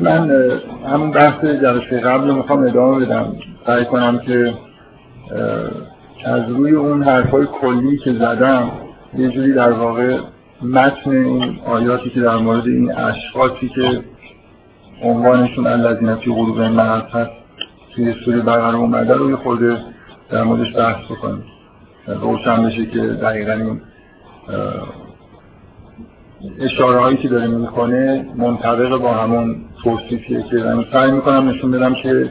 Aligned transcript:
من 0.00 0.30
همون 0.92 1.10
بحث 1.10 1.44
جلسه 1.44 2.00
قبل 2.00 2.34
می‌خوام 2.34 2.62
ادامه 2.62 3.06
بدم. 3.06 3.36
سعی 3.66 3.84
کنم 3.84 4.18
که 4.18 4.54
از 6.24 6.48
روی 6.48 6.72
اون 6.72 7.02
حرفای 7.02 7.46
کلی 7.60 7.98
که 7.98 8.12
زدم 8.12 8.70
یه 9.18 9.28
جوری 9.28 9.52
در 9.52 9.72
واقع 9.72 10.18
متن 10.62 11.10
این 11.10 11.60
آیاتی 11.66 12.10
که 12.10 12.20
در 12.20 12.36
مورد 12.36 12.66
این 12.66 12.92
اشخاصی 12.92 13.68
که 13.68 14.02
عنوانشون 15.02 15.66
الذین 15.66 16.14
فی 16.14 16.34
قلوب 16.34 16.60
مرض 16.60 17.02
هست 17.02 17.30
توی 17.94 18.14
سوری 18.24 18.40
بقره 18.40 18.76
اومده 18.76 19.14
رو 19.14 19.30
یه 19.30 19.36
خورده 19.36 19.76
در 20.30 20.42
موردش 20.42 20.76
بحث 20.76 21.04
بکنیم. 21.10 21.44
روشن 22.06 22.62
بشه 22.62 22.86
که 22.86 23.00
دقیقا 23.00 23.52
این 23.52 23.80
اشاره 26.60 27.00
هایی 27.00 27.16
که 27.16 27.28
داره 27.28 27.46
می‌کنه 27.46 28.26
منطبق 28.36 28.96
با 28.96 29.12
همون 29.12 29.64
توصیفیه 29.84 30.42
که 30.42 30.56
من 30.56 30.84
سعی 30.92 31.10
می‌کنم 31.10 31.48
نشون 31.48 31.70
بدم 31.70 31.94
که 31.94 32.30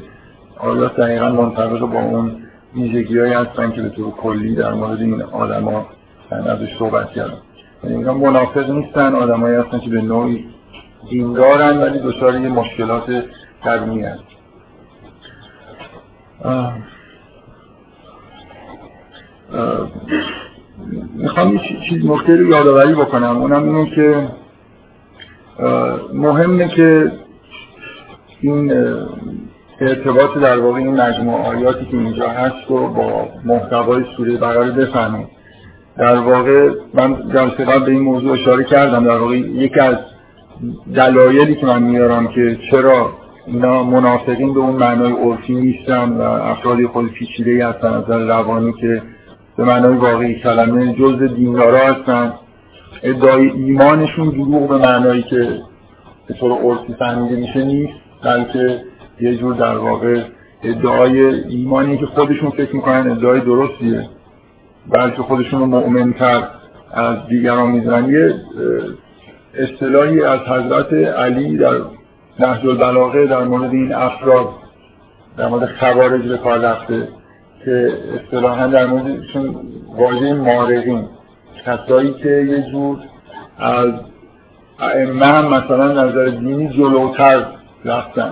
آیات 0.60 0.96
دقیقا 0.96 1.30
منطبق 1.30 1.80
با 1.80 2.00
اون 2.00 2.36
ویژگی 2.76 3.20
هایی 3.20 3.34
هستن 3.34 3.72
که 3.72 3.82
به 3.82 3.90
طور 3.90 4.12
کلی 4.12 4.56
در 4.56 4.74
مورد 4.74 5.00
این 5.02 5.22
آدما 5.22 5.86
ازش 6.32 6.78
صحبت 6.80 7.10
کردم 7.12 7.38
یعنی 7.84 7.96
اینا 7.96 8.14
منافق 8.14 8.70
نیستن 8.70 9.16
آدمایی 9.16 9.56
هستن 9.56 9.80
که 9.80 9.90
به 9.90 10.02
نوعی 10.02 10.46
دیندارن 11.10 11.78
ولی 11.78 12.00
دچار 12.00 12.42
یه 12.42 12.50
مشکلات 12.50 13.24
درونی 13.66 14.02
هست 14.02 14.24
می‌خوام 21.16 21.54
یه 21.54 21.60
چیز 21.90 22.06
نکته 22.06 22.36
رو 22.36 22.50
یادآوری 22.50 22.94
بکنم. 22.94 23.38
اونم 23.38 23.64
اینه 23.64 23.90
که 23.96 24.28
مهمه 26.14 26.68
که 26.68 27.12
این 28.42 28.74
ارتباط 29.82 30.38
در 30.38 30.60
واقع 30.60 30.78
این 30.78 31.02
مجموعه 31.02 31.44
آیاتی 31.46 31.86
که 31.86 31.98
اینجا 31.98 32.30
هست 32.30 32.70
رو 32.70 32.88
با 32.88 33.28
محتوای 33.46 34.04
سوره 34.18 34.38
بقره 34.38 34.72
بفهمیم. 34.72 35.28
در 35.98 36.16
واقع 36.16 36.70
من 36.94 37.30
جلسه 37.34 37.66
قبل 37.66 37.86
به 37.86 37.92
این 37.92 38.02
موضوع 38.02 38.32
اشاره 38.32 38.64
کردم. 38.64 39.04
در 39.04 39.18
واقع 39.18 39.38
یکی 39.38 39.80
از 39.80 39.96
دلایلی 40.96 41.56
که 41.56 41.66
من 41.66 41.84
میارم 41.84 42.28
که 42.28 42.58
چرا 42.72 43.10
اینا 43.46 43.84
منافقین 43.84 44.54
به 44.54 44.60
اون 44.60 44.76
معنای 44.76 45.12
عرفی 45.12 45.56
نیستن 45.56 46.10
و 46.10 46.22
افرادی 46.22 46.88
خود 46.88 47.12
پیچیده 47.12 47.68
هستن 47.68 47.88
از 47.88 48.10
روانی 48.10 48.74
که 48.74 49.02
به 49.58 49.64
معنای 49.64 49.98
واقعی 49.98 50.40
کلمه 50.40 50.94
جز 50.94 51.24
دیندارا 51.36 51.78
هستن. 51.78 52.34
ادعای 53.04 53.50
ایمانشون 53.50 54.30
دروغ 54.30 54.70
به 54.70 54.78
معنایی 54.78 55.24
که 55.24 55.62
به 56.28 56.34
طور 56.34 56.52
عرفی 56.52 56.94
فهمیده 56.94 57.36
میشه 57.36 57.66
نیست 57.66 57.94
بلکه 58.24 58.82
یه 59.22 59.36
جور 59.36 59.56
در 59.56 59.78
واقع 59.78 60.22
ادعای 60.64 61.26
ایمانی 61.26 61.98
که 61.98 62.06
خودشون 62.06 62.50
فکر 62.50 62.76
می‌کنن 62.76 63.12
ادعای 63.12 63.40
درستیه. 63.40 64.10
بلکه 64.90 65.22
خودشون 65.22 65.60
رو 65.60 65.66
مؤمنتر 65.66 66.44
از 66.94 67.18
دیگران 67.30 67.72
می‌دونن. 67.72 68.10
یه 68.10 68.36
اصطلاحی 69.54 70.24
از 70.24 70.40
حضرت 70.40 70.94
علی 70.94 71.58
در 71.58 71.76
نهج 72.40 72.68
البلاغه 72.68 73.26
در 73.26 73.44
مورد 73.44 73.72
این 73.72 73.94
افراد 73.94 74.50
در 75.38 75.48
مورد 75.48 75.70
خوارج 75.80 76.28
به 76.28 76.38
کار 76.38 76.60
رفته. 76.60 77.08
که 77.66 77.94
اصطلاحا 78.16 78.68
در 78.68 78.86
موردشون 78.86 79.56
واژه 79.98 80.34
مارقین 80.34 81.08
کسایی 81.66 82.14
که 82.14 82.30
یه 82.30 82.62
جور 82.72 82.98
از 83.60 83.92
ائمه 84.80 85.26
هم 85.26 85.46
مثلا 85.46 85.92
نظر 85.92 86.26
دینی 86.26 86.70
جلوتر 86.70 87.46
رفتن. 87.86 88.32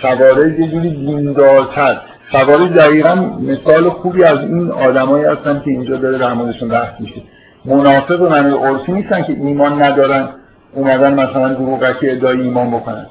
خوارج 0.00 0.58
یه 0.58 0.68
جوری 0.68 0.90
دیندارتر. 0.90 2.00
خوارج 2.30 2.72
دقیقا 2.72 3.14
مثال 3.40 3.90
خوبی 3.90 4.24
از 4.24 4.38
این 4.38 4.70
آدمایی 4.70 5.24
هستن 5.24 5.62
که 5.64 5.70
اینجا 5.70 5.96
داره 5.96 6.18
در 6.18 6.32
موردشون 6.32 6.68
بحث 6.68 7.00
میشه. 7.00 7.22
منافق 7.64 8.22
و 8.22 8.28
معنی 8.28 8.54
عرفی 8.54 8.92
نیستن 8.92 9.22
که 9.22 9.32
ایمان 9.32 9.82
ندارن 9.82 10.28
اومدن 10.74 11.14
مثلا 11.14 11.54
دروغکی 11.54 12.10
ادعای 12.10 12.40
ایمان 12.40 12.70
بکنن. 12.70 13.06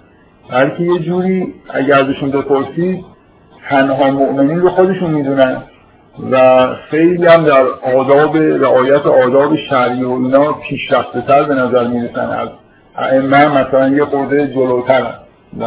بلکه 0.52 0.84
یه 0.84 1.00
جوری 1.00 1.54
اگر 1.74 2.04
ازشون 2.04 2.32
بپرسید 2.32 3.15
تنها 3.70 4.12
مؤمنین 4.12 4.60
رو 4.60 4.70
خودشون 4.70 5.12
می‌دونن. 5.12 5.62
و 6.32 6.68
خیلی 6.90 7.28
هم 7.28 7.44
در 7.44 7.64
آداب 7.96 8.38
رعایت 8.38 9.06
آداب 9.06 9.56
شرعی 9.70 10.04
و 10.04 10.12
اینا 10.12 10.54
پیشرفته 10.54 11.22
تر 11.22 11.44
به 11.44 11.56
نظر 11.56 11.88
می‌رسن. 11.88 12.30
از 12.30 12.50
ائمه 12.98 13.48
مثلا 13.48 13.90
یه 13.90 14.06
خورده 14.06 14.48
جلوتر 14.48 15.06
و 15.60 15.64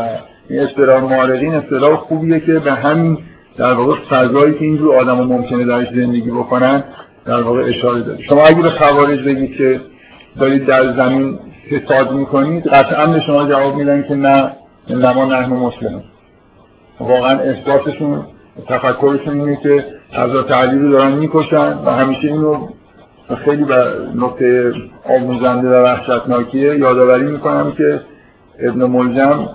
این 0.48 0.60
اصطلاح 0.60 1.02
معارضین 1.02 1.54
اصطلاح 1.54 1.96
خوبیه 1.96 2.40
که 2.40 2.52
به 2.58 2.72
همین 2.72 3.18
در 3.56 3.72
واقع 3.72 3.94
فضایی 4.10 4.54
که 4.54 4.64
اینجور 4.64 4.96
آدم 4.96 5.20
ممکنه 5.20 5.64
درش 5.64 5.88
زندگی 5.88 6.30
بکنن 6.30 6.84
در 7.26 7.42
واقع 7.42 7.64
اشاره 7.68 8.00
داره. 8.00 8.22
شما 8.22 8.46
اگه 8.46 8.62
به 8.62 8.70
خوارج 8.70 9.24
بگید 9.24 9.56
که 9.56 9.80
دارید 10.40 10.66
در 10.66 10.92
زمین 10.96 11.38
فساد 11.70 12.12
می‌کنید 12.12 12.66
قطعا 12.66 13.06
به 13.06 13.20
شما 13.20 13.46
جواب 13.46 13.76
میدن 13.76 14.04
که 14.08 14.14
نه 14.14 14.52
انما 14.88 15.24
نحن 15.24 15.52
مسلمون. 15.52 16.02
واقعا 17.00 17.38
احساسشون 17.38 18.26
تفکرشون 18.68 19.40
اینه 19.40 19.56
که 19.62 19.84
حضرت 20.12 20.52
علی 20.52 20.78
رو 20.78 20.92
دارن 20.92 21.12
می‌کشن 21.12 21.78
و 21.84 21.90
همیشه 21.90 22.28
اینو 22.28 22.68
خیلی 23.44 23.64
به 23.64 23.92
نقطه 24.14 24.72
آموزنده 25.04 25.68
و 25.68 25.84
وحشتناکیه. 25.84 26.78
یادآوری 26.78 27.26
می‌کنم 27.26 27.72
که 27.72 28.00
ابن 28.60 28.84
ملجم 28.84 29.48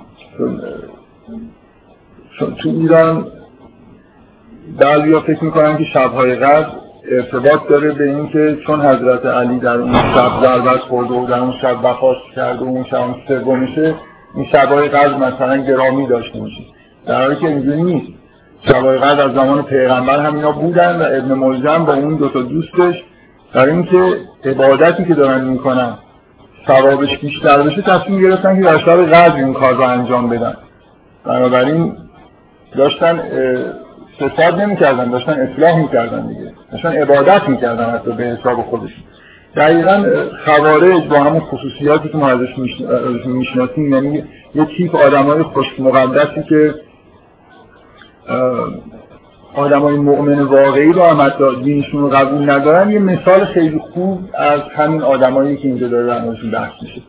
تو 2.40 2.70
ایران 2.70 3.28
بعضی 4.80 5.20
فکر 5.20 5.44
می‌کنن 5.44 5.78
که 5.78 5.84
شبهای 5.84 6.36
قبل 6.36 6.72
ارتباط 7.12 7.68
داره 7.70 7.92
به 7.92 8.04
این 8.04 8.30
که 8.30 8.58
چون 8.68 8.82
حضرت 8.82 9.26
علی 9.26 9.60
در 9.60 9.76
اون 9.76 9.94
شب 9.94 10.32
ضربت 10.42 10.80
خورده 10.80 11.14
و 11.14 11.26
در 11.26 11.40
اون 11.40 11.54
شب 11.62 11.78
بخواست 11.84 12.36
کرده 12.36 12.60
و 12.60 12.68
اون 12.68 12.84
شب 12.84 13.16
سومشه 13.28 13.96
این 14.36 14.46
شبهای 14.52 14.90
قبل 14.90 15.14
مثلا 15.16 15.58
گرامی 15.58 16.08
داشته 16.08 16.40
میشه 16.42 16.64
در 17.06 17.22
حالی 17.22 17.36
که 17.36 17.48
اینجوری 17.48 17.84
نیست. 17.84 18.08
قدر 19.02 19.28
از 19.28 19.34
زمان 19.34 19.64
پیغمبر 19.64 20.20
هم 20.20 20.36
اینا 20.36 20.52
بودن 20.52 20.96
و 21.00 21.04
ابن 21.04 21.34
ملزم 21.34 21.86
با 21.86 21.94
اون 21.94 22.16
دوتا 22.16 22.42
دوستش 22.42 23.04
در 23.54 23.66
اینکه 23.66 24.18
عبادتی 24.46 25.06
که 25.06 25.14
دارن 25.14 25.44
می‌کنن 25.44 25.94
ثوابش 26.68 27.18
بیشتر 27.18 27.62
بشه 27.62 27.82
تصمیم 27.82 28.22
گرفتن 28.22 28.56
که 28.56 28.62
در 28.62 28.78
شب 28.78 29.06
قدر 29.06 29.36
این 29.36 29.54
کار 29.54 29.74
رو 29.74 29.82
انجام 29.82 30.30
بدن. 30.30 30.56
بنابراین 31.26 31.94
داشتن 32.76 33.20
فساد 34.20 34.62
نمی‌کردن 34.62 35.12
داشتن 35.12 35.32
اصلاح 35.34 35.78
می‌کردن 35.78 36.28
دیگه. 36.28 36.52
داشتن 36.72 36.90
عبادت 36.90 37.50
می‌کردن 37.50 37.90
حتی 37.90 38.12
به 38.12 38.24
حساب 38.24 38.62
خودشون 38.62 39.04
دقیقا 39.56 40.06
خوارج 40.46 41.08
با 41.08 41.20
همون 41.20 41.40
خصوصیاتی 41.40 42.10
که 42.10 42.18
ما 42.18 42.30
ازش 42.30 42.58
می‌شناسیم 43.26 43.94
یعنی 43.94 44.24
یه 44.56 44.66
تیپ 44.78 44.96
آدم 44.96 45.24
های 45.24 45.44
خوش 45.44 45.80
مقدسی 45.80 46.44
که 46.50 46.76
آدم 49.56 49.80
های 49.80 49.98
مؤمن 49.98 50.40
واقعی 50.40 50.94
رو 50.94 51.04
هم 51.04 51.22
حتی 51.22 51.44
دینشون 51.64 52.02
رو 52.02 52.10
قبول 52.10 52.50
ندارن. 52.50 52.90
یه 52.90 53.00
مثال 53.00 53.46
خیلی 53.46 53.82
خوب 53.94 54.20
از 54.34 54.62
همین 54.76 55.02
آدمایی 55.02 55.58
که 55.58 55.68
اینجا 55.68 55.88
داره 55.88 56.08
در 56.08 56.20
بحث 56.54 56.72
میشه. 56.82 57.02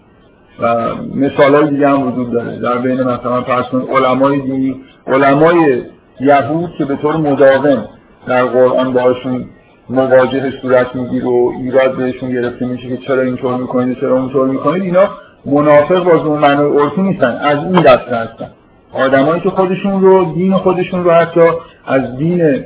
و 0.61 0.95
مثال 1.15 1.55
های 1.55 1.71
دیگه 1.71 1.89
هم 1.89 2.07
وجود 2.07 2.33
داره. 2.33 2.59
در 2.59 2.79
بین 2.79 3.03
مثلا 3.03 3.43
فرض 3.43 3.65
علمای 3.91 4.41
دینی 4.41 4.81
علمای 5.07 5.83
یهود 6.21 6.71
که 6.79 6.85
به 6.85 6.97
طور 6.97 7.17
مداوم 7.17 7.85
در 8.27 8.45
قرآن 8.45 8.93
باشون 8.93 9.45
مواجه 9.91 10.53
صورت 10.63 10.95
میگیر 10.95 11.27
و 11.27 11.53
ایراد 11.61 11.97
بهشون 11.97 12.31
گرفته 12.31 12.67
میشه 12.67 12.89
که 12.89 12.97
چرا 12.97 13.23
اینطور 13.23 13.57
می‌کنید 13.57 14.01
چرا 14.01 14.17
اونطور 14.17 14.49
می‌کنید 14.49 14.83
اینا 14.83 15.09
منافق 15.47 16.05
باز 16.05 16.21
اون 16.21 16.39
معنای 16.39 16.79
عرفی 16.79 17.03
نیستن. 17.03 17.39
از 17.43 17.59
این 17.59 17.83
دسته 17.83 18.17
هستن. 18.17 18.51
آدمایی 18.95 19.41
که 19.41 19.51
خودشون 19.51 20.03
رو 20.03 20.33
دین 20.35 20.57
خودشون 20.57 21.05
رو 21.05 21.11
حتی 21.11 21.41
از 21.87 22.17
دین 22.17 22.65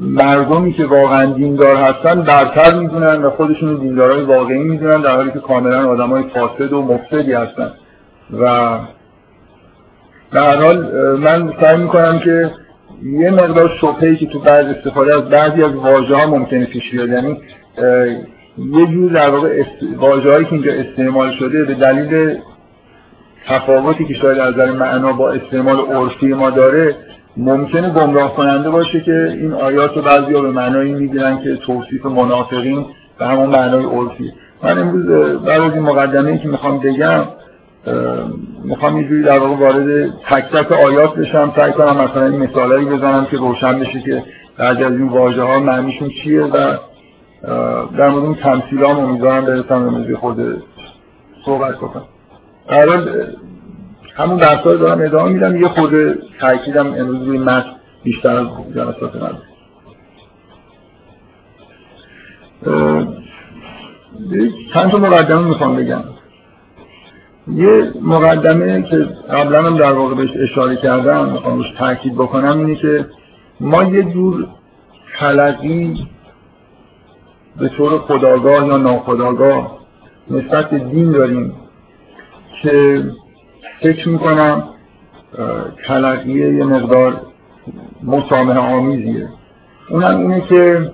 مردمی 0.00 0.72
که 0.72 0.86
واقعا 0.86 1.32
دیندار 1.32 1.76
هستن 1.76 2.22
برتر 2.22 2.74
می‌دونن 2.74 3.22
و 3.22 3.30
خودشون 3.30 3.68
رو 3.68 3.76
دیندارای 3.76 4.22
واقعی 4.22 4.58
می‌دونن 4.58 5.00
در 5.00 5.16
حالی 5.16 5.30
که 5.30 5.38
کاملا 5.38 5.88
آدمای 5.88 6.24
فاسد 6.34 6.72
و 6.72 6.82
مفسدی 6.82 7.32
هستن. 7.32 7.70
و 8.40 8.78
در 10.32 10.56
حال 10.56 10.90
من 11.16 11.52
سعی 11.60 11.76
می‌کنم 11.76 12.18
که 12.18 12.50
یه 13.02 13.30
مقدار 13.30 13.70
شبهه‌ای 13.80 14.16
که 14.16 14.26
تو 14.26 14.40
بعض 14.40 14.66
استفاده 14.66 15.14
از 15.14 15.22
بعضی 15.22 15.62
از 15.62 15.74
واژه 15.74 16.16
ها 16.16 16.26
ممکنه 16.26 16.64
پیش 16.64 16.90
بیاد 16.90 17.08
یعنی 17.08 17.40
یه 18.58 18.86
جور 18.86 19.12
در 19.12 19.30
واقع 19.30 19.62
هایی 20.30 20.44
که 20.44 20.52
اینجا 20.52 20.72
استعمال 20.72 21.32
شده 21.38 21.64
به 21.64 21.74
دلیل 21.74 22.38
تفاوتی 23.46 24.04
که 24.04 24.14
شاید 24.14 24.38
از 24.38 24.54
نظر 24.54 24.72
معنا 24.72 25.12
با 25.12 25.30
استعمال 25.30 25.80
عرفی 25.80 26.26
ما 26.26 26.50
داره 26.50 26.96
ممکنه 27.36 27.90
گمراه 27.90 28.36
کننده 28.36 28.70
باشه 28.70 29.00
که 29.00 29.36
این 29.40 29.52
آیات 29.52 29.96
رو 29.96 30.02
بعضی 30.02 30.32
به 30.32 30.40
معنایی 30.40 30.92
می‌گیرن 30.92 31.38
که 31.38 31.56
توصیف 31.56 32.06
منافقین 32.06 32.86
به 33.18 33.26
همون 33.26 33.50
معنای 33.50 33.84
عرفی. 33.84 34.32
من 34.62 34.78
امروز 34.78 35.06
بعد 35.42 35.60
از 35.60 35.72
این 35.72 35.82
مقدمه 35.82 36.38
که 36.38 36.48
می‌خوام 36.48 36.78
بگم 36.78 37.24
می‌خوام 38.64 38.96
یه 38.96 39.08
جوری 39.08 39.22
در 39.22 39.38
واقع 39.38 39.56
وارد 39.56 40.10
تک 40.10 40.44
تک 40.52 40.72
آیات 40.72 41.14
بشم 41.14 41.52
سعی 41.56 41.72
کنم 41.72 41.96
مثلا 41.96 42.26
این 42.26 42.42
مثالایی 42.42 42.86
بزنم 42.86 43.26
که 43.30 43.36
روشن 43.36 43.78
بشه 43.78 44.00
که 44.00 44.22
بعضی 44.58 44.84
از 44.84 44.92
این 44.92 45.08
واژه 45.08 45.42
ها 45.42 45.60
معنیشون 45.60 46.08
چیه 46.08 46.42
و 46.42 46.76
در 47.98 48.08
مورد 48.08 48.24
این 48.24 48.34
تمثیل 48.34 48.84
هم 48.84 48.98
امیدوارم 48.98 49.44
برسم 49.44 49.74
امروزی 49.74 50.14
خود 50.14 50.62
صحبت 51.44 51.74
کنم 51.76 52.04
قرار 52.68 53.26
همون 54.16 54.36
درس 54.36 54.64
دارم 54.64 55.00
ادامه 55.00 55.32
میدم. 55.32 55.56
یه 55.56 55.68
خود 55.68 55.92
تاکیدم 56.40 56.86
امروز 56.86 57.22
روی 57.26 57.38
متن 57.38 57.70
بیشتر 58.04 58.36
از 58.36 58.46
جلسات 58.74 59.16
من. 59.16 59.38
چند 64.74 64.90
تا 64.90 64.98
مقدمه 64.98 65.48
می‌خوام 65.48 65.76
بگم. 65.76 66.04
یه 67.52 67.92
مقدمه 68.02 68.82
که 68.82 68.96
قبلا 69.30 69.62
هم 69.62 69.76
در 69.76 69.92
واقع 69.92 70.14
بهش 70.14 70.30
اشاره 70.36 70.76
کردم 70.76 71.32
می‌خوام 71.32 71.56
روش 71.56 71.70
تاکید 71.78 72.14
بکنم 72.14 72.58
اینه 72.58 72.74
که 72.74 73.06
ما 73.60 73.84
یه 73.84 74.02
جور 74.02 74.46
خلقی 75.18 76.06
به 77.56 77.68
طور 77.68 77.98
خداگاه 77.98 78.66
یا 78.66 78.76
ناخداگاه 78.76 79.78
نسبت 80.30 80.74
دین 80.74 81.12
داریم. 81.12 81.54
که 82.62 83.04
فکر 83.80 84.08
می‌کنم 84.08 84.68
تلقیه 85.86 86.54
یه 86.54 86.64
مقدار 86.64 87.20
مسامه 88.02 88.54
آمیزیه. 88.54 89.28
اونم 89.90 90.18
اینه 90.18 90.40
که 90.40 90.90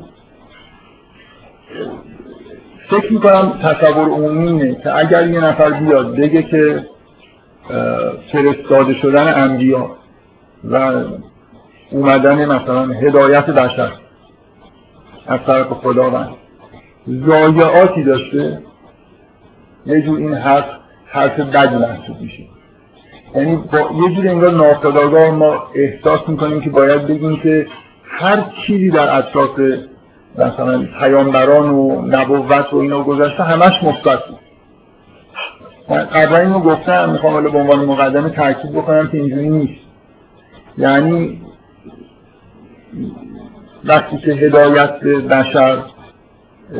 فکر 2.90 3.12
می‌کنم 3.12 3.58
تصور 3.62 4.08
عمومی 4.08 4.76
که 4.76 4.96
اگر 4.96 5.26
یه 5.26 5.40
نفر 5.40 5.70
بیاد 5.70 6.16
بگه 6.16 6.42
که 6.42 6.86
فرستاده 8.32 8.94
شدن 8.94 9.42
انبیا 9.42 9.96
و 10.64 11.04
اومدن 11.90 12.44
مثلا 12.44 12.86
هدایت 12.86 13.46
بشر 13.46 13.92
از 15.26 15.40
طرف 15.46 15.66
خداوند 15.66 16.30
زایعاتی 17.06 18.04
داشته 18.04 18.62
یه 19.86 20.02
جور 20.02 20.18
این 20.18 20.34
حرف 20.34 20.64
حرف 21.12 21.40
بد 21.40 21.74
محسوب 21.74 22.20
میشه. 22.20 22.42
یعنی 23.34 23.56
با 23.56 23.78
یه 23.78 24.14
جور 24.16 24.28
انگار 24.28 24.50
ناخداگاه 24.50 25.30
ما 25.30 25.62
احساس 25.74 26.28
می‌کنیم 26.28 26.60
که 26.60 26.70
باید 26.70 27.06
بگیم 27.06 27.36
که 27.42 27.66
هر 28.04 28.44
چیزی 28.66 28.90
در 28.90 29.18
اطراف 29.18 29.60
مثلا 30.38 30.86
پیامبران 31.00 31.70
و 31.70 32.06
نبوت 32.06 32.72
و 32.72 32.76
اینا 32.76 33.02
گذشته 33.02 33.42
همش 33.42 33.82
مثبت 33.82 34.18
من 35.88 36.04
قبلا 36.04 36.38
اینو 36.38 36.60
گفتم 36.60 37.10
می‌خوام 37.10 37.32
حالا 37.32 37.50
به 37.50 37.58
عنوان 37.58 37.84
مقدمه 37.84 38.30
تاکید 38.30 38.72
بکنم 38.72 39.08
که 39.08 39.18
اینجوری 39.18 39.48
نیست. 39.48 39.80
یعنی 40.78 41.40
وقتی 43.84 44.18
که 44.18 44.32
هدایت 44.32 45.00
به 45.00 45.18
بشر 45.18 45.78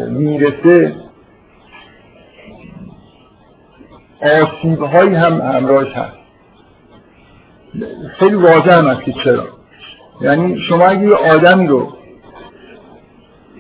می‌رسه 0.09 0.95
آسیب 4.23 4.83
هایی 4.83 5.15
هم 5.15 5.41
همراهش 5.41 5.93
هست. 5.93 6.17
خیلی 8.19 8.35
واضح 8.35 8.73
هم 8.73 8.87
هست 8.87 9.03
که 9.03 9.13
چرا. 9.25 9.45
یعنی 10.21 10.59
شما 10.61 10.87
اگه 10.87 11.03
یه 11.03 11.15
آدمی 11.15 11.67
رو 11.67 11.93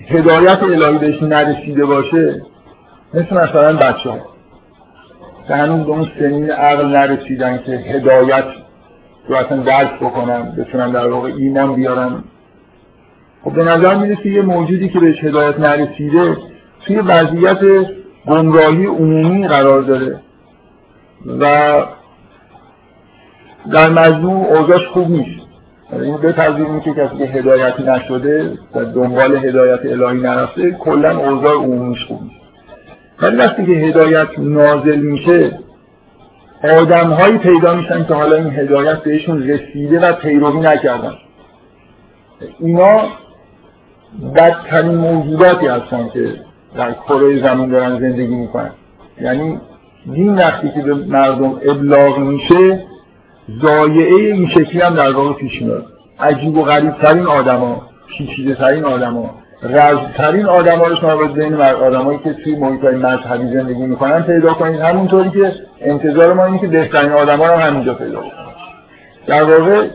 هدایت 0.09 0.62
الهی 0.62 0.99
بهش 0.99 1.23
نرسیده 1.23 1.85
باشه 1.85 2.43
مثل 3.14 3.35
مثلا 3.35 3.76
بچه 3.76 4.11
ها 4.11 4.19
که 5.49 5.55
هنوز 5.55 5.87
به 5.87 5.93
اون 5.93 6.09
سنین 6.19 6.50
عقل 6.50 6.87
نرسیدن 6.87 7.59
که 7.59 7.73
هدایت 7.73 8.44
رو 9.29 9.37
اصلا 9.37 9.56
درک 9.56 10.00
بکنن 10.00 10.53
بتونن 10.59 10.91
در 10.91 11.09
واقع 11.09 11.29
ایمان 11.29 11.75
بیارن. 11.75 12.25
خب 13.44 13.53
به 13.53 13.64
نظر 13.64 13.94
می‌رسه 13.94 14.26
یه 14.26 14.43
موجودی 14.43 14.88
که 14.88 15.00
بهش 15.00 15.25
هدایت 15.25 15.61
نرسیده 15.61 16.37
توی 16.87 16.97
وضعیت 16.97 17.61
گمراهی 18.26 18.87
عمومی 18.87 19.49
قرار 19.49 19.82
داره. 19.82 20.20
و 21.26 21.72
در 23.72 23.88
مجموع 23.90 24.46
اوضاعش 24.46 24.86
خوب 24.86 25.10
نیست. 25.10 25.46
این 25.92 26.16
بپذیریم 26.16 26.80
که 26.80 26.94
کسی 26.94 27.19
که 27.19 27.24
هدایتی 27.24 27.82
نشده 27.82 28.58
و 28.74 28.84
دنبال 28.84 29.36
هدایت 29.36 29.80
الهی 29.84 30.20
نرفته 30.20 30.70
کلا 30.70 31.19
اوضاع 31.19 31.54
عمومیش 31.54 32.04
خوب 32.04 32.22
نیست. 32.22 32.42
ولی 33.22 33.36
وقتی 33.36 33.66
که 33.66 33.72
هدایت 33.72 34.28
نازل 34.38 34.98
میشه 34.98 35.58
آدم 36.62 37.10
هایی 37.10 37.38
پیدا 37.38 37.75
میشن 37.75 38.04
که 38.04 38.14
حالا 38.14 38.36
این 38.36 38.50
هدایت 38.50 39.02
بهشون 39.02 39.48
رسیده 39.48 40.00
و 40.00 40.12
پیروی 40.12 40.60
نکردن. 40.60 41.14
اینا 42.58 43.00
بدترین 44.36 44.94
موجوداتی 44.94 45.66
هستن 45.66 46.08
که 46.08 46.34
در 46.76 46.92
کره 46.92 47.42
زمین 47.42 47.70
دارن 47.70 47.98
زندگی 48.00 48.34
می‌کنن. 48.34 48.70
یعنی 49.20 49.60
دین 50.06 50.34
وقتی 50.34 50.70
که 50.70 50.81
به 50.81 50.94
مردم 50.94 51.60
ابلاغ 51.62 52.19
میشه 52.19 52.84
زایعه 53.62 54.32
این 54.32 54.49
شکلی 54.49 54.81
هم 54.81 54.94
در 54.94 55.12
واقع 55.12 55.32
پیش 55.32 55.62
میاد. 55.62 55.87
عجیب 56.20 56.58
و 56.58 56.62
غریب 56.62 56.93
ترین 56.93 57.26
آدما 57.26 57.82
پیچیده 58.08 58.54
ترین 58.54 58.84
آدما 58.84 59.31
رز 59.62 59.99
ترین 60.16 60.46
آدما 60.46 60.87
رو 60.87 60.96
شما 60.96 61.16
باید 61.16 61.34
بین 61.34 61.54
آدمایی 61.54 62.19
که 62.25 62.32
توی 62.32 62.56
محیط 62.56 62.84
های 62.84 62.94
مذهبی 62.94 63.52
زندگی 63.52 63.82
می‌کنن 63.82 64.22
پیدا 64.22 64.54
کنید. 64.54 64.81
همونطوری 64.81 65.31
که 65.31 65.52
انتظار 65.81 66.32
ما 66.32 66.44
اینه 66.46 66.58
که 66.58 66.66
بهترین 66.66 67.12
آدما 67.12 67.46
رو 67.46 67.54
همینجا 67.54 67.94
پیدا 67.94 68.20
کنید 68.20 68.32
در 69.26 69.43
واقع 69.43 69.87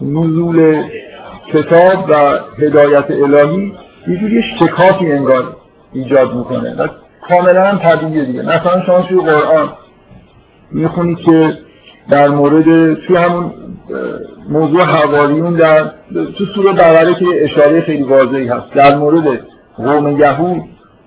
نزول 0.00 0.82
کتاب 1.52 2.04
و 2.08 2.38
هدایت 2.58 3.10
الهی 3.10 3.72
یه 4.08 4.16
جوری 4.16 4.42
شکافی 4.42 5.12
انگار 5.12 5.56
ایجاد 5.92 6.34
می‌کنه. 6.34 6.76
کاملا 7.28 7.64
هم 7.64 7.78
طبیعیه 7.78 8.24
دیگه. 8.24 8.42
مثلا 8.42 8.82
شما 8.86 9.02
توی 9.02 9.20
قرآن 9.20 9.72
می‌خونید 10.70 11.18
که 11.18 11.58
در 12.10 12.28
مورد 12.28 12.94
توی 12.94 13.16
همون 13.16 13.52
موضوع 14.48 14.82
حواریون 14.82 15.54
در 15.54 15.90
تو 16.38 16.44
سوره 16.54 16.72
بقره 16.72 17.14
که 17.14 17.24
اشاره 17.44 17.80
خیلی 17.80 18.02
واضحی 18.02 18.48
هست. 18.48 18.72
در 18.74 18.96
مورد 18.96 19.40
قوم 19.76 20.20
یهود 20.20 20.62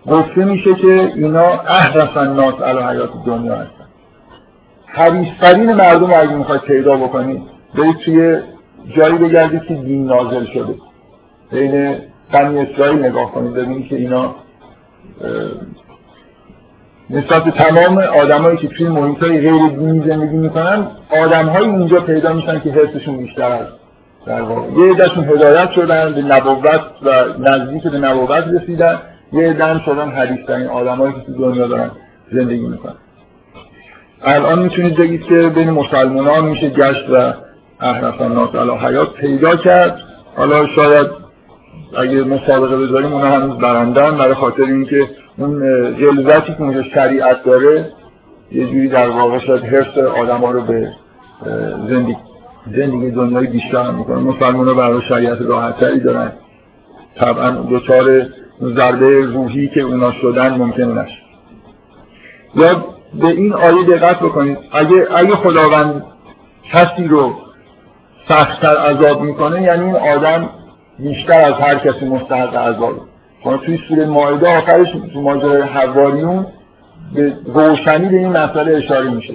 گفته 0.07 0.45
میشه 0.45 0.75
که 0.75 1.11
اینا 1.15 1.47
احرفن 1.49 2.33
ناس 2.33 2.61
علی 2.61 2.79
حیات 2.79 3.09
دنیا 3.25 3.55
هستن. 3.55 3.85
حریصترین 4.85 5.73
مردم 5.73 6.13
اگه 6.13 6.35
می‌خواید 6.35 6.61
پیدا 6.61 6.97
بکنید 6.97 7.41
برید 7.75 7.97
توی 7.97 8.39
جایی 8.97 9.17
بگردید 9.17 9.61
که 9.61 9.73
دین 9.73 10.05
نازل 10.05 10.45
شده. 10.45 10.75
بین 11.51 11.95
بنی 12.31 12.59
اسرائیل 12.59 13.05
نگاه 13.05 13.31
کنید 13.31 13.53
ببینید 13.53 13.87
که 13.87 13.95
اینا 13.95 14.35
نسبت 17.11 17.49
تمام 17.49 17.97
آدمایی 17.97 18.57
که 18.57 18.67
توی 18.67 18.87
محیط 18.87 19.23
های 19.23 19.41
غیر 19.41 19.67
دینی 19.67 20.09
زندگی 20.09 20.37
می‌کنن 20.37 20.87
آدمهایی 21.23 21.67
اونجا 21.67 21.99
پیدا 21.99 22.33
میشن 22.33 22.59
که 22.59 22.69
حسشون 22.69 23.17
بیشتر 23.17 23.51
است 23.51 23.71
در 24.25 24.41
واقع. 24.41 24.71
یه 24.71 24.93
عدهشون 24.93 25.23
هدایت 25.23 25.71
شدن 25.71 26.13
به 26.13 26.21
نبوت 26.21 26.81
و 27.03 27.23
نزدیک 27.39 27.83
به 27.83 27.97
نبوت 27.97 28.43
رسیدن. 28.47 28.99
یه 29.33 29.49
عده 29.49 29.81
شدن 29.85 30.09
حدیثترین 30.09 30.67
آدمایی 30.67 31.13
که 31.13 31.19
توی 31.19 31.35
دنیا 31.35 31.67
دارن 31.67 31.91
زندگی 32.31 32.67
می‌کنن. 32.67 32.95
الان 34.23 34.59
می‌تونید 34.59 34.95
بگید 34.95 35.23
که 35.23 35.35
بین 35.35 35.69
مسلمان 35.69 36.45
میشه 36.45 36.69
گشت 36.69 37.09
و 37.09 37.33
احرفان 37.79 38.33
ناس 38.33 38.55
علا 38.55 38.77
حیات 38.77 39.13
پیدا 39.13 39.55
کرد. 39.55 39.97
حالا 40.37 40.67
شاید 40.67 41.07
اگه 41.97 42.23
مسابقه 42.23 42.77
بذاریم 42.77 43.13
اونا 43.13 43.27
هنوز 43.27 43.57
برندن. 43.57 44.17
برای 44.17 44.33
خاطر 44.33 44.63
اینکه 44.63 45.07
اون 45.37 45.59
جلوتی 45.97 46.53
که 46.53 46.61
اونجا 46.61 46.83
شریعت 46.83 47.43
داره 47.43 47.91
یه 48.51 48.65
جوری 48.65 48.87
در 48.87 49.09
واقع 49.09 49.39
شاید 49.39 49.63
حرس 49.63 49.97
آدم 49.97 50.37
ها 50.37 50.51
رو 50.51 50.61
به 50.61 50.91
زندگی 51.89 52.15
زندگی 52.75 53.11
دنیای 53.11 53.47
بیشتر 53.47 53.91
می‌کنه. 53.91 54.15
مسلمان 54.17 54.67
ها 54.67 54.73
برای 54.73 55.01
شریعت 55.01 55.41
راحتتری 55.41 55.99
دارن. 55.99 56.31
طبعا 57.15 57.49
دوچار 57.49 58.25
ضربه 58.61 59.25
روحی 59.25 59.67
که 59.67 59.81
اونا 59.81 60.11
شدن 60.11 60.49
ممکن 60.49 60.99
نشه. 60.99 61.17
یا 62.55 62.85
به 63.13 63.27
این 63.27 63.53
آیه 63.53 63.83
دقت 63.83 64.19
بکنید. 64.19 64.57
اگه, 64.71 65.07
اگه 65.15 65.35
خداوند 65.35 66.03
کسی 66.71 67.07
رو 67.07 67.33
سختتر 68.27 68.77
عذاب 68.77 69.21
می‌کنه 69.21 69.61
یعنی 69.61 69.83
این 69.83 69.95
آدم 69.95 70.49
بیشتر 70.99 71.41
از 71.41 71.53
هر 71.53 71.75
کسی 71.75 72.05
مستحق 72.05 72.55
عذابه 72.55 73.10
شما 73.43 73.57
توی 73.57 73.79
سوره 73.89 74.05
مایده 74.05 74.57
آخرش 74.57 74.87
تو 75.13 75.21
ماجرای 75.21 75.61
حواریون 75.61 76.45
به 77.15 77.33
روشنی 77.45 78.09
به 78.09 78.17
این 78.17 78.29
مسئله 78.29 78.77
اشاره 78.77 79.09
میشه 79.09 79.33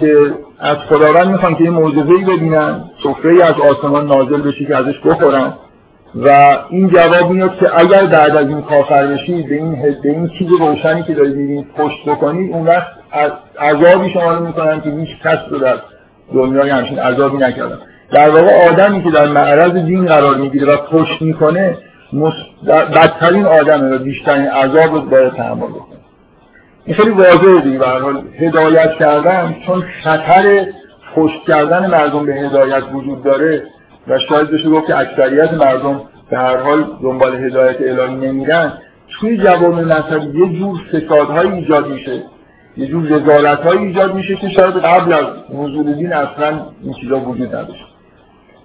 که 0.00 0.16
از 0.60 0.76
خداوند 0.76 1.28
می‌خوان 1.28 1.54
که 1.54 1.64
این 1.64 1.72
معجزه‌ای 1.72 2.24
ببینن 2.24 2.84
سفره 3.02 3.44
از 3.44 3.54
آسمان 3.54 4.06
نازل 4.06 4.42
بشه 4.42 4.64
که 4.64 4.76
ازش 4.76 5.00
بخورن 5.04 5.52
و 6.14 6.58
این 6.70 6.88
جواب 6.88 7.30
میاد 7.30 7.56
که 7.56 7.80
اگر 7.80 8.06
بعد 8.06 8.36
از 8.36 8.48
این 8.48 8.62
کافر 8.62 9.06
بشید 9.06 9.48
به 9.48 9.54
این, 9.54 9.82
به 10.02 10.08
این 10.10 10.28
چیز 10.38 10.48
روشنی 10.60 11.02
که 11.02 11.14
دارید 11.14 11.36
می‌بینید 11.36 11.66
پشت 11.76 12.08
بکنید 12.08 12.52
اون 12.52 12.66
وقت 12.66 12.86
عذابی 13.60 14.10
شما 14.10 14.34
رو 14.34 14.46
می‌کنن 14.46 14.80
که 14.80 14.90
هیچ 14.90 15.22
کس 15.24 15.38
رو 15.50 15.58
در 15.58 15.76
دنیای 16.34 16.70
همچین 16.70 16.98
عذابی 16.98 17.36
نکردن. 17.36 17.78
در 18.10 18.30
واقع 18.30 18.70
آدمی 18.70 19.02
که 19.02 19.10
در 19.10 19.26
معرض 19.26 19.72
دین 19.72 20.06
قرار 20.06 20.36
می‌گیره 20.36 20.72
و 20.72 20.76
پشت 20.76 21.22
می‌کنه 21.22 21.76
بدترین 22.66 23.46
آدمه 23.46 23.96
و 23.96 23.98
بیشترین 23.98 24.46
عذاب 24.46 24.94
رو 24.94 25.00
باید 25.00 25.32
تحمل 25.32 25.68
بکنه. 25.68 25.98
این 26.84 26.96
خیلی 26.96 27.10
واضحه 27.10 27.60
دیگه. 27.60 27.78
به 27.78 27.86
حال 27.86 28.22
هدایت 28.38 28.92
کردن 28.98 29.56
چون 29.66 29.84
خطر 30.02 30.66
پشت 31.14 31.42
کردن 31.46 31.86
مردم 31.86 32.26
به 32.26 32.34
هدایت 32.34 32.82
وجود 32.92 33.22
داره 33.22 33.62
و 34.08 34.18
شاید 34.18 34.50
بشه 34.50 34.70
گفت 34.70 34.86
که 34.86 34.98
اکثریت 34.98 35.52
مردم 35.52 36.00
به 36.30 36.38
هر 36.38 36.56
حال 36.56 36.86
دنبال 37.02 37.34
هدایت 37.34 37.76
الهی 37.80 38.14
نمیرن 38.14 38.72
توی 39.20 39.38
جواب 39.38 39.74
مذهبی 39.74 40.38
یه 40.38 40.58
جور 40.58 40.80
فسادهایی 40.92 41.50
ایجاد 41.50 41.88
میشه 41.88 42.22
یه 42.76 42.86
جور 42.86 43.04
رضالت 43.04 43.66
ایجاد 43.66 44.14
میشه 44.14 44.36
که 44.36 44.48
شاید 44.48 44.76
قبل 44.76 45.12
از 45.12 45.24
نزول 45.50 45.92
دین 45.92 46.12
اصلا 46.12 46.66
این 46.82 46.94
چیزا 47.00 47.20
وجود 47.20 47.56
نداشت. 47.56 47.86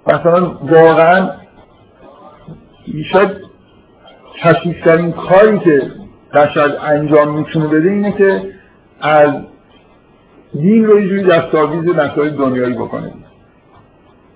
مثلا 0.07 0.51
واقعا 0.61 1.29
شاید 3.11 3.29
کشیفترین 4.43 5.11
کاری 5.11 5.59
که 5.59 5.91
بشر 6.33 6.77
انجام 6.81 7.37
می‌تونه 7.37 7.67
بده 7.67 7.89
اینه 7.89 8.11
که 8.11 8.41
از 9.01 9.29
دین 10.53 10.85
رو 10.85 10.99
یه 10.99 11.09
جوری 11.09 11.23
دستاویز 11.23 11.95
مسائل 11.95 12.29
دنیایی 12.29 12.73
بکنه. 12.73 13.11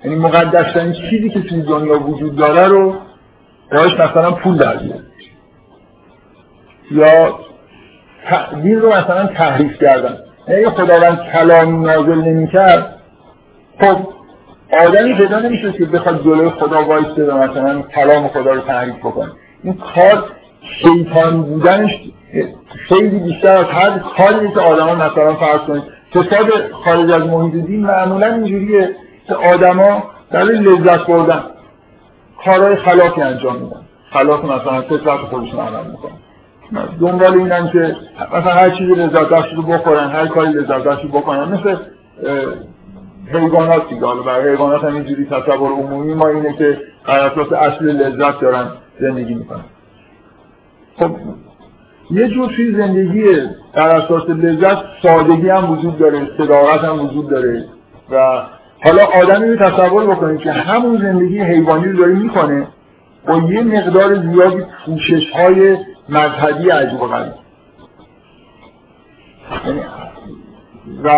یعنی 0.03 0.15
مقدسترین 0.15 0.93
چیزی 0.93 1.29
که 1.29 1.41
توی 1.41 1.62
دنیا 1.62 2.00
وجود 2.00 2.36
داره 2.36 2.67
رو 2.67 2.95
باش 3.72 3.93
مثلا 3.93 4.31
پول 4.31 4.57
در 4.57 4.79
یا 6.91 7.39
دین 8.63 8.81
رو 8.81 8.89
مثلا 8.89 9.27
تحریف 9.27 9.79
کردن. 9.79 10.17
یعنی 10.48 10.65
خداوند 10.65 11.19
کلامی 11.33 11.86
نازل 11.86 12.22
نمی‌کرد 12.22 13.00
خب 13.79 14.12
آدمی 14.82 15.13
پیدا 15.13 15.39
نمیشه 15.39 15.72
که 15.72 15.86
بخواد 15.86 16.24
جلوی 16.24 16.50
خدا 16.50 16.84
وایسته 16.86 17.25
و 17.25 17.38
مثلا 17.38 17.82
کلام 17.82 18.27
خدا 18.27 18.51
رو 18.53 18.62
تحریف 18.62 18.96
بکنه. 18.96 19.32
این 19.63 19.74
کار 19.96 20.24
شیطان 20.62 21.42
بودنش 21.42 21.92
خیلی 22.89 23.20
بیشتر 23.20 23.58
از 23.58 23.65
هر 23.65 24.00
کاری 24.00 24.51
که 24.51 24.60
آدما 24.60 24.96
مثلا 24.96 25.34
فرض 25.34 25.60
کنید. 25.60 25.84
فساد 26.13 26.72
خارج 26.86 27.12
از 27.12 27.27
محیط 27.27 27.65
دین 27.65 27.86
معمولا 27.86 28.27
اینجوریه 28.27 28.89
که 29.27 29.36
آدما 29.36 30.03
برای 30.32 30.58
لذت 30.58 31.08
بردن 31.08 31.44
کارهای 32.46 32.75
خلافی 32.75 33.22
انجام 33.22 33.56
میدن. 33.56 33.82
خلاف 34.12 34.46
مثلا 34.46 34.82
فطرت 34.82 35.20
خودشون 35.20 35.60
عمل 35.60 35.92
می‌کنن. 35.92 36.13
دنبال 37.01 37.34
اینن 37.34 37.70
که 37.72 37.96
مثلا 38.34 38.53
هر 38.53 38.70
چیزی 38.70 38.94
لذت 38.94 39.30
بخشی 39.30 39.56
رو 39.56 39.62
بخورن 39.62 40.10
هر 40.10 40.27
کاری 40.27 40.50
لذت 40.50 40.84
بخشی 40.84 41.08
بکنن 41.08 41.44
مثل 41.44 41.75
حیوانات 43.27 43.89
دیگه 43.89 44.06
حالا 44.06 44.22
برای 44.22 44.50
حیوانات 44.50 44.84
هم 44.84 44.94
اینجوری 44.94 45.25
تصور 45.25 45.72
عمومی 45.72 46.13
ما 46.13 46.27
اینه 46.27 46.53
که 46.53 46.82
بر 47.08 47.20
اساس 47.20 47.51
اصل 47.51 47.86
لذت 47.86 48.39
دارن 48.39 48.68
زندگی 49.00 49.34
می‌کنن. 49.34 49.63
خب 51.00 51.12
یه 52.12 52.27
جور 52.27 52.48
توی 52.48 52.75
زندگی 52.75 53.24
در 53.74 53.96
اساس 53.96 54.30
لذت 54.30 54.77
سادگی 55.03 55.50
هم 55.50 55.72
وجود 55.72 55.98
داره 55.98 56.27
صداقت 56.38 56.84
هم 56.84 57.06
وجود 57.06 57.30
داره. 57.30 57.65
و 58.12 58.44
حالا 58.84 59.06
آدمی 59.06 59.48
رو 59.48 59.70
تصور 59.70 60.15
بکنید 60.15 60.39
که 60.39 60.51
همون 60.51 60.98
زندگی 60.98 61.39
حیوانی 61.39 61.86
رو 61.86 61.98
داره 61.98 62.13
می‌کنه 62.13 62.68
با 63.27 63.38
یه 63.38 63.62
مقدار 63.63 64.15
زیادی 64.15 64.63
پوشش 64.86 65.32
های 65.32 65.77
مذهبی 66.10 66.70
عجیب 66.70 67.01
و 71.03 71.10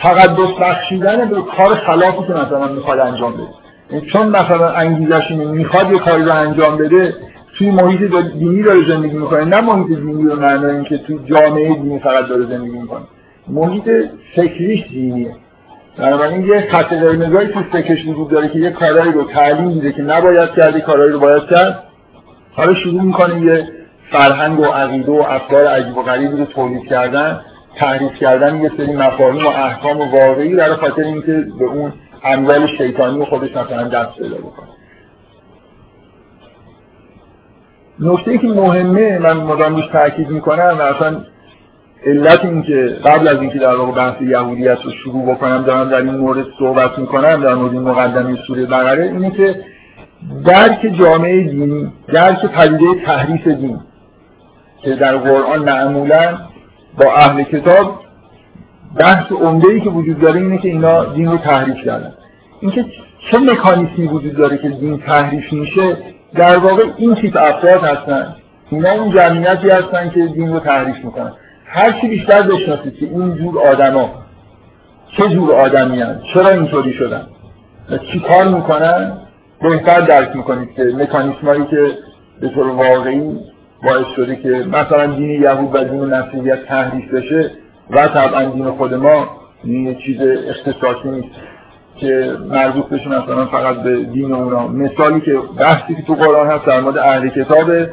تقدس 0.00 0.58
بخشیدن 0.60 1.28
به 1.28 1.36
کار 1.56 1.74
خلافی 1.74 2.26
که 2.26 2.32
مثلا 2.32 2.68
می‌خواد 2.68 2.98
انجام 2.98 3.32
بده. 3.32 3.42
یعنی 3.90 4.06
چون 4.06 4.26
مثلا 4.26 4.68
انگیزش 4.68 5.30
اینه 5.30 5.44
می‌خواد 5.44 5.92
یه 5.92 5.98
کاری 5.98 6.24
رو 6.24 6.32
انجام 6.32 6.76
بده 6.76 7.14
توی 7.58 7.70
محیط 7.70 8.00
دینی 8.38 8.62
داره 8.62 8.88
زندگی 8.88 9.18
می‌کنه 9.18 9.44
نه 9.44 9.60
محیط 9.60 9.98
دینی 9.98 10.22
رو 10.22 10.40
معنی 10.40 10.64
اینکه 10.64 10.98
توی 10.98 11.18
جامعه 11.24 11.74
دینی 11.74 11.98
فقط 11.98 12.26
داره 12.28 12.46
زندگی 12.46 12.78
می‌کنه. 12.78 13.00
محیط 13.48 13.90
فکریش 14.36 14.88
دینیه. 14.88 15.34
بنابراین 15.98 16.46
یه 16.46 16.68
خط 16.70 16.92
قرمزایی 16.92 17.48
تو 17.48 17.62
فکرش 17.72 18.06
وجود 18.06 18.30
داره 18.30 18.48
که 18.48 18.58
یه 18.58 18.70
کارایی 18.70 19.12
رو 19.12 19.24
تعلیم 19.24 19.68
میده 19.68 19.92
که 19.92 20.02
نباید 20.02 20.50
کرد 20.50 20.78
کارایی 20.78 21.12
رو 21.12 21.20
باید 21.20 21.42
کرد. 21.42 21.82
حالا 22.52 22.74
شروع 22.74 23.02
می‌کنه 23.02 23.40
یه 23.40 23.68
فرهنگ 24.10 24.60
و 24.60 24.64
عقیده 24.64 25.12
و 25.12 25.24
افکار 25.28 25.66
عجیب 25.66 25.96
و 25.96 26.02
غریبی 26.02 26.36
رو 26.36 26.44
تولید 26.44 26.88
کردن. 26.88 27.40
تحریف 27.76 28.12
کردن 28.12 28.62
یه 28.62 28.70
سری 28.76 28.92
مفاهیم 28.92 29.46
و 29.46 29.48
احکام 29.48 30.00
و 30.00 30.04
واقعی 30.04 30.56
در 30.56 30.74
خاطر 30.74 31.02
اینکه 31.02 31.46
به 31.58 31.64
اون 31.64 31.92
اموال 32.24 32.66
شیطانی 32.78 33.18
و 33.18 33.24
خودش 33.24 33.50
مثلا 33.50 33.88
دست 33.88 34.18
پیدا 34.18 34.36
بکنه. 34.36 34.68
نکته 38.00 38.38
که 38.38 38.46
مهمه 38.46 39.18
من 39.18 39.36
مدام 39.36 39.76
روش 39.76 39.86
تاکید 39.92 40.28
می‌کنم 40.28 40.76
و 40.78 40.82
اصلا 40.82 41.20
علت 42.06 42.44
این 42.44 42.62
که 42.62 42.96
قبل 43.04 43.28
از 43.28 43.40
اینکه 43.40 43.58
در 43.58 43.76
واقع 43.76 43.92
بحث 43.92 44.22
یهودیت 44.22 44.78
رو 44.84 44.90
شروع 44.90 45.34
بکنم 45.34 45.62
دارم 45.62 45.90
در 45.90 45.96
این 45.96 46.16
مورد 46.16 46.46
صحبت 46.58 46.98
می‌کنم 46.98 47.42
در 47.42 47.54
مورد 47.54 47.74
مقدمه 47.74 48.36
سوره 48.46 48.66
بقره 48.66 49.04
اینه 49.04 49.30
که 49.30 49.60
درک 50.44 50.94
جامعه 50.98 51.48
دینی 51.48 51.92
درک 52.08 52.46
پدیده 52.46 53.04
تحریف 53.06 53.46
دین 53.48 53.80
که 54.82 54.94
در 54.94 55.16
قرآن 55.16 55.58
معمولا 55.58 56.38
با 56.98 57.14
اهل 57.14 57.42
کتاب 57.42 58.00
بحث 58.98 59.32
عمده 59.32 59.68
ای 59.68 59.80
که 59.80 59.90
وجود 59.90 60.20
داره 60.20 60.40
اینه 60.40 60.58
که 60.58 60.68
اینا 60.68 61.04
دین 61.04 61.30
رو 61.30 61.36
تحریف 61.36 61.76
کردن. 61.84 62.12
اینکه 62.60 62.84
چه 63.30 63.38
مکانیسمی 63.38 64.06
وجود 64.06 64.36
داره 64.36 64.58
که 64.58 64.68
دین 64.68 64.98
تحریف 64.98 65.52
میشه 65.52 65.96
در 66.34 66.58
واقع 66.58 66.82
این 66.96 67.14
تیپ 67.14 67.36
افراد 67.36 67.84
هستن. 67.84 68.34
اینا 68.70 68.92
اون 68.92 69.10
جمعیتی 69.10 69.70
هستن 69.70 70.10
که 70.10 70.26
دین 70.26 70.52
رو 70.52 70.60
تحریف 70.60 71.04
می‌کنن. 71.04 71.32
هر 71.66 71.92
چی 72.00 72.08
بیشتر 72.08 72.42
بشناسید 72.42 72.98
که 72.98 73.06
این 73.06 73.34
جور 73.34 73.68
آدما 73.68 74.10
چه 75.16 75.28
جور 75.28 75.54
آدمی 75.54 76.00
هست 76.00 76.20
چرا 76.34 76.48
اینطوری 76.48 76.92
شدن؟ 76.92 77.26
و 77.90 77.98
چی 77.98 78.20
کار 78.20 78.48
می‌کنن؟ 78.48 79.12
بهتر 79.62 80.00
درک 80.00 80.36
می‌کنید 80.36 80.74
که 80.74 80.82
مکانیسمایی 80.82 81.64
که 81.64 81.98
به 82.40 82.48
طور 82.48 82.68
واقعی 82.68 83.38
باعث 83.84 84.06
شده 84.16 84.36
که 84.36 84.48
مثلا 84.48 85.06
دین 85.06 85.42
یهود 85.42 85.74
و 85.74 85.84
دین 85.84 86.04
مسیحیت 86.04 86.64
تحریف 86.66 87.14
بشه 87.14 87.50
و 87.90 88.08
طبعا 88.08 88.44
دین 88.44 88.70
خود 88.70 88.94
ما 88.94 89.28
این 89.64 89.94
چیز 89.94 90.16
اختصاصی 90.48 91.08
نیست 91.08 91.34
که 91.96 92.36
مربوط 92.50 92.84
بشه 92.88 93.08
مثلا 93.08 93.46
فقط 93.46 93.76
به 93.76 94.04
دین 94.04 94.32
اونا. 94.32 94.68
مثالی 94.68 95.20
که 95.20 95.38
بحثی 95.58 95.94
که 95.94 96.02
تو 96.02 96.14
قرآن 96.14 96.46
هست 96.46 96.66
در 96.66 96.80
مورد 96.80 96.98
اهل 96.98 97.28
کتابه 97.28 97.90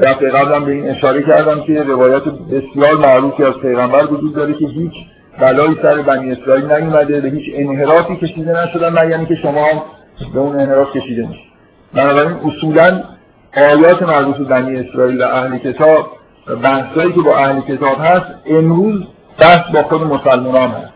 دفعه 0.00 0.30
قبلم 0.30 0.64
به 0.64 0.72
این 0.72 0.90
اشاره 0.90 1.22
کردم 1.22 1.60
که 1.60 1.82
روایت 1.82 2.22
بسیار 2.24 2.94
معروفی 2.94 3.44
از 3.44 3.54
پیغمبر 3.62 4.12
وجود 4.12 4.34
داره 4.34 4.54
که 4.54 4.66
هیچ 4.66 4.92
بلایی 5.40 5.76
سر 5.82 6.02
بنی 6.02 6.32
اسرائیل 6.32 6.72
نیومده 6.72 7.20
به 7.20 7.28
هیچ 7.28 7.44
انحرافی 7.54 8.16
کشیده 8.16 8.62
نشدن 8.62 8.88
مگر 8.88 9.16
اینکه 9.16 9.34
شما 9.34 9.64
هم 9.64 9.82
به 10.34 10.40
اون 10.40 10.60
انحراف 10.60 10.96
کشیده 10.96 11.26
میشه 11.28 11.40
بنابراین 11.94 12.36
اصولا 12.44 13.02
آیات 13.56 14.02
مربوط 14.02 14.36
به 14.36 14.44
بنی 14.44 14.76
اسرائیل 14.76 15.22
و 15.22 15.24
اهل 15.24 15.58
کتاب 15.58 16.06
بحثایی 16.62 17.12
که 17.12 17.20
با 17.20 17.36
اهل 17.36 17.60
کتاب 17.60 17.96
هست 18.00 18.26
امروز 18.46 19.02
بحث 19.38 19.70
با 19.74 19.82
خود 19.82 20.02
مسلمان 20.02 20.70
هست. 20.70 20.92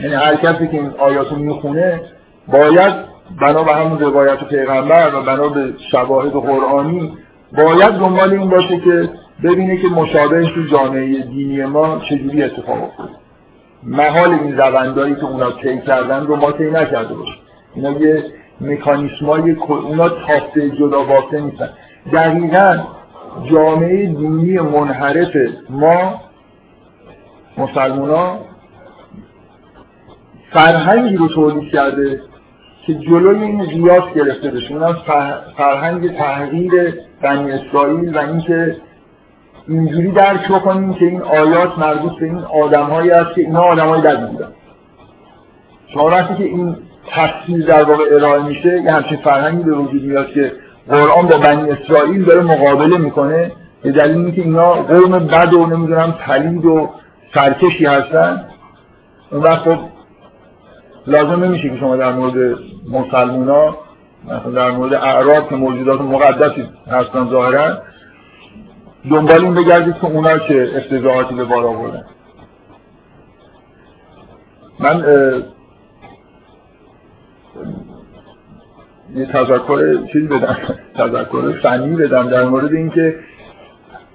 یعنی 0.00 0.14
هر 0.14 0.36
کسی 0.36 0.68
که 0.68 0.76
این 0.76 0.92
آیات 0.98 1.32
می‌خونه 1.32 2.00
باید 2.48 2.94
بنا 3.40 3.62
به 3.62 3.74
همون 3.74 3.98
روایت 3.98 4.44
پیغمبر 4.44 5.14
و 5.14 5.22
بنا 5.22 5.48
به 5.48 5.74
شواهد 5.90 6.32
قرآنی 6.32 7.18
باید 7.56 7.92
دنبال 7.92 8.32
این 8.32 8.48
باشه 8.48 8.80
که 8.80 9.08
ببینه 9.44 9.76
که 9.76 9.88
مشابه 9.88 10.50
تو 10.54 10.62
جامعه 10.70 11.22
دینی 11.22 11.64
ما 11.64 12.00
چجوری 12.08 12.42
اتفاق 12.42 12.82
افتاد 12.82 13.10
محال 13.82 14.30
این 14.30 14.58
روندایی 14.58 15.14
که 15.14 15.24
اونا 15.24 15.50
طی 15.50 15.80
کردن 15.80 16.26
رو 16.26 16.36
ما 16.36 16.52
طی 16.52 16.70
نکرده 16.70 17.14
باشه 17.14 17.32
اینا 17.74 17.90
یه 17.90 18.24
مکانیسمای 18.60 19.50
اونا 19.52 20.08
تافته 20.08 20.70
جدا 20.70 21.02
بافته 21.02 21.40
نیستن. 21.40 21.68
دقیقا 22.12 22.78
جامعه 23.50 24.06
دینی 24.06 24.58
منحرف 24.58 25.36
ما 25.70 26.20
مسلمان 27.58 28.38
فرهنگی 30.50 31.16
رو 31.16 31.28
تولید 31.28 31.72
کرده 31.72 32.20
که 32.86 32.94
جلوی 32.94 33.42
این 33.42 33.64
قیاس 33.64 34.14
گرفته 34.14 34.50
بشه. 34.50 34.74
اونم 34.74 34.96
فرهنگ 35.56 36.16
تحقیر 36.16 36.72
بنی 37.22 37.52
اسرائیل 37.52 38.16
و 38.16 38.18
اینکه 38.18 38.76
اینجوری 39.68 40.12
درک 40.12 40.52
بکنیم 40.52 40.94
که 40.94 41.04
این 41.04 41.22
آیات 41.22 41.78
مربوط 41.78 42.18
به 42.18 42.26
این 42.26 42.38
آدمهایی 42.38 43.10
است 43.10 43.34
که 43.34 43.40
اینا 43.40 43.60
آدمای 43.60 44.00
بدی 44.00 44.26
بودن. 44.26 44.52
شما 45.94 46.22
که 46.22 46.44
این 46.44 46.76
تفسیر 47.14 47.66
در 47.66 47.82
واقع 47.82 48.04
ارائه 48.10 48.42
میشه 48.42 48.82
یه 48.82 48.92
همچین 48.92 49.18
فرهنگی 49.18 49.62
به 49.62 49.72
وجود 49.72 50.02
میاد 50.02 50.26
که 50.26 50.52
قرآن 50.88 51.26
با 51.26 51.38
بنی 51.38 51.70
اسرائیل 51.70 52.24
داره 52.24 52.40
مقابله 52.40 52.98
می‌کنه. 52.98 53.52
به 53.82 53.92
دلیل 53.92 54.16
اینکه 54.16 54.42
اینا 54.42 54.72
قوم 54.72 55.18
بد 55.18 55.54
و 55.54 55.66
نمی‌دونم 55.66 56.12
پلید 56.12 56.64
و 56.64 56.90
سرکشی 57.34 57.86
هستن. 57.86 58.44
اون 59.30 59.42
وقت 59.42 59.58
خب 59.58 59.78
لازم 61.06 61.44
نمیشه 61.44 61.70
که 61.70 61.76
شما 61.76 61.96
در 61.96 62.12
مورد 62.12 62.58
مسلمونا 62.90 63.76
مثلا 64.24 64.50
در 64.50 64.70
مورد 64.70 64.94
اعراب 64.94 65.48
که 65.48 65.54
موجودات 65.54 66.00
مقدسی 66.00 66.68
هستن 66.90 67.28
ظاهرا 67.30 67.78
دنبال 69.10 69.44
این 69.44 69.54
بگردید 69.54 69.94
که 69.94 70.04
اونا 70.04 70.38
چه 70.38 70.68
افتضاحاتی 70.76 71.34
به 71.34 71.44
بار 71.44 71.66
آوردن. 71.66 72.04
من 74.78 75.04
یه 79.14 79.26
تذکر 79.26 80.06
چیزی 80.12 80.26
بدم 80.26 80.56
تذکر 80.98 81.60
فنی 81.62 81.96
بدم 81.96 82.28
در 82.28 82.44
مورد 82.44 82.72
اینکه 82.72 83.14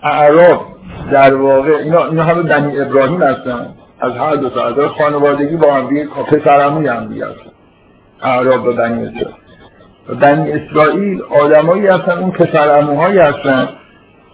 اعراب 0.03 0.65
در 1.11 1.33
واقع 1.33 1.71
اینا, 1.71 2.05
اینا 2.05 2.23
همه 2.23 2.41
بنی 2.41 2.79
ابراهیم 2.79 3.23
هستن. 3.23 3.67
از 3.99 4.11
هر 4.13 4.35
دو 4.35 4.49
تا 4.49 4.89
خانوادگی 4.89 5.55
با 5.55 5.73
هم 5.73 5.89
دیگه 5.89 6.05
پسرموی 6.05 6.87
هم 6.87 7.07
دیگه 7.07 7.25
هستن. 7.25 7.51
اعراب 8.21 8.65
و 8.65 8.73
بنی 8.73 9.05
اسرائیل. 9.05 9.35
بنی 10.21 10.51
اسرائیل 10.51 11.21
آدمایی 11.21 11.87
هستن 11.87 12.17
اون 12.19 12.31
پسرموهایی 12.31 13.17
هستن 13.17 13.69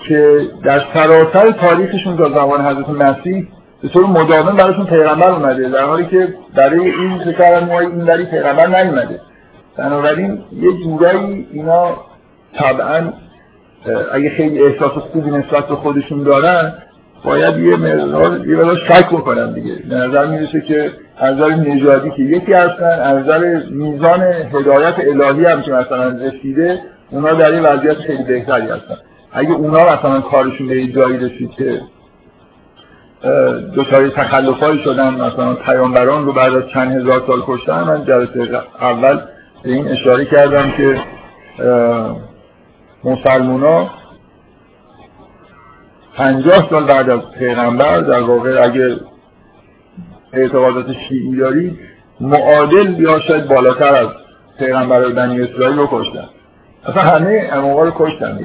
که 0.08 0.42
در 0.64 0.82
سراسر 0.94 1.52
تاریخشون 1.52 2.18
تا 2.18 2.30
زمان 2.30 2.62
حضرت 2.62 2.90
مسیح 2.90 3.48
به 3.82 3.88
طور 3.88 4.06
مداوم 4.06 4.56
براشون 4.56 4.86
پیغمبر 4.86 5.30
اومده 5.30 5.70
در 5.70 5.86
حالی 5.86 6.06
که 6.06 6.34
برای 6.56 6.92
این 6.92 7.18
پسرموهای 7.18 7.86
این 7.86 8.06
دری 8.06 8.26
پیغمبر 8.26 8.84
نیومده. 8.84 9.20
بنابراین 9.78 10.44
یه 10.52 10.84
جورایی 10.84 11.48
اینا 11.52 11.98
طبعا 12.54 13.14
اگه 14.12 14.30
خیلی 14.30 14.64
احساس 14.64 14.92
خوبی 14.92 15.32
نسبت 15.32 15.68
به 15.68 15.76
خودشون 15.76 16.24
دارن 16.24 16.74
باید 17.24 17.58
یه 17.58 17.78
مقدار 17.78 18.48
یه 18.48 18.56
مقدار 18.56 18.78
شک 18.78 19.10
بکنن 19.10 19.54
دیگه. 19.54 19.74
نظر 19.90 20.26
می‌رسه 20.26 20.62
که 20.62 20.92
از 21.18 21.36
نظر 21.36 21.50
نژادی 21.56 22.12
که 22.12 22.22
یکی 22.22 22.54
هستن 22.54 23.00
از 23.00 23.18
نظر 23.18 23.62
میزان 23.70 24.24
هدایت 24.24 24.96
الهی 25.00 25.46
هم 25.46 25.62
که 25.62 25.72
مثلا 25.72 26.08
رسیده 26.08 26.80
اونا 27.12 27.34
در 27.34 27.52
این 27.52 27.64
وضعیت 27.64 27.98
خیلی 27.98 28.24
بهتری 28.24 28.68
هستن. 28.68 28.98
اگه 29.32 29.52
اونا 29.52 29.94
مثلا 29.94 30.22
کارشون 30.22 30.68
به 30.68 30.88
جایی 30.88 31.18
رسید 31.18 31.52
که 31.52 31.82
دوچاری 33.76 34.10
تخلفایی 34.10 34.80
شدن 34.84 35.14
مثلا 35.14 35.54
پیامبران 35.54 36.26
رو 36.26 36.34
بعد 36.34 36.54
از 36.56 36.64
چند 36.74 36.96
هزار 36.96 37.24
سال 37.28 37.44
کشتن 37.48 37.84
من 37.84 38.06
جلسه 38.06 38.62
اول 38.82 39.20
به 39.64 39.72
این 39.72 39.88
اشاره 39.88 40.26
کردم 40.26 40.72
که 40.72 41.02
مسلمونا 43.04 43.90
پنجاه 46.16 46.70
سال 46.70 46.86
بعد 46.86 47.10
از 47.10 47.20
پیغمبر 47.40 48.00
در 48.00 48.22
واقع 48.22 48.64
اگه 48.64 48.98
اعتقادات 50.34 50.86
شیعی 51.10 51.36
دارید 51.36 51.80
معادل 52.22 53.00
یا 53.00 53.20
شاید 53.20 53.48
بالاتر 53.48 53.96
از 53.96 54.08
پیغمبر 54.60 55.10
بنی 55.10 55.42
اسرائیل 55.42 55.78
رو 55.78 55.88
کشتن. 55.92 56.30
اصلا 56.86 57.02
همه 57.02 57.50
اموقا 57.54 57.84
رو 57.84 57.92
کشتن 57.96 58.40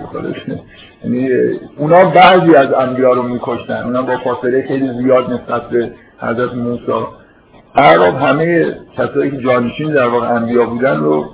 یعنی 1.05 1.29
اونا 1.77 2.11
بعضی 2.11 2.55
از 2.55 2.73
انبیا 2.73 3.13
رو 3.13 3.23
میکشتن. 3.23 3.83
اونا 3.85 4.03
با 4.03 4.17
فاصله 4.17 4.67
خیلی 4.69 5.03
زیاد 5.03 5.33
نسبت 5.33 5.69
به 5.69 5.91
حضرت 6.19 6.55
موسی 6.55 7.07
عرب 7.77 8.15
همه 8.17 8.77
کسایی 8.99 9.31
که 9.31 9.37
جانشین 9.37 9.93
در 9.93 10.07
واقع 10.07 10.27
انبیا 10.27 10.67
بودن 10.67 11.01
رو 11.01 11.25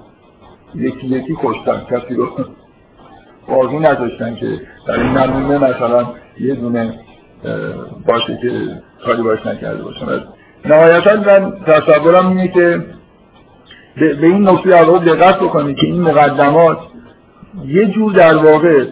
یکی 0.75 1.06
یکی 1.06 1.37
کشتن 1.42 1.82
کسی 1.90 2.14
رو 2.14 2.28
باقی 3.49 3.78
نداشتن 3.78 4.34
که 4.34 4.61
در 4.88 5.00
این 5.00 5.18
نمونه 5.18 5.58
مثلا 5.58 6.06
یه 6.40 6.54
دونه 6.54 6.94
باشه 8.06 8.38
که 8.42 8.50
کاری 9.04 9.22
باش 9.22 9.46
نکرده 9.46 9.82
باشن. 9.82 10.06
نهایتا 10.64 11.16
من 11.16 11.52
تصورم 11.66 12.28
اینه 12.28 12.48
که 12.48 12.85
به 13.96 14.26
این 14.26 14.48
نکته 14.48 14.70
اول 14.70 14.98
دقت 14.98 15.38
بکنید 15.40 15.76
که 15.76 15.87
این 15.87 16.02
مقدمات 16.02 16.78
یه 17.64 17.87
جور 17.87 18.12
در 18.12 18.37
واقع 18.37 18.85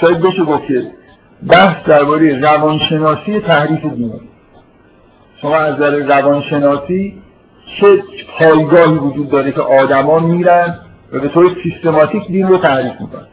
شاید 0.00 0.20
بشه 0.20 0.44
گفت 0.44 0.66
که 0.66 0.86
بحث 1.48 1.86
درباره 1.86 2.40
روانشناسی 2.40 3.40
تحریف 3.40 3.84
دینه. 3.94 4.20
شما 5.42 5.56
از 5.56 5.74
نظر 5.74 5.96
روانشناسی 5.96 7.22
چه 7.80 8.02
پایگاهی 8.38 8.98
وجود 8.98 9.30
داره 9.30 9.52
که 9.52 9.60
آدما 9.60 10.18
میرن 10.18 10.78
و 11.12 11.20
به 11.20 11.28
طور 11.28 11.50
سیستماتیک 11.62 12.26
دین 12.26 12.48
رو 12.48 12.58
تحریف 12.58 13.00
می‌کنن؟ 13.00 13.26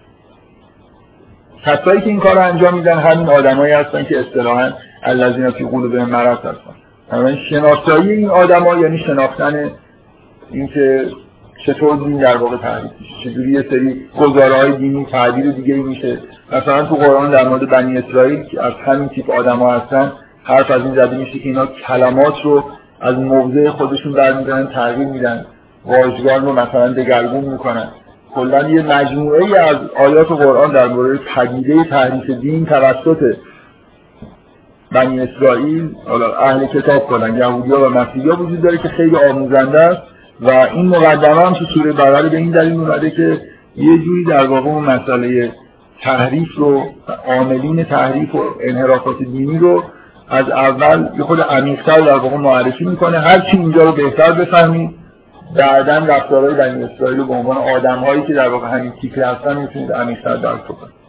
کسایی 1.66 2.02
که 2.02 2.08
این 2.08 2.20
کار 2.20 2.36
رو 2.36 2.42
انجام 2.42 2.74
میدن 2.74 2.98
همین 2.98 3.30
آدمایی 3.30 3.74
هستن 3.74 4.04
که 4.04 4.20
اصطلاحا 4.20 4.72
الذین 5.04 5.52
فی 5.52 5.64
قلوبهم 5.64 6.10
مرض 6.10 6.38
هستن. 6.38 6.76
همین 7.12 7.38
شناسایی 7.50 8.12
این 8.12 8.30
آدما 8.30 8.76
یعنی 8.76 8.98
شناختن 8.98 9.72
اینکه 10.52 11.06
چطور 11.66 11.96
دین 11.96 12.18
در 12.18 12.38
واقع 12.38 12.58
تعریف 12.58 12.92
میشه. 13.00 13.14
چجوری 13.24 13.52
یه 13.52 13.66
سری 13.70 14.02
گزاره 14.20 14.56
های 14.56 14.78
دینی 14.78 15.06
تعبیر 15.06 15.52
دیگه 15.52 15.76
میشه. 15.76 16.20
مثلا 16.52 16.86
تو 16.86 16.96
قرآن 16.96 17.32
در 17.32 17.50
مورد 17.50 17.70
بنی 17.70 17.98
اسرائیل 17.98 18.44
که 18.44 18.64
از 18.64 18.74
همین 18.86 19.10
تیپ 19.10 19.30
آدما 19.30 19.72
هستن. 19.72 20.12
حرف 20.44 20.72
از 20.72 20.82
این 20.82 20.96
زده 20.96 21.18
میشه 21.18 21.40
که 21.40 21.50
اینا 21.50 21.66
کلمات 21.66 22.34
رو 22.44 22.64
از 23.02 23.16
موضع 23.16 23.70
خودشون 23.70 24.14
برمیدارن 24.14 24.68
تغییر 24.68 25.08
میدن. 25.08 25.46
واژگان 25.86 26.46
رو 26.46 26.54
مثلا 26.54 26.94
دگرگون 26.94 27.46
می‌کنن. 27.46 27.90
کلا 28.36 28.70
یه 28.70 28.82
مجموعه 28.82 29.60
از 29.60 29.78
آیات 29.98 30.28
قرآن 30.28 30.72
در 30.72 30.88
مورد 30.88 31.20
پدیده 31.36 31.84
تحریف 31.84 32.30
دین 32.30 32.66
توسط 32.66 33.36
بنی 34.92 35.20
اسرائیل 35.20 35.96
اهل 36.40 36.66
کتاب 36.66 37.08
کنن 37.08 37.38
یهودیا 37.38 37.82
و 37.82 37.90
مسیحیا 37.90 38.42
وجود 38.42 38.62
داره 38.62 38.78
که 38.78 38.88
خیلی 38.88 39.16
آموزنده 39.16 39.80
است 39.80 40.02
و 40.42 40.50
این 40.50 40.88
مقدمه 40.88 41.46
هم 41.46 41.54
تو 41.54 41.66
سوره 41.66 41.92
بقره 41.92 42.30
به 42.30 42.38
این 42.38 42.52
دلیل 42.52 42.80
اومده 42.80 43.12
که 43.12 43.42
یه 43.76 43.98
جوری 43.98 44.26
در 44.26 44.48
واقع 44.48 44.70
اون 44.70 44.84
مسئله 44.84 45.52
تحریف 46.02 46.56
رو 46.56 46.84
عاملین 47.28 47.84
تحریف 47.84 48.36
و 48.36 48.40
انحرافات 48.62 49.18
دینی 49.18 49.58
رو 49.58 49.84
از 50.30 50.50
اول 50.50 51.10
یه 51.18 51.24
خود 51.24 51.42
عمیق‌تر 51.42 52.02
در 52.02 52.18
واقع 52.18 52.38
معرفی 52.38 52.86
می‌کنه. 52.86 53.20
هر 53.20 53.40
چی 53.40 53.58
اینجا 53.58 53.84
رو 53.84 53.92
بهتر 53.92 54.32
بفهمید 54.32 54.96
بعدا 55.56 55.98
رفتارهای 55.98 56.54
بنی 56.54 56.84
اسرائیل 56.84 57.18
رو 57.18 57.26
به 57.26 57.34
عنوان 57.34 57.58
آدم‌هایی 57.58 58.22
که 58.22 58.34
در 58.34 58.50
واقع 58.50 58.68
همین 58.68 58.92
تیکه 59.02 59.26
هستن 59.26 59.58
می‌تونید 59.58 59.92
عمیق‌تر 59.92 60.36
درک 60.36 60.64
بکنید. 60.64 61.04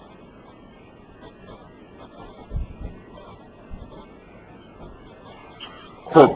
خب 6.14 6.31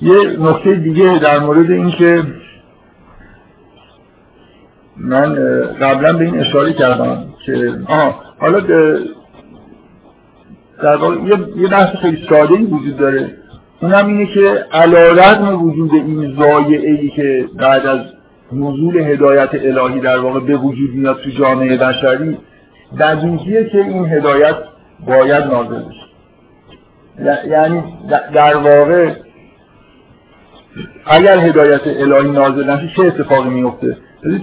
یه 0.00 0.36
نکته 0.38 0.74
دیگه 0.74 1.18
در 1.18 1.38
مورد 1.38 1.70
اینکه 1.70 2.24
من 4.96 5.34
قبلا 5.80 6.12
به 6.12 6.24
این 6.24 6.40
اشاره 6.40 6.72
کردم 6.72 7.24
که 7.46 7.74
آها 7.88 8.14
حالا 8.40 8.60
در 10.84 10.96
واقع 10.96 11.16
یه 11.56 11.68
بحث 11.68 11.96
خیلی 11.96 12.26
ساده 12.28 12.54
ای 12.54 12.64
وجود 12.64 12.96
داره. 12.96 13.30
اونم 13.82 14.06
اینه 14.06 14.26
که 14.26 14.64
علا 14.72 15.56
وجود 15.56 15.94
این 15.94 16.36
زایعه 16.38 16.90
ای 16.90 17.08
که 17.08 17.48
بعد 17.58 17.86
از 17.86 18.00
نزول 18.52 18.96
هدایت 18.96 19.50
الهی 19.54 20.00
در 20.00 20.18
واقع 20.18 20.40
به 20.40 20.56
وجود 20.56 20.94
میاد 20.94 21.20
تو 21.24 21.30
جامعه 21.30 21.76
بشری 21.76 22.38
بدیهیه 23.00 23.64
که 23.64 23.78
این 23.78 24.06
هدایت 24.06 24.56
باید 25.06 25.44
نازل 25.44 25.82
بشه. 25.82 27.48
یعنی 27.48 27.82
در 28.34 28.56
واقع 28.56 29.10
اگر 31.06 31.38
هدایت 31.38 31.86
الهی 31.86 32.30
نازل 32.30 32.70
نشه 32.70 32.92
چه 32.96 33.02
اتفاقی 33.02 33.50
میفته 33.50 33.96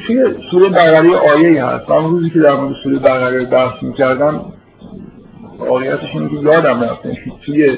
توی 0.08 0.24
سوره 0.52 0.70
بقره 0.70 1.16
آیه 1.16 1.66
هست. 1.66 1.90
من 1.90 2.04
روزی 2.04 2.30
که 2.30 2.40
در 2.40 2.54
مورد 2.54 2.76
سوره 2.84 3.00
بقره 3.00 3.46
بحث 3.46 3.84
می‌کردم 3.84 4.46
واقعیتش 5.70 6.10
اینه 6.14 6.30
که 6.30 6.36
یادم 6.36 6.84
رفت. 6.84 7.02
توی 7.46 7.78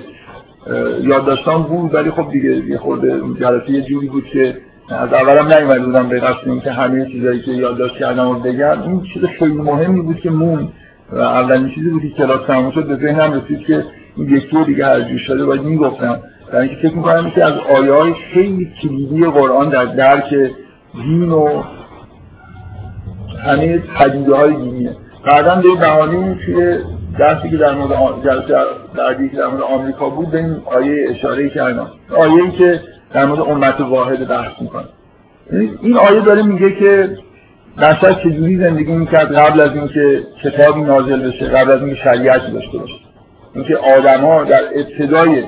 یادداشتان 1.01 1.63
بود 1.63 1.93
ولی 1.93 2.11
خب 2.11 2.31
دیگه 2.31 2.49
یه 2.49 2.77
خورده 2.77 3.21
جلسه 3.39 3.71
یه 3.71 3.81
جوری 3.81 4.07
بود 4.07 4.25
که 4.25 4.57
از 4.89 5.13
اولم 5.13 5.53
نیومده 5.53 5.85
بودم 5.85 6.09
به 6.09 6.19
قصد 6.19 6.49
اینکه 6.49 6.71
همه 6.71 7.05
چیزایی 7.05 7.41
که 7.41 7.51
یادداشت 7.51 7.95
کردم 7.95 8.31
رو 8.31 8.39
بگم. 8.39 8.81
این 8.81 9.03
چیز 9.13 9.23
خیلی 9.39 9.53
مهمی 9.53 10.01
بود 10.01 10.19
که 10.19 10.29
مون. 10.29 10.69
و 11.11 11.19
اولین 11.19 11.69
چیزی 11.75 11.89
بود 11.89 12.01
که 12.01 12.09
کلاس 12.09 12.47
تموم 12.47 12.71
شد 12.71 12.87
به 12.87 12.95
ذهنم 12.95 13.33
رسید 13.33 13.67
که 13.67 13.83
این 14.17 14.29
یکی 14.29 14.63
دیگه 14.65 14.85
هر 14.85 15.01
جور 15.01 15.17
شده 15.17 15.45
باید 15.45 15.61
می‌گفتم. 15.61 16.19
در 16.51 16.59
اینکه 16.59 16.75
فکر 16.75 16.95
می‌کنم 16.95 17.31
که 17.31 17.45
از 17.45 17.53
آیه 17.77 17.93
های 17.93 18.13
خیلی 18.33 18.71
کلیدی 18.81 19.25
قرآن 19.25 19.69
در 19.69 19.85
درک 19.85 20.33
دین 20.93 21.31
و 21.31 21.63
همه 23.45 23.77
پدیده 23.77 24.35
های 24.35 24.55
دینیه. 24.55 24.95
بعدا 25.25 25.55
به 25.55 25.79
بهانه 25.79 26.37
توی 26.45 26.77
درسی 27.19 27.49
که 27.49 27.57
در 27.57 27.75
مورد 27.75 28.23
جلسه 28.23 28.55
بعدی 28.95 29.29
که 29.29 29.37
در 29.37 29.47
مورد 29.47 29.61
آمریکا 29.61 30.09
بود 30.09 30.31
به 30.31 30.37
این 30.37 30.61
آیه 30.65 31.09
اشاره 31.09 31.49
کردم 31.49 31.87
آیه 32.17 32.43
ای 32.43 32.51
که 32.51 32.81
در 33.13 33.25
مورد 33.25 33.39
امت 33.39 33.81
واحد 33.81 34.27
بحث 34.27 34.61
می‌کنه. 34.61 34.85
این 35.81 35.97
آیه 35.97 36.19
داره 36.19 36.43
میگه 36.43 36.75
که 36.75 37.17
بشر 37.77 38.13
چجوری 38.13 38.57
زندگی 38.57 38.91
می‌کرد 38.91 39.35
قبل 39.35 39.61
از 39.61 39.75
اینکه 39.75 40.23
کتابی 40.43 40.81
نازل 40.81 41.29
بشه 41.29 41.45
قبل 41.45 41.71
از 41.71 41.81
اینکه 41.81 41.95
شریعتی 41.95 42.51
داشته 42.51 42.77
باشه. 42.77 42.93
اینکه 43.55 43.77
آدما 43.77 44.43
در 44.43 44.63
ابتدای 44.75 45.43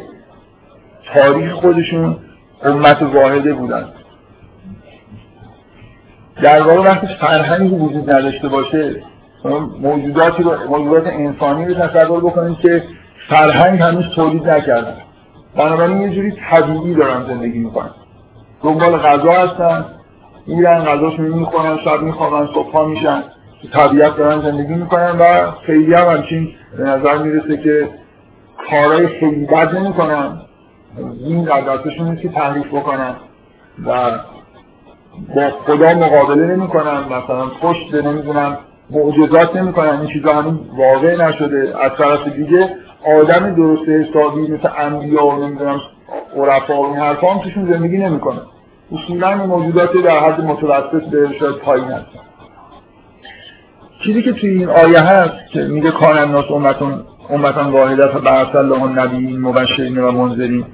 تاریخ 1.14 1.52
خودشون 1.52 2.18
امت 2.64 3.02
واحده 3.02 3.54
بودن. 3.54 3.86
در 6.44 6.62
واقع 6.62 6.90
وقتی 6.90 7.08
فرهنگی 7.22 7.76
وجود 7.76 8.12
نداشته 8.12 8.48
باشه 8.48 8.96
موجوداتی 9.82 10.44
رو 10.44 10.52
موجودات 10.70 11.08
انسانی 11.08 11.66
رو 11.66 11.88
تصور 11.88 12.20
بکنید 12.20 12.58
که 12.58 12.84
فرهنگ 13.30 13.82
هنوز 13.82 14.06
تولید 14.16 14.50
نکردن 14.50 14.96
بنابراین 15.58 16.02
یه 16.02 16.10
جوری 16.10 16.34
طبیعی 16.50 16.94
دارن 16.94 17.26
زندگی 17.28 17.60
می‌کنن. 17.60 17.90
دنبال 18.64 18.98
غذا 18.98 19.32
هستن 19.32 19.86
میرن 20.48 20.84
غذاشون 20.84 21.26
می‌خورن 21.26 21.78
شب 21.78 22.02
میخوابن 22.02 22.48
صبح 22.54 22.86
میشن. 22.86 23.24
طبیعت 23.74 24.18
دارن 24.18 24.42
زندگی 24.42 24.74
می‌کنن 24.74 25.12
و 25.20 25.52
خیلی 25.66 25.94
هم 25.94 26.08
همچین 26.18 26.50
به 26.78 26.84
نظر 26.84 27.18
می‌رسه 27.18 27.58
که 27.58 27.90
کارهای 28.70 29.08
خیلی 29.08 29.46
بد 29.46 29.76
نمی‌کنن. 29.76 30.42
این 31.26 31.44
در 31.44 31.62
نیست 32.00 32.22
که 32.22 32.30
تحریف 32.30 32.68
بکنن 32.68 33.16
و 33.86 34.12
با 35.36 35.50
خدا 35.50 35.94
مقابله 35.94 36.56
نمی‌کنن. 36.56 37.00
مثلا 37.04 37.48
پشت 37.62 37.94
نمی‌دونم 37.94 38.58
معجزات 38.90 39.56
نمی‌کنن. 39.56 40.00
این 40.00 40.10
چیزا 40.10 40.34
همین 40.34 40.60
واقع 40.78 41.28
نشده. 41.28 41.74
از 41.84 41.92
طرف 41.98 42.28
دیگه 42.28 42.70
آدم 43.20 43.56
درست 43.56 43.90
حسابی 43.90 44.42
مثل 44.42 44.70
انبیا 44.78 45.26
و 45.26 45.46
نمی‌دونم 45.46 45.80
عرفا 46.36 46.82
و 46.82 46.86
این 46.86 46.98
حرفا 46.98 47.34
هم 47.34 47.40
توشون 47.40 47.72
زندگی 47.72 47.98
نمی‌کنه. 47.98 48.40
اصولا 48.92 49.36
موجودات 49.36 49.98
در 49.98 50.20
حد 50.20 50.42
متوسط 50.42 51.10
به 51.12 51.30
شاید 51.40 51.56
پایین 51.56 51.86
هستن 51.86 52.20
چیزی 54.04 54.22
که 54.22 54.34
توی 54.34 54.50
این 54.50 54.70
آیه 54.70 55.00
هست 55.00 55.52
که 55.54 55.60
میگه 55.62 55.92
کان 55.92 56.18
الناس 56.18 56.46
امتون 56.52 57.04
امتان 57.30 57.72
واحده 57.72 58.08
فبعث 58.08 58.56
الله 58.56 58.84
النبیین 58.84 59.42
مبشرین 59.42 59.98
و 59.98 60.12
منذرین 60.12 60.66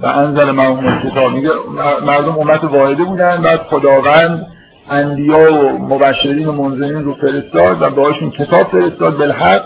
و 0.00 0.06
انزل 0.06 0.50
معهم 0.50 1.10
کتاب 1.10 1.32
میگه 1.32 1.50
مردم 2.06 2.38
امت 2.38 2.64
واحده 2.64 3.04
بودن 3.04 3.42
بعد 3.42 3.60
خداوند 3.60 4.46
انبیا 4.90 5.64
و 5.64 5.78
مبشرین 5.78 6.46
و 6.46 6.52
منذرین 6.52 7.04
رو 7.04 7.14
فرستاد 7.14 7.82
و 7.82 7.90
باهاشون 7.90 8.30
کتاب 8.30 8.66
فرستاد 8.66 9.18
بالحق 9.18 9.64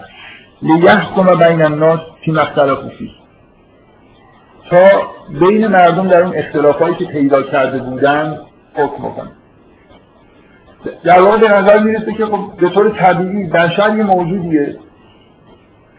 لیحکم 0.63 1.39
بین 1.39 1.63
الناس 1.63 2.01
فی 2.25 2.33
مختلفوا 2.33 2.89
فیه 2.89 3.11
تا 4.71 4.89
بین 5.41 5.67
مردم 5.67 6.09
در 6.09 6.23
اون 6.23 6.37
اختلافایی 6.37 6.95
که 6.95 7.05
پیدا 7.05 7.43
کرده 7.43 7.79
بودن 7.79 8.39
حکم 8.75 9.09
بکنه 9.09 9.31
در 11.05 11.21
واقع 11.21 11.39
به 11.39 11.49
نظر 11.49 11.79
می‌رسه 11.79 12.13
که 12.13 12.27
خب 12.27 12.41
به 12.61 12.69
طور 12.69 12.91
طبیعی 12.91 13.47
بشر 13.47 13.97
یه 13.97 14.05
موجودیه. 14.05 14.77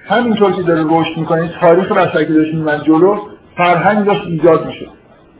همینطور 0.06 0.52
که 0.52 0.62
داره 0.62 0.84
رشد 0.90 1.18
می‌کنه 1.18 1.52
تاریخ 1.62 1.92
بشر 1.92 2.24
که 2.24 2.34
داشت 2.34 2.56
من 2.56 2.84
جلو 2.84 3.18
فرهنگ 3.58 4.06
داشت 4.06 4.22
ایجاد 4.26 4.66
میشه 4.66 4.88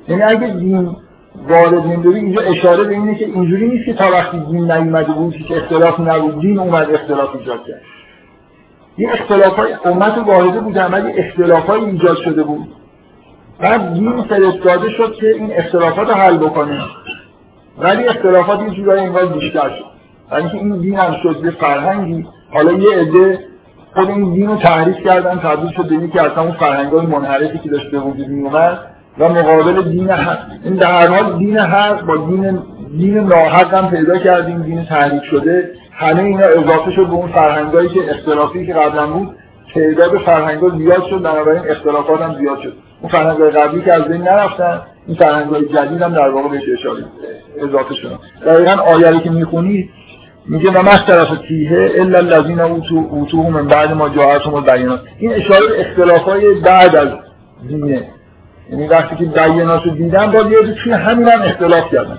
یعنی 0.08 0.22
اگه 0.22 0.48
دین 0.48 0.96
وارد 1.36 1.74
نمیداری 1.88 2.20
اینجا 2.20 2.42
اشاره 2.42 2.84
به 2.84 2.94
اینه 2.94 3.16
که 3.16 3.26
اینجوری 3.26 3.68
نیست 3.68 3.86
که 3.86 3.94
تا 3.94 4.12
وقتی 4.12 4.40
دین 4.40 4.72
نیومده 4.72 5.12
بود 5.14 5.36
که 5.48 5.58
اختلاف 5.58 6.00
نبود 6.00 6.42
دین 6.42 6.60
اومد 6.60 6.92
اختلاف 6.92 7.36
ایجاد 7.36 7.66
کرد. 7.68 7.82
این 8.96 9.10
اختلاف 9.10 9.56
های 9.56 9.74
امت 9.86 10.18
واحده 10.18 10.60
بود 10.60 10.78
ولی 10.78 11.12
اختلاف 11.12 11.66
های 11.66 11.86
ایجاد 11.86 12.18
شده 12.18 12.44
بود. 12.44 12.68
بعد 13.60 13.94
دین 13.94 14.22
فرستاده 14.22 14.90
شد 14.90 15.14
که 15.14 15.36
این 15.36 15.52
اختلافات 15.54 16.08
رو 16.08 16.14
حل 16.14 16.38
بکنه. 16.38 16.82
ولی 17.78 18.08
اختلافات 18.08 18.62
یه 18.62 18.70
جورایی 18.70 19.06
انگار 19.06 19.26
بیشتر 19.26 19.70
شد. 19.70 19.86
یعنی 20.32 20.50
که 20.50 20.56
این 20.56 20.78
دین 20.78 20.98
هم 20.98 21.16
شد 21.24 21.46
یه 21.46 21.52
فرهنگی. 21.52 22.28
حالا 22.54 22.72
یه 22.72 22.98
عده 22.98 23.40
خود 23.94 24.10
این 24.10 24.34
دین 24.34 24.48
رو 24.48 24.56
تحریف 24.56 24.98
کردن 24.98 25.40
تبدیل 25.40 25.72
شد 25.72 25.88
به 25.88 26.08
که 26.08 26.22
اصلا 26.22 26.44
اون 26.44 26.52
فرهنگ 26.52 26.92
های 26.92 27.06
منحرفی 27.06 27.58
که 27.58 27.70
داشت 27.70 27.92
به 27.92 28.00
وجود 28.00 28.28
می 28.28 28.44
اومد 28.44 28.91
و 29.20 29.30
مقابل 29.30 29.82
دین 29.82 30.10
حق 30.10 30.40
این 30.64 30.76
در 30.76 30.92
هر 30.92 31.08
حال 31.08 31.38
دین 31.38 31.58
حق 31.58 32.06
با 32.06 32.18
دین 32.18 32.60
دین 32.98 33.20
ناحق 33.20 33.74
هم 33.74 33.90
پیدا 33.90 34.18
کردیم 34.18 34.62
دین 34.62 34.86
تحریف 34.86 35.24
شده. 35.24 35.72
همه 35.92 36.24
اینا 36.24 36.46
اضافه 36.46 36.92
شد 36.92 37.08
به 37.08 37.14
اون 37.14 37.32
فرهنگایی 37.32 37.90
که 37.90 38.00
اختلافی 38.10 38.66
که 38.66 38.74
قبلا 38.74 39.08
بود. 39.08 39.30
تعداد 39.76 40.18
فرهنگا 40.18 40.70
زیاد 40.70 41.04
شد 41.10 41.22
بنابراین 41.22 41.64
اختلافات 41.70 42.22
هم 42.22 42.36
زیاد 42.40 42.60
شد. 42.62 42.74
اون 43.02 43.12
فرهنگای 43.12 43.52
قبلی 43.52 43.82
که 43.82 43.94
از 43.94 44.04
بین 44.04 44.22
نرفتن 44.22 44.82
این 45.08 45.18
فرهنگای 45.18 45.66
جدید 45.66 46.02
هم 46.02 46.14
در 46.14 46.30
واقع 46.30 46.50
بهش 46.50 46.64
اشاره 46.80 47.04
اضافه 47.62 47.94
شدن. 47.94 48.20
دقیقا 48.46 48.72
آیه 48.72 49.20
که 49.20 49.30
می‌خونید 49.30 49.90
میگه 50.46 50.72
و 50.72 50.84
طرف 51.08 51.28
فیه 51.48 51.92
الا 51.96 52.18
الذين 52.18 52.60
اوتو 52.60 53.08
اوتوه 53.10 53.50
من 53.50 53.68
بعد 53.68 53.94
ما 53.94 54.10
جاءتهم 54.10 54.54
البینات 54.54 55.00
این 55.20 55.34
اشاره 55.34 55.66
اختلافای 55.78 56.54
بعد 56.54 56.96
از 56.96 57.08
دینه. 57.68 58.08
یعنی 58.72 58.88
وقتی 58.88 59.16
که 59.16 59.26
بینات 59.26 59.86
رو 59.86 59.92
دیدن 59.92 60.32
با 60.32 60.40
یه 60.40 60.74
توی 60.84 60.94
همین 60.94 61.28
هم 61.28 61.42
اختلاف 61.42 61.92
کردن 61.92 62.18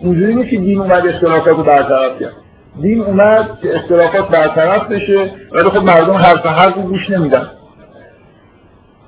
اونجوری 0.00 0.34
نیست 0.34 0.50
که 0.50 0.56
دین 0.56 0.80
اومد 0.80 1.06
اختلافات 1.06 1.56
رو 1.56 1.62
برطرف 1.62 2.20
کرد. 2.20 2.32
دین 2.80 3.00
اومد 3.00 3.58
که 3.62 3.76
اختلافات 3.76 4.28
برطرف 4.28 4.90
بشه 4.90 5.30
ولی 5.52 5.68
خب 5.68 5.82
مردم 5.84 6.12
حرف 6.12 6.46
حرف 6.46 6.74
گوش 6.74 7.10
نمیدن. 7.10 7.50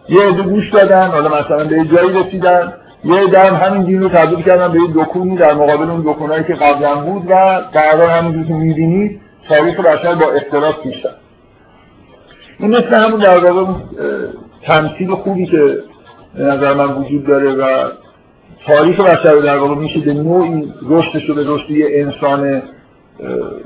یه 0.09 0.23
عده 0.23 0.43
گوش 0.43 0.71
دادن 0.71 1.09
حالا 1.09 1.29
مثلا 1.29 1.64
به 1.64 1.85
جایی 1.85 2.12
رسیدن 2.12 2.73
یه 3.05 3.27
در 3.27 3.55
همین 3.55 3.83
دین 3.83 4.03
رو 4.03 4.09
تبدیل 4.09 4.43
کردن 4.43 4.73
به 4.73 4.79
یه 4.81 4.88
دکونی 4.95 5.37
در 5.37 5.55
مقابل 5.55 5.90
اون 5.90 6.01
دکونایی 6.01 6.45
که 6.45 6.55
قبلا 6.55 6.95
بود 6.95 7.27
و 7.31 7.62
در 7.73 8.03
همینجور 8.03 8.45
که 8.47 8.53
می‌بینید 8.53 9.21
تاریخ 9.49 9.81
بشر 9.81 10.14
با 10.14 10.33
اختلاف 10.33 10.81
پیش 10.83 11.07
این 12.59 12.71
مثل 12.71 12.95
همون 12.95 13.21
در 13.21 13.38
واقع 13.38 13.73
تمثیل 14.62 15.14
خوبی 15.14 15.47
که 15.47 15.79
به 16.37 16.42
نظر 16.44 16.75
من 16.75 16.94
وجود 16.94 17.27
داره 17.27 17.55
و 17.55 17.90
تاریخ 18.66 19.01
بشر 19.01 19.35
در 19.35 19.57
واقع 19.57 19.75
میشه 19.75 20.01
به 20.01 20.14
نوعی 20.14 20.73
رشدش 20.88 21.29
رو 21.29 21.35
به 21.35 21.44
رشد 21.47 21.70
یه 21.70 21.87
انسان 21.90 22.62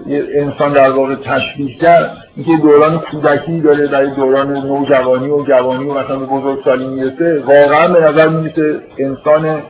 یه 0.07 0.25
انسان 0.35 0.73
در 0.73 0.91
واقع 0.91 1.15
تشبیه 1.15 1.77
کرد 1.79 2.17
اینکه 2.37 2.63
دوران 2.63 2.99
کودکی 2.99 3.61
داره 3.61 3.87
در 3.87 4.05
دوران 4.05 4.53
نوجوانی 4.53 5.31
و 5.31 5.45
جوانی 5.45 5.85
و 5.85 5.95
مثلا 5.95 6.19
به 6.19 6.27
بزرگسالی 6.27 6.87
می‌رسه 6.87 7.43
واقعا 7.47 7.89
به 7.89 8.01
نظر 8.01 8.29
می‌رسه 8.29 8.81
انسان 8.99 9.63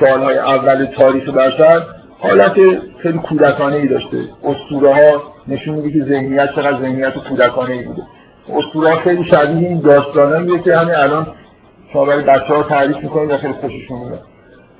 سالهای 0.00 0.38
اول 0.38 0.84
تاریخ 0.84 1.28
بشر 1.28 1.82
حالت 2.18 2.54
خیلی 3.02 3.18
کودکانه 3.18 3.76
ای 3.76 3.88
داشته. 3.88 4.18
اسطوره 4.44 4.94
ها 4.94 5.22
نشون 5.48 5.74
میده 5.74 5.98
که 5.98 6.04
ذهنیت 6.04 6.54
چقدر 6.56 6.80
ذهنیت 6.80 7.14
کودکانه 7.28 7.72
ای 7.72 7.82
بوده. 7.82 8.02
اسطوره 8.48 8.90
ها 8.90 8.96
خیلی 8.96 9.24
شبیه 9.24 9.68
این 9.68 9.80
داستانه 9.80 10.62
که 10.62 10.76
همین 10.76 10.94
الان 10.94 11.26
شما 11.92 12.04
برای 12.04 12.24
بچه 12.24 12.54
ها 12.54 12.62
تعریف 12.62 12.96
می‌کنید 12.96 13.30
و 13.30 13.36
خیلی 13.36 13.52
خوششون 13.52 13.98
میاد. 13.98 14.20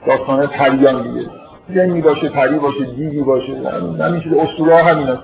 داستانه 0.07 0.47
پریان 0.47 1.03
دیگه. 1.03 1.27
جنی 1.75 2.01
باشه 2.01 2.29
پری 2.29 2.59
باشه 2.59 2.85
دیگی 2.85 3.21
باشه 3.21 3.53
همین 4.01 4.21
چیز 4.21 4.33
اسطوره 4.33 4.77
همین 4.77 5.07
هست 5.07 5.23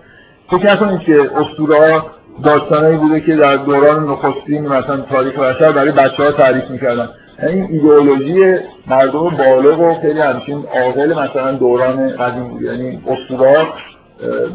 فکر 0.51 0.73
نکنید 0.73 1.01
که 1.01 1.31
اسطوره 1.37 2.03
داستانایی 2.45 2.97
بوده 2.97 3.21
که 3.21 3.37
در 3.37 3.57
دوران 3.57 4.09
نخستین 4.11 4.69
مثلا 4.69 4.97
تاریخ 4.97 5.39
بشر 5.39 5.73
برای 5.73 5.93
بچه 5.93 6.25
ها 6.25 6.33
تعریف 6.33 6.71
می‌کردن. 6.71 7.09
یعنی 7.43 7.61
ایدئولوژی 7.61 8.57
مردم 8.87 9.31
بالغ 9.31 9.81
و 9.81 9.95
خیلی 10.01 10.21
همچین 10.21 10.65
عاقل 10.75 11.13
مثلا 11.13 11.53
دوران 11.53 12.17
قدیم 12.17 12.45
بود. 12.45 12.63
یعنی 12.63 13.03
اسطوره 13.07 13.67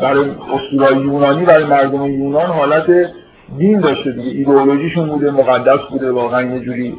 برای 0.01 0.29
اسطوره 0.53 0.97
یونانی 0.97 1.45
برای 1.45 1.63
مردم 1.63 2.05
یونان 2.05 2.45
حالت 2.45 2.85
دین 3.57 3.79
داشته 3.79 4.11
دیگه. 4.11 4.29
ایدئولوژیشون 4.29 5.09
بوده 5.09 5.31
مقدس 5.31 5.79
بوده 5.91 6.11
واقعا 6.11 6.41
یه 6.41 6.59
جوری 6.59 6.95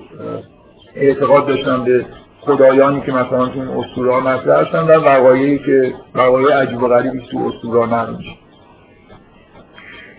اعتقاد 0.97 1.47
داشتن 1.47 1.85
به 1.85 2.07
خدایانی 2.41 3.01
که 3.01 3.13
مثلا 3.13 3.47
تو 3.47 3.61
این 3.61 3.69
اسطوره 3.69 4.13
ها 4.15 4.21
مطرح 4.21 4.61
هستن 4.61 4.79
و 4.79 4.93
وقایعی 4.93 5.59
که 5.59 5.95
وقایع 6.15 6.57
عجیب 6.57 6.83
و 6.83 6.89
غریبی 6.89 7.23
تو 7.31 7.53
اسطوره 7.55 7.87
ها 7.87 8.07
میشه. 8.07 8.31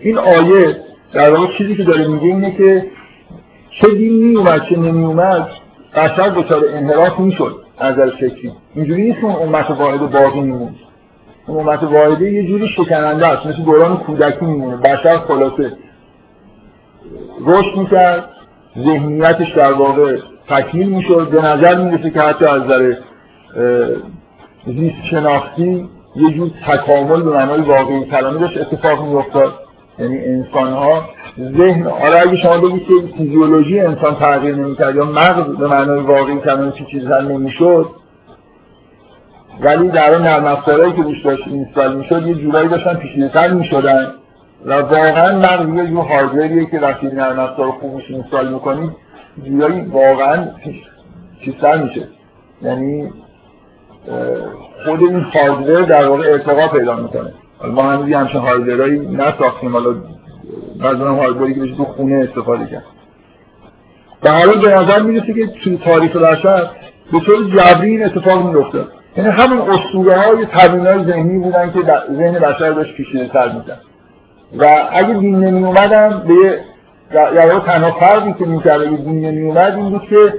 این 0.00 0.18
آیه 0.18 0.76
در 1.12 1.30
واقع 1.30 1.58
چیزی 1.58 1.76
که 1.76 1.82
داره 1.82 2.08
میگه 2.08 2.26
اینه 2.26 2.56
که 2.56 2.86
چه 3.80 3.88
دین 3.88 4.12
می 4.12 4.36
اومد 4.36 4.62
چه 4.68 4.76
نمی 4.76 5.04
اومد 5.04 5.48
بشر 5.96 6.28
دچار 6.28 6.62
انحراف 6.68 7.18
می‌شد 7.18 7.56
نظر 7.80 8.10
فکری. 8.10 8.52
اینجوری 8.74 9.02
نیست 9.02 9.24
اون 9.24 9.34
امت 9.34 9.70
واحد 9.70 10.10
باقی 10.10 10.40
میمون 10.40 10.74
اون 11.46 11.68
امت 11.68 11.82
واحده 11.82 12.32
یه 12.32 12.46
جوری 12.46 12.68
شکننده 12.68 13.26
است 13.26 13.46
مثل 13.46 13.62
دوران 13.62 13.96
کودکی 13.96 14.44
میمونه. 14.44 14.76
بشر 14.76 15.18
خلاصه. 15.18 15.72
رشد 17.46 17.76
می‌کرد 17.78 18.24
ذهنیتش 18.78 19.52
در 19.56 19.72
واقع 19.72 20.16
تکمیل 20.48 20.88
می‌شد 20.88 21.28
به 21.30 21.42
نظر 21.42 21.76
می‌رسه 21.76 22.10
که 22.10 22.20
حتی 22.20 22.44
از 22.44 22.62
نظر 22.62 22.94
زیست 24.66 25.04
شناختی 25.10 25.88
یه 26.16 26.30
جور 26.30 26.50
تکامل 26.66 27.22
به 27.22 27.30
معنای 27.30 27.60
واقعی 27.60 28.04
کلامی 28.04 28.40
داشت 28.40 28.58
اتفاق 28.60 29.06
میافتاد. 29.08 29.52
یعنی 29.98 30.18
انسان 30.18 30.72
ها 30.72 31.04
ذهن 31.58 31.86
آره 31.86 32.20
اگه 32.20 32.36
شما 32.36 32.58
بگید 32.58 32.86
که 32.86 33.16
فیزیولوژی 33.16 33.80
انسان 33.80 34.14
تغییر 34.14 34.54
نمی‌کرد 34.54 34.96
یا 34.96 35.04
مغز 35.04 35.56
به 35.56 35.66
معنای 35.66 36.00
واقعی 36.00 36.40
کلامی 36.40 36.72
چی 36.72 36.86
چیز 36.90 37.06
نمی‌شد 37.06 37.86
ولی 39.60 39.88
در 39.88 40.18
نرم 40.18 40.44
افزارهایی 40.44 40.92
که 40.92 41.02
روش 41.02 41.24
داشت 41.24 41.48
اینستال 41.48 41.96
می‌شد 41.96 42.26
یه 42.26 42.34
جورایی 42.34 42.68
داشتن 42.68 42.94
پیچیده‌تر 42.94 43.52
می‌شدن. 43.52 44.12
و 44.64 44.72
واقعا 44.74 45.38
من 45.38 45.76
یه 45.76 45.86
جور 45.86 46.04
هاردوریه 46.04 46.66
که 46.66 46.78
وقتی 46.80 47.06
نرم 47.06 47.38
افزار 47.38 47.70
خوبش 47.70 48.10
اینستال 48.10 48.52
می‌کنید 48.52 48.90
جورایی 49.44 49.80
واقعا 49.80 50.48
چیزتر 51.44 51.82
میشه. 51.82 52.08
یعنی 52.62 53.12
خود 54.84 55.00
این 55.00 55.20
هاردور 55.20 55.82
در 55.82 56.08
واقع 56.08 56.32
ارتقا 56.32 56.68
پیدا 56.68 56.96
می‌کنه. 56.96 57.32
ما 57.64 57.82
هنوز 57.82 58.08
یه 58.08 58.18
همچین 58.18 58.40
هاردورایی 58.40 58.98
نساختیم 58.98 59.72
حالا 59.72 59.94
منظورم 60.78 61.14
هاردوری 61.14 61.54
که 61.54 61.76
تو 61.76 61.84
خونه 61.84 62.28
استفاده 62.28 62.66
کرد. 62.66 62.84
در 64.22 64.38
حال 64.38 64.60
به 64.60 64.74
نظر 64.74 65.02
می‌رسه 65.02 65.34
که 65.34 65.46
توی 65.46 65.78
تاریخ 65.84 66.16
بشر 66.16 66.70
به 67.12 67.20
طور 67.20 67.44
جبری 67.44 67.90
این 67.90 68.04
اتفاق 68.04 68.46
میفته 68.46 68.84
یعنی 69.16 69.30
همون 69.30 69.70
اسطوره 69.70 70.16
های 70.16 70.44
های 70.44 71.04
ذهنی 71.04 71.38
بودن 71.38 71.72
که 71.72 71.78
ذهن 72.16 72.38
بشر 72.38 72.70
داشت 72.70 72.96
پیشیده 72.96 73.30
سر 73.32 73.52
می‌کرد. 73.52 73.80
و 74.58 74.88
اگه 74.92 75.14
دین 75.14 75.44
نمی 75.44 75.64
اومدم 75.64 76.22
به 76.28 76.60
در 77.14 77.58
تنها 77.58 77.90
فرقی 77.90 78.34
که 78.38 78.44
می‌کرد 78.44 78.80
اگه 78.80 78.96
دین 78.96 79.20
نمی 79.20 79.42
اومد 79.42 79.74
این 79.74 79.90
بود 79.90 80.02
که 80.10 80.34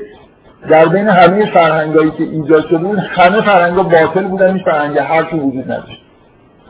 در 0.69 0.85
بین 0.85 1.07
همه 1.07 1.45
فرهنگایی 1.45 2.11
که 2.11 2.23
ایجاد 2.23 2.67
شده 2.67 2.77
بود 2.77 2.99
همه 2.99 3.41
فرهنگا 3.41 3.83
باطل 3.83 4.23
بودن 4.23 4.47
این 4.47 4.63
فرهنگ 4.63 4.99
حرفی 4.99 5.37
وجود 5.37 5.71
نداشت. 5.71 6.01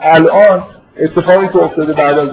الان 0.02 0.64
اتفاقی 1.00 1.48
که 1.48 1.64
افتاده 1.64 1.94
بعد 1.94 2.20
از 2.20 2.30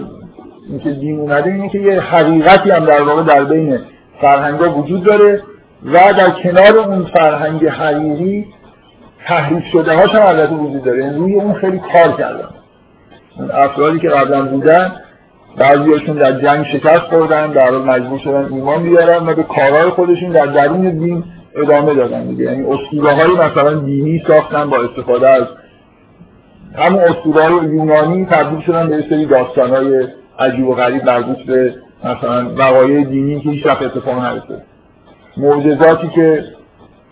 اینکه 0.69 0.91
دین 0.91 1.21
اومده 1.21 1.51
اینه 1.51 1.69
که 1.69 1.79
یه 1.79 2.01
حقیقتی 2.01 2.71
هم 2.71 2.85
در 2.85 3.03
واقع 3.03 3.23
در 3.23 3.45
بین 3.45 3.79
فرهنگا 4.21 4.71
وجود 4.71 5.05
داره 5.05 5.43
و 5.85 6.13
در 6.13 6.31
کنار 6.31 6.79
اون 6.79 7.05
فرهنگ 7.05 7.67
حقیقی 7.67 8.47
تحریف 9.27 9.65
شده 9.73 9.97
هاش 9.97 10.15
هم 10.15 10.27
البته 10.27 10.55
وجود 10.55 10.85
داره. 10.85 11.05
یعنی 11.05 11.19
روی 11.19 11.35
اون 11.35 11.55
خیلی 11.55 11.79
کار 11.79 12.13
کردن. 12.19 12.49
افرادی 13.53 13.99
که 13.99 14.09
قبلا 14.09 14.43
بودن 14.43 14.93
بعضیاشون 15.57 16.17
در 16.17 16.41
جنگ 16.41 16.67
شکست 16.67 17.01
خوردن 17.01 17.53
در 17.53 17.71
مجبور 17.71 18.19
شدن 18.19 18.49
ایمان 18.53 18.83
بیارن 18.83 19.27
و 19.27 19.35
به 19.35 19.43
کارهای 19.43 19.91
خودشون 19.91 20.33
در 20.33 20.47
درون 20.47 20.99
دین 20.99 21.25
ادامه 21.57 21.95
دادن 21.95 22.27
دیگه. 22.27 22.45
یعنی 22.45 22.67
اسطوره 22.67 23.51
مثلا 23.51 23.75
دینی 23.75 24.23
ساختن 24.27 24.71
با 24.71 24.77
استفاده 24.77 25.29
از 25.29 25.45
همون 26.75 27.01
اسطوره 27.01 27.65
یونانی 27.65 28.27
تبدیل 28.27 28.61
شدن 28.61 28.89
به 28.89 29.05
سری 29.11 29.27
داستان 29.27 29.71
های 29.71 30.07
عجیب 30.39 30.69
و 30.69 30.75
غریب 30.75 31.05
مربوط 31.05 31.39
به 31.47 31.75
مثلا 32.05 32.55
وقایع 32.57 33.05
دینی 33.05 33.41
که 33.41 33.51
هیچ 33.51 33.67
اتفاق 33.67 34.25
نیفتاد. 34.25 34.63
معجزاتی 35.37 36.09
که 36.09 36.45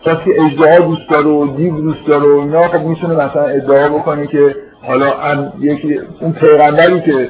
کسی 0.05 0.31
اجدها 0.45 0.79
دوست 0.79 1.09
داره 1.09 1.27
و 1.27 1.55
دیو 1.57 1.81
دوست 1.81 2.07
داره 2.07 2.27
و 2.27 2.39
اینا 2.39 2.67
خب 2.67 2.81
می‌تونه 2.81 3.13
مثلا 3.13 3.45
ادعا 3.45 3.89
بکنه 3.89 4.27
که 4.27 4.55
حالا 4.87 5.51
یکی 5.59 5.99
اون 6.21 6.31
پیغمبری 6.31 7.01
که 7.01 7.29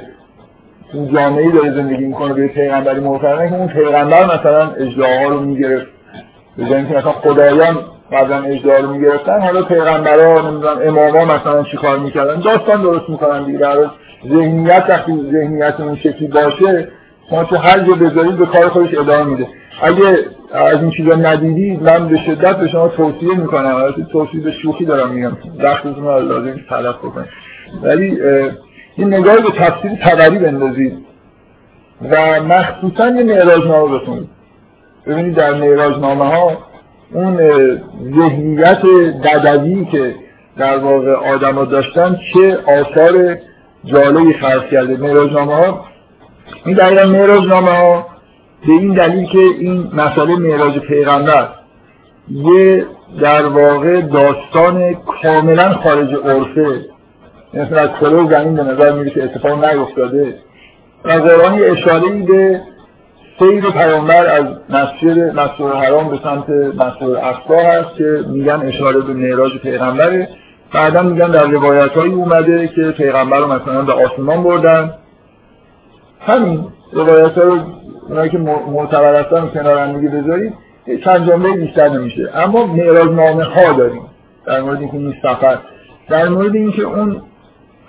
اون 0.94 1.14
جامعه 1.14 1.52
داره 1.52 1.72
زندگی 1.72 2.06
می‌کنه 2.06 2.34
به 2.34 2.48
پیغمبری 2.48 3.00
معتقده 3.00 3.50
که 3.50 3.56
اون 3.56 3.68
پیغمبر 3.68 4.26
مثلا 4.26 4.72
اجدها 4.72 5.28
رو 5.30 5.40
می‌گرفت. 5.40 5.88
به 6.58 6.66
جای 6.66 6.74
اینکه 6.74 6.94
مثلا 6.98 7.12
خدایان 7.12 7.78
قبلا 8.12 8.44
اجدها 8.44 8.78
رو 8.78 8.94
می‌گرفتن 8.94 9.42
حالا 9.42 9.62
پیغمبرا 9.64 10.42
نمی‌دونم 10.42 10.78
اماما 10.84 11.36
مثلا 11.36 11.64
چیکار 11.64 12.00
می‌کردن؟ 12.00 12.40
داستان 12.40 12.82
درست 12.82 13.10
می‌کنن 13.10 13.44
دیگه. 13.44 13.58
در 13.58 13.78
ذهنیت 14.30 14.86
وقتی 14.90 15.12
ذهنیت 15.32 15.80
اون 15.80 15.96
شکلی 15.96 16.28
باشه 16.28 16.88
شما 17.30 17.44
تو 17.44 17.56
هر 17.56 17.80
جا 17.80 17.94
بذارید 17.94 18.38
به 18.38 18.46
کار 18.46 18.70
خودش 18.70 18.98
ادامه 18.98 19.24
میده. 19.24 19.48
اگه 19.82 20.18
از 20.54 20.82
این 20.82 20.92
چیزا 20.92 21.16
ندیدید 21.16 21.84
من 21.84 22.08
به 22.08 22.18
شدت 22.18 22.58
به 22.58 22.68
شما 22.68 22.88
توصیه 22.88 23.38
می‌کنم. 23.38 23.76
البته 23.76 24.04
توصیه 24.12 24.42
به 24.42 24.52
شوخی 24.52 24.86
دارم 24.86 25.10
میگم. 25.10 25.38
وقتتون 25.60 26.04
رو 26.04 26.20
لازم 26.20 26.60
تلف 26.70 26.96
بکنید. 26.96 27.28
ولی 27.82 28.20
این 28.96 29.14
نگاه 29.14 29.36
به 29.36 29.50
تفسیر 29.58 29.92
تبری 30.04 30.40
بندازید 30.40 30.98
و 32.12 32.44
مخصوصا 32.44 33.08
یه 33.08 33.24
معراج 33.24 33.68
نامه 33.68 34.00
بخونید. 34.00 34.30
ببینید 35.08 35.36
در 35.36 35.54
معراج 35.54 35.98
نامه 35.98 36.26
ها 36.26 36.58
اون 37.14 37.38
ذهنیت 38.16 38.82
بدوی 39.24 39.86
که 39.86 40.16
در 40.58 40.78
واقع 40.78 41.12
آدما 41.12 41.66
داشتن 41.66 42.20
چه 42.34 42.58
آثار 42.58 43.38
جالبی 43.86 44.34
خلق 44.34 44.70
کرده. 44.70 44.98
معراج 44.98 45.32
نامه 45.32 45.56
ها 45.56 45.86
این 46.66 46.76
دقیقا 46.76 47.06
معراج 47.06 47.48
نامه 47.48 47.72
ها 47.72 48.06
به 48.68 48.74
این 48.74 48.94
دلیل 48.94 49.26
که 49.26 49.40
این 49.60 49.92
مسئله 49.94 50.36
معراج 50.36 50.80
پیغمبر 50.80 51.50
یه 52.30 52.86
در 53.22 53.46
واقع 53.46 54.02
داستان 54.02 54.94
کاملا 54.94 55.74
خارج 55.74 56.14
عرفه 56.14 56.86
مثل 57.54 57.78
از 57.80 57.90
کلو 58.00 58.30
زمین 58.30 58.56
به 58.56 58.64
نظر 58.64 58.92
میره 58.92 59.10
که 59.10 59.24
اتفاق 59.24 59.66
نیفتاده. 59.66 60.36
و 61.06 61.12
قرآن 61.12 61.60
اشاره 61.64 62.12
ای 62.12 62.22
به 62.22 62.62
سیر 63.40 63.70
پیامبر 63.70 64.26
از 64.26 64.46
مسجد 64.70 65.40
مسجد 65.40 65.76
حرام 65.84 66.10
به 66.10 66.20
سمت 66.24 66.50
مسجد 66.50 67.10
اقصا 67.10 67.70
هست 67.70 67.96
که 67.96 68.24
میگن 68.28 68.62
اشاره 68.66 69.00
به 69.00 69.14
معراج 69.14 69.58
پیغمبره. 69.58 70.30
بعدا 70.74 71.02
میگن 71.02 71.32
در 71.32 71.44
روایت 71.44 71.92
هایی 71.92 72.14
اومده 72.14 72.68
که 72.68 72.92
پیغمبر 72.92 73.40
رو 73.40 73.48
مثلا 73.48 73.82
به 73.82 73.94
آسمان 73.94 74.44
بردن. 74.44 74.94
همین 76.20 76.68
روایت 76.94 77.38
ها 77.38 77.44
رو 77.44 77.60
اونایی 78.10 78.30
که 78.30 78.38
معتبر 78.72 79.20
هستن 79.20 79.48
کنار 79.48 79.78
هم 79.78 80.00
دیگه 80.00 80.10
بذارید 80.10 80.54
چند 81.04 81.28
جمله 81.28 81.52
بیشتر 81.52 81.90
نمیشه 81.90 82.30
اما 82.36 82.66
معراج 82.66 83.10
نامه 83.10 83.44
ها 83.44 83.74
داریم. 83.74 84.02
در 84.46 84.62
مورد 84.62 84.80
اینکه 84.80 84.98
این 84.98 85.14
سفر. 85.24 85.58
در 86.10 86.30
مورد 86.30 86.56
اینکه 86.56 86.82
اون 86.82 87.22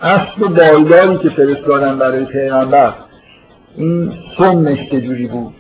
اصل 0.05 0.49
بالداری 0.49 1.19
که 1.19 1.29
فرستادن 1.29 1.99
برای 1.99 2.25
پیغمبر 2.25 2.95
این 3.77 4.13
سمش 4.39 4.79
چجوری 4.91 5.27
بود؟ 5.27 5.55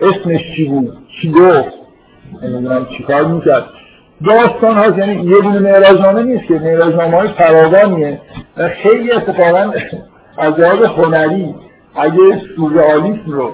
اسمش 0.00 0.40
چی 0.56 0.64
بود؟ 0.64 0.96
چی 1.22 1.32
گفت؟ 1.32 1.72
نمی‌دونم 2.42 2.86
چی 2.86 3.02
کار 3.02 3.24
می‌کرد. 3.24 3.64
داستان 4.26 4.76
هاست 4.76 4.98
یعنی 4.98 5.14
یه 5.14 5.40
دونه 5.40 5.58
معراجنامه 5.58 6.22
نیست 6.22 6.46
که 6.46 6.54
معراجنامه 6.54 7.16
های 7.16 7.28
فراوانیه. 7.28 8.20
و 8.56 8.68
خیلی 8.68 9.12
اتفاقا 9.12 9.72
از 10.38 10.60
لحاظ 10.60 10.82
هنری 10.82 11.54
اگه 11.94 12.40
سورئالیسم 12.56 13.30
رو 13.30 13.52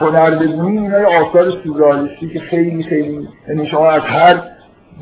هنر 0.00 0.30
بدونی 0.30 0.78
اینا 0.78 0.98
آثار 0.98 1.50
سورئالیستی 1.64 2.28
که 2.28 2.40
خیلی 2.40 2.82
خیلی 2.82 3.28
یعنی 3.48 3.66
شما 3.66 3.90
از 3.90 4.02
هر 4.02 4.42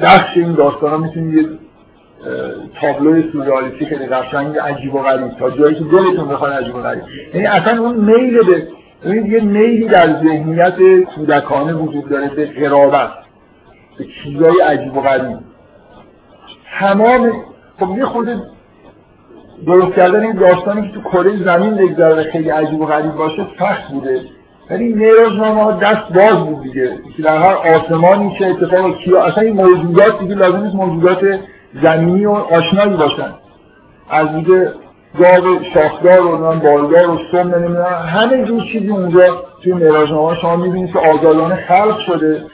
بخش 0.00 0.36
این 0.36 0.52
داستان 0.52 0.90
ها 0.90 0.96
می‌تونید 0.96 1.65
تابلو 2.80 3.22
سورئالیستی 3.32 3.86
خیلی 3.86 4.06
قشنگ 4.06 4.58
عجیب 4.58 4.94
و 4.94 4.98
غریب. 4.98 5.28
تا 5.38 5.50
جایی 5.50 5.74
که 5.74 5.84
دلتون 5.84 6.28
بخواد 6.28 6.52
عجیب 6.52 6.74
و 6.74 6.78
غریب. 6.78 7.02
یعنی 7.34 7.46
اصلا 7.46 7.82
اون 7.82 7.96
میل 7.96 8.42
به 8.42 8.66
این 9.04 9.26
یه 9.26 9.40
میلی 9.40 9.88
در 9.88 10.06
ذهنیت 10.22 10.76
کودکانه 11.14 11.72
وجود 11.74 12.08
داره 12.08 12.28
به 12.28 12.46
قرابت 12.46 13.10
به 13.98 14.04
چیزای 14.04 14.60
عجیب 14.60 14.96
و 14.96 15.00
غریب. 15.00 15.38
تمام 16.80 17.32
خب 17.78 17.98
یه 17.98 18.04
خود 18.04 18.28
درست 19.66 19.96
کردن 19.96 20.22
این 20.22 20.32
داستانی 20.32 20.88
که 20.88 20.94
تو 20.94 21.00
کره 21.00 21.44
زمین 21.44 21.74
بگذره 21.74 22.30
خیلی 22.32 22.50
عجیب 22.50 22.80
و 22.80 22.86
غریب 22.86 23.12
باشه 23.12 23.46
سخت 23.58 23.92
بوده. 23.92 24.20
ولی 24.70 24.94
نیروزنامه 24.94 25.62
ها 25.62 25.72
دست 25.72 26.12
باز 26.14 26.46
بود 26.46 26.62
دیگه. 26.62 26.98
که 27.16 27.22
در 27.22 27.38
هر 27.38 27.76
آسمانی 27.76 28.36
چه 28.38 28.46
اتفاق 28.46 28.98
کیا 28.98 29.24
اصلا 29.24 29.42
این 29.42 29.54
موجودات 29.54 30.20
دیگه 30.20 30.34
لازم 30.34 30.62
نیست 30.62 30.74
موجودات 30.74 31.38
زمینی 31.82 32.26
و 32.26 32.30
آشنایی 32.30 32.96
باشن. 32.96 33.34
از 34.10 34.34
دیگه 34.34 34.72
گاو 35.18 35.62
شاخدار 35.74 36.26
و 36.26 36.36
بالدار 36.36 37.10
و 37.10 37.18
سم 37.32 37.54
نمی‌دونم 37.54 38.04
همه 38.06 38.44
جور 38.44 38.62
چیزی 38.72 38.88
اونجا 38.88 39.44
توی 39.62 39.72
معراجنامه 39.72 40.36
شما 40.40 40.56
می‌بینید 40.56 40.92
که 40.92 40.98
آزادانه 40.98 41.56
خلق 41.68 41.98
شده. 41.98 42.44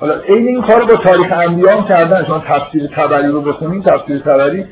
حالا 0.00 0.14
این 0.28 0.46
این 0.46 0.62
کار 0.62 0.84
با 0.84 0.96
تاریخ 0.96 1.32
انبیا 1.32 1.76
هم 1.76 1.84
کردن. 1.84 2.24
شما 2.24 2.38
تفسیر 2.38 2.86
تبری 2.96 3.28
رو 3.28 3.40
بخونید 3.40 3.84
تفسیر 3.84 4.18
تبری 4.18 4.64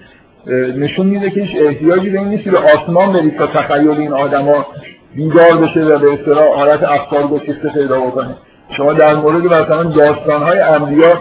نشون 0.76 1.06
میده 1.06 1.30
که 1.30 1.40
هیچ 1.40 1.62
احتیاجی 1.62 2.11
به 2.11 2.18
این 2.18 2.28
نیست 2.28 2.48
به 2.48 2.58
آسمان 2.58 3.12
برید 3.12 3.38
تا 3.38 3.46
تخیل 3.46 3.90
این 3.90 4.12
آدما 4.12 4.66
بیدار 5.14 5.56
بشه 5.56 5.80
و 5.80 5.98
به 5.98 6.12
اصطلاح 6.12 6.56
حالت 6.56 6.82
افکار 6.82 7.22
گسسته 7.26 7.68
پیدا 7.74 8.00
بکنه. 8.00 8.37
شما 8.76 8.92
در 8.92 9.14
مورد 9.14 9.44
مثلا 9.44 9.82
داستانهای 9.82 10.58
انبیا 10.58 11.20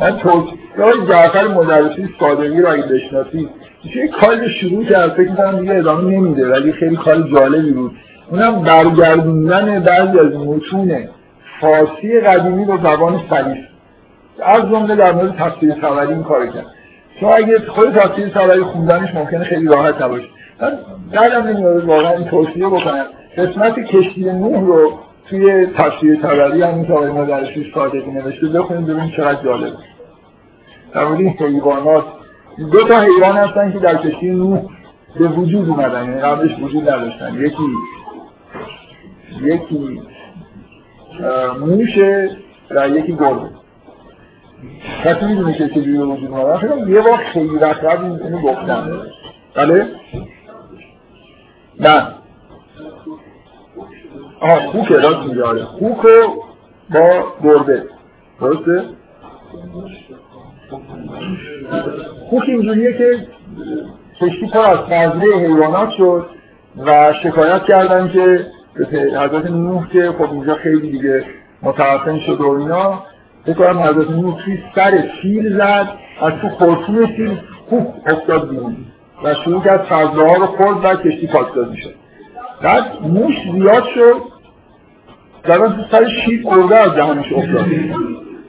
من 0.00 0.16
توصیه 0.16 1.06
جعفر 1.08 1.48
مدرسی 1.48 2.08
صادقی 2.20 2.60
را 2.60 2.72
اگه 2.72 2.82
بشناسید 2.82 3.50
یه 3.94 4.08
کاری 4.08 4.50
شروع 4.50 4.84
کرد؟ 4.84 5.10
فکر 5.10 5.30
می‌کنم 5.30 5.60
دیگه 5.60 5.74
ادامه 5.74 6.16
نمیده 6.16 6.48
ولی 6.48 6.72
خیلی 6.72 6.96
کار 6.96 7.22
جالبی 7.34 7.72
بود. 7.72 7.92
اونم 8.30 8.62
برگردوندن 8.62 9.80
بعضی 9.80 10.18
از 10.18 10.36
متون 10.36 11.08
فارسی 11.60 12.20
قدیمی 12.20 12.64
به 12.64 12.76
زبان 12.82 13.20
سلیس 13.30 13.64
از 14.42 14.62
جمله 14.62 14.96
در 14.96 15.12
مورد 15.12 15.36
تفسیر 15.36 15.74
خبری 15.74 16.12
این 16.12 16.22
کار 16.22 16.46
کرد. 16.46 16.66
شما 17.20 17.34
اگه 17.34 17.58
خود 17.58 17.92
تفسیر 17.94 18.28
خبری 18.28 18.60
خوندنش 18.60 19.14
ممکنه 19.14 19.44
خیلی 19.44 19.66
راحت 19.66 20.02
نباشه. 20.02 20.26
من 20.60 20.78
بعدم 21.12 21.46
نمیاد 21.46 21.84
واقعا 21.84 22.10
این 22.10 22.24
توصیه 22.24 22.66
بکنم. 22.66 23.06
قسمت 23.36 23.74
کشتی 23.74 24.24
نوح 24.24 24.60
رو 24.60 24.92
توی 25.30 25.66
تفسیر 25.66 26.16
تبری 26.16 26.62
همین 26.62 26.86
که 26.86 26.92
آقای 26.92 27.10
مدرسی 27.10 27.72
صادقی 27.74 28.10
نوشته. 28.10 28.48
بخونید 28.48 28.86
ببینید 28.86 29.16
چقدر 29.16 29.44
جالب. 29.44 29.72
در 30.94 31.04
مورد 31.04 31.20
این 31.20 31.28
حیوانات 31.28 32.04
دو 32.72 32.88
تا 32.88 33.00
حیوان 33.00 33.36
هستن 33.36 33.72
که 33.72 33.78
در 33.78 33.96
کشتی 33.96 34.30
نوح 34.30 34.60
به 35.18 35.28
وجود 35.28 35.68
اومدن. 35.68 36.04
یعنی 36.04 36.20
قبلش 36.20 36.58
وجود 36.58 36.90
نداشتن. 36.90 37.34
یکی 37.34 37.62
یکی 39.42 40.00
موشه 41.60 42.30
و 42.70 42.88
یکی 42.88 43.12
گربه 43.12 43.50
کسی 45.04 45.26
می‌دونه 45.26 45.54
که 45.54 45.68
چجوری 45.68 45.98
به 45.98 46.04
وجود 46.04 46.30
اومدن؟ 46.30 46.88
یه 46.88 47.00
بار 47.00 47.16
خیلی 47.16 47.56
وقت 47.56 47.84
قبل 47.84 48.04
اینو 48.04 48.40
گفتم 48.40 49.02
بله؟ 49.54 49.86
نه. 51.80 52.19
آها 54.40 54.70
خوکه 54.70 54.94
راست 54.94 55.28
میگه 55.28 55.42
آره 55.42 55.64
خوک 55.64 56.06
با 56.90 57.24
گربه 57.44 57.82
درسته؟ 58.40 58.84
خوک 62.30 62.42
اینجوریه 62.48 62.98
که 62.98 63.26
کشتی 64.20 64.46
پر 64.46 64.58
از 64.58 64.78
فضله 64.78 65.36
حیوانات 65.36 65.90
شد 65.90 66.26
و 66.86 67.12
شکایت 67.22 67.64
کردن 67.64 68.08
که 68.08 68.46
حضرت 68.94 69.50
نوح 69.50 69.88
که 69.88 70.12
خب 70.18 70.32
اینجا 70.32 70.54
خیلی 70.54 70.90
دیگه 70.90 71.24
متعفن 71.62 72.18
شد 72.18 72.40
و 72.40 72.48
اینا 72.48 73.02
بکنم 73.46 73.78
حضرت 73.78 74.10
نوح 74.10 74.44
توی 74.44 74.58
سر 74.74 75.04
فیل 75.22 75.58
زد 75.58 75.88
از 76.20 76.32
تو 76.42 76.48
خورتون 76.48 77.06
فیل 77.06 77.38
خوب 77.68 77.94
افتاد 78.06 78.50
بیرون 78.50 78.76
و 79.24 79.34
شروع 79.34 79.64
کرد 79.64 79.86
ها 79.86 80.34
رو 80.34 80.46
خورد 80.46 80.84
و 80.84 80.94
کشتی 80.94 81.26
پاکسازی 81.26 81.76
شد. 81.76 81.94
بعد 82.62 82.84
موش 83.02 83.34
زیاد 83.52 83.84
شد. 83.94 84.16
زدن 85.44 85.68
تو 85.68 85.82
سر 85.90 86.08
شیر 86.08 86.42
گربه 86.42 86.76
از 86.76 86.96
جهانش 86.96 87.32
افتاد. 87.32 87.66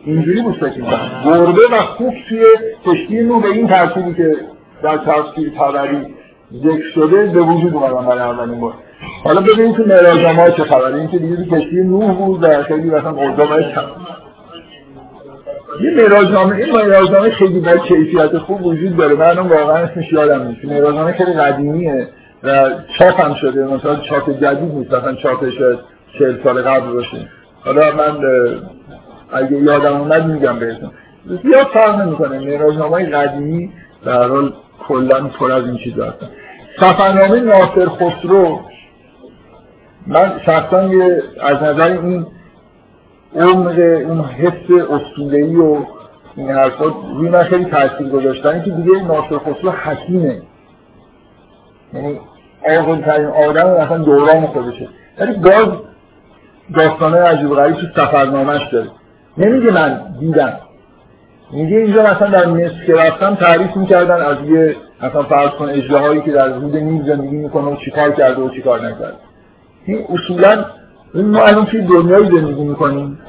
اینجوری 0.05 0.41
بود 0.41 0.55
فکر 0.55 0.81
گربه 1.25 1.61
و 1.71 1.77
خوک 1.81 2.13
توی 2.29 2.45
کشتی 2.85 3.21
نو 3.21 3.39
به 3.39 3.47
این 3.47 3.67
ترتیبی 3.67 4.13
که 4.13 4.35
در 4.83 4.97
تفسیر 4.97 5.49
تبری 5.49 6.15
ذکر 6.63 6.89
شده 6.95 7.25
به 7.25 7.41
وجود 7.41 7.73
اومدن 7.73 8.05
برای 8.05 8.19
اولین 8.19 8.59
بار. 8.59 8.73
حالا 9.23 9.41
ببینید 9.41 9.75
تو 9.75 9.83
مراجعه 9.83 10.33
ها 10.33 10.49
چه 10.49 10.63
خبره. 10.63 10.95
این 10.95 11.07
که 11.07 11.17
دیگه 11.17 11.35
تو 11.35 11.55
کشتی 11.55 11.75
نوح 11.75 12.13
بود 12.13 12.43
و 12.43 12.63
خیلی 12.63 12.89
مثلا 12.89 13.11
اوضاع 13.11 13.61
یه 15.81 15.91
مراجنامه 15.91 16.55
این 16.55 16.75
مراجنامه 16.75 17.29
خیلی 17.29 17.59
با 17.59 17.77
کیفیت 17.77 18.37
خوب 18.37 18.65
وجود 18.65 18.97
داره. 18.97 19.15
من 19.15 19.37
واقعا 19.37 19.77
اسمش 19.77 20.13
یادم 20.13 20.47
نیست. 20.47 20.65
مراجنامه 20.65 21.11
خیلی 21.11 21.33
قدیمیه. 21.33 22.07
و 22.43 22.69
چاپ 22.99 23.21
هم 23.21 23.33
شده 23.33 23.65
مثلا 23.65 23.95
چاپ 23.95 24.29
جدید 24.29 24.73
نیست 24.73 24.93
مثلا 24.93 25.15
چاپش 25.15 25.53
چهل 26.19 26.43
سال 26.43 26.61
قبل 26.61 26.93
باشه. 26.93 27.27
حالا 27.65 27.91
من 27.91 28.25
اگه 29.33 29.57
یادم 29.57 30.01
اومد 30.01 30.25
میگم 30.25 30.59
بهتون. 30.59 30.91
زیاد 31.43 31.67
فرق 31.67 32.01
نمی‌کنه 32.01 32.39
مراجنامه 32.39 33.09
قدیمی 33.09 33.71
در 34.05 34.27
حال 34.27 34.53
کلا 34.87 35.27
پر 35.27 35.51
از 35.51 35.65
این 35.65 35.77
چیزا 35.77 36.05
هستن. 36.05 36.29
سفرنامه 36.79 37.39
ناصر 37.39 37.89
خسرو 37.89 38.59
من 40.07 40.39
شخصا 40.45 40.89
از 41.41 41.63
نظر 41.63 41.91
این 41.91 42.25
عمق 43.35 43.79
اون 44.07 44.21
حس 44.21 44.71
اسطوره‌ای 44.89 45.55
و 45.55 45.85
این 46.35 46.51
حرفا 46.51 46.85
روی 46.85 47.29
من 47.29 47.43
خیلی 47.43 47.65
تاثیر 47.65 48.09
گذاشتن. 48.09 48.63
که 48.63 48.71
دیگه 48.71 49.03
ناصر 49.03 49.37
خسرو 49.37 49.71
حکیمه. 49.71 50.41
یعنی 51.93 52.19
آقل 52.69 53.01
ترین 53.01 53.27
آدم 53.27 53.67
اصلا 53.67 53.97
دوران 53.97 54.47
خودشه. 54.47 54.87
ولی 55.19 55.33
باز 55.33 55.67
داستانه 56.75 57.17
عجیب 57.17 57.49
غریب 57.49 57.75
تو 57.75 57.87
سفرنامهش 57.95 58.61
داره. 58.71 58.87
نمیگه 59.37 59.71
من 59.71 60.01
دیدم. 60.19 60.53
میگه 61.51 61.77
اینجا 61.77 62.03
مثلا 62.03 62.27
در 62.27 62.45
مصر 62.45 62.85
که 62.87 62.93
رفتم 62.93 63.35
تعریف 63.35 63.75
می‌کردن 63.75 64.21
از 64.21 64.37
یه 64.45 64.75
مثلا 65.03 65.23
فرض 65.23 65.49
کن 65.49 65.69
اجراهایی 65.69 66.21
که 66.21 66.31
در 66.31 66.47
رود 66.47 66.77
نیل 66.77 67.05
زندگی 67.05 67.35
می‌کنه 67.35 67.63
و 67.63 67.75
چیکار 67.75 68.11
کرده 68.11 68.41
و 68.41 68.49
چیکار 68.49 68.79
نکرده. 68.79 69.13
این 69.85 70.05
اصولا 70.09 70.65
این 71.13 71.25
ما 71.25 71.43
الان 71.43 71.65
توی 71.65 71.81
دنیایی 71.81 72.25
زندگی 72.25 72.63
می‌کنیم 72.63 73.19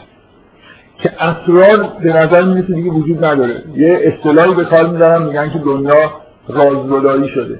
که 0.99 1.11
اسرار 1.23 1.93
به 2.03 2.13
نظر 2.13 2.43
می‌رسه 2.43 2.75
دیگه 2.75 2.91
وجود 2.91 3.25
نداره. 3.25 3.63
یه 3.75 4.01
اصطلاحی 4.03 4.55
به 4.55 4.65
کار 4.65 4.87
میدارن 4.87 5.23
میگن 5.23 5.51
که 5.51 5.59
دنیا 5.59 6.11
راززدایی 6.49 7.29
شده. 7.29 7.59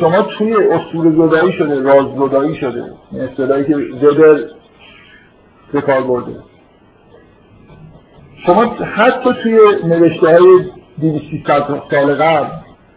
شما 0.00 0.22
توی 0.22 0.54
اصول 0.54 1.12
زدایی 1.16 1.52
شده 1.52 1.82
راززدایی 1.82 2.56
شده 2.56 2.84
اصطلاحی 3.20 3.64
که 3.64 3.76
زدر 4.00 4.38
به 5.72 5.80
کار 5.80 6.00
برده. 6.00 6.36
شما 8.46 8.64
حتی 8.94 9.30
توی 9.42 9.58
نوشته 9.84 10.26
های 10.26 10.64
دیویستی 10.98 11.44
سال 11.90 12.14
قبل 12.14 12.46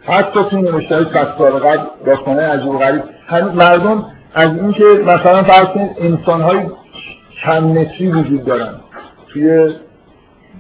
حتی 0.04 0.40
توی 0.50 0.62
نوشته 0.62 0.96
های 0.96 1.06
سال 1.38 1.52
قبل 1.52 1.86
داستانه 2.06 2.42
عجیب 2.42 2.68
و 2.68 2.78
غریب 2.78 3.04
مردم 3.56 4.06
از 4.34 4.50
اینکه 4.50 4.84
مثلا 4.84 5.44
فرض 5.44 5.68
کنید 5.68 5.92
انسان 6.00 6.42
های 6.42 6.60
چند 7.44 7.64
متری 7.64 8.12
وجود 8.12 8.46
دارن. 8.46 8.76
توی 9.28 9.70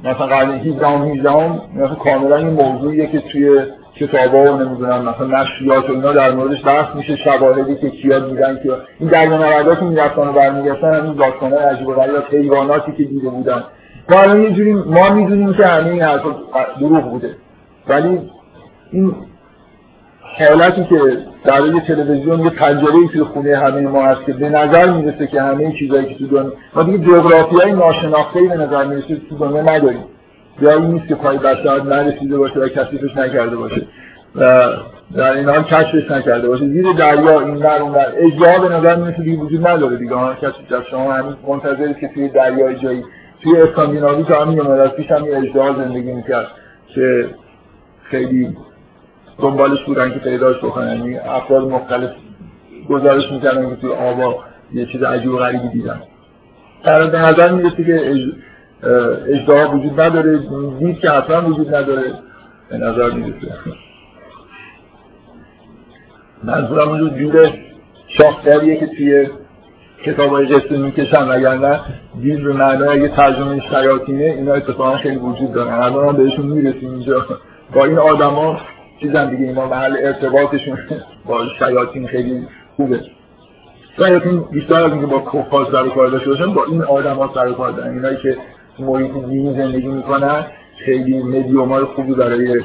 مثلا 0.03 0.27
قرن 0.27 0.51
17 0.51 0.87
هم 0.87 1.01
18 1.01 1.31
هم 1.31 1.61
مثلا 1.75 1.95
کاملا 1.95 2.35
این 2.35 2.47
موضوعیه 2.47 3.07
که 3.07 3.19
توی 3.19 3.59
کتابا 3.99 4.53
و 4.53 4.57
نمی‌دونم 4.57 5.01
مثلا 5.01 5.41
نشریات 5.41 5.89
و 5.89 5.93
اینا 5.93 6.13
در 6.13 6.31
موردش 6.31 6.65
بحث 6.65 6.95
میشه 6.95 7.15
شواهدی 7.15 7.75
که 7.75 7.89
کیا 7.89 8.19
دیدن 8.19 8.59
که 8.63 8.69
این 8.99 9.09
دریا 9.09 9.75
که 9.75 9.85
می‌رفتن 9.85 10.21
و 10.21 10.31
برمیگشتن 10.31 10.93
همین 10.93 11.13
داستانای 11.13 11.63
عجیب 11.63 11.87
و 11.87 11.93
غریب 11.93 12.15
حیواناتی 12.31 12.91
که 12.91 13.03
دیده 13.03 13.29
بودن. 13.29 13.63
ما 14.09 14.19
الان 14.21 14.43
یه 14.43 14.51
جوری 14.51 14.73
ما 14.73 15.09
می‌دونیم 15.09 15.53
که 15.53 15.65
همه 15.65 15.89
این 15.89 16.01
حرفا 16.01 16.35
دروغ 16.79 17.11
بوده. 17.11 17.35
ولی 17.87 18.19
این 18.91 19.15
حالتی 20.39 20.83
که 20.83 20.99
در 21.43 21.65
یه 21.65 21.81
تلویزیون 21.81 22.39
یه 22.39 22.49
پنجره 22.49 23.07
توی 23.13 23.23
خونه 23.23 23.57
همه 23.57 23.81
ما 23.81 24.05
هست 24.05 24.25
که 24.25 24.33
به 24.33 24.49
نظر 24.49 24.91
می‌رسه 24.91 25.27
که 25.27 25.41
همه 25.41 25.71
چیزایی 25.79 26.05
که 26.05 26.15
تو 26.15 26.27
دنیا 26.27 26.51
ما 26.75 26.83
دیگه 26.83 26.97
جغرافیای 26.97 27.71
ناشناخته 27.71 28.41
به 28.41 28.55
نظر 28.55 28.85
می‌رسه 28.85 29.15
تو 29.29 29.37
دنیا 29.37 29.61
نداریم. 29.61 30.03
جایی 30.61 30.87
نیست 30.87 31.07
که 31.07 31.15
پای 31.15 31.37
بشر 31.37 31.81
نرسیده 31.83 32.37
باشه 32.37 32.59
و 32.59 32.67
کشفش 32.67 33.17
نکرده 33.17 33.55
باشه. 33.55 33.81
و 34.35 34.71
در 35.15 35.31
این 35.31 35.49
حال 35.49 35.63
کشفش 35.63 36.11
نکرده 36.11 36.47
باشه. 36.47 36.67
زیر 36.67 36.93
دریا 36.93 37.39
این 37.39 37.55
در 37.55 37.81
اون 37.81 37.93
در 37.93 38.13
اجرا 38.17 38.59
به 38.59 38.75
نظر 38.75 38.95
می‌رسه 38.95 39.23
دیگه 39.23 39.37
وجود 39.37 39.67
نداره 39.67 39.97
دیگه. 39.97 40.15
ها 40.15 40.33
کسی 40.33 40.53
در 40.69 40.83
شما 40.91 41.13
همین 41.13 41.35
منتظری 41.47 41.93
که 41.93 42.07
توی 42.07 42.29
دریای 42.29 42.75
جایی 42.75 43.03
توی 43.43 43.61
اسکاندیناوی 43.61 44.23
تا 44.23 44.45
همین 44.45 44.61
مدت 44.61 44.95
پیش 44.95 45.11
هم 45.11 45.23
اجرا 45.33 45.73
زندگی 45.73 46.11
می‌کرد 46.11 46.47
که 46.87 47.29
خیلی 48.03 48.57
دنبالش 49.39 49.83
بودن 49.85 50.09
که 50.09 50.19
پیداش 50.19 50.57
بکنن. 50.57 50.97
یعنی 50.97 51.17
افراد 51.17 51.63
مختلف 51.63 52.09
گزارش 52.89 53.31
می‌کردن 53.31 53.69
که 53.69 53.75
توی 53.75 53.91
آبا 53.93 54.43
یه 54.73 54.85
چیز 54.85 55.03
عجیب 55.03 55.31
و 55.31 55.37
غریبی 55.37 55.67
دیدن. 55.67 56.01
در 56.83 57.19
نظر 57.19 57.51
می‌رسه 57.51 57.83
که 57.83 58.11
اجدها 59.27 59.75
وجود 59.75 60.01
نداره 60.01 60.39
دید 60.79 60.99
که 60.99 61.09
حتما 61.09 61.49
وجود 61.49 61.75
نداره. 61.75 62.13
به 62.69 62.77
نظر 62.77 63.09
می‌رسه. 63.09 63.53
منظورم 66.43 66.89
اونجور 66.89 67.09
جور 67.09 67.53
شاختریه 68.07 68.77
که 68.77 68.87
توی 68.87 69.27
کتاب 70.05 70.29
های 70.29 70.45
قصه 70.45 70.77
می‌کشن 70.77 71.27
وگرنه 71.27 71.79
دید 72.21 72.43
به 72.43 72.53
معنای 72.53 73.01
یه 73.01 73.07
ترجمه 73.07 73.61
شیاطینه 73.61 74.23
اینا 74.23 74.53
اتفاقا 74.53 74.97
خیلی 74.97 75.17
وجود 75.17 75.53
دارن 75.53 75.73
الان 75.73 76.07
هم 76.07 76.15
بهشون 76.15 76.45
می‌رسیم 76.45 76.91
اینجا. 76.91 77.25
با 77.73 77.85
این 77.85 77.97
آدما 77.97 78.59
چیزن 79.01 79.29
دیگه 79.29 79.45
اینا 79.45 79.65
محل 79.65 79.97
ارتباطشون 79.99 80.77
با 81.25 81.45
شیاطین 81.59 82.07
خیلی 82.07 82.47
خوبه. 82.75 83.01
شیاطین 83.97 84.43
بیشتر 84.51 84.83
از 84.83 84.91
اینکه 84.91 85.07
با 85.07 85.19
کفار 85.19 85.67
سر 85.71 85.89
کار 85.89 86.07
داشته 86.07 86.29
باشن 86.29 86.53
با 86.53 86.65
این 86.65 86.83
آدم 86.83 87.15
ها 87.15 87.31
سر 87.33 87.51
کار 87.51 87.71
دارن. 87.71 87.93
اینایی 87.93 88.17
که 88.17 88.37
محیط 88.79 89.11
دینی 89.11 89.53
زندگی 89.53 89.87
می‌کنن 89.87 90.45
خیلی 90.85 91.23
مدیوم 91.23 91.69
های 91.69 91.83
خوبی 91.83 92.13
برای 92.13 92.61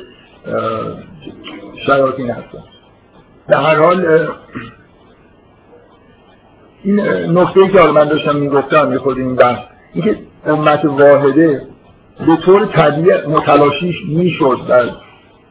شیاطین 1.86 2.30
هستن. 2.30 2.64
در 3.48 3.60
هر 3.60 3.76
حال 3.76 4.28
این 6.82 7.00
نکته 7.38 7.68
که 7.68 7.80
من 7.80 8.04
داشتم 8.04 8.36
می‌گفتم 8.36 8.92
یه 8.92 8.98
خود 8.98 9.18
این 9.18 9.36
بحث 9.36 9.58
اینکه 9.94 10.16
امت 10.46 10.84
واحده 10.84 11.62
به 12.26 12.36
طور 12.44 12.66
طبیعی 12.66 13.26
متلاشیش 13.26 13.96
می‌شد 14.08 14.58
در 14.68 14.84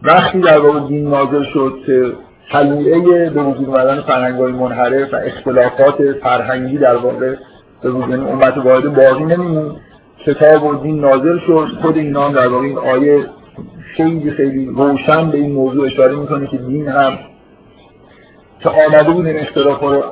وقتی 0.04 0.42
در 0.42 0.60
واقع 0.60 0.80
دین 0.88 1.08
نازل 1.10 1.44
شد 1.44 1.74
که 1.86 2.14
تلویه 2.52 3.30
به 3.30 3.44
وجود 3.44 3.68
اومدن 3.68 4.02
فرهنگ‌های 4.02 4.52
منحرف 4.52 5.14
و 5.14 5.16
اختلافات 5.16 6.12
فرهنگی 6.24 6.78
در 6.78 6.96
واقع 6.96 7.36
به 7.82 7.92
وجود 7.92 8.20
امت 8.20 8.58
واحده 8.58 8.90
باقی 8.90 9.24
نمیمون 9.24 9.76
کتاب 10.26 10.64
و 10.64 10.76
دین 10.76 11.00
نازل 11.00 11.40
شد. 11.40 11.68
خود 11.82 11.98
اینا 11.98 12.28
هم 12.28 12.34
در 12.34 12.48
واقع 12.48 12.64
این 12.64 12.78
آیه 12.78 13.26
خیلی 13.96 14.32
خیلی 14.32 14.66
روشن 14.66 15.32
به 15.32 15.38
این 15.38 15.52
موضوع 15.52 15.86
اشاره 15.86 16.16
می‌کنه 16.16 16.48
که 16.48 16.58
دین 16.58 16.88
هم 16.88 17.18
که 18.60 18.70
آمده 18.70 19.12
بود 19.12 19.26
این 19.26 19.40
اختلاف 19.40 19.80
رو 19.80 20.04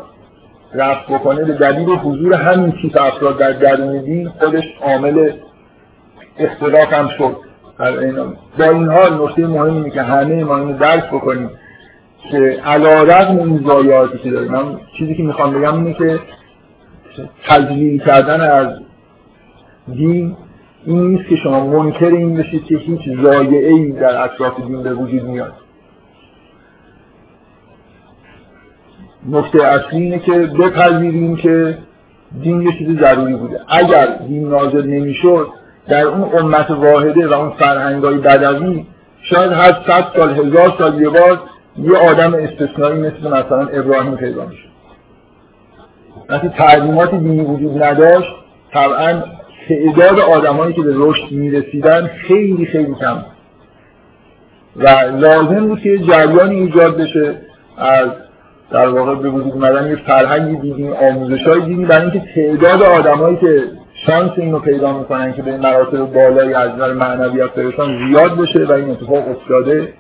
رفت 0.74 1.12
بکنه 1.12 1.46
به 1.46 1.54
دلیل 1.54 1.90
حضور 1.90 2.34
همین 2.34 2.72
کیف 2.72 2.98
افراد 2.98 3.38
در 3.38 3.52
درون 3.52 4.02
دین 4.02 4.30
خودش 4.30 4.64
عامل 4.82 5.32
اختلاف 6.40 6.94
هم 6.94 7.10
شد. 7.18 7.36
با 8.60 8.66
این 8.66 8.88
حال 8.88 9.24
نکته 9.24 9.48
مهم 9.48 9.74
اینه 9.74 9.90
که 9.90 10.02
همه 10.02 10.44
ما 10.44 10.58
اینو 10.58 10.78
درک 10.78 11.08
بکنیم 11.08 11.50
که 12.32 12.38
علیرغم 12.66 13.38
این 13.38 13.64
ضایعاتی 13.68 14.18
که 14.18 14.32
داریم. 14.32 14.80
چیزی 14.98 15.16
که 15.16 15.24
می‌خوام 15.24 15.54
بگم 15.54 15.74
اینه 15.74 15.94
که 15.94 16.20
تجلیل 17.48 18.04
کردن 18.04 18.42
از 18.42 18.68
دین 19.94 20.38
این 20.86 21.08
نیست 21.08 21.30
که 21.30 21.36
شما 21.36 21.66
منکر 21.66 22.06
این 22.06 22.36
بشید 22.38 22.64
که 22.64 22.78
هیچ 22.78 23.02
ضایعه 23.22 23.74
ای 23.74 23.92
در 23.92 24.24
اطراف 24.24 24.62
دین 24.62 24.84
به 24.84 24.94
وجود 24.94 25.24
میاد. 25.24 25.54
نکته 29.30 29.64
اصلی 29.64 30.02
اینه 30.02 30.20
که 30.20 30.32
بپذیریم 30.32 31.36
که 31.36 31.78
دین 32.42 32.62
یه 32.62 32.72
چیز 32.78 33.00
ضروری 33.00 33.36
بوده. 33.36 33.62
اگر 33.68 34.06
دین 34.28 34.50
نازل 34.50 34.88
نمی‌شد 34.88 35.48
در 35.88 36.04
اون 36.04 36.40
امت 36.40 36.72
واحده 36.72 37.28
و 37.28 37.34
اون 37.34 37.50
فرهنگای 37.50 38.18
بدوی 38.18 38.86
شاید 39.22 39.52
هر 39.52 39.74
صد 39.88 40.06
سال 40.16 40.30
هزار 40.30 40.74
سال 40.78 41.02
یه 41.02 41.10
بار 41.10 41.42
یه 41.78 41.98
آدم 41.98 42.34
استثنایی 42.34 43.02
مثل 43.02 43.28
مثلا 43.28 43.68
ابراهیم 43.68 44.16
پیدا 44.16 44.46
میشه 44.46 44.70
وقتی 46.30 46.50
تعلیمات 46.50 47.16
دینی 47.16 47.42
وجود 47.42 47.84
نداشت 47.84 48.30
طبعا 48.74 49.24
تعداد 49.70 50.20
آدمایی 50.20 50.74
که 50.74 50.82
به 50.82 50.94
رشد 50.96 51.32
می‌رسیدن 51.32 52.08
خیلی 52.28 52.66
خیلی 52.66 52.96
کم 52.96 53.26
و 54.76 54.88
لازم 55.20 55.68
بود 55.68 55.82
که 55.82 55.98
جریانی 55.98 56.56
ایجاد 56.56 56.98
بشه 56.98 57.36
از 57.78 58.10
در 58.72 58.88
واقع 58.88 59.16
به 59.16 59.30
وجود 59.30 59.54
اومدن 59.54 59.90
یه 59.90 59.96
فرهنگی 59.96 60.56
دینی 60.56 60.90
آموزش 60.90 61.48
های 61.48 61.62
دینی 61.62 61.86
برای 61.86 62.02
اینکه 62.02 62.22
تعداد 62.36 62.84
آدمایی 62.84 63.38
که 63.38 63.64
شانس 64.08 64.32
اینو 64.38 64.60
پیدا 64.60 65.00
می‌کنن 65.00 65.34
که 65.34 65.42
به 65.42 65.58
مراتب 65.58 66.14
بالایی 66.14 66.54
از 66.54 66.72
نظر 66.72 66.94
معنویت 66.94 67.54
برسن 67.54 68.08
زیاد 68.08 68.38
بشه 68.38 68.66
و 68.66 68.72
این 68.72 68.90
اتفاق 68.90 69.30
افتاده 69.30 69.94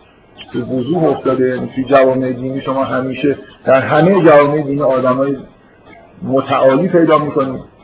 به 0.53 0.59
وضوح 0.59 1.03
افتاده. 1.03 1.59
توی 1.75 1.83
جوامع 1.83 2.31
دینی 2.31 2.61
شما 2.61 2.83
همیشه 2.83 3.37
در 3.65 3.81
همه 3.81 4.23
جوامع 4.25 4.61
دینی 4.61 4.81
آدمای 4.81 5.37
متعالی 6.23 6.87
پیدا 6.87 7.17
می‌کنید. 7.17 7.78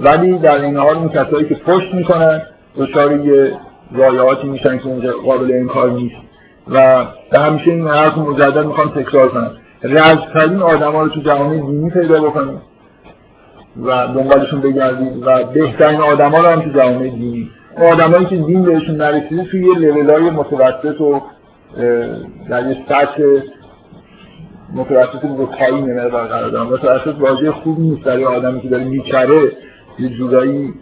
ولی 0.00 0.38
در 0.38 0.60
این 0.60 0.76
حال 0.76 0.96
اون 0.96 1.08
کسایی 1.08 1.48
که 1.48 1.54
پشت 1.54 1.94
می‌کنن 1.94 2.42
دچار 2.76 3.12
یه 3.12 3.52
ضایعاتی 3.96 4.48
میشن 4.48 4.78
که 4.78 4.86
اونجا 4.86 5.12
قابل 5.12 5.52
انکار 5.52 5.90
نیست. 5.90 6.16
و 6.68 7.04
همیشه 7.32 7.70
این 7.70 7.88
حرف 7.88 8.18
مجدد 8.18 8.66
می‌خوام 8.66 8.88
تکرار 8.88 9.28
کنم. 9.28 9.50
رزترین 9.82 10.62
آدم 10.62 10.92
ها 10.92 11.02
رو 11.02 11.08
تو 11.08 11.20
جهان 11.20 11.60
دینی 11.60 11.90
پیدا 11.90 12.20
بکنید 12.20 12.58
و 13.82 14.06
دنبالشون 14.06 14.60
بگردید 14.60 15.26
و 15.26 15.44
بهترین 15.44 16.00
آدم 16.00 16.30
ها 16.30 16.40
رو 16.40 16.48
هم 16.48 16.60
تو 16.60 16.70
جهان 16.70 16.98
دینی. 16.98 17.50
آدمایی 17.92 18.26
که 18.26 18.36
دین 18.36 18.62
بهشون 18.62 18.96
نرسیده 18.96 19.44
توی 19.44 19.66
یه 19.66 19.78
لیول 19.78 20.10
های 20.10 20.30
متوسط 20.30 21.00
و 21.00 21.22
در 22.48 22.66
یه 22.66 22.76
سطح 22.88 23.22
متوسط 24.74 25.24
رو 25.24 25.46
پایین 25.46 25.84
نمه 25.84 26.08
برقرار. 26.08 26.50
دارم 26.50 26.66
متوسط 26.66 27.14
واژه 27.20 27.52
خوب 27.52 27.80
نیست. 27.80 28.02
برای 28.04 28.24
آدمی 28.24 28.60
که 28.60 28.68
داره 28.68 28.84
میچره 28.84 29.52
یه 29.98 30.08
جورایی 30.08 30.74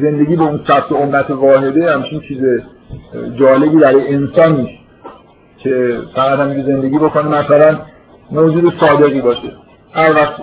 زندگی 0.00 0.36
به 0.36 0.42
اون 0.42 0.60
سطح 0.66 0.94
امت 0.94 1.30
واحده 1.30 1.92
همچین 1.92 2.20
چیز 2.20 2.38
جالبی 3.38 3.78
برای 3.78 4.14
انسان 4.14 4.56
نیست 4.56 4.84
که 5.58 5.98
فقط 6.14 6.38
هم 6.38 6.62
زندگی 6.62 6.98
بکنه 6.98 7.28
مثلا 7.28 7.78
موجود 8.30 8.80
صادقی 8.80 9.20
باشه. 9.20 9.52
هر 9.92 10.12
وقت 10.12 10.42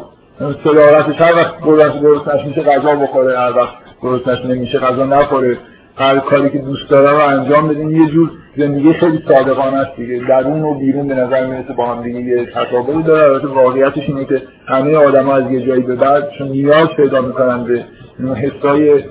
صداقتش 0.64 1.22
هر 1.22 1.36
وقت 1.36 1.62
درست 2.02 2.46
میشه 2.48 2.62
غذا 2.62 2.96
بخوره 2.96 3.40
هر 3.40 3.58
وقت 3.58 3.74
درست 4.04 4.46
نمیشه 4.46 4.80
غذا 4.80 5.06
نخوره. 5.06 5.58
هر 5.96 6.20
کاری 6.20 6.50
که 6.50 6.58
دوست 6.58 6.90
داره 6.90 7.12
رو 7.12 7.40
انجام 7.40 7.68
بدین. 7.68 7.92
یه 7.92 8.08
جور 8.08 8.32
زندگی 8.58 8.94
خیلی 8.94 9.24
صادقانه 9.28 9.78
است 9.78 9.96
دیگه. 9.96 10.22
درون 10.28 10.62
و 10.62 10.74
بیرون 10.74 11.08
به 11.08 11.14
نظر 11.14 11.46
می‌رسه 11.46 11.74
با 11.74 11.96
هم 11.96 12.04
دیگه 12.04 12.20
یه 12.20 12.46
تطابقی 12.46 13.04
داره. 13.04 13.34
البته 13.34 13.48
واقعیتش 13.48 14.10
اینه 14.10 14.26
که 14.26 14.42
همه 14.68 14.96
آدما 14.96 15.36
از 15.36 15.52
یه 15.52 15.62
جایی 15.68 15.82
به 15.82 15.96
بعد 15.96 16.30
چون 16.38 16.48
نیاز 16.48 16.88
پیدا 16.88 17.22
می‌کنن 17.22 17.64
به 17.64 17.86
حسای 18.36 19.04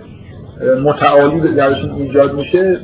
متعالی 0.84 1.40
درشون 1.40 1.92
ایجاد 1.92 2.34
میشه 2.34 2.80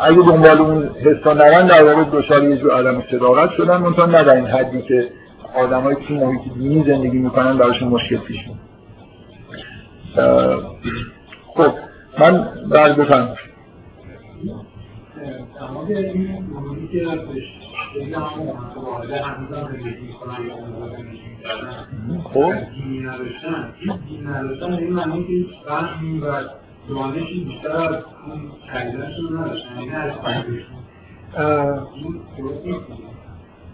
اگه 0.00 0.16
دنبال 0.16 0.58
اون 0.58 0.90
حسا 1.04 1.32
نرن 1.32 1.66
در 1.66 1.84
واقع 1.84 2.04
دچار 2.12 2.44
یه 2.44 2.56
جور 2.56 2.74
عدم 2.74 3.02
صداقت 3.10 3.50
شدن. 3.50 3.76
منتها 3.76 4.06
نه 4.06 4.24
در 4.24 4.34
این 4.34 4.46
حدی 4.46 4.82
که 4.82 5.08
آدمایی 5.56 5.96
که 6.08 6.14
محیط 6.14 6.40
دینی 6.58 6.84
زندگی 6.86 7.18
می‌کنن 7.18 7.58
براشون 7.58 7.88
مشکل 7.88 8.16
پیش 8.16 8.36
خب 11.54 11.72
من 12.18 12.48
بعد 12.70 12.96
بفهم 12.96 13.28
خب. 22.24 22.52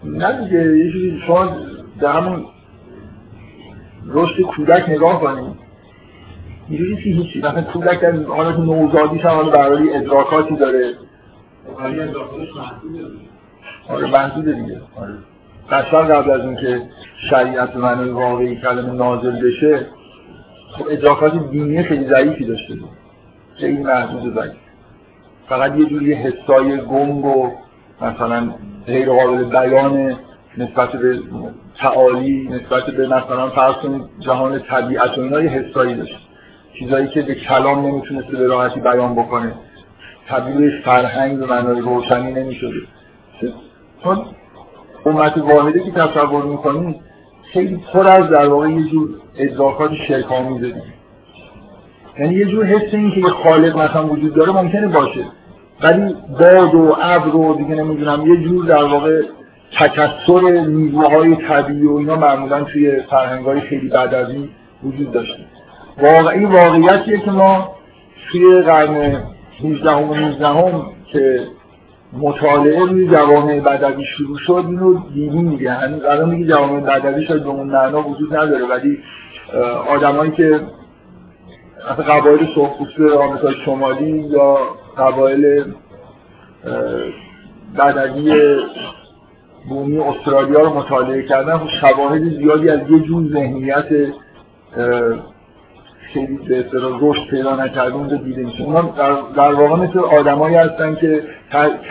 نه 0.03 0.43
دیگه 0.43 0.77
یه 0.77 0.91
چیزی 0.91 1.19
شما 1.27 1.57
در 1.99 2.11
همون 2.11 2.45
رشد 4.07 4.41
کودک 4.41 4.89
نگاه 4.89 5.19
کنید. 5.21 5.64
اینجوری 6.69 6.95
که 6.95 7.09
هیچی 7.09 7.39
مثلا 7.39 7.61
کودک 7.61 8.01
در 8.01 8.11
حالت 8.11 8.59
نوزادیش 8.59 9.25
هم 9.25 9.49
برای 9.49 9.95
ادراکاتی 9.95 10.55
داره. 10.55 10.93
آره 13.89 14.11
محدوده 14.11 14.51
دیگه. 14.51 14.81
آره. 14.95 15.13
قشبر 15.71 16.01
قبل 16.01 16.31
از 16.31 16.41
اینکه 16.41 16.81
شریعت 17.29 17.73
به 17.73 17.79
معنی 17.79 18.09
واقعی 18.09 18.55
کلمه 18.55 18.93
نازل 18.93 19.41
بشه 19.41 19.85
خب 20.71 20.85
ادراکات 20.89 21.49
دینی 21.49 21.83
خیلی 21.83 22.07
ضعیفی 22.07 22.45
داشته 22.45 22.75
بود. 22.75 22.89
خیلی 23.57 23.83
محدود 23.83 24.35
ضعیف. 24.35 24.53
فقط 25.49 25.75
یه 25.75 25.85
جوری 25.85 26.13
حسای 26.13 26.77
گنگ 26.77 27.25
و 27.25 27.51
مثلا 28.01 28.53
غیر 28.87 29.09
قابل 29.09 29.43
بیان 29.43 30.15
نسبت 30.57 30.91
به 30.91 31.19
تعالی 31.77 32.49
نسبت 32.51 32.85
به 32.85 33.07
مثلا 33.07 33.49
فرض 33.49 33.75
جهان 34.19 34.59
طبیعت 34.59 35.17
و 35.17 35.21
اینا 35.21 35.41
یه 35.41 35.49
حسایی 35.49 35.95
داشت. 35.95 36.24
چیزایی 36.79 37.07
که 37.07 37.21
به 37.21 37.35
کلام 37.35 37.85
نمی‌تونسته 37.85 38.37
به 38.37 38.47
راحتی 38.47 38.79
بیان 38.79 39.15
بکنه. 39.15 39.53
تبدیل 40.27 40.81
فرهنگ 40.81 41.39
به 41.39 41.45
معنای 41.45 41.81
روشنی 41.81 42.33
نمی‌شده. 42.33 42.75
چون 44.03 44.25
امت 45.05 45.37
واحده 45.37 45.79
که 45.79 45.91
تصور 45.91 46.43
می‌کنی 46.45 47.01
خیلی 47.53 47.81
پر 47.93 48.07
از 48.07 48.29
در 48.29 48.49
واقع 48.49 48.69
یه 48.69 48.83
جور 48.83 49.09
ادراکات 49.37 49.91
شرک 50.07 50.31
آمیزه 50.31 50.73
یعنی 52.19 52.35
یه 52.35 52.45
جور 52.45 52.65
حس 52.65 52.93
این 52.93 53.11
که 53.11 53.19
یه 53.19 53.29
خالق 53.29 53.77
مثلا 53.77 54.07
وجود 54.07 54.33
داره 54.33 54.51
ممکنه 54.51 54.87
باشه. 54.87 55.25
ولی 55.81 56.15
باد 56.39 56.75
و 56.75 56.95
ابر 57.01 57.35
و 57.35 57.55
دیگه 57.55 57.75
نمی‌دونم 57.75 58.27
یه 58.27 58.43
جور 58.43 58.65
در 58.65 58.83
واقع 58.83 59.21
تکسر 59.79 60.41
نیروهای 60.67 61.35
طبیعی 61.35 61.85
و 61.85 61.95
اینا 61.95 62.15
معمولا 62.15 62.63
توی 62.63 63.01
فرهنگ 63.01 63.45
های 63.45 63.61
خیلی 63.61 63.89
بدوی 63.89 64.49
وجود 64.83 65.11
داشته. 65.11 65.39
واقعی 66.01 66.45
واقعیتیه 66.45 67.19
که 67.19 67.31
ما 67.31 67.75
توی 68.31 68.61
قرن 68.61 69.23
18 69.63 69.91
و 69.91 70.13
19 70.15 70.47
هم 70.47 70.85
که 71.11 71.47
مطالعه 72.13 72.79
روی 72.79 73.07
جوامع 73.07 73.59
بدوی 73.59 74.05
شروع 74.05 74.37
شد 74.37 74.63
اینو 74.67 74.99
دیدیم 75.13 75.49
دیگه. 75.49 75.71
هنوز 75.71 76.05
الان 76.05 76.29
دیگه 76.29 76.47
جوامع 76.53 76.79
بدوی 76.79 77.25
شاید 77.25 77.43
به 77.43 77.49
اون 77.49 77.67
معنا 77.67 78.09
وجود 78.09 78.35
نداره. 78.35 78.65
ولی 78.65 78.99
آدمایی 79.89 80.31
که 80.31 80.61
مثلا 81.91 82.15
قبایل 82.15 82.47
سرخپوست 82.55 82.99
آمریکای 82.99 83.53
شمالی 83.65 84.11
یا 84.19 84.57
قبایل 84.97 85.65
بدوی 87.77 88.57
بومی 89.69 89.99
استرالیا 89.99 90.59
رو 90.59 90.73
مطالعه 90.73 91.23
کردن 91.23 91.57
خب 91.57 91.67
شواهد 91.81 92.23
زیادی 92.23 92.69
از 92.69 92.79
یه 92.89 92.99
جور 92.99 93.23
ذهنیت 93.33 93.85
خیلی 96.15 96.37
به 96.37 96.59
اصطلاح 96.59 96.99
رشد 97.01 97.29
پیدا 97.29 97.55
نکرده 97.55 97.95
اونجا 97.95 98.17
دیده 98.17 98.43
میشه. 98.43 98.63
اونا 98.63 98.81
در, 99.35 99.53
واقع 99.53 99.75
مثل 99.75 99.99
آدمایی 99.99 100.55
هستن 100.55 100.95
که 100.95 101.23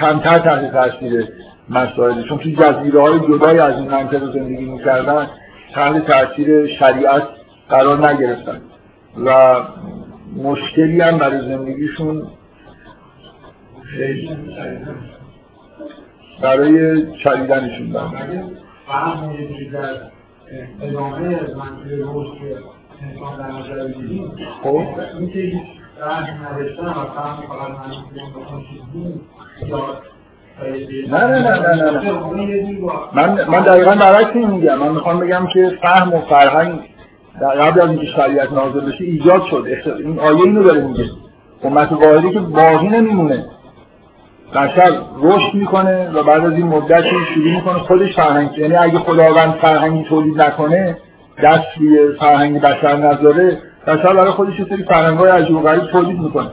کمتر 0.01 0.39
تحت 0.39 0.73
تاثیر 0.73 1.29
مسائل 1.69 2.23
چون 2.23 2.39
توی 2.39 2.57
جزیره 2.57 3.01
های 3.01 3.21
جدای 3.21 3.59
از 3.59 3.79
این 3.81 3.91
منطقه 3.91 4.27
زندگی 4.33 4.65
می‌کردن 4.65 5.31
تحت 5.75 6.07
تاثیر 6.07 6.67
شریعت 6.67 7.23
قرار 7.69 8.09
نگرفتن. 8.09 8.61
و 9.27 9.57
مشکلی 10.43 11.01
هم 11.01 11.19
برای 11.19 11.41
زندگیشون 11.41 12.27
برای 16.43 17.03
چریدنشون 17.25 17.91
دارن 17.93 18.51
ادامه 20.83 21.29
منطقه 21.57 22.05
بگیریم 23.89 24.33
خب؟ 24.63 24.83
نه 31.09 31.27
نه 31.27 31.39
نه 31.39 31.59
نه 31.59 31.91
نه 31.91 32.11
من 33.13 33.45
من 33.49 33.61
دقیقا 33.61 33.95
برعکس 33.95 34.37
میگم. 34.37 34.79
من 34.79 34.89
می‌خوام 34.89 35.19
بگم 35.21 35.47
که 35.53 35.79
فهم 35.83 36.15
و 36.15 36.21
فرهنگ 36.21 36.81
قبل 37.41 37.81
از 37.81 37.91
اینکه 37.91 38.07
شریعت 38.07 38.53
نازل 38.53 38.81
بشه 38.81 39.05
ایجاد 39.05 39.43
شد. 39.51 39.67
این 40.05 40.21
آیه 40.21 40.43
اینو 40.43 40.63
داره 40.63 40.81
میگه. 40.81 41.05
امت 41.63 41.93
واحدی 41.93 42.31
که 42.31 42.41
باقی 42.41 42.89
نمیمونه. 42.89 43.45
بشر 44.55 44.93
رشد 45.21 45.55
می‌کنه 45.55 46.11
و 46.11 46.23
بعد 46.23 46.45
از 46.45 46.53
این 46.53 46.67
مدت 46.67 47.05
شروع 47.05 47.55
می‌کنه 47.55 47.79
خودش 47.79 48.17
فرهنگ 48.17 48.59
یعنی 48.59 48.77
اگه 48.77 48.99
خداوند 48.99 49.53
فرهنگی 49.53 50.05
تولید 50.05 50.43
نکنه 50.43 50.97
دست 51.43 51.79
روی 51.79 52.13
فرهنگ 52.19 52.61
بشر 52.61 52.97
نذاره 52.97 53.63
بشر 53.87 54.15
برای 54.15 54.31
خودش 54.31 54.59
یه 54.59 54.67
سری 54.69 54.85
فرهنگ‌های 54.85 55.31
عجیب 55.31 55.57
و 55.57 55.61
غریب 55.61 55.85
تولید 55.85 56.21
می‌کنه. 56.21 56.51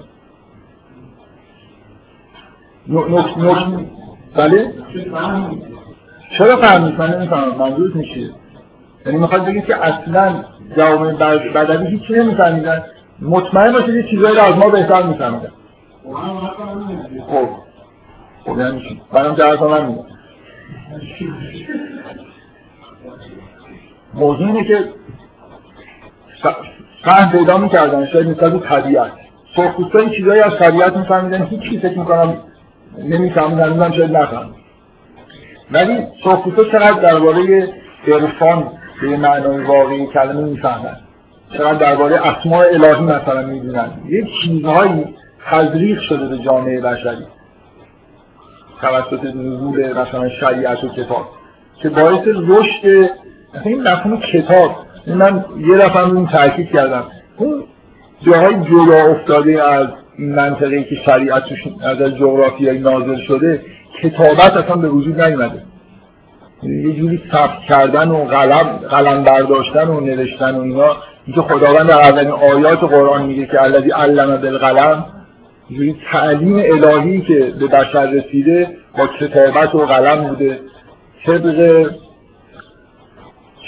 نکت 2.87 3.27
بله؟ 4.35 4.73
چرا 6.37 6.57
فهمید 6.57 6.99
من 6.99 7.15
نمی‌فهمم. 7.15 7.55
منظورت 7.55 7.95
میشه 7.95 8.29
یعنی 9.05 9.17
می‌خواد 9.17 9.45
بگید 9.45 9.65
که 9.65 9.85
اصلا 9.85 10.43
جوامع 10.77 11.13
بدوی 11.53 11.87
هیچی 11.87 12.13
نمیفهمیدن. 12.13 12.83
مطمئن 13.21 13.71
باشید 13.71 13.95
یه 13.95 14.03
چیزایی 14.09 14.35
رو 14.35 14.41
از 14.41 14.57
ما 14.57 14.69
بهتر 14.69 15.03
میفهمیدن. 15.03 15.51
خب. 17.27 17.49
خب 18.45 18.59
یعنی 18.59 18.81
چی؟ 18.81 19.01
منم 19.13 19.35
جهت 19.35 19.61
من 19.61 19.85
میگم 19.85 20.03
موضوع 24.13 24.47
اینه 24.47 24.63
که 24.63 24.89
فهم 27.03 27.31
پیدا 27.31 27.57
می‌کردن 27.57 28.05
شاید 28.05 28.27
نسبت 28.27 28.63
طبیعت. 28.63 29.11
سرخپوستا 29.55 29.99
این 29.99 30.09
چیزایی 30.09 30.41
از 30.41 30.57
طبیعت 30.59 30.97
میفهمیدن 30.97 31.45
هیچ 31.45 31.61
چیز 31.61 31.79
فکر 31.79 31.99
می‌کنم 31.99 32.37
نمیفهمیدن 32.97 33.69
اونم 33.69 33.91
شاید 33.91 34.17
نفهم 34.17 34.55
ولی 35.71 36.07
سرخپوستا 36.23 36.63
چقدر 36.63 36.99
درباره 36.99 37.73
عرفان 38.07 38.71
به 39.01 39.17
معنای 39.17 39.63
واقعی 39.63 40.07
کلمه 40.07 40.41
می‌فهمن؟ 40.41 40.97
چقدر 41.53 41.73
درباره 41.73 42.27
اسماء 42.27 42.65
الهی 42.73 43.03
مثلا 43.03 43.41
می‌دونن؟ 43.41 43.91
یه 44.09 44.27
چیزهایی 44.41 45.15
تزریق 45.45 46.01
شده 46.01 46.27
به 46.27 46.37
جامعه 46.37 46.81
بشری. 46.81 47.25
توسط 48.81 49.23
نزول 49.23 49.93
مثلا 49.93 50.29
شریعت 50.29 50.83
و 50.83 50.89
کتاب. 50.89 51.29
که 51.81 51.89
باعث 51.89 52.27
رشد 52.27 53.09
این 53.65 53.83
مفهوم 53.83 54.19
کتاب 54.19 54.75
من 55.07 55.45
یه 55.59 55.77
دفعه 55.77 56.05
این 56.05 56.27
تاکید 56.27 56.69
کردم. 56.69 57.03
اون 57.37 57.63
جاهای 58.25 58.55
جدا 58.55 59.11
افتاده 59.11 59.63
از 59.63 59.87
این 60.17 60.35
منطقه 60.35 60.83
که 60.83 60.95
شریعت 61.05 61.43
از 61.83 61.97
جغرافیایی 61.97 62.79
نازل 62.79 63.15
شده 63.27 63.61
کتابت 64.01 64.57
اصلا 64.57 64.75
به 64.75 64.89
وجود 64.89 65.21
نیومده. 65.21 65.61
یه 66.63 66.93
جوری 66.93 67.21
ثبت 67.31 67.59
کردن 67.69 68.07
و 68.07 68.25
قلم 68.25 68.63
قلم 68.89 69.23
برداشتن 69.23 69.87
و 69.87 69.99
نوشتن 69.99 70.55
و 70.55 70.61
اینا. 70.61 70.95
اینکه 71.25 71.41
خداوند 71.41 71.87
در 71.87 72.01
اولین 72.01 72.31
آیات 72.31 72.79
قرآن 72.79 73.25
میگه 73.25 73.45
که 73.45 73.61
الذی 73.63 73.91
علم 73.91 74.37
بالقلم 74.41 75.05
جوری 75.69 75.95
تعلیم 76.11 76.57
الهی 76.57 77.21
که 77.21 77.53
به 77.59 77.67
بشر 77.67 78.05
رسیده 78.05 78.69
با 78.97 79.07
کتابت 79.07 79.75
و 79.75 79.85
قلم 79.85 80.27
بوده. 80.27 80.59
طبق 81.25 81.89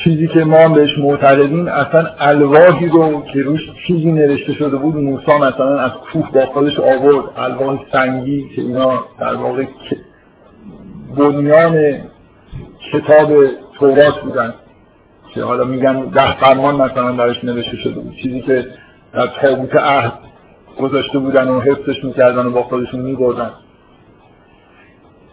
چیزی 0.04 0.28
که 0.28 0.43
ما 0.43 0.70
بهش 0.70 0.97
معتقدیم 0.97 1.68
اصلا 1.68 2.06
الواحی 2.20 2.88
رو 2.88 3.24
که 3.34 3.41
روش 3.41 3.62
چیزی 3.88 4.12
نوشته 4.12 4.54
شده 4.54 4.78
بود 4.78 4.95
موسی 4.95 5.32
مثلا 5.32 5.80
از 5.80 5.91
کوه 5.91 6.32
با 6.32 6.45
خودش 6.45 6.80
آورد. 6.80 7.26
الواح 7.38 7.80
سنگی 7.91 8.49
که 8.56 8.62
اینا 8.62 9.06
در 9.20 9.36
واقع 9.36 9.66
بنیان 11.18 11.97
کتاب 12.93 13.30
تورات 13.80 14.20
بودن. 14.24 14.54
که 15.34 15.43
حالا 15.43 15.64
میگن 15.64 16.01
ده 16.01 16.39
فرمان 16.39 16.76
مثلا 16.76 17.12
درش 17.12 17.43
نوشته 17.43 17.78
شده 17.78 17.99
بود. 17.99 18.16
چیزی 18.24 18.41
که 18.41 18.66
در 19.14 19.28
تابوت 19.28 19.76
عهد 19.76 20.14
گذاشته 20.80 21.20
بودن 21.20 21.47
و 21.47 21.60
حفظش 21.60 22.04
می‌کردن 22.04 22.45
و 22.45 22.51
با 22.51 22.64
خودشون 22.64 22.99
میبردن. 22.99 23.51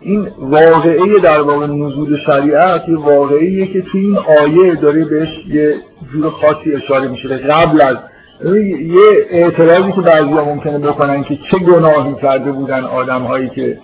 این 0.01 0.29
واقعه 0.39 1.19
در 1.23 1.41
واقع 1.41 1.67
نزول 1.67 2.17
شریعت 2.27 2.89
یه 2.89 2.97
واقعیه 2.97 3.67
که 3.67 3.83
تو 3.83 3.99
این 3.99 4.19
آیه 4.19 4.75
داره 4.75 5.05
بهش 5.05 5.29
یه 5.49 5.75
جور 6.13 6.31
خاصی 6.31 6.75
اشاره 6.75 7.09
میشه. 7.09 7.29
قبل 7.29 7.81
از 7.81 7.97
یه 8.45 9.27
اعتراضی 9.31 9.93
که 9.93 10.01
بعضی 10.01 10.33
ها 10.33 10.45
ممکنه 10.45 10.79
بکنن 10.79 11.23
که 11.23 11.39
چه 11.51 11.59
گناهی 11.59 12.15
کرده 12.23 12.53
بودن 12.53 12.85
آدم 12.85 13.23
هایی 13.23 13.49
که 13.49 13.79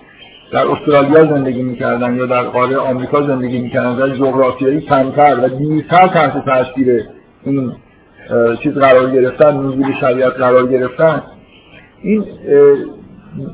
در 0.51 0.67
استرالیا 0.67 1.25
زندگی 1.25 1.63
می‌کردن 1.63 2.15
یا 2.15 2.25
در 2.25 2.43
قاره 2.43 2.77
آمریکا 2.77 3.27
زندگی 3.27 3.59
می‌کردن 3.59 3.95
در 3.95 4.09
جغرافیایی 4.09 4.81
کمتر 4.81 5.39
و 5.43 5.47
دیرتر 5.47 6.07
تحت 6.07 6.45
تاثیر 6.45 7.03
این 7.45 7.71
چیز 8.63 8.73
قرار 8.73 9.11
گرفتن 9.11 9.57
نزول 9.57 9.93
شریعت 10.01 10.33
قرار 10.33 10.67
گرفتن. 10.67 11.21
این 12.01 12.25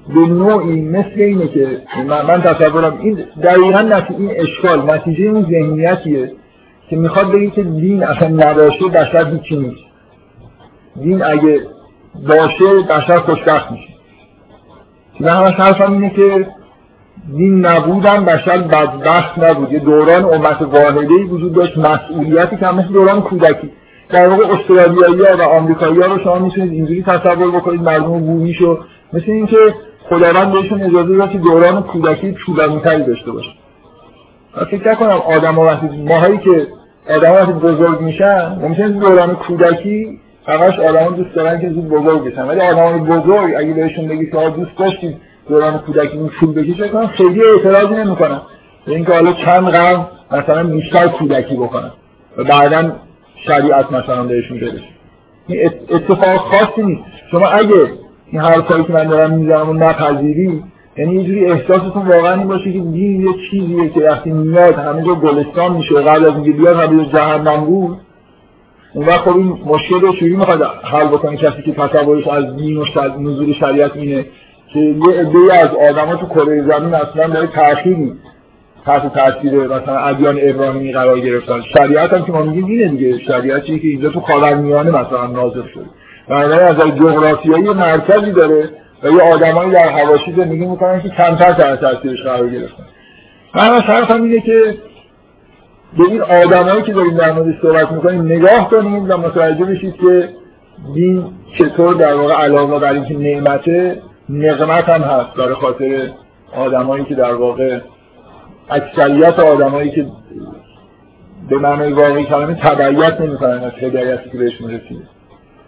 به 0.07 0.19
نوعی 0.19 0.81
مثل 0.81 1.13
اینه 1.15 1.47
که 1.47 1.81
من, 2.07 2.41
تصورم 2.41 2.97
این 3.01 3.23
دقیقا 3.43 3.81
نتیجه 3.81 4.19
این 4.19 4.31
اشکال 4.35 4.91
نتیجه 4.91 5.23
این 5.23 5.43
ذهنیتیه 5.43 6.31
که 6.89 6.95
می‌خواد 6.95 7.31
بگه 7.31 7.49
که 7.49 7.63
دین 7.63 8.03
اصلا 8.03 8.27
نباشه 8.27 8.87
بشر 8.87 9.31
هیچی 9.31 9.55
نیست. 9.55 9.83
دین 11.01 11.23
اگه 11.23 11.61
باشه 12.27 12.65
بشر 12.89 13.17
خوشبخت 13.17 13.71
میشه. 13.71 13.93
من 15.19 15.29
همش 15.29 15.53
حرفم 15.53 15.93
اینه 15.93 16.09
که 16.09 16.47
دین 17.35 17.65
نبودن 17.65 18.25
بشر 18.25 18.57
بدبخت 18.57 19.39
نبود. 19.39 19.71
یه 19.71 19.79
دوران 19.79 20.25
امت 20.25 20.61
واحده 20.61 21.23
وجود 21.23 21.53
داشت 21.53 21.77
مسئولیتی 21.77 22.57
که 22.57 22.65
مثل 22.65 22.87
دوران 22.87 23.21
کودکی. 23.21 23.71
در 24.13 24.27
واقع 24.27 24.43
استرالیایی 24.53 25.25
ها 25.25 25.37
و 25.37 25.41
آمریکایی 25.41 26.01
ها 26.01 26.05
رو 26.05 26.23
شما 26.23 26.39
می‌تونید 26.39 26.71
اینجوری 26.71 27.03
تصور 27.03 27.51
بکنید 27.51 27.81
مردم 27.81 28.19
بومیشو 28.19 28.79
مثل 29.13 29.31
اینکه 29.31 29.57
خداوند 30.09 30.51
بهشون 30.53 30.81
اجازه 30.81 31.17
داد 31.17 31.31
که 31.31 31.37
دوران 31.37 31.83
کودکی 31.83 32.35
طولانیتری 32.45 33.03
داشته 33.03 33.31
باشه. 33.31 33.49
من 34.57 34.63
فکر 34.63 34.91
نکنم 34.91 35.09
آدم 35.09 35.55
ها 35.55 35.65
وقتی 35.65 35.87
ماهایی 36.07 36.37
که 36.37 36.67
آدم 37.09 37.31
وقتی 37.31 37.53
بزرگ 37.53 38.01
میشن 38.01 38.59
ممکنه 38.61 38.89
دوران 38.89 39.35
کودکی 39.35 40.19
فقط 40.45 40.79
آدم 40.79 41.15
دوست 41.15 41.35
دارن 41.35 41.61
که 41.61 41.69
زود 41.69 41.89
بزرگ 41.89 42.23
بشن. 42.23 42.47
ولی 42.47 42.61
آدم 42.61 42.97
بزرگ 42.97 43.53
اگه 43.57 43.73
بهشون 43.73 44.07
بگی 44.07 44.25
که 44.25 44.53
دوست 44.57 44.77
داشتید 44.77 45.17
دوران 45.49 45.77
کودکی 45.77 46.17
این 46.17 46.29
طول 46.39 46.53
بکشه 46.53 46.89
کنن 46.89 47.07
خیلی 47.07 47.41
اعتراضی 47.43 47.93
نمی‌کنن. 47.93 48.41
اینکه 48.87 49.13
حالا 49.13 49.33
چند 49.33 49.67
قرن 49.67 50.05
مثلا 50.31 50.63
بیشتر 50.63 51.07
کودکی 51.07 51.55
بکنن. 51.55 51.91
و 52.37 52.43
بعدا 52.43 52.91
شریعت 53.47 53.91
مثلا 53.91 54.23
بهشون 54.23 54.57
بده 54.57 54.81
این 55.47 55.71
اتفاق 55.89 56.37
خاصی 56.37 56.83
نیست. 56.83 57.01
شما 57.31 57.47
اگه 57.47 57.91
این 58.27 58.41
حرفایی 58.41 58.83
که 58.83 58.93
من 58.93 59.07
دارم 59.07 59.33
می‌زنم 59.33 59.69
و 59.69 59.73
نپذیری 59.73 60.63
یعنی 60.97 61.15
یه 61.15 61.23
جوری 61.23 61.45
احساستون 61.45 62.07
واقعا 62.07 62.33
این 62.33 62.47
باشه 62.47 62.73
که 62.73 62.79
دین 62.79 63.21
یه 63.21 63.33
چیزیه 63.51 63.89
که 63.89 63.99
وقتی 63.99 64.31
میاد 64.31 64.73
همه 64.73 65.03
جا 65.03 65.15
گلستان 65.15 65.73
میشه 65.73 65.95
قبل 65.95 66.25
از 66.25 66.33
اینکه 66.33 66.51
بیاد 66.51 66.75
همه 66.75 67.05
جهنم 67.05 67.65
بود. 67.65 67.97
اون 68.93 69.05
وقت 69.05 69.21
خب 69.21 69.37
این 69.37 69.59
مشکل 69.65 70.01
رو 70.01 70.13
چجوری 70.13 70.35
می‌خواد 70.35 70.63
حل 70.83 71.07
بکنه؟ 71.07 71.37
کسی 71.37 71.61
که 71.61 71.71
تصورش 71.71 72.27
از 72.27 72.57
دین 72.57 72.77
و 72.77 72.85
نزول 73.19 73.53
شریعت 73.53 73.95
اینه 73.95 74.25
که 74.73 74.79
یه 74.79 75.19
عده 75.19 75.59
از 75.59 75.69
آدما 75.89 76.15
تو 76.15 76.25
کره 76.25 76.61
زمین 76.61 76.93
اصلا 76.93 77.27
داره 77.27 77.47
تأخیری. 77.47 78.13
تحت 78.85 79.13
تاثیر 79.13 79.53
مثلا 79.53 79.97
ادیان 79.97 80.37
ابراهیمی 80.41 80.93
قرار 80.93 81.19
گرفتن. 81.19 81.61
شریعت 81.77 82.13
هم 82.13 82.25
که 82.25 82.31
ما 82.31 82.43
میگیم 82.43 82.65
اینه 82.65 82.87
دیگه. 82.87 83.19
شریعتی 83.19 83.79
که 83.79 83.87
اینجا 83.87 84.09
تو 84.09 84.19
خاورمیانه 84.21 84.89
مثلا 84.89 85.27
نازل 85.27 85.67
شده. 85.73 85.85
بنابراین 86.29 86.67
از 86.67 86.77
جغرافیایی 86.77 87.63
مرکزی 87.63 88.31
داره 88.31 88.69
و 89.03 89.09
یه 89.09 89.21
آدمایی 89.33 89.71
در 89.71 89.89
حواشی 89.89 90.33
زندگی 90.37 90.65
می‌کنن 90.65 91.01
که 91.01 91.09
کمتر 91.09 91.53
تحت 91.53 91.81
تاثیرش 91.81 92.23
قرار 92.23 92.49
گرفتن. 92.49 92.83
من 93.55 93.69
از 93.69 93.81
حرفم 93.81 94.23
اینه 94.23 94.41
که 94.41 94.77
به 95.97 96.03
این 96.03 96.21
آدمایی 96.21 96.81
که 96.81 96.93
داریم 96.93 97.17
در 97.17 97.31
مورد 97.31 97.55
صحبت 97.61 97.91
می‌کنیم 97.91 98.21
نگاه 98.21 98.69
کنیم 98.69 99.05
و 99.09 99.17
متوجه 99.17 99.65
بشید 99.65 99.95
که 99.95 100.29
دین 100.93 101.23
چطور 101.57 101.93
در 101.93 102.13
واقع 102.13 102.33
علاوه 102.33 102.79
بر 102.79 102.93
اینکه 102.93 103.17
نعمته 103.17 104.01
نقمت 104.29 104.89
هم 104.89 105.01
هست 105.01 105.33
برای 105.37 105.53
خاطر 105.53 106.09
آدمایی 106.57 107.05
که 107.05 107.15
در 107.15 107.33
واقع 107.33 107.79
اکثریت 108.69 109.39
آدمایی 109.39 109.91
که 109.91 110.05
به 111.49 111.57
معنای 111.57 111.93
واقعی 111.93 112.25
کلمه 112.25 112.53
تبعیت 112.53 113.21
نمی‌کنن 113.21 113.63
از 113.63 113.71
هدایتی 113.71 114.29
که 114.29 114.37
بهشون 114.37 114.71
رسیده. 114.71 115.03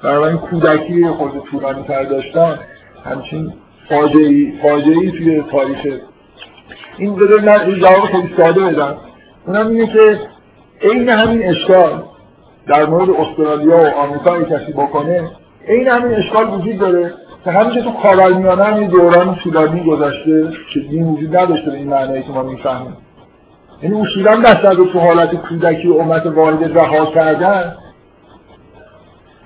بنابراین 0.04 0.38
کودکی 0.38 1.08
خود 1.08 1.44
طولانی 1.52 1.84
تر 1.84 2.04
داشتن 2.04 2.60
همچین 3.04 3.54
فاجعی 3.90 4.54
فاجعی 4.62 5.12
توی 5.12 5.44
تاریخ. 5.52 6.00
این 6.98 7.16
بده 7.16 7.42
من 7.42 7.80
جواب 7.80 8.06
خیلی 8.06 8.34
ساده 8.38 8.62
بدم. 8.62 8.98
اونم 9.48 9.68
اینه 9.68 9.88
که 9.88 10.20
عین 10.82 11.10
همین 11.10 11.50
اشکال 11.50 12.04
در 12.68 12.86
مورد 12.86 13.10
استرالیا 13.10 13.78
و 13.78 13.88
آمریکا 13.88 14.44
کسی 14.44 14.72
بکنه 14.72 15.32
عین 15.68 15.88
همین 15.88 16.14
اشکال 16.14 16.54
وجود 16.54 16.78
داره. 16.78 17.14
همیشه 17.52 17.82
تو 17.82 17.92
خاورمیانه 17.92 18.64
هم 18.64 18.82
یه 18.82 18.88
دوران 18.88 19.36
طولانی 19.36 19.84
گذشته 19.84 20.52
که 20.74 20.80
دین 20.80 21.04
وجود 21.04 21.38
نداشته 21.38 21.72
به 21.72 21.78
این 21.78 21.88
معنی 21.88 22.24
که 22.24 22.32
ما 22.32 22.44
می‌فهمیم. 22.44 22.98
یعنی 23.84 24.02
اصولا 24.02 24.36
دست 24.36 24.66
از 24.66 24.78
تو 24.94 25.00
حالت 25.00 25.36
کودکی 25.36 25.88
امت 25.88 26.26
واحد 26.26 26.78
رها 26.78 27.06
کردن 27.06 27.76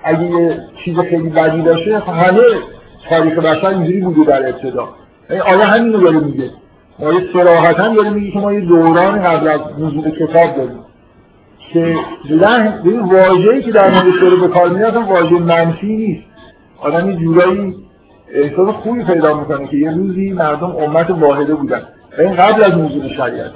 اگه 0.04 0.24
یه 0.24 0.60
چیز 0.86 1.00
خیلی 1.00 1.30
بدی 1.30 1.62
باشه 1.62 2.00
خب 2.00 2.10
همه 2.10 2.41
تاریخ 3.10 3.38
بشر 3.38 3.68
اینجوری 3.68 4.02
بوده 4.02 4.24
در 4.24 4.50
ابتدا. 4.50 4.89
یعنی 5.30 5.41
آیا 5.41 5.66
همین 5.66 5.93
رو 5.93 6.00
داره 6.00 6.20
میگه؟ 6.20 6.50
آیا 7.00 7.20
سراحتا 7.34 7.93
داره 7.93 8.10
میگه 8.10 8.32
که 8.32 8.39
ما 8.39 8.54
یه 8.54 8.60
دوران 8.60 9.22
قبل 9.22 9.47
از 9.47 9.60
نزول 9.78 10.12
کتاب 10.12 10.56
داریم؟ 10.56 10.80
که 11.74 11.95
لحن 12.30 12.82
این 12.84 13.00
واژه‌ای 13.00 13.62
که 13.62 13.72
در 13.72 13.89
موردش 13.89 14.22
داره 14.22 14.36
به 14.36 14.47
کار 14.47 14.70
میاد 14.70 14.95
واژه 14.95 15.39
منفی 15.39 15.95
نیست. 15.95 16.24
آدم 16.82 17.10
یه 17.10 17.16
جورایی 17.16 17.76
احساس 18.34 18.75
خوبی 18.75 19.03
پیدا 19.03 19.39
می‌کنه 19.39 19.67
که 19.67 19.77
یه 19.77 19.91
روزی 19.91 20.32
مردم 20.32 20.75
امت 20.75 21.09
واحده 21.09 21.55
بودن. 21.55 21.82
این 22.19 22.36
قبل 22.36 22.63
از 22.63 22.71
نزول 22.71 23.09
شریعت. 23.17 23.51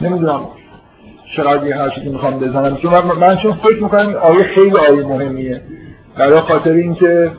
نمی‌دونم 0.00 0.40
چقدر 1.36 1.66
یه 1.66 1.76
حرفی 1.76 2.00
که 2.00 2.10
می‌خوام 2.10 2.38
بزنم. 2.38 2.76
چون 2.76 3.04
من, 3.04 3.36
چون 3.36 3.52
فکر 3.52 3.82
می‌کنم 3.82 4.14
آیه 4.14 4.42
خیلی 4.42 4.76
آیه 4.76 5.06
مهمیه. 5.06 5.60
برای 6.18 6.40
خاطر 6.40 6.70
اینکه 6.70 7.32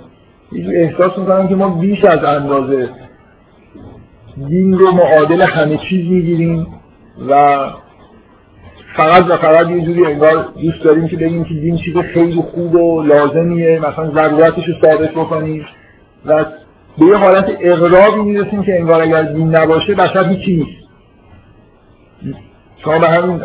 احساس 0.52 1.18
می‌کنم 1.18 1.48
که 1.48 1.56
ما 1.56 1.70
بیش 1.70 2.06
از 2.06 2.24
اندازه 2.24 2.90
دین 4.48 4.80
رو 4.80 4.92
معادل 4.92 5.42
همه 5.42 5.78
چیز 5.78 6.12
می‌گیریم 6.12 6.68
و 7.30 7.58
فقط 8.96 9.26
و 9.30 9.38
فقط 9.38 9.70
یه 9.70 9.82
جوری 9.82 10.06
انگار 10.06 10.50
دوست 10.62 10.84
داریم 10.84 11.08
که 11.08 11.18
بگیم 11.18 11.44
که 11.44 11.54
دین 11.54 11.78
چیز 11.78 11.98
خیلی 11.98 12.42
خوب 12.42 12.76
و 12.76 13.04
لازمیه 13.04 13.80
مثلا 13.80 14.12
ضرورتش 14.12 14.68
رو 14.68 14.74
ثابت 14.82 15.12
بکنیم. 15.12 15.66
و 16.26 16.46
به 16.98 17.06
یه 17.06 17.16
حالت 17.16 17.58
اقرابی 17.60 18.22
می‌رسیم 18.22 18.64
که 18.64 18.80
انگار 18.80 19.02
اگر 19.02 19.24
دین 19.24 19.56
نباشه 19.56 19.96
بشر 19.96 20.30
هیچی 20.30 20.56
نیست. 20.56 20.82
شما 22.78 23.00
به 23.00 23.08
همین 23.08 23.42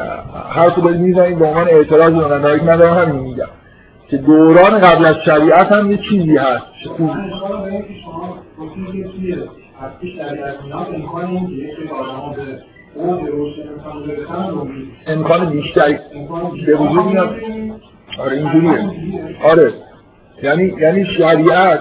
حرف 0.51 0.79
دارید 0.79 1.01
می‌زنید 1.01 1.39
به 1.39 1.47
عنوان 1.47 1.69
اعتراض 1.69 2.13
به 2.13 2.39
من 2.39 2.71
ندارم 2.71 2.99
همین 2.99 3.23
میگم. 3.23 3.49
که 4.09 4.17
دوران 4.17 4.79
قبل 4.79 5.05
از 5.05 5.17
شریعت 5.25 5.73
هم 5.73 5.91
یه 5.91 5.99
چیزی 6.11 6.37
هست. 6.37 6.65
خوب. 6.97 7.11
امکان 15.07 15.51
بیشتری 15.51 15.99
به 16.67 16.77
وجود 16.77 17.05
میاد. 17.05 17.37
آره 18.19 18.37
اینجوریه. 18.37 18.89
آره. 19.45 19.73
یعنی 20.43 20.75
یعنی 20.81 21.05
شریعت 21.05 21.81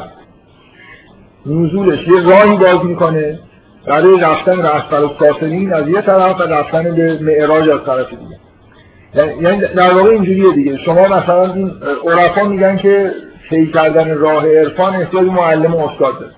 نزولش 1.45 2.07
یه 2.07 2.29
راهی 2.29 2.57
باز 2.57 2.85
می‌کنه 2.85 3.39
برای 3.87 4.19
رفتن 4.19 4.61
رهبر 4.61 5.03
و 5.03 5.11
ساسنین 5.19 5.73
از 5.73 5.87
یه 5.87 6.01
طرف 6.01 6.39
و 6.39 6.43
رفتن 6.43 6.95
به 6.95 7.19
معراج 7.21 7.69
از 7.69 7.79
طرف 7.85 8.09
دیگه. 8.09 9.41
یعنی 9.41 9.61
در 9.61 9.93
واقع 9.93 10.09
اینجوریه 10.09 10.53
دیگه. 10.53 10.77
شما 10.77 11.01
مثلا 11.01 11.53
این 11.53 11.71
عرفا 12.07 12.43
میگن 12.43 12.77
که 12.77 13.11
طی 13.49 13.71
کردن 13.71 14.17
راه 14.17 14.47
عرفان 14.47 14.95
احتیاج 14.95 15.27
معلم 15.27 15.75
و 15.75 15.79
استاد 15.79 16.19
داره. 16.19 16.31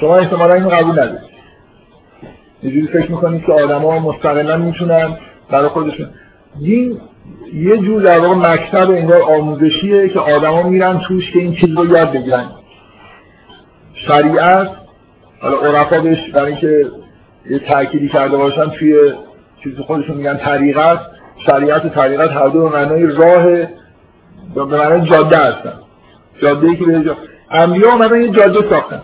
شما 0.00 0.16
احتمالا 0.16 0.54
اینو 0.54 0.68
قبول 0.68 0.92
ندارید. 0.92 1.33
یه 2.64 2.86
فکر 2.86 3.10
می‌کنید 3.10 3.44
که 3.44 3.52
آدما 3.52 3.98
مستقلا 3.98 4.56
می‌تونن 4.56 5.16
برای 5.50 5.68
خودشون. 5.68 6.08
دین 6.58 7.00
یه 7.54 7.76
جور 7.76 8.02
در 8.02 8.18
واقع 8.18 8.34
مکتب 8.34 8.90
انگار 8.90 9.22
آموزشیه 9.22 10.08
که 10.08 10.20
آدما 10.20 10.62
میرن 10.62 10.98
توش 10.98 11.32
که 11.32 11.38
این 11.38 11.54
چیز 11.54 11.70
رو 11.70 11.86
یاد 11.86 12.12
بگیرن. 12.12 12.46
شریعت 13.94 14.70
حالا 15.40 15.56
عرفا 15.56 16.00
بهش 16.00 16.30
برای 16.30 16.52
اینکه 16.52 16.86
یه 17.50 17.58
تأکیدی 17.58 18.08
کرده 18.08 18.36
باشن 18.36 18.70
توی 18.70 19.12
چیزی 19.62 19.82
خودشون 19.82 20.16
میگن 20.16 20.36
طریقت. 20.36 21.00
شریعت 21.46 21.84
و 21.84 21.88
طریقت 21.88 22.30
هر 22.30 22.48
دو 22.48 22.68
معنای 22.68 23.06
راه 23.06 23.44
به 24.54 24.64
معنای 24.64 25.08
جاده 25.08 25.36
هستن. 25.36 25.72
جاده 26.42 26.68
ای 26.68 26.76
که 26.76 26.84
به 26.84 27.04
جا... 27.04 27.16
انبیا 27.50 27.92
اومدن 27.92 28.22
یه 28.22 28.28
جاده 28.28 28.70
ساختن. 28.70 29.02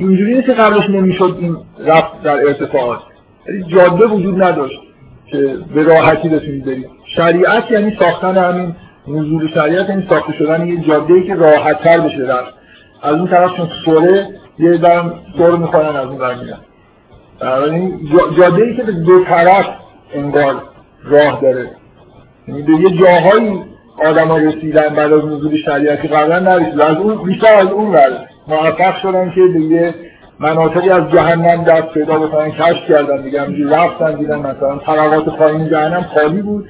اینجوری 0.00 0.34
نیست 0.34 0.46
که 0.46 0.52
قبلش 0.52 0.90
نمی‌شد 0.90 1.36
این 1.40 1.56
رفت 1.86 2.22
در 2.22 2.46
ارتفاعات. 2.46 3.00
یعنی 3.46 3.64
جاده 3.64 4.06
وجود 4.06 4.42
نداشت 4.42 4.80
که 5.26 5.56
به 5.74 5.82
راحتی 5.82 6.28
بتونید 6.28 6.64
برید. 6.64 6.88
شریعت 7.16 7.70
یعنی 7.70 7.96
ساختن 8.00 8.36
همین 8.36 8.76
نزول 9.08 9.48
شریعت 9.54 9.88
یعنی 9.88 10.06
ساخته 10.08 10.32
شدن 10.32 10.66
یه 10.66 10.80
جاده 10.80 11.22
که 11.22 11.34
راحت 11.34 11.80
تر 11.82 12.00
بشه 12.00 12.18
رفت. 12.18 12.54
از 13.02 13.14
اون 13.14 13.28
طرف 13.28 13.56
چون 13.56 13.68
سوره 13.84 14.28
یه 14.58 14.76
دارم 14.76 15.14
سور 15.36 15.56
می‌خوانن 15.56 15.96
از 15.96 16.06
اون 16.06 16.18
برمیدن 16.18 16.58
جاده 18.36 18.62
ای 18.62 18.76
که 18.76 18.82
به 18.82 18.92
دو 18.92 19.24
طرف 19.24 19.66
انگار 20.14 20.62
راه 21.04 21.40
داره. 21.42 21.70
یعنی 22.48 22.62
به 22.62 22.72
یه 22.72 22.90
جاهایی 22.90 23.62
آدم 24.04 24.28
ها 24.28 24.36
رسیدن 24.36 24.88
بعد 24.88 25.12
از 25.12 25.24
نزول 25.24 25.56
شریعتی 25.56 26.08
قبلا 26.08 26.38
نرسید 26.38 26.80
از 26.80 26.96
اون 26.96 27.24
بیشتر 27.24 27.54
از 27.54 27.66
اون 27.66 27.90
ور. 27.90 28.29
موفق 28.48 28.96
شدن 29.02 29.30
که 29.30 29.40
یه 29.40 29.94
مناطقی 30.40 30.90
از 30.90 31.10
جهنم 31.10 31.64
دست 31.64 31.94
پیدا 31.94 32.18
بکنن 32.18 32.50
کشف 32.50 32.88
کردن 32.88 33.22
دیگه. 33.22 33.40
همینجوری 33.40 33.70
رفتن 33.70 34.14
دیدن 34.14 34.38
مثلا 34.38 34.78
طبقات 34.78 35.24
پایین 35.24 35.68
جهنم 35.68 36.02
خالی 36.14 36.42
بود. 36.42 36.68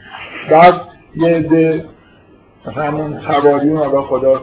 بعد 0.51 0.75
یه 1.17 1.29
عده 1.29 1.85
مثلا 2.67 2.83
همون 2.83 3.17
حواریون 3.17 4.03
خدا 4.03 4.43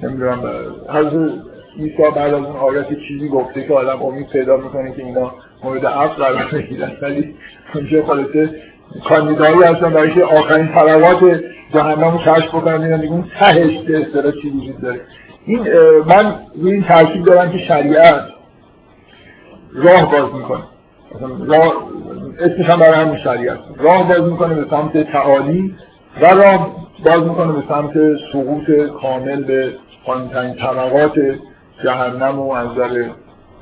نمی‌دونم 0.00 0.42
حضرت 0.88 1.32
ایسا 1.76 2.10
بعد 2.10 2.34
از 2.34 2.44
اون 2.44 2.56
آیات 2.56 2.86
چیزی 3.08 3.28
گفته 3.28 3.66
که 3.66 3.74
آدم 3.74 4.02
امید 4.02 4.28
پیدا 4.28 4.56
می‌کنه 4.56 4.92
که 4.92 5.04
اینا 5.04 5.32
مورد 5.64 5.86
عفو 5.86 6.22
قرار 6.22 6.48
بگیرن. 6.52 6.92
ولی 7.02 7.34
اونجا 7.74 8.02
خلاصه 8.06 8.50
کاندیدایی 9.08 9.62
هستن 9.62 9.90
برای 9.90 10.14
که 10.14 10.24
آخرین 10.24 10.68
طلبات 10.68 11.40
جهنم 11.74 12.10
رو 12.10 12.18
کشف 12.18 12.48
بکنن 12.48 13.00
دیگه 13.00 13.12
اون 13.12 13.24
تهش 13.38 13.78
به 13.78 14.32
چی 14.42 14.50
وجود 14.50 14.80
داره. 14.80 15.00
این 15.48 15.68
من 16.06 16.34
روی 16.54 16.72
این 16.72 16.82
ترکیب 16.82 17.24
دارم 17.24 17.50
که 17.50 17.58
شریعت 17.58 18.22
راه 19.74 20.12
باز 20.12 20.34
می‌کنه. 20.34 20.62
راه 21.46 21.72
اسمش 22.40 22.66
هم 22.66 22.78
برای 22.78 22.94
همین 22.94 23.18
شریعت 23.18 23.58
راه 23.76 24.08
باز 24.08 24.22
می‌کنه 24.22 24.54
به 24.54 24.66
سمت 24.70 25.12
تعالی 25.12 25.74
و 26.22 26.26
راه 26.26 26.76
باز 27.04 27.22
می‌کنه 27.22 27.52
به 27.52 27.62
سمت 27.68 27.92
سقوط 28.32 28.70
کامل 29.02 29.44
به 29.44 29.72
پایینترین 30.06 30.54
طبقات 30.54 31.12
جهنم 31.84 32.38
و 32.38 32.52
از 32.52 32.68
نظر 32.68 33.04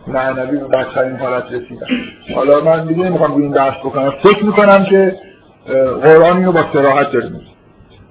معنوی 0.06 0.58
به 0.58 0.64
بدترین 0.64 1.16
حالت 1.16 1.44
رسیدن. 1.44 1.86
حالا 2.34 2.60
من 2.60 2.86
دیگه 2.86 3.04
نمی‌خوام 3.04 3.34
روی 3.34 3.42
این 3.42 3.52
بحث 3.52 3.78
بکنم. 3.78 4.10
فکر 4.22 4.44
می‌کنم 4.44 4.84
که 4.84 5.16
قرآن 6.02 6.36
اینو 6.36 6.52
با 6.52 6.64
سراحت 6.72 7.12
داره 7.12 7.30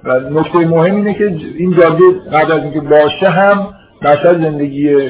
و 0.06 0.20
نکته 0.20 0.60
مهم 0.60 0.95
اینه 0.95 1.14
که 1.14 1.36
این 1.58 1.74
جاده 1.74 2.03
قبل 2.34 2.51
از 2.51 2.64
اینکه 2.64 2.82
باشه 2.82 3.30
هم 3.30 3.68
بشر 4.01 4.34
زندگی 4.34 5.10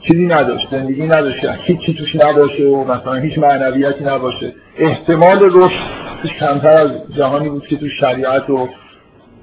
چیزی 0.00 0.26
نداشت 0.26 0.68
زندگی 0.70 1.02
نداشته 1.02 1.58
هیچی 1.62 1.94
توش 1.94 2.16
نباشه 2.16 2.64
و 2.64 2.84
مثلا 2.84 3.14
هیچ 3.14 3.38
معنویتی 3.38 4.04
نباشه. 4.04 4.52
احتمال 4.78 5.38
رشد 5.52 6.06
کمتر 6.40 6.68
از 6.68 6.90
جهانی 7.16 7.48
بود 7.48 7.66
که 7.66 7.76
تو 7.76 7.88
شریعت 7.88 8.50
و 8.50 8.68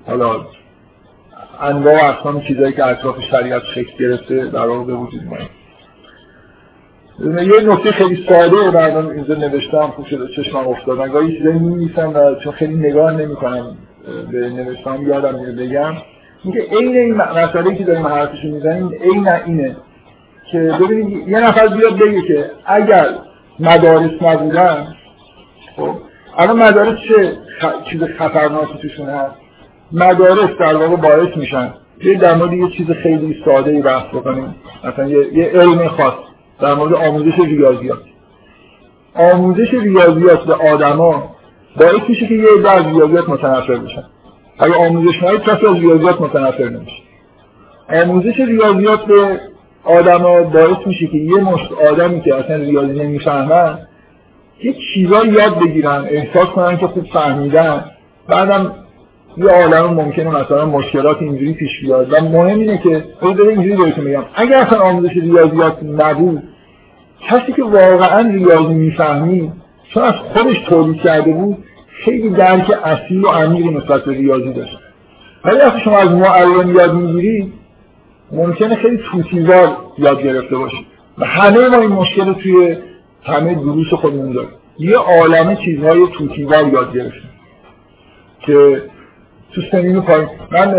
حالا 0.07 0.45
انواع 1.61 2.03
و 2.03 2.05
اقسام 2.05 2.41
چیزایی 2.41 2.73
که 2.73 2.85
اطراف 2.85 3.15
شریعت 3.31 3.61
شکل 3.75 3.97
گرفته 3.99 4.45
واقع 4.67 4.83
به 4.83 4.93
وجود 4.93 5.21
یه 7.19 7.73
نکته 7.73 7.91
خیلی 7.91 8.25
ساده 8.29 8.71
بعدا 8.71 9.11
اینجا 9.11 9.35
نوشتم 9.35 9.87
خوب 9.87 10.05
شده 10.05 10.27
چشمم 10.35 10.67
افتاد. 10.67 10.97
من 10.97 11.09
گاهی 11.09 11.37
چیزایی 11.37 11.59
می‌نویسم 11.59 12.09
و 12.15 12.35
چون 12.43 12.53
خیلی 12.53 12.75
نگاه 12.75 13.11
نمی‌کنم. 13.11 13.65
به 13.65 13.92
نوشتم 14.31 15.07
یادم 15.07 15.39
میره 15.39 15.51
بگم. 15.51 15.93
اینکه 16.43 16.59
عین 16.59 16.97
این 16.97 17.13
مسئله 17.13 17.75
که 17.75 17.83
داریم 17.83 18.07
حرفش 18.07 18.43
می‌زنیم 18.43 18.89
عین 18.89 19.27
اینه 19.27 19.75
که 20.51 20.59
ببینید 20.59 21.27
یه 21.27 21.39
نفر 21.39 21.67
بیاد 21.67 21.99
بگه 21.99 22.21
که 22.21 22.51
اگر 22.65 23.07
مدارس 23.59 24.11
نبودن 24.21 24.87
خب 25.75 25.95
الان 26.37 26.63
مدارس 26.63 26.97
چه 27.09 27.37
چیز 27.89 28.03
خطرناکی 28.03 28.77
توشون 28.81 29.09
هست؟ 29.09 29.35
مدارس 29.91 30.49
در 30.59 30.75
واقع 30.75 30.95
باعث 30.95 31.37
میشن. 31.37 31.73
یه 32.01 32.17
در 32.17 32.35
مورد 32.35 32.53
یه 32.53 32.69
چیز 32.69 32.91
خیلی 32.91 33.41
ساده 33.45 33.71
ای 33.71 33.81
بحث 33.81 34.05
بکنیم. 34.05 34.55
مثلا 34.83 35.07
یه, 35.07 35.33
یه 35.33 35.45
علم 35.45 35.87
خاص 35.87 36.13
در 36.61 36.73
مورد 36.73 36.93
آموزش 36.93 37.39
ریاضیات. 37.39 37.99
آموزش 39.15 39.73
ریاضیات 39.73 40.43
به 40.45 40.53
آدما 40.53 41.32
باعث 41.79 42.09
میشه 42.09 42.27
که 42.27 42.33
یه 42.33 42.47
عده 42.59 42.71
از 42.71 42.85
ریاضیات 42.85 43.29
متنفر 43.29 43.75
بشن 43.75 44.03
اگه 44.59 44.75
آموزش 44.75 45.23
نهایی 45.23 45.39
کسی 45.39 45.65
از 45.67 45.75
ریاضیات 45.75 46.21
متنفر 46.21 46.69
نمیشه. 46.69 47.03
آموزش 48.03 48.39
ریاضیات 48.39 49.05
به 49.05 49.39
آدما 49.83 50.41
باعث 50.41 50.77
میشه 50.85 51.07
که 51.07 51.17
یه 51.17 51.35
مشت 51.35 51.71
آدمی 51.91 52.21
که 52.21 52.35
اصلا 52.35 52.55
ریاضی 52.55 52.99
نمی‌فهمن 52.99 53.79
یه 54.63 54.75
چیزایی 54.93 55.31
یاد 55.31 55.59
بگیرن 55.59 56.05
احساس 56.09 56.47
کنن 56.47 56.77
که 56.77 56.87
خوب 56.87 57.05
فهمیدن. 57.13 57.85
بعدم 58.27 58.71
یه 59.37 59.45
عالم 59.45 59.93
ممکنه 59.93 60.29
مثلا 60.29 60.65
مشکلات 60.65 61.21
اینجوری 61.21 61.53
پیش 61.53 61.81
بیاد. 61.81 62.13
و 62.13 62.21
مهم 62.21 62.59
اینه 62.59 62.77
که 62.77 63.03
بذار 63.21 63.47
اینجوری 63.47 63.75
بهتون 63.75 64.05
میگم. 64.05 64.23
اگر 64.35 64.53
اصلا 64.53 64.79
آموزش 64.79 65.11
ریاضیات 65.13 65.83
نبود 65.83 66.43
کسی 67.29 67.53
که 67.53 67.63
واقعا 67.63 68.29
ریاضی 68.29 68.73
می‌فهمی 68.73 69.51
چون 69.93 70.03
از 70.03 70.13
خودش 70.13 70.59
تولید 70.59 71.01
کرده 71.01 71.31
بود 71.31 71.57
خیلی 71.87 72.29
درک 72.29 72.71
اصیل 72.83 73.25
و 73.25 73.27
عمیقی 73.27 73.69
نسبت 73.69 74.05
به 74.05 74.11
ریاضی 74.11 74.53
داشت. 74.53 74.79
ولی 75.45 75.57
وقتی 75.57 75.81
شما 75.81 75.97
از 75.97 76.11
معلم 76.11 76.75
یاد 76.75 76.93
می‌گیرید 76.93 77.53
ممکنه 78.31 78.75
خیلی 78.75 78.99
توتیوار 79.11 79.77
یاد 79.97 80.23
گرفته 80.23 80.57
باشید. 80.57 80.85
و 81.17 81.25
همه 81.25 81.69
ما 81.69 81.77
این 81.77 81.91
مشکل 81.91 82.33
توی 82.33 82.77
همه 83.23 83.55
دروس 83.55 83.93
خودمون 83.93 84.31
داریم. 84.31 84.49
یه 84.79 84.97
عالم 84.97 85.55
چیزهای 85.55 86.07
توتیوار 86.17 86.67
یاد 86.67 86.93
گرفتیم 86.93 87.29
که 88.39 88.81
تو 89.55 89.61
سنین 89.71 90.01
پایین. 90.01 90.27
من 90.51 90.75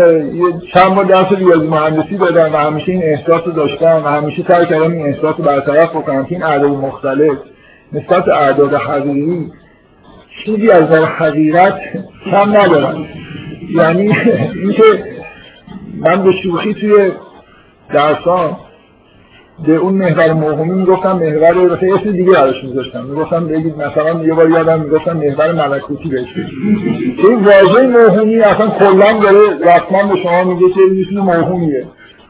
چند 0.73 0.95
بار 0.95 1.05
درس 1.05 1.31
ریاضی 1.31 1.67
مهندسی 1.67 2.17
دادم 2.17 2.53
و 2.53 2.57
همیشه 2.57 2.91
این 2.91 3.03
احساس 3.03 3.41
رو 3.45 3.51
داشتم 3.51 4.01
و 4.05 4.07
همیشه 4.07 4.43
سعی 4.47 4.65
کردم 4.65 4.91
این 4.91 5.05
احساس 5.05 5.35
رو 5.37 5.43
برطرف 5.43 5.89
بکنم 5.89 6.25
که 6.25 6.35
این 6.35 6.43
اعداد 6.43 6.71
مختلف 6.71 7.37
نسبت 7.93 8.27
اعداد 8.27 8.73
حقیقی 8.73 9.51
چیزی 10.45 10.71
از 10.71 10.83
نظر 10.83 11.05
حقیقت 11.05 11.79
کم 12.31 12.57
ندارن 12.57 13.05
یعنی 13.69 14.13
اینکه 14.53 14.83
من 15.99 16.23
به 16.23 16.31
شوخی 16.31 16.73
توی 16.73 17.11
درسان 17.93 18.57
به 19.67 19.75
اون 19.75 19.93
محور 19.93 20.33
موهومی 20.33 20.73
می‌گفتم 20.73 21.11
محور 21.11 21.51
رو 21.51 21.71
اسم 21.71 22.11
دیگه 22.11 22.31
براش 22.31 22.63
میذاشتم. 22.63 23.03
می‌گفتم 23.03 23.47
بگید 23.47 23.77
مثلا 23.77 24.23
یه 24.23 24.33
بار 24.33 24.49
یادم 24.49 24.81
می‌گفتم 24.81 25.17
محور 25.17 25.51
ملکوتی 25.51 26.09
بهش 26.09 26.27
این 27.17 27.45
واژه 27.45 27.87
موهومی 27.87 28.39
اصلا 28.39 28.69
کلا 28.69 29.19
داره 29.19 29.39
رسما 29.59 30.13
به 30.13 30.19
شما 30.23 30.43
میگه 30.43 30.73
که 30.73 30.81
این 30.81 31.19
موهومیه 31.19 31.85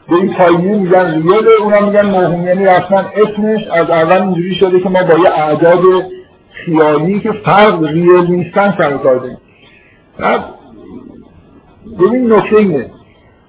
به 0.08 0.14
این 0.14 0.34
میگن 0.76 1.14
ریل 1.14 1.48
اونا 1.60 1.80
میگن 1.80 2.06
موهومی 2.06 2.44
یعنی 2.44 2.64
رسما 2.64 2.98
اسمش 2.98 3.66
از 3.66 3.90
اول 3.90 4.22
اینجوری 4.22 4.54
شده 4.54 4.80
که 4.80 4.88
ما 4.88 5.02
با 5.02 5.18
یه 5.18 5.30
اعداد 5.30 5.82
خیالی 6.50 7.20
که 7.20 7.32
فرق 7.32 7.84
ریل 7.84 8.26
نیستن 8.30 8.74
سر 8.78 8.96
کار 8.96 9.16
داریم. 9.16 9.38
ببین 11.98 12.32
نکته 12.32 12.56
اینه. 12.56 12.90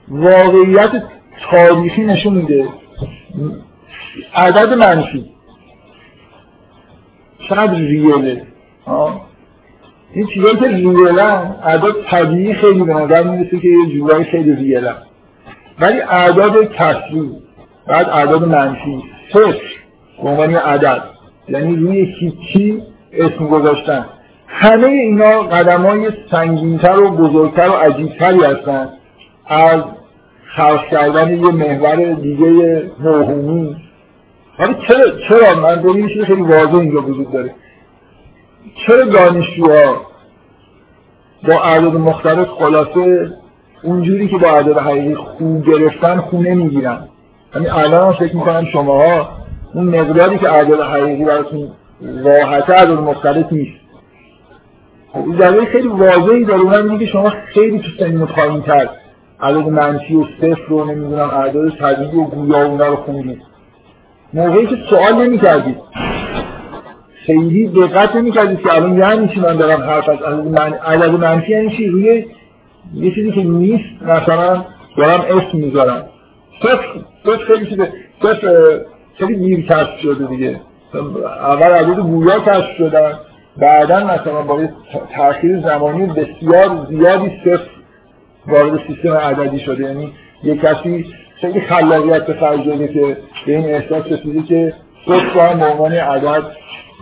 واقعیت 0.07 1.03
تاریخی 1.51 2.03
نشون 2.03 2.33
میده. 2.33 2.67
عدد 4.35 4.73
منفی. 4.73 5.25
چقدر 7.49 7.73
ریله. 7.73 8.43
این 10.13 10.27
چیزایی 10.27 10.55
که 10.57 10.67
ریلن 10.67 11.55
اعداد 11.63 11.95
طبیعی 12.09 12.53
خیلی 12.53 12.83
به 12.83 12.93
نظر 12.93 13.23
می‌رسه 13.23 13.59
که 13.59 13.67
یه 13.67 13.85
جورایی 13.85 14.23
خیلی 14.23 14.55
ریلن. 14.55 14.95
ولی 15.79 16.01
اعداد 16.01 16.73
کسری 16.73 17.31
بعد 17.87 18.09
اعداد 18.09 18.47
منفی 18.47 19.03
صفر 19.33 19.61
به 20.23 20.29
عنوان 20.29 20.55
عدد 20.55 21.03
یعنی 21.47 21.75
روی 21.75 22.15
هیچی 22.19 22.83
اسم 23.13 23.47
گذاشتن. 23.47 24.05
همه 24.47 24.87
اینا 24.87 25.41
قدم 25.41 25.85
های 25.85 26.11
سنگینتر 26.31 26.99
و 26.99 27.11
بزرگتر 27.11 27.69
و 27.69 27.73
عجیبتری 27.73 28.43
هستن. 28.43 28.89
از 29.45 29.81
خلق 30.55 30.87
کردن 30.91 31.33
یه 31.33 31.51
محور 31.51 32.13
دیگه 32.13 32.83
موهومی. 32.99 33.75
حالا 34.57 34.73
چرا 34.73 35.05
چرا؟ 35.29 35.55
من 35.55 35.75
ببین 35.75 36.07
چیز 36.07 36.23
خیلی 36.23 36.41
واضح 36.41 36.75
اینجا 36.75 37.01
وجود 37.01 37.31
داره. 37.31 37.55
چرا 38.87 39.05
دانشجوها 39.05 40.01
با 41.47 41.61
اعداد 41.63 41.93
مختلف 41.93 42.47
خلاصه 42.47 43.31
اونجوری 43.83 44.27
که 44.27 44.37
با 44.37 44.47
اعداد 44.47 44.77
حقیقی 44.77 45.15
خوب 45.15 45.65
گرفتن 45.65 46.17
خونه 46.17 46.53
می‌گیرن 46.53 47.07
یعنی 47.55 47.67
الان 47.67 48.13
فکر 48.13 48.35
می‌کنم 48.35 48.65
شماها 48.65 49.29
اون 49.73 49.99
مقداری 49.99 50.37
که 50.37 50.51
اعداد 50.51 50.81
حقیقی 50.81 51.25
براتون 51.25 51.67
راحته 52.23 52.73
اعداد 52.73 52.99
مختلف 52.99 53.53
نیست. 53.53 53.79
این 55.15 55.65
خیلی 55.65 55.87
واضحی 55.87 56.45
داره. 56.45 56.61
اونم 56.61 56.91
میگه 56.91 57.05
شما 57.05 57.29
خیلی 57.29 57.79
تو 57.79 57.87
سنین 57.99 58.25
پایین 58.25 58.61
تر 58.61 58.89
عدد 59.41 59.67
منفی 59.67 60.15
و 60.15 60.23
صفر 60.41 60.61
رو 60.67 60.85
نمی‌دونم 60.85 61.29
اعداد 61.29 61.69
طبیعی 61.69 62.17
و 62.17 62.23
گویا 62.23 62.65
اونا 62.65 62.87
رو 62.87 62.95
خوندید 62.95 63.41
موقعی 64.33 64.65
که 64.67 64.75
سوال 64.89 65.13
نمی 65.13 65.37
کردید 65.37 65.77
خیلی 67.25 67.67
دقت 67.67 68.15
نمی 68.15 68.31
کردید 68.31 68.59
که 68.59 68.73
الان 68.73 68.97
یعنی 68.97 69.27
چی 69.27 69.39
من 69.39 69.57
دارم 69.57 69.81
حرف 69.81 70.09
از 70.09 70.17
عدد 70.85 71.09
منفی 71.09 71.51
یعنی 71.51 71.77
چی؟ 71.77 71.87
روی 71.87 72.25
یه 72.93 73.15
چیزی 73.15 73.31
که 73.31 73.43
نیست 73.43 74.03
مثلا 74.03 74.65
دارم 74.97 75.21
اسم 75.21 75.57
می‌ذارم. 75.57 76.05
صفر 76.63 76.85
صفر 77.25 77.45
خیلی 77.45 77.65
چیزه. 77.65 77.93
صفر 78.23 78.79
خیلی 79.13 79.35
دیر 79.35 79.65
کشف 79.65 79.99
شده 79.99 80.25
دیگه. 80.25 80.59
اول 81.25 81.67
عدد 81.67 81.99
گویا 81.99 82.39
کشف 82.39 82.77
شدن 82.77 83.13
بعدا 83.57 84.03
مثلا 84.03 84.41
با 84.41 84.59
تاخیر 85.15 85.59
زمانی 85.59 86.05
بسیار 86.05 86.87
زیادی 86.89 87.31
صفر 87.45 87.69
وارد 88.47 88.79
سیستم 88.87 89.13
عددی 89.13 89.59
شده. 89.59 89.83
یعنی 89.83 90.13
یه 90.43 90.57
کسی 90.57 91.05
خیلی 91.41 91.61
خلاقیت 91.61 92.25
به 92.25 92.33
خرج 92.33 92.63
که 92.63 93.17
به 93.45 93.57
این 93.57 93.65
احساس 93.65 94.05
رسیده 94.05 94.43
که 94.43 94.73
صفر 95.05 95.33
رو 95.33 95.41
هم 95.41 95.63
عنوان 95.63 95.91
عدد 95.91 96.43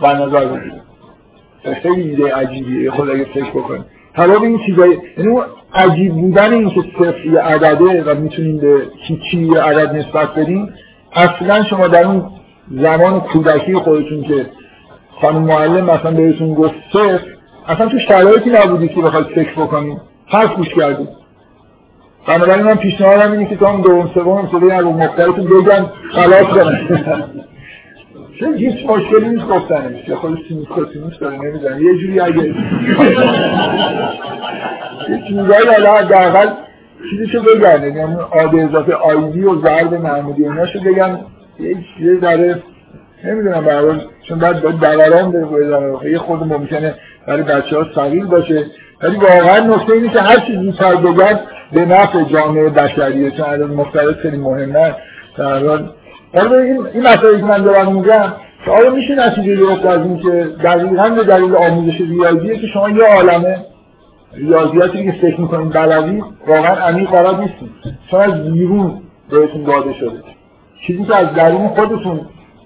و 0.02 0.14
نظر 0.14 0.44
بگیره. 0.44 0.80
خیلی 1.82 2.10
ایده 2.10 2.34
عجیبیه. 2.34 2.90
خود 2.90 3.10
اگه 3.10 3.24
فکر 3.24 3.50
بکنید 3.50 3.95
حالا 4.16 4.42
این 4.42 4.58
چیزایی 4.66 4.98
یعنی 5.18 5.40
عجیب 5.74 6.14
بودن 6.14 6.52
این 6.52 6.70
که 6.70 6.82
صفر 6.98 7.26
یه 7.26 7.40
عدده 7.40 8.04
و 8.04 8.14
می‌تونیم 8.14 8.58
به 8.58 8.82
هیچی 9.06 9.38
یه 9.38 9.60
عدد 9.60 9.96
نسبت 9.96 10.34
بدیم 10.34 10.74
اصلا 11.12 11.64
شما 11.64 11.88
در 11.88 12.06
اون 12.06 12.24
زمان 12.70 13.20
کودکی 13.20 13.74
خودتون 13.74 14.22
که 14.22 14.46
خانم 15.20 15.42
معلم 15.42 15.84
مثلا 15.84 16.10
بهتون 16.10 16.54
گفت 16.54 16.74
صفر 16.92 17.26
اصلا 17.68 17.88
تو 17.88 17.98
شرایطی 17.98 18.50
نبودی 18.50 18.88
که 18.88 19.00
بخواید 19.02 19.26
فکر 19.26 19.52
بکنید. 19.52 19.98
حرف 20.26 20.54
گوش 20.54 20.68
کردید. 20.68 21.08
بنابراین 22.26 22.64
من 22.64 22.74
پیشنهادم 22.74 23.32
اینه 23.32 23.46
که 23.46 23.56
تا 23.56 23.70
اون 23.70 23.80
دوم 23.80 24.10
سوم 24.14 24.48
صدای 24.52 24.70
از 24.70 24.84
مختلف 24.84 25.34
بگن 25.38 25.86
خلاص 26.12 26.44
کنن 26.44 26.88
چون 28.40 28.54
هیچ 28.54 28.86
مشکلی 28.86 29.28
نیست 29.28 29.46
گفتنش 29.46 30.08
یا 30.08 30.16
خود 30.16 30.38
سینوس 30.48 30.68
کوسینوس 30.68 31.18
داره 31.18 31.36
نمی‌دونم 31.36 31.82
یه 31.82 31.98
جوری 31.98 32.20
اگه 32.20 32.44
یه 35.08 35.22
چیزایی 35.28 35.66
حالا 35.66 36.56
چیزی 37.10 37.26
چه 37.26 37.40
بگن 37.40 37.96
یعنی 37.96 38.14
آب 38.14 38.54
اضافه 38.54 38.92
آیدی 38.92 39.44
و 39.44 39.60
ضرب 39.60 39.94
معمولی 39.94 40.44
ایناشو 40.44 40.80
بگن. 40.80 41.20
یه 42.00 42.20
ذره 42.20 42.62
نمی‌دونم 43.24 43.64
برای 43.64 44.00
چون 44.28 44.38
بعد 44.38 44.60
دوران 44.60 45.32
بره 45.32 46.10
یه 46.10 46.18
خود 46.18 46.42
ممکنه 46.42 46.94
برای 47.26 47.42
بچه 47.42 47.76
ها 47.76 47.86
سقیل 47.94 48.26
باشه. 48.26 48.64
ولی 49.02 49.16
واقعا 49.16 49.58
نکته 49.58 49.92
اینه 49.92 50.08
که 50.08 50.20
هر 50.20 50.40
چیزی 50.40 50.58
زودتر 50.58 50.96
بگن 50.96 51.40
به 51.72 51.84
نفع 51.84 52.22
جامعه 52.22 52.68
بشریه. 52.68 53.30
چون 53.30 53.46
عدد 53.46 53.70
مختلف 53.70 54.16
خیلی 54.16 54.36
مهمه. 54.36 54.94
در 55.38 55.78
حال 56.36 56.52
این 56.52 56.86
این 56.94 57.02
مسائلی 57.02 57.40
که 57.40 57.44
من 57.44 57.62
دارم 57.62 57.92
میگم 57.92 58.32
که 58.64 58.70
آیا 58.70 58.90
میشه 58.90 59.14
نتیجه 59.14 59.56
گرفت 59.56 59.86
از 59.86 60.00
این 60.00 60.18
که 60.18 60.30
دقیقا 60.64 61.08
به 61.08 61.24
دلیل 61.24 61.56
آموزش 61.56 62.00
ریاضیه 62.00 62.56
که 62.56 62.66
شما 62.66 62.90
یه 62.90 63.04
عالمه. 63.04 63.56
ریاضیاتی 64.34 65.04
که 65.04 65.12
فکر 65.12 65.40
می‌کنید 65.40 65.72
بلدی 65.72 66.22
واقعا 66.46 66.74
عمیق 66.74 67.10
بلد 67.10 67.40
نیستید 67.40 67.70
چون 68.10 68.20
از 68.20 68.52
بیرون 68.52 69.00
بهتون 69.30 69.64
داده 69.64 69.92
شده. 69.92 70.22
چیزی 70.86 71.04
که 71.04 71.16
از 71.16 71.34
درون 71.34 71.68
خودتون 71.68 72.20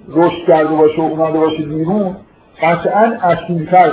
رشد 0.08 0.46
کرده 0.46 0.74
باشه 0.74 1.02
و 1.02 1.04
اومده 1.04 1.38
باشه 1.38 1.62
بیرون 1.62 2.16
قطعا 2.62 3.12
اصیلتر 3.22 3.92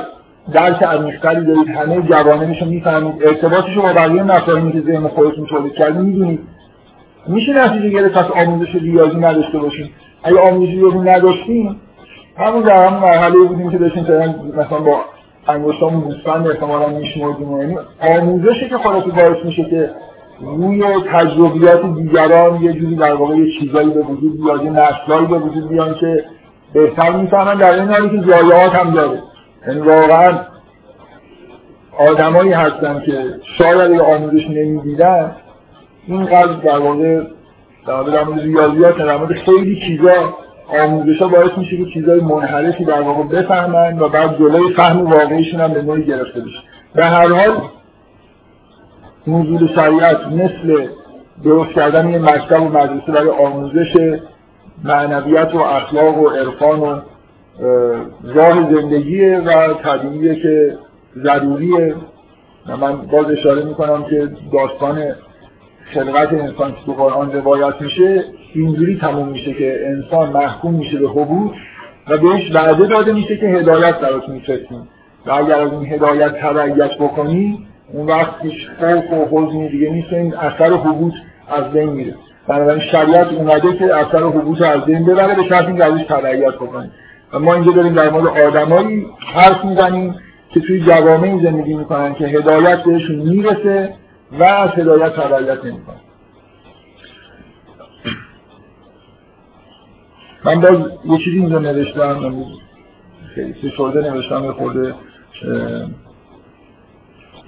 درک 0.53 0.83
عمیقتری 0.83 1.45
دارید. 1.45 1.69
همه 1.69 2.01
جوانه 2.01 2.45
میشه 2.45 2.65
می‌فهمید. 2.65 3.23
ارتباطش 3.27 3.75
با 3.77 3.93
بقیه 3.93 4.23
مفاهیمی 4.23 4.71
که 4.71 4.81
ذهن 4.81 5.07
خودتون 5.07 5.45
تولید 5.45 5.73
کردید 5.73 6.01
می‌دونید. 6.01 6.39
میشه 7.27 7.53
نتیجه 7.53 7.89
گرفت 7.89 8.13
پس 8.17 8.47
آموزش 8.47 8.75
ریاضی 8.75 9.17
نداشته 9.17 9.57
باشیم؟ 9.57 9.89
اگه 10.23 10.39
آموزش 10.39 10.69
ریاضی 10.69 10.99
نداشتیم 10.99 11.81
همون 12.37 12.61
در 12.61 12.87
همون 12.87 12.99
مرحله 12.99 13.37
بودیم 13.37 13.71
که 13.71 13.77
داشتیم 13.77 14.03
مثلا 14.57 14.79
با 14.79 15.01
انگشتامون 15.47 16.01
گوسفند 16.01 16.47
احتمالا 16.47 16.87
میشمردیم. 16.87 17.57
یعنی 17.57 17.77
آموزشی 18.01 18.69
که 18.69 18.77
خلاص 18.77 19.03
باعث 19.03 19.45
میشه 19.45 19.63
که 19.63 19.89
روی 20.41 20.83
تجربیات 21.13 21.95
دیگران 21.95 22.61
یه 22.61 22.73
جوری 22.73 22.95
در 22.95 23.13
واقع 23.13 23.35
یه 23.35 23.59
چیزایی 23.59 23.89
به 23.89 24.01
وجود 24.01 24.43
بیاد 24.43 24.63
یه 24.63 24.69
نسلایی 24.69 25.27
به 25.27 25.37
وجود 25.37 25.69
بیان 25.69 25.93
که 25.93 26.23
بهتر 26.73 27.11
می‌فهمن. 27.11 27.57
در 27.57 27.79
این 27.79 27.89
حالی 27.89 28.09
که 28.09 28.25
زایات 28.31 28.75
هم 28.75 28.91
داره. 28.91 29.19
یعنی 29.67 29.79
واقعا 29.79 30.39
آدمایی 31.99 32.51
هستن 32.51 33.01
که 33.05 33.23
شاید 33.57 34.01
آموزش 34.01 34.49
نمی‌دیدن 34.49 35.35
اینقدر 36.07 36.53
در 36.53 36.79
واقع 36.79 37.21
در 37.87 38.23
مورد 38.23 38.39
ریاضیات 38.39 38.97
در 38.97 39.17
مورد 39.17 39.33
خیلی 39.33 39.81
چیزا 39.87 40.33
آموزش 40.83 41.21
ها 41.21 41.27
باعث 41.27 41.57
میشه 41.57 41.77
که 41.77 41.85
چیزای 41.93 42.19
منحرفی 42.19 42.85
در 42.85 43.01
واقع 43.01 43.23
بفهمن 43.23 43.99
و 43.99 44.09
بعد 44.09 44.37
جلوی 44.37 44.73
فهم 44.73 45.05
واقعیشون 45.05 45.59
هم 45.61 45.73
به 45.73 45.81
نوعی 45.81 46.03
گرفته 46.03 46.41
بشه. 46.41 46.59
به 46.95 47.05
هر 47.05 47.27
حال 47.27 47.61
نزول 49.27 49.67
شریعت 49.75 50.27
مثل 50.27 50.87
درست 51.43 51.71
کردن 51.71 52.09
یه 52.09 52.19
مکتب 52.19 52.61
و 52.61 52.69
مدرسه 52.69 53.11
برای 53.11 53.29
آموزش 53.29 54.19
معنویت 54.83 55.55
و 55.55 55.57
اخلاق 55.57 56.17
و 56.17 56.29
عرفان 56.29 56.79
و 56.79 56.99
راه 58.23 58.73
زندگیه 58.73 59.39
و 59.39 59.73
طبیعیه 59.73 60.35
که 60.35 60.77
ضروریه. 61.23 61.95
و 62.67 62.77
من 62.77 62.95
باز 62.95 63.25
اشاره 63.31 63.65
می‌کنم 63.65 64.03
که 64.03 64.29
داستان 64.53 65.15
خلقت 65.93 66.33
انسان 66.33 66.71
که 66.71 66.77
تو 66.85 66.93
قرآن 66.93 67.31
روایت 67.31 67.81
میشه 67.81 68.23
اینجوری 68.53 68.97
تموم 68.97 69.27
میشه 69.27 69.53
که 69.53 69.87
انسان 69.87 70.29
محکوم 70.29 70.73
میشه 70.73 70.99
به 70.99 71.09
حبوط 71.09 71.51
و 72.07 72.17
بهش 72.17 72.51
وعده 72.55 72.85
داده 72.85 73.13
میشه 73.13 73.37
که 73.37 73.45
هدایت 73.45 73.99
برات 73.99 74.29
میفرستیم 74.29 74.87
و 75.25 75.31
اگر 75.31 75.59
از 75.59 75.71
این 75.71 75.85
هدایت 75.85 76.31
تبعیت 76.41 76.97
بکنی 76.99 77.67
اون 77.93 78.07
وقت 78.07 78.33
هیچ 78.41 78.69
خوف 78.79 79.33
و 79.33 79.47
حزنی 79.47 79.69
دیگه 79.69 79.89
نیست 79.89 80.13
این 80.13 80.35
اثر 80.35 80.73
حبوط 80.73 81.13
از 81.47 81.71
بین 81.71 81.89
میره. 81.89 82.13
بنابراین 82.47 82.81
شریعت 82.81 83.33
اومده 83.33 83.77
که 83.77 83.95
اثر 83.95 84.23
حبوط 84.23 84.61
از 84.61 84.81
بین 84.81 85.05
ببره 85.05 85.35
به 85.35 85.43
شرط 85.43 85.67
اینکه 85.67 85.85
ازش 85.85 86.03
تبعیت 86.03 86.55
بکنیم 86.55 86.91
و 87.33 87.39
ما 87.39 87.53
اینجا 87.53 87.71
داریم 87.71 87.93
در 87.93 88.09
مورد 88.09 88.27
آدمایی 88.27 89.05
حرف 89.33 89.65
می‌زنیم 89.65 90.15
که 90.49 90.59
توی 90.59 90.79
جوامعی 90.79 91.43
زندگی 91.43 91.73
می‌کنن 91.73 92.13
که 92.13 92.25
هدایت 92.25 92.83
بهشون 92.83 93.15
می‌رسه 93.15 93.93
و 94.31 94.43
از 94.43 94.69
هدایت 94.69 95.13
تبعیت 95.13 95.65
نمی‌کنن 95.65 95.97
من 100.45 100.61
باز 100.61 100.77
یه 101.05 101.17
چیزی 101.17 101.37
اینجا 101.37 101.59
نوشتم 101.59 102.45
خیلی 103.35 103.55
سشورده 103.61 104.11
نوشتم 104.11 104.45
یه 104.45 104.51
خورده 104.51 104.95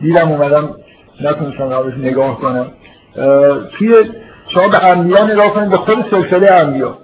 دیدم 0.01 0.31
اومدم 0.31 0.75
نتونستم 1.21 1.69
روش 1.69 1.93
نگاه 1.93 2.39
کنم. 2.39 2.71
توی 3.71 4.11
شما 4.53 4.67
به 4.67 4.85
انبیا 4.85 5.25
نگاه 5.27 5.53
کنید 5.53 5.69
به 5.69 5.77
خود 5.77 6.05
سلسله 6.11 6.51
انبیا. 6.51 6.97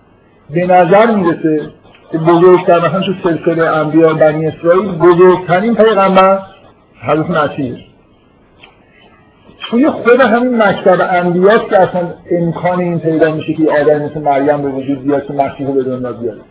به 0.50 0.68
نظر 0.68 1.16
می‌رسه 1.16 1.72
که 2.12 2.18
بزرگتر 2.18 2.80
مثلا 2.80 3.02
تو 3.02 3.14
سلسله 3.24 3.66
انبیا 3.68 4.14
بنی 4.14 4.48
اسرائیل 4.48 4.92
بزرگترین 4.92 5.76
پیغمبر 5.76 6.40
حضرت 7.04 7.30
مسیح. 7.30 7.85
توی 9.70 9.90
خود 9.90 10.20
همین 10.20 10.62
مکتب 10.62 10.98
انبیاست 11.10 11.70
که 11.70 11.80
اصلا 11.80 12.14
امکان 12.32 12.80
این 12.80 13.00
پیدا 13.00 13.32
میشه 13.32 13.54
که 13.54 13.72
آدم 13.82 14.02
مثل 14.06 14.22
مریم 14.22 14.62
به 14.62 14.70
وجود 14.70 15.04
بیاد 15.04 15.26
که 15.26 15.34
مسیح 15.34 15.68
رو 15.68 15.74
به 15.74 15.84
دنیا 15.84 16.12
بیاره. 16.12 16.42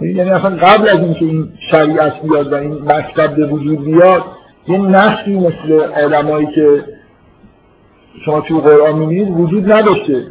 یعنی 0.00 0.30
اصلا 0.30 0.56
قبل 0.56 0.88
از 0.88 0.98
اینکه 0.98 1.24
این 1.24 1.48
شریعت 1.70 2.22
بیاد 2.22 2.52
و 2.52 2.56
این 2.56 2.72
مکتب 2.72 3.36
به 3.36 3.46
وجود 3.46 3.84
بیاد 3.84 4.22
یه 4.68 4.78
نسلی 4.78 5.38
مثل 5.38 5.80
آدمایی 6.04 6.46
که 6.54 6.84
شما 8.24 8.40
توی 8.40 8.60
قرآن 8.60 8.98
می‌بینید 8.98 9.30
وجود 9.30 9.72
نداشته. 9.72 10.26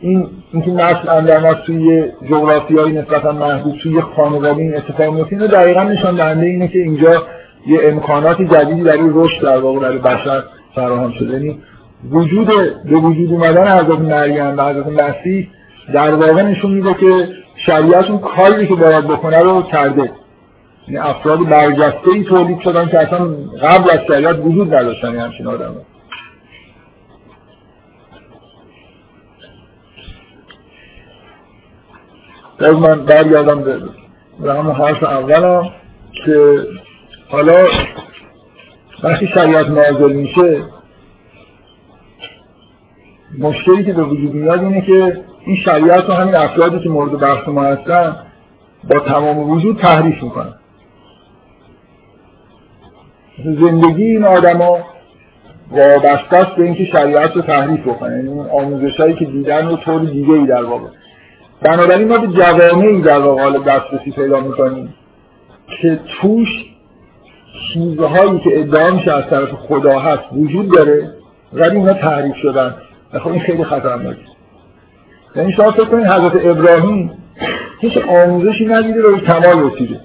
این 0.00 0.28
اینکه 0.52 0.70
نسل 0.70 1.08
اندرماس 1.08 1.56
توی 1.66 2.04
جغرافیایی 2.30 2.92
نسبتا 2.92 3.32
محدود 3.32 3.78
توی 3.82 4.00
خانواده 4.00 4.62
این 4.62 4.76
اتفاق 4.76 5.14
میفته 5.14 5.32
اینو 5.32 5.46
دقیقا 5.46 5.82
نشان 5.82 6.16
دهنده 6.16 6.46
اینه 6.46 6.68
که 6.68 6.78
اینجا 6.78 7.22
یه 7.66 7.80
امکانات 7.82 8.42
جدیدی 8.42 8.82
برای 8.82 9.10
رشد 9.14 9.42
در 9.42 9.58
واقع 9.58 9.80
برای 9.80 9.98
بشر 9.98 10.42
فراهم 10.76 11.12
شده. 11.12 11.32
یعنی 11.32 11.62
وجود 12.10 12.46
به 12.84 12.96
وجود 12.96 13.32
اومدن 13.32 13.78
حضرت 13.78 13.98
مریم 13.98 14.56
و 14.56 14.62
حضرت 14.62 14.86
مسیح 14.86 15.48
در 15.94 16.14
واقع 16.14 16.42
نشون 16.42 16.70
میده 16.70 16.94
که 16.94 17.28
شریعت 17.66 18.10
اون 18.10 18.18
کاری 18.18 18.66
که 18.66 18.74
باید 18.74 19.04
بکنه 19.04 19.38
رو 19.38 19.62
کرده. 19.62 20.10
یعنی 20.88 20.98
افراد 20.98 21.48
برجسته 21.48 22.10
ای 22.12 22.24
تولید 22.24 22.60
شدن 22.60 22.88
که 22.88 22.98
اصلا 22.98 23.26
قبل 23.62 23.90
از 23.90 23.98
شریعت 24.08 24.36
وجود 24.38 24.74
نداشتن 24.74 25.18
همچین 25.18 25.46
آدم 25.46 25.74
باز 32.60 32.76
من 32.76 33.04
برگردم 33.04 33.64
به 34.40 34.54
همون 34.54 34.74
حرف 34.74 35.02
اولم 35.02 35.70
که 36.24 36.58
حالا 37.28 37.66
وقتی 39.02 39.26
شریعت 39.26 39.66
نازل 39.68 40.12
میشه 40.12 40.62
مشکلی 43.38 43.84
که 43.84 43.92
به 43.92 44.02
وجود 44.02 44.34
میاد 44.34 44.60
اینه 44.64 44.80
که 44.80 45.22
این 45.46 45.56
شریعت 45.56 46.04
رو 46.04 46.14
همین 46.14 46.34
افرادی 46.34 46.78
که 46.78 46.88
مورد 46.88 47.20
بحث 47.20 47.48
ما 47.48 47.62
هستن 47.62 48.16
با 48.90 49.00
تمام 49.00 49.50
وجود 49.50 49.78
تحریف 49.78 50.22
می‌کنن. 50.22 50.54
زندگی 53.44 54.04
این 54.04 54.24
آدما 54.24 54.78
وابسته 55.70 56.36
است 56.36 56.56
به 56.56 56.64
اینکه 56.64 56.84
شریعت 56.84 57.36
رو 57.36 57.42
تحریف 57.42 57.80
بکنن. 57.80 58.16
یعنی 58.16 58.28
اون 58.28 58.50
آموزش 58.50 59.00
هایی 59.00 59.14
که 59.14 59.24
دیدن 59.24 59.68
رو 59.68 59.76
طور 59.76 60.00
دیگه 60.00 60.32
ای 60.32 60.46
در 60.46 60.64
واقع. 60.64 60.88
بنابراین 61.62 62.08
ما 62.08 62.18
به 62.18 62.26
جوامعی 62.26 63.02
در 63.02 63.18
واقع 63.18 63.58
دسترسی 63.58 64.10
پیدا 64.10 64.40
می‌کنیم 64.40 64.94
که 65.82 66.00
توش 66.20 66.48
چیزهایی 67.72 68.38
که 68.38 68.60
ادعا 68.60 68.90
میشه 68.90 69.12
از 69.12 69.24
طرف 69.30 69.48
خدا 69.48 69.98
هست 69.98 70.22
وجود 70.32 70.72
داره 70.72 71.10
ولی 71.52 71.76
اینا 71.76 71.92
تعریف 71.92 72.36
شدن. 72.36 72.74
خب 73.12 73.28
این 73.28 73.40
خیلی 73.40 73.64
خطرناکه 73.64 74.20
یعنی 75.36 75.52
شما 75.52 75.70
فکر 75.70 75.84
کنید 75.84 76.06
حضرت 76.06 76.46
ابراهیم 76.46 77.10
هیچ 77.80 77.98
آموزشی 77.98 78.66
ندیده 78.66 79.02
رو 79.02 79.18
کمال 79.18 79.70
رسیده. 79.70 80.00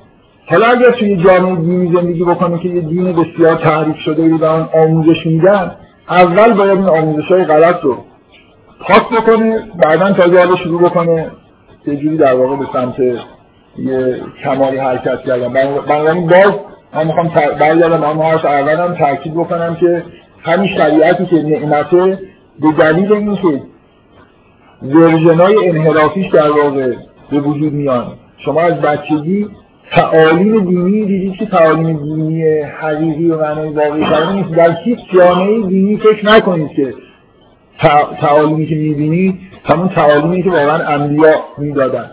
حالا 0.45 0.68
اگر 0.68 0.91
توی 0.91 1.18
جامعه 1.18 1.56
دینی 1.56 1.95
زندگی 1.95 2.24
بکنه 2.24 2.60
که 2.60 2.70
یه 2.70 2.82
دین 2.82 3.14
بسیار 3.14 3.56
تعریف 3.56 3.97
شده 3.97 4.30
رو 4.30 4.38
به 4.38 4.47
آموزش 4.47 5.26
میدن 5.26 5.72
اول 6.10 6.54
باید 6.54 6.78
این 6.78 6.89
آموزش 6.89 7.28
های 7.32 7.45
غلط 7.45 7.82
رو 7.82 7.97
پاک 8.80 9.10
بکنه 9.10 9.60
بعدا 9.84 10.12
تازه 10.12 10.38
حالا 10.38 10.56
شروع 10.56 10.82
بکنه 10.82 11.32
یه 11.88 11.95
جوری 11.95 12.18
در 12.18 12.34
واقع 12.34 12.56
به 12.56 12.66
سمت 12.74 12.99
یه 13.78 14.22
کمالی 14.43 14.78
حرکت 14.78 15.22
کردن. 15.22 15.54
بنابراین 15.54 16.28
باز 16.28 16.54
من 16.94 17.08
می‌خوام 17.08 17.28
برگردم 17.60 18.04
اما 18.04 18.24
حرف 18.24 18.46
اولم 18.46 18.96
تاکید 18.96 19.34
بکنم 19.34 19.76
که 19.76 20.04
همین 20.44 20.68
شریعتی 20.68 21.26
که 21.26 21.36
نعمته 21.36 22.20
به 22.60 22.72
دلیل 22.80 23.14
اینکه 23.14 23.62
ورژنای 24.84 25.70
انحرافیش 25.70 26.28
در 26.28 26.50
واقع 26.50 26.94
به 27.32 27.39
وجود 27.39 27.74
میان. 27.74 28.06
شما 28.38 28.62
از 28.62 28.74
بچگی 28.74 29.48
تعالیم 29.92 30.66
دینی 30.66 31.06
دیدید 31.06 31.34
که 31.34 31.46
تعالیم 31.46 31.98
دینی 31.98 32.44
حقیقی 32.62 33.32
و 33.32 33.42
معنای 33.42 33.70
واقعی 33.70 34.04
کردن 34.04 34.36
نیست. 34.36 34.52
در 34.52 34.78
هیچ 34.84 35.00
جامعه 35.14 35.62
دینی 35.68 35.98
فکر 35.98 36.26
نکنید 36.26 36.70
که 36.70 36.94
تعالیمی 38.22 38.66
که 38.66 38.76
می‌بینید 38.76 39.39
همون 39.64 39.89
تعالیمی 39.89 40.44
که 40.44 40.50
واقعا 40.50 40.88
انبیا 40.88 41.34
می‌دادن. 41.58 42.10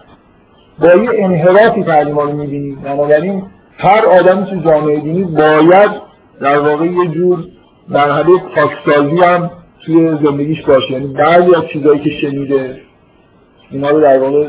با 0.79 0.89
یه 0.89 1.11
انحرافی 1.15 1.83
تعلیم 1.83 2.19
رو 2.19 2.33
می‌بینید 2.33 2.83
بنابراین 2.83 3.43
هر 3.79 4.07
آدمی 4.07 4.47
تو 4.47 4.71
جامعه 4.71 5.01
دینی 5.01 5.25
باید 5.25 5.91
در 6.41 6.59
واقع 6.59 6.85
یه 6.85 7.09
جور 7.09 7.45
مرحله 7.89 8.39
پاکسازی 8.55 9.21
هم 9.21 9.51
توی 9.87 10.09
زندگیش 10.09 10.63
باشه. 10.63 10.93
یعنی 10.93 11.07
بعضی 11.07 11.55
از 11.55 11.63
چیزایی 11.73 12.01
که 12.01 12.11
شنیده 12.11 12.81
اینا 13.71 13.91
رو 13.91 14.01
در 14.01 14.19
واقع 14.19 14.49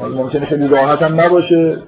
ممکنه 0.00 0.46
خیلی 0.46 0.68
راحت 0.68 1.02
هم 1.02 1.20
نباشه. 1.20 1.78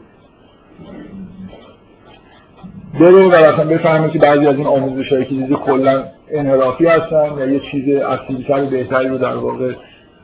بره 3.01 3.29
و 3.29 3.35
اصلا 3.35 3.65
بفهمه 3.65 4.11
که 4.11 4.19
بعضی 4.19 4.47
از 4.47 4.57
این 4.57 4.67
آموزش 4.67 5.13
هایی 5.13 5.25
که 5.25 5.35
دیده 5.35 5.55
کلا 5.55 6.05
انحرافی 6.31 6.87
هستن 6.87 7.39
یا 7.39 7.47
یه 7.47 7.61
چیز 7.71 7.97
اصیلتر 7.97 8.63
و 8.63 8.67
بهتری 8.67 9.09
رو 9.09 9.19
در 9.19 9.37
واقع 9.37 9.73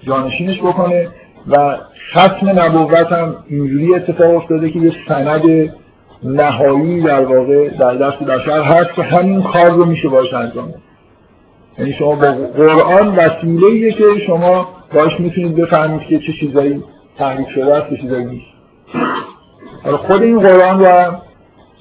جانشینش 0.01 0.61
بکنه. 0.61 1.09
و 1.51 1.77
ختم 2.13 2.49
نبوت 2.61 3.13
هم 3.13 3.37
اینجوری 3.49 3.95
اتفاق 3.95 4.37
افتاده 4.37 4.71
که 4.71 4.79
یه 4.79 4.93
سند 5.09 5.43
نهایی 6.23 7.01
در 7.01 7.25
واقع 7.25 7.69
در 7.69 7.95
دست 7.95 8.19
بشر 8.19 8.63
هست 8.63 8.93
که 8.95 9.03
همین 9.03 9.43
کار 9.43 9.71
رو 9.71 9.85
میشه 9.85 10.09
باش 10.09 10.35
انجام 10.35 10.75
یعنی 11.79 11.93
شما 11.93 12.15
با 12.15 12.33
قرآن 12.57 13.17
وسیله 13.17 13.93
که 13.93 14.05
شما 14.27 14.69
باش 14.95 15.21
می‌تونید 15.21 15.57
بفهمید 15.57 16.01
که 16.01 16.19
چه 16.19 16.33
چیزایی 16.41 16.83
تحریف 17.19 17.49
شده 17.49 17.75
است 17.75 17.91
چه 17.91 17.97
چیزایی 17.97 18.25
نیست. 18.25 18.47
خود 19.97 20.23
این 20.23 20.41
قرآن 20.41 20.79
رو 20.79 20.87
هم 20.87 21.21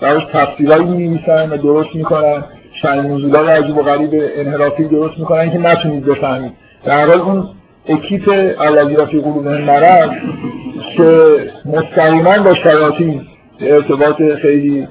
براش 0.01 0.24
تفسیرهایی 0.34 0.84
می 0.84 1.20
و 1.28 1.57
درست 1.57 1.95
می‌کنن. 1.95 2.43
شن 2.82 2.97
نزولای 2.97 3.47
عجیب 3.47 3.78
و 3.78 3.84
غریب 3.84 4.09
انحرافی 4.36 4.84
درست 4.84 5.20
می‌کنن 5.20 5.51
که 5.51 5.57
نتونید 5.57 6.05
بفهمید. 6.05 6.51
در 6.86 7.05
حال 7.05 7.22
اون 7.22 7.49
اکیپ 7.90 8.30
الذی 8.60 8.96
رفی 8.96 9.22
قلوب 9.22 9.48
مرض 9.48 10.10
که 10.98 11.38
مستقیما 11.66 12.38
با 12.44 12.54
شیاطین 12.54 13.22
ارتباط 13.62 14.22
خیلی 14.42 14.88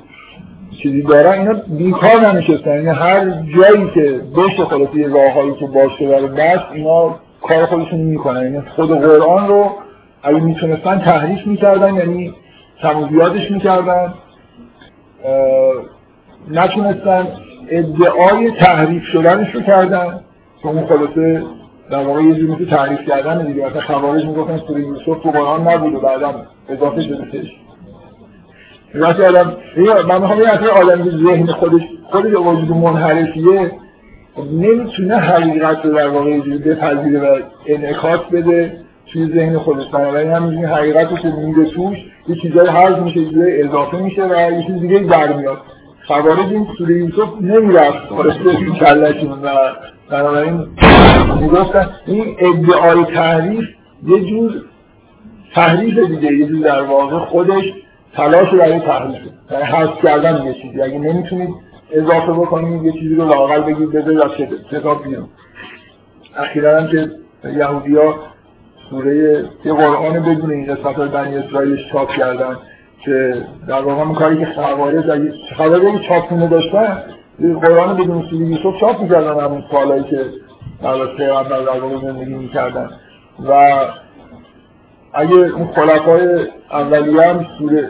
چیزی 0.82 1.02
دارن 1.02 1.38
اینا 1.38 1.52
بیکار 1.68 2.32
نمیشستن 2.32 2.70
یعنی 2.70 2.88
هر 2.88 3.30
جایی 3.30 3.90
که 3.94 4.20
بشه 4.36 4.64
خلاصی 4.64 5.04
راههایی 5.04 5.54
که 5.54 5.66
باشه 5.66 6.08
برای 6.08 6.26
بس 6.26 6.60
اینا 6.74 7.14
کار 7.42 7.66
خودشون 7.66 8.00
می‌کنن. 8.00 8.42
یعنی 8.42 8.60
خود 8.60 8.90
قرآن 9.00 9.48
رو 9.48 9.70
اگه 10.22 10.40
می‌تونستن 10.40 10.98
تحریف 10.98 11.46
می‌کردن 11.46 11.94
یعنی 11.94 12.34
کم 12.82 13.08
می‌کردن 13.50 14.14
نتونستن 16.50 17.26
ادعای 17.70 18.50
تحریف 18.50 19.02
شدنش 19.02 19.54
رو 19.54 19.60
کردن. 19.60 20.20
که 20.62 20.68
اون 20.68 20.86
خلاصه 20.86 21.42
در 21.90 22.02
واقع 22.02 22.22
یه 22.22 22.34
جوری 22.34 22.52
مثل 22.52 22.70
تعریف 22.70 23.00
کردن 23.08 23.46
دیگه. 23.46 23.66
مثلا 23.66 23.80
خوارج 23.80 24.24
می‌گفتن 24.24 24.56
سوره 24.56 24.80
یوسف 24.80 25.22
تو 25.22 25.30
قرآن 25.30 25.68
نبود 25.68 25.94
و 25.94 26.00
بعدا 26.00 26.34
اضافه 26.68 27.02
شده 27.02 27.24
پیش 27.24 27.50
وقتی 28.94 29.22
آدم 29.22 29.56
من 30.08 30.20
می‌خوام 30.20 30.40
یه 30.40 30.48
اصلا 30.48 30.70
آدمی 30.70 31.04
که 31.04 31.16
ذهن 31.16 31.46
خودش 31.46 31.82
خودش 32.10 32.32
وجود 32.34 32.70
منحرفیه 32.70 33.72
نمی‌تونه 34.52 35.16
حقیقت 35.16 35.84
رو 35.84 35.94
در 35.94 36.08
واقع 36.08 36.30
یه 36.30 36.40
جوری 36.40 36.58
بپذیره 36.58 37.20
و 37.20 37.40
انعکاس 37.66 38.20
بده 38.32 38.80
توی 39.12 39.26
ذهن 39.26 39.58
خودش. 39.58 39.88
بنابراین 39.92 40.30
همینجوری 40.30 40.64
حقیقت 40.64 41.10
رو 41.10 41.16
که 41.16 41.28
میده 41.28 41.64
توش 41.64 41.98
یه 42.28 42.36
چیزایی 42.42 42.68
حذف 42.68 42.98
میشه 42.98 43.20
یه 43.20 43.64
اضافه 43.64 43.96
میشه 43.96 44.24
و 44.24 44.52
یه 44.52 44.66
چیز 44.66 44.80
دیگه 44.80 44.98
برمیاد 44.98 45.58
خوارج 46.06 46.38
این 46.38 46.66
سوره 46.78 46.94
یوسف 46.94 47.28
نمی‌رفت. 47.40 48.08
خلاصه 48.08 48.56
کلشون 48.80 49.30
و 49.42 49.48
بنابراین 50.10 50.68
می‌گفتن 51.40 51.90
این 52.06 52.36
ادعای 52.38 53.04
تحریف 53.04 53.64
یه 54.06 54.24
جور 54.24 54.52
تحریف 55.54 55.98
دیگه 55.98 56.32
یه 56.32 56.46
جور 56.46 56.60
در 56.60 56.82
واقع 56.82 57.18
خودش 57.18 57.64
تلاش 58.14 58.50
برای 58.50 58.80
تحریفه 58.80 59.30
یعنی 59.50 59.64
حذف 59.64 60.02
کردن 60.02 60.46
یه 60.46 60.54
چیزی. 60.54 60.82
اگه 60.82 60.98
نمی‌تونید 60.98 61.54
اضافه 61.92 62.32
بکنید 62.32 62.84
یه 62.84 62.92
چیزی 62.92 63.14
رو 63.14 63.28
لاقل 63.28 63.60
بگید 63.60 63.92
بده 63.92 64.12
یا 64.14 64.30
کتاب 64.70 65.04
بیرون. 65.04 65.28
اخیرا 66.36 66.80
هم 66.80 66.88
که 66.88 67.10
یهودی 67.44 67.96
ها 67.96 68.14
سوره 68.90 69.16
یه 69.64 69.72
قرآن 69.72 70.12
بدون 70.12 70.50
این 70.50 70.74
قسمت 70.74 70.96
بنی 70.96 71.36
اسرائیل 71.36 71.76
چاپ 71.92 72.10
کردن. 72.10 72.56
که 73.04 73.44
در 73.68 73.82
واقع 73.82 74.02
اون 74.02 74.14
کاری 74.14 74.38
که 74.38 74.46
خوارج 74.46 75.10
اگه 75.10 75.32
خوارج 75.56 76.00
چاپونه 76.08 76.48
داشتن 76.48 77.02
قرآن 77.62 77.96
بدون 77.96 78.22
سوره 78.30 78.46
یوسف 78.46 78.80
چاپ 78.80 79.02
می‌کردن 79.02 79.40
همون 79.40 79.64
سالایی 79.70 80.04
که 80.04 80.24
در 80.82 81.06
پیغمبر 81.16 81.60
در 81.60 81.80
واقع 81.80 81.96
زندگی 81.96 82.34
می‌کردن. 82.34 82.90
و 83.48 83.80
اگه 85.12 85.34
اون 85.34 85.66
خلفای 85.66 86.46
اولیه 86.72 87.22
هم 87.22 87.46
سوره 87.58 87.88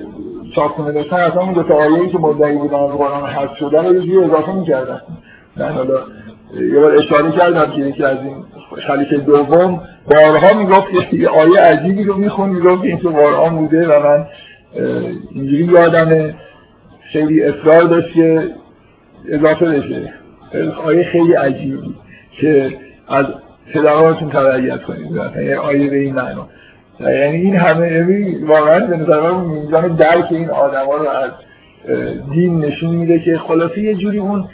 چاپونه 0.54 0.92
داشتن 0.92 1.16
اصلا 1.16 1.42
اون 1.42 1.52
دو 1.52 1.62
تا 1.62 1.74
آیه‌ای 1.74 2.08
که 2.08 2.18
مدعی 2.18 2.56
بودن 2.56 2.74
از 2.74 2.90
قرآن 2.90 3.30
حذف 3.30 3.56
شدن 3.56 3.86
رو 3.86 4.06
یه 4.06 4.24
اضافه 4.24 4.52
می‌کردن. 4.52 5.00
من 5.56 5.72
حالا 5.72 5.98
یه 6.72 6.80
بار 6.80 6.94
اشاره 6.94 7.32
کردم 7.32 7.70
که 7.70 7.80
یکی 7.80 8.04
از 8.04 8.18
این 8.22 8.44
خلیفه 8.86 9.16
دوم 9.16 9.80
بارها 10.10 10.58
می‌گفت 10.58 11.12
یه 11.12 11.28
آیه 11.28 11.60
عجیبی 11.60 12.04
رو 12.04 12.16
میخون 12.16 12.48
می‌گفت 12.48 12.82
این 12.82 12.98
تو 12.98 13.10
قرآن 13.10 13.56
بوده 13.56 13.88
و 13.88 14.02
من 14.02 14.26
اینجوری 15.30 15.64
یادم 15.64 16.34
خیلی 17.12 17.42
اصرار 17.42 17.82
داشت 17.82 18.14
که 18.14 18.50
اضافه 19.28 19.66
بشه. 19.66 20.12
آیه 20.84 21.04
خیلی 21.04 21.32
عجیبی 21.32 21.94
که 22.40 22.76
از 23.08 23.26
پدرانتون 23.74 24.30
تبعیت 24.30 24.82
کنید. 24.82 25.12
یه 25.36 25.56
آیه 25.56 25.90
به 25.90 25.96
این 25.96 26.14
معنا. 26.14 26.48
یعنی 27.00 27.36
این 27.36 27.56
همه 27.56 27.92
یعنی 27.92 28.34
واقعا 28.34 28.86
به 28.86 28.96
نظر 28.96 29.20
من 29.20 29.44
میزان 29.44 29.96
درک 29.96 30.26
این 30.30 30.50
آدما 30.50 30.94
رو 30.96 31.08
از 31.08 31.30
دین 32.32 32.58
نشون 32.58 32.90
میده 32.90 33.18
که 33.18 33.38
خلاصه 33.38 33.80
یه 33.80 33.94
جوری 33.94 34.18
اون 34.18 34.48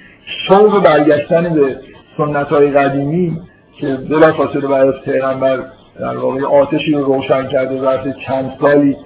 شوق 0.49 0.85
برگشتن 0.85 1.55
به 1.55 1.77
سنت 2.17 2.47
های 2.47 2.71
قدیمی 2.71 3.41
که 3.81 3.87
بلا 3.87 4.33
فاصله 4.33 4.75
از 4.75 4.95
پیغمبر 5.05 5.65
در 6.01 6.17
واقع 6.17 6.45
آتشی 6.45 6.93
رو 6.93 7.05
روشن 7.05 7.49
کرده 7.49 7.81
و 7.81 8.13
چند 8.27 8.53
سالی 8.61 8.97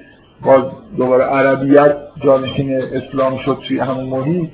باز 0.45 0.63
دوباره 0.97 1.25
عربیت 1.25 1.97
جانشین 2.25 2.75
اسلام 2.75 3.39
شد 3.39 3.59
توی 3.69 3.79
همون 3.79 4.05
محیط 4.05 4.49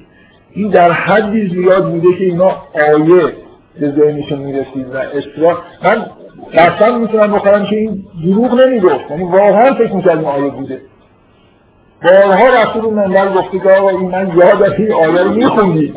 این 0.50 0.68
در 0.68 0.92
حدی 0.92 1.48
زیاد 1.48 1.90
بوده 1.90 2.18
که 2.18 2.24
اینا 2.24 2.56
آیه 2.74 3.32
به 3.80 3.90
ذهنشون 3.90 4.38
می‌رسید 4.38 4.94
و 4.94 4.96
اصلاح. 4.96 5.58
من 5.84 6.06
قسم 6.54 7.00
می‌تونم 7.00 7.32
بخورم 7.32 7.64
که 7.64 7.76
این 7.76 8.04
دروغ 8.24 8.60
نمی‌گفت 8.60 9.10
یعنی 9.10 9.24
واقعا 9.24 9.74
فکر 9.74 9.92
می‌کرد 9.92 10.24
آیه 10.24 10.50
بوده. 10.50 10.80
بارها 12.04 12.62
رسول 12.62 12.94
منبر 12.94 13.28
گفته 13.28 13.58
که 13.58 13.70
آقا 13.70 13.88
این 13.88 14.10
من 14.10 14.32
یاد 14.36 14.62
این 14.62 14.92
آیه 14.92 15.22
رو 15.22 15.30
میخوندی 15.34 15.94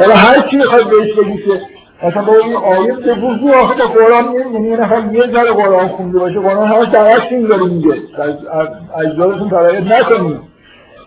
حالا 0.00 0.14
هر 0.14 0.48
چی 0.48 0.56
می‌خواد 0.56 0.90
بهش 0.90 1.12
بگی 1.14 1.36
که 1.36 1.60
مثلا 2.04 2.22
با 2.22 2.32
این 2.34 2.56
آیه 2.56 2.92
به 2.92 3.14
وضوع 3.14 3.56
آخه 3.56 3.78
تا 3.78 3.84
قرآن 3.88 4.34
یعنی 4.34 4.68
یه 4.68 4.76
نفر 4.76 5.12
یه 5.12 5.22
ذره 5.22 5.50
قرآن 5.52 5.88
خونده 5.88 6.18
باشه 6.18 6.40
قرآن 6.40 6.68
همش 6.68 6.88
در 6.88 7.28
این 7.30 7.46
داره 7.46 7.64
میگه. 7.64 7.94
از 8.18 8.68
اجدادتون 9.06 9.50
تبعیت 9.50 9.82
نکنید. 9.82 10.40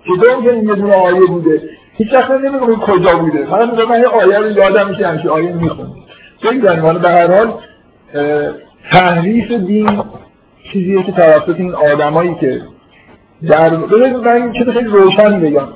دوم 0.05 0.43
که 0.43 0.51
این 0.51 0.67
یه 0.67 0.75
دونه 0.75 0.93
آیه 0.93 1.25
بوده 1.25 1.61
هیچ 1.97 2.13
وقت 2.13 2.31
نمیگم 2.31 2.75
کجا 2.75 3.17
بوده. 3.17 3.45
فقط 3.45 3.69
میگم 3.69 3.89
من 3.89 3.99
یه 3.99 4.07
آیه 4.07 4.37
رو 4.39 4.51
یادم 4.51 4.89
میشه 4.89 5.07
همچین 5.07 5.29
آیه 5.29 5.53
می‌خونم. 5.53 5.95
بگذاریم 6.43 6.99
به 7.01 7.09
هر 7.09 7.37
حال 7.37 7.53
تحریف 8.91 9.51
دین 9.51 10.03
چیزیه 10.71 11.03
که 11.03 11.11
توسط 11.11 11.55
این 11.57 11.75
آدمایی 11.75 12.35
که 12.35 12.61
در 13.47 13.69
بذارید 13.69 14.15
من 14.15 14.51
چیز 14.51 14.69
خیلی 14.69 14.87
روشن 14.87 15.39
بگم 15.39 15.67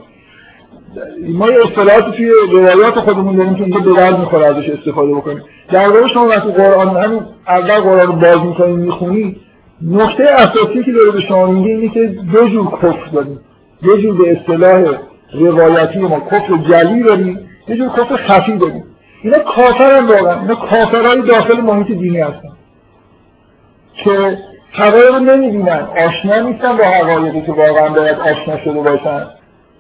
ما 1.29 1.49
یه 1.49 1.57
اصطلاحاتی 1.63 2.11
توی 2.11 2.31
روایات 2.51 2.99
خودمون 2.99 3.35
داریم 3.35 3.55
که 3.55 3.63
اینجا 3.63 3.79
به 3.79 4.17
می‌خوره 4.17 4.45
ازش 4.45 4.69
استفاده 4.69 5.15
بکنیم. 5.15 5.43
در 5.71 5.87
واقع 5.87 6.07
شما 6.07 6.27
وقتی 6.27 6.51
قرآن 6.51 6.97
همین 6.97 7.21
اول 7.47 7.79
قرآن 7.79 8.07
رو 8.07 8.13
باز 8.13 8.41
می‌کنید 8.45 8.75
می‌خونی 8.75 9.35
نکته 9.81 10.23
اساسی 10.23 10.83
که 10.83 10.91
داره 10.91 11.11
به 11.11 11.21
شما 11.21 11.45
میگه 11.45 11.69
اینه 11.69 11.89
که 11.89 12.07
دو 12.33 12.47
جور 12.47 12.67
کفر 12.67 13.09
داریم. 13.13 13.39
یه 13.81 14.01
جور 14.01 14.17
به 14.17 14.39
اصطلاح 14.39 14.95
روایتی 15.33 15.99
ما 15.99 16.19
کفر 16.19 16.57
جلی 16.69 17.03
داریم 17.03 17.39
یه 17.67 17.75
جور 17.75 17.89
کفر 17.89 18.15
خفی 18.15 18.57
داریم. 18.57 18.83
اینا 19.23 19.39
کافر 19.39 19.97
هم 19.97 20.09
واقعا. 20.09 20.41
اینا 20.41 20.55
کافرهای 20.55 21.21
داخل 21.21 21.61
محیط 21.61 21.87
دینی 21.87 22.19
هستن. 22.19 22.49
که 24.03 24.37
حقایق 24.71 25.13
رو 25.13 25.19
نمی‌بینن. 25.19 25.87
آشنا 26.07 26.39
نیستن 26.39 26.77
با 26.77 26.83
حقایقی 26.83 27.41
که 27.41 27.51
واقعا 27.51 27.89
باید 27.89 28.17
آشنا 28.19 28.57
شده 28.57 28.81
باشن. 28.81 29.25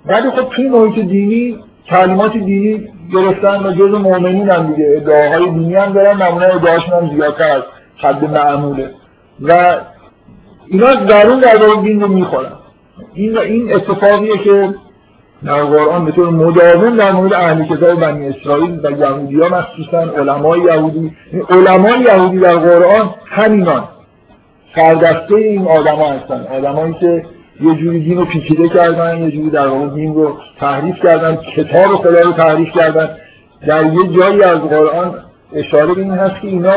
ولی 0.05 0.29
خب 0.29 0.49
توی 0.49 0.69
محیط 0.69 0.95
دینی 0.95 1.57
تعلیمات 1.87 2.33
دینی 2.33 2.87
گرفتن 3.13 3.65
و 3.65 3.71
جز 3.71 3.99
مؤمنین 3.99 4.49
هم 4.49 4.73
دیگه 4.73 4.93
ادعاهای 4.97 5.49
دینی 5.49 5.75
هم 5.75 5.93
دارن 5.93 6.21
نمونه 6.21 6.45
ادعاشون 6.45 6.93
هم 6.93 7.09
زیادتر 7.15 7.51
از 7.51 7.63
حد 7.97 8.23
معموله. 8.23 8.89
و 9.41 9.77
اینا 10.67 10.95
درون 10.95 11.39
در 11.39 11.57
واقع 11.57 11.81
دین 11.81 12.01
رو 12.01 12.07
می‌خورن. 12.07 12.51
این 13.13 13.37
این 13.37 13.73
اتفاقیه 13.75 14.37
که 14.37 14.73
در 15.45 15.63
قرآن 15.63 16.05
به 16.05 16.11
طور 16.11 16.29
مداوم 16.29 16.97
در 16.97 17.11
مورد 17.11 17.33
اهل 17.33 17.65
کتاب 17.65 17.99
بنی 17.99 18.27
اسرائیل 18.27 18.79
و 18.83 18.91
یهودی 18.91 19.41
ها 19.41 19.47
مخصوصا 19.47 19.99
علمای 19.99 20.59
یهودی 20.59 21.11
علمای 21.49 21.99
یهودی 21.99 22.39
در 22.39 22.55
قرآن 22.55 23.09
همینان 23.25 23.83
سردسته 24.75 25.35
این 25.35 25.67
آدما 25.67 26.09
هستن. 26.09 26.47
آدمایی 26.57 26.93
که 26.93 27.25
یه 27.61 27.75
جوری 27.75 27.99
دین 27.99 28.17
رو 28.17 28.25
پیچیده 28.25 28.69
کردن 28.69 29.23
یه 29.23 29.31
جوری 29.31 29.49
در 29.49 29.67
واقع 29.67 29.87
دین 29.87 30.13
رو 30.13 30.37
تحریف 30.59 30.95
کردن 31.03 31.35
کتاب 31.35 31.95
خدا 31.95 32.19
رو 32.19 32.31
تحریف 32.31 32.71
کردن. 32.75 33.09
در 33.67 33.93
یه 33.93 34.07
جایی 34.07 34.43
از 34.43 34.59
قرآن 34.59 35.15
اشاره 35.53 35.93
به 35.93 36.01
این 36.01 36.11
هست 36.11 36.41
که 36.41 36.47
اینا 36.47 36.75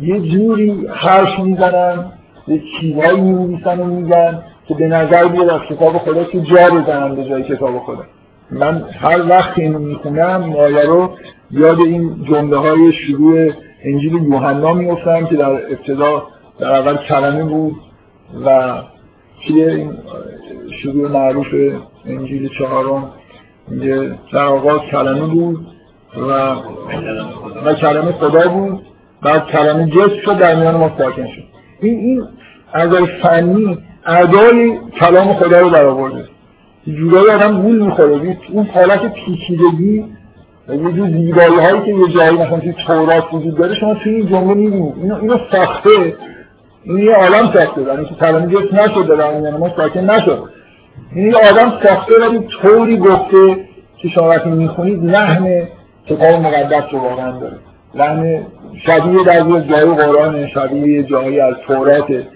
یه 0.00 0.20
جوری 0.20 0.86
حرف 0.90 1.38
می‌زنن 1.38 2.04
یه 2.48 2.62
چیزهایی 2.80 3.20
می‌نویسن 3.20 3.80
و 3.80 3.84
میگن 3.84 4.42
که 4.68 4.74
به 4.74 4.86
نظر 4.88 5.28
بیاد 5.28 5.50
از 5.50 5.60
کتاب 5.70 5.98
خدا 5.98 6.24
که 6.24 6.40
جا 6.40 6.70
بزنن 6.70 7.14
به 7.14 7.24
جای 7.24 7.42
کتاب 7.42 7.78
خدا. 7.78 8.04
من 8.50 8.84
هر 9.00 9.28
وقت 9.28 9.58
اینو 9.58 9.78
می‌خونم 9.78 10.52
آیه 10.58 10.82
رو 10.82 11.10
یاد 11.50 11.80
این 11.80 12.24
جمله 12.24 12.56
های 12.56 12.92
شروع 12.92 13.50
انجیل 13.84 14.12
یوحنا 14.12 14.74
میفتم 14.74 15.26
که 15.26 15.36
در 15.36 15.50
ابتدا 15.50 16.22
در 16.58 16.72
اول 16.72 16.96
کلمه 16.96 17.44
بود. 17.44 17.76
و 18.44 18.78
توی 19.46 19.64
این 19.64 19.92
شروع 20.82 21.10
معروف 21.10 21.46
انجیل 22.06 22.48
چهارم 22.58 23.10
میگه 23.68 24.14
در 24.32 24.44
آغاز 24.44 24.80
کلمه 24.90 25.26
بود 25.26 25.66
و 26.16 26.54
و 27.64 27.74
کلمه 27.74 28.12
خدا 28.12 28.48
بود 28.48 28.80
بعد 29.22 29.46
کلمه 29.46 29.86
جسم 29.86 30.20
شد 30.24 30.38
در 30.38 30.54
میان 30.54 30.76
ما 30.76 30.90
ساکن 30.98 31.26
شد. 31.26 31.42
این 31.80 31.98
این 31.98 32.24
از 32.72 32.88
فنی 33.22 33.78
ادای 34.06 34.78
کلام 35.00 35.34
خدا 35.34 35.60
رو 35.60 35.70
برآورده. 35.70 36.24
جورایی 36.86 37.30
آدم 37.30 37.62
گول 37.62 37.78
می‌خوره. 37.78 38.38
اون 38.52 38.66
حالت 38.66 39.12
پیچیدگی 39.12 40.04
و 40.68 40.74
یه 40.74 40.92
جور 40.92 41.08
زیبایی 41.08 41.54
هایی 41.54 41.80
که 41.80 41.94
یه 41.94 42.08
جایی 42.14 42.38
مثلا 42.38 42.60
توی 42.60 42.74
تورات 42.86 43.34
وجود 43.34 43.58
داره 43.58 43.74
شما 43.74 43.94
توی 43.94 44.14
این 44.14 44.26
جمله 44.26 44.54
می‌بینید. 44.54 44.94
اینو, 44.96 45.16
اینو 45.20 45.38
ساخته 45.52 46.14
این 46.88 46.98
یه 46.98 47.14
عالم 47.14 47.52
ساخته 47.54 47.82
یعنی 47.82 48.04
که 48.04 48.14
کلمه 48.14 48.46
جسم 48.46 48.80
نشده 48.80 49.16
در 49.16 49.32
یعنی 49.32 49.58
ما 49.58 49.76
ساکن 49.76 50.00
نشد. 50.00 50.44
این 51.12 51.26
یه 51.26 51.36
آدم 51.36 51.72
ساخته 51.82 52.12
ولی 52.20 52.48
طوری 52.62 52.96
گفته 52.96 53.56
که 53.96 54.08
شما 54.08 54.28
وقتی 54.28 54.50
می‌خونید 54.50 55.04
لحن 55.04 55.68
کتاب 56.06 56.40
مقدس 56.40 56.84
رو 56.92 56.98
واقعا 56.98 57.38
داره. 57.38 57.56
لحن 57.94 58.46
شبیه 58.86 59.24
در 59.24 59.60
جای 59.60 59.84
قرآن 59.84 60.46
شبیه 60.46 61.02
جایی 61.02 61.40
از 61.40 61.54
توراته 61.66 62.26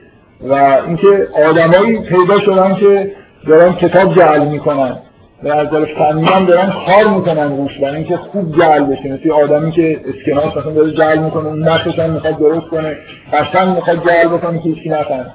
و 0.48 0.55
اینکه 0.86 1.28
آدمایی 1.48 1.98
پیدا 1.98 2.40
شدن 2.40 2.74
که 2.74 3.12
دارن 3.46 3.72
کتاب 3.72 4.14
جعل 4.14 4.48
می‌کنن. 4.48 4.96
به 5.43 5.55
نظر 5.55 5.84
فنی 5.84 6.24
هم 6.24 6.45
دارن 6.47 6.70
کار 6.70 7.14
می‌کنن 7.14 7.57
روش 7.57 7.78
برای 7.78 7.97
اینکه 7.97 8.16
خوب 8.16 8.53
جل 8.59 8.84
بشه. 8.84 9.09
مثل 9.09 9.30
آدمی 9.30 9.70
که 9.70 10.01
اسکناس 10.05 10.57
مثلا 10.57 10.72
داره 10.72 10.90
جل 10.90 11.18
می‌کنه 11.18 11.47
اون 11.47 11.68
نقشش 11.68 11.99
هم 11.99 12.11
می‌خواد 12.11 12.38
درست 12.38 12.66
کنه 12.66 12.97
قشنگ 13.32 13.74
می‌خواد 13.74 14.09
جل 14.09 14.28
بکنه 14.28 14.59
که 14.59 14.68
هیچکی 14.68 14.88
نفهمه. 14.88 15.34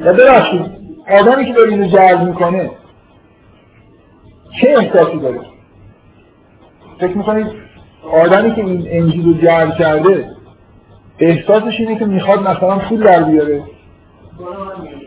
و 0.00 0.12
ببخشید 0.14 0.62
آدمی 1.20 1.44
که 1.44 1.52
داره 1.52 1.88
جل 1.88 2.26
می‌کنه 2.26 2.70
چه 4.60 4.68
احساسی 4.68 5.18
داره؟ 5.18 5.40
فکر 6.98 7.16
می‌کنید 7.16 7.46
آدمی 8.12 8.54
که 8.54 8.64
این 8.64 8.86
انجیل 8.90 9.24
رو 9.24 9.34
جل 9.34 9.70
کرده 9.70 10.26
احساسش 11.18 11.80
اینه 11.80 11.98
که 11.98 12.04
می‌خواد 12.04 12.40
مثلا 12.40 12.78
پول 12.78 13.02
در 13.02 13.22
بیاره. 13.22 13.62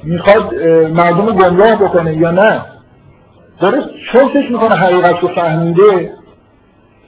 می‌خواد 0.04 0.56
مردم 0.94 1.26
گمراه 1.26 1.76
بکنه 1.76 2.18
یا 2.18 2.32
نه؟ 2.32 2.62
داره 3.60 3.82
فکر 4.34 4.52
می‌کنه 4.52 4.76
حقیقت 4.76 5.20
رو 5.20 5.28
فهمیده. 5.28 6.12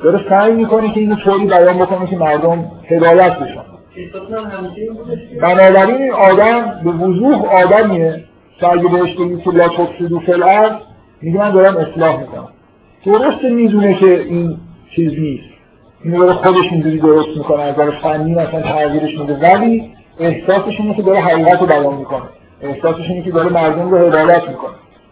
داره 0.04 0.30
سعی 0.30 0.52
می‌کنه 0.52 0.94
که 0.94 1.00
اینو 1.00 1.16
طوری 1.16 1.46
بیان 1.46 1.78
بکنه 1.78 2.08
که 2.08 2.18
مردم 2.18 2.72
هدایت 2.86 3.40
بشن. 3.40 3.62
بنابراین 5.42 6.02
این 6.02 6.12
آدم 6.12 6.82
به 6.84 6.90
وضوح 6.92 7.46
آدمیه 7.46 8.24
که 8.60 8.68
اگه 8.68 8.88
بهش 8.88 9.16
بگید 9.16 9.44
که 9.44 9.50
لا 9.50 9.68
تفسدو 9.68 10.22
الارض 10.28 10.72
میگه 11.22 11.40
من 11.40 11.52
دارم 11.52 11.78
اصلاح 11.78 12.20
می‌کنم. 12.20 12.48
درست 13.06 13.44
می‌دونه 13.44 13.94
که 13.94 14.22
این 14.22 14.58
چیز 14.96 15.12
نیست. 15.20 15.44
اینو 16.04 16.20
داره 16.20 16.34
خودش 16.34 16.72
اینجوری 16.72 17.00
درست 17.00 17.38
می‌کنه 17.38 17.62
از 17.64 17.74
نظر 17.74 17.92
فنی 17.92 18.32
مثلا 18.32 18.62
تغییرش 18.62 19.20
میده. 19.20 19.34
ولی 19.34 19.94
احساسش 20.20 20.80
اینه 20.80 20.96
که 20.96 21.02
داره 21.02 21.20
حقیقت 21.20 21.62
رو 21.62 21.68
بیان 21.68 21.96
می‌کنه. 21.96 22.24
احساسش 22.62 23.10
اینه 23.10 23.24
که 23.24 23.32
داره 23.32 23.50
مردم 23.50 23.90
رو 23.90 23.98
هدایت 23.98 24.50
می‌کنه. 24.50 24.74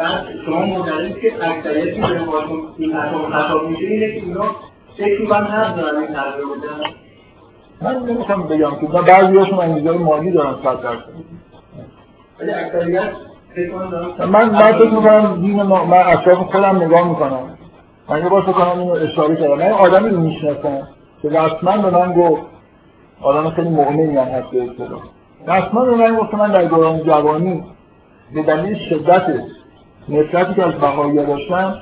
بعد 0.00 0.24
شما 0.46 0.66
معتقدید 0.66 1.18
که 1.18 1.48
اکثریتی 1.48 2.00
که 2.00 2.00
بهتون 2.00 2.74
این 2.78 2.96
اتم 2.96 3.30
خطاب 3.30 3.68
میشه 3.68 3.86
اینه 3.86 4.06
که 4.06 4.26
اینا 4.26 4.44
فکر 4.96 5.20
می‌کنن 5.20 5.44
حق 5.44 5.76
دارن 5.76 5.96
این 5.96 6.06
تغییر 6.06 6.46
بدن 6.46 6.90
من 7.82 8.06
نمی‌خوام 8.08 8.42
بگم 8.42 8.70
که 8.70 8.88
من 8.92 9.04
بعضی 9.04 9.36
هاشون 9.36 9.58
انگیزهای 9.58 9.98
مالی 9.98 10.30
دارن 10.30 10.54
صد 10.64 10.82
درصد 10.82 11.04
ولی 12.40 12.50
اکثریت 12.50 13.10
من 14.18 14.50
من 14.50 14.72
فکر 14.72 14.90
می‌کنم 14.90 15.40
دین 15.40 15.62
ما 15.62 15.84
من 15.84 15.98
اطراف 16.06 16.38
خودم 16.38 16.82
نگاه 16.82 17.08
می‌کنم. 17.08 17.58
من 18.08 18.22
یه 18.22 18.28
بار 18.28 18.42
کنم 18.42 18.80
اینو 18.80 18.92
اشاره 18.92 19.36
کردم. 19.36 19.54
من 19.54 19.70
آدمی 19.72 20.10
رو 20.10 20.20
می‌شناسم 20.20 20.88
که 21.22 21.28
رسما 21.28 21.76
به 21.76 21.90
من 21.90 22.12
گفت 22.12 22.42
آدم 23.22 23.50
خیلی 23.50 23.68
مؤمنی 23.68 24.16
هم 24.16 24.24
هست 24.24 24.50
به 24.50 24.62
اصطلاح. 24.62 25.00
رسما 25.46 25.84
به 25.84 25.96
من 25.96 26.16
گفت 26.16 26.34
من 26.34 26.52
در 26.52 26.64
دوران 26.64 27.02
جوانی 27.02 27.64
به 28.34 28.42
دلیل 28.42 28.78
شدت 28.88 29.26
نفرتی 30.10 30.54
که 30.54 30.66
از 30.66 30.74
بهایی 30.74 31.26
داشتم 31.26 31.74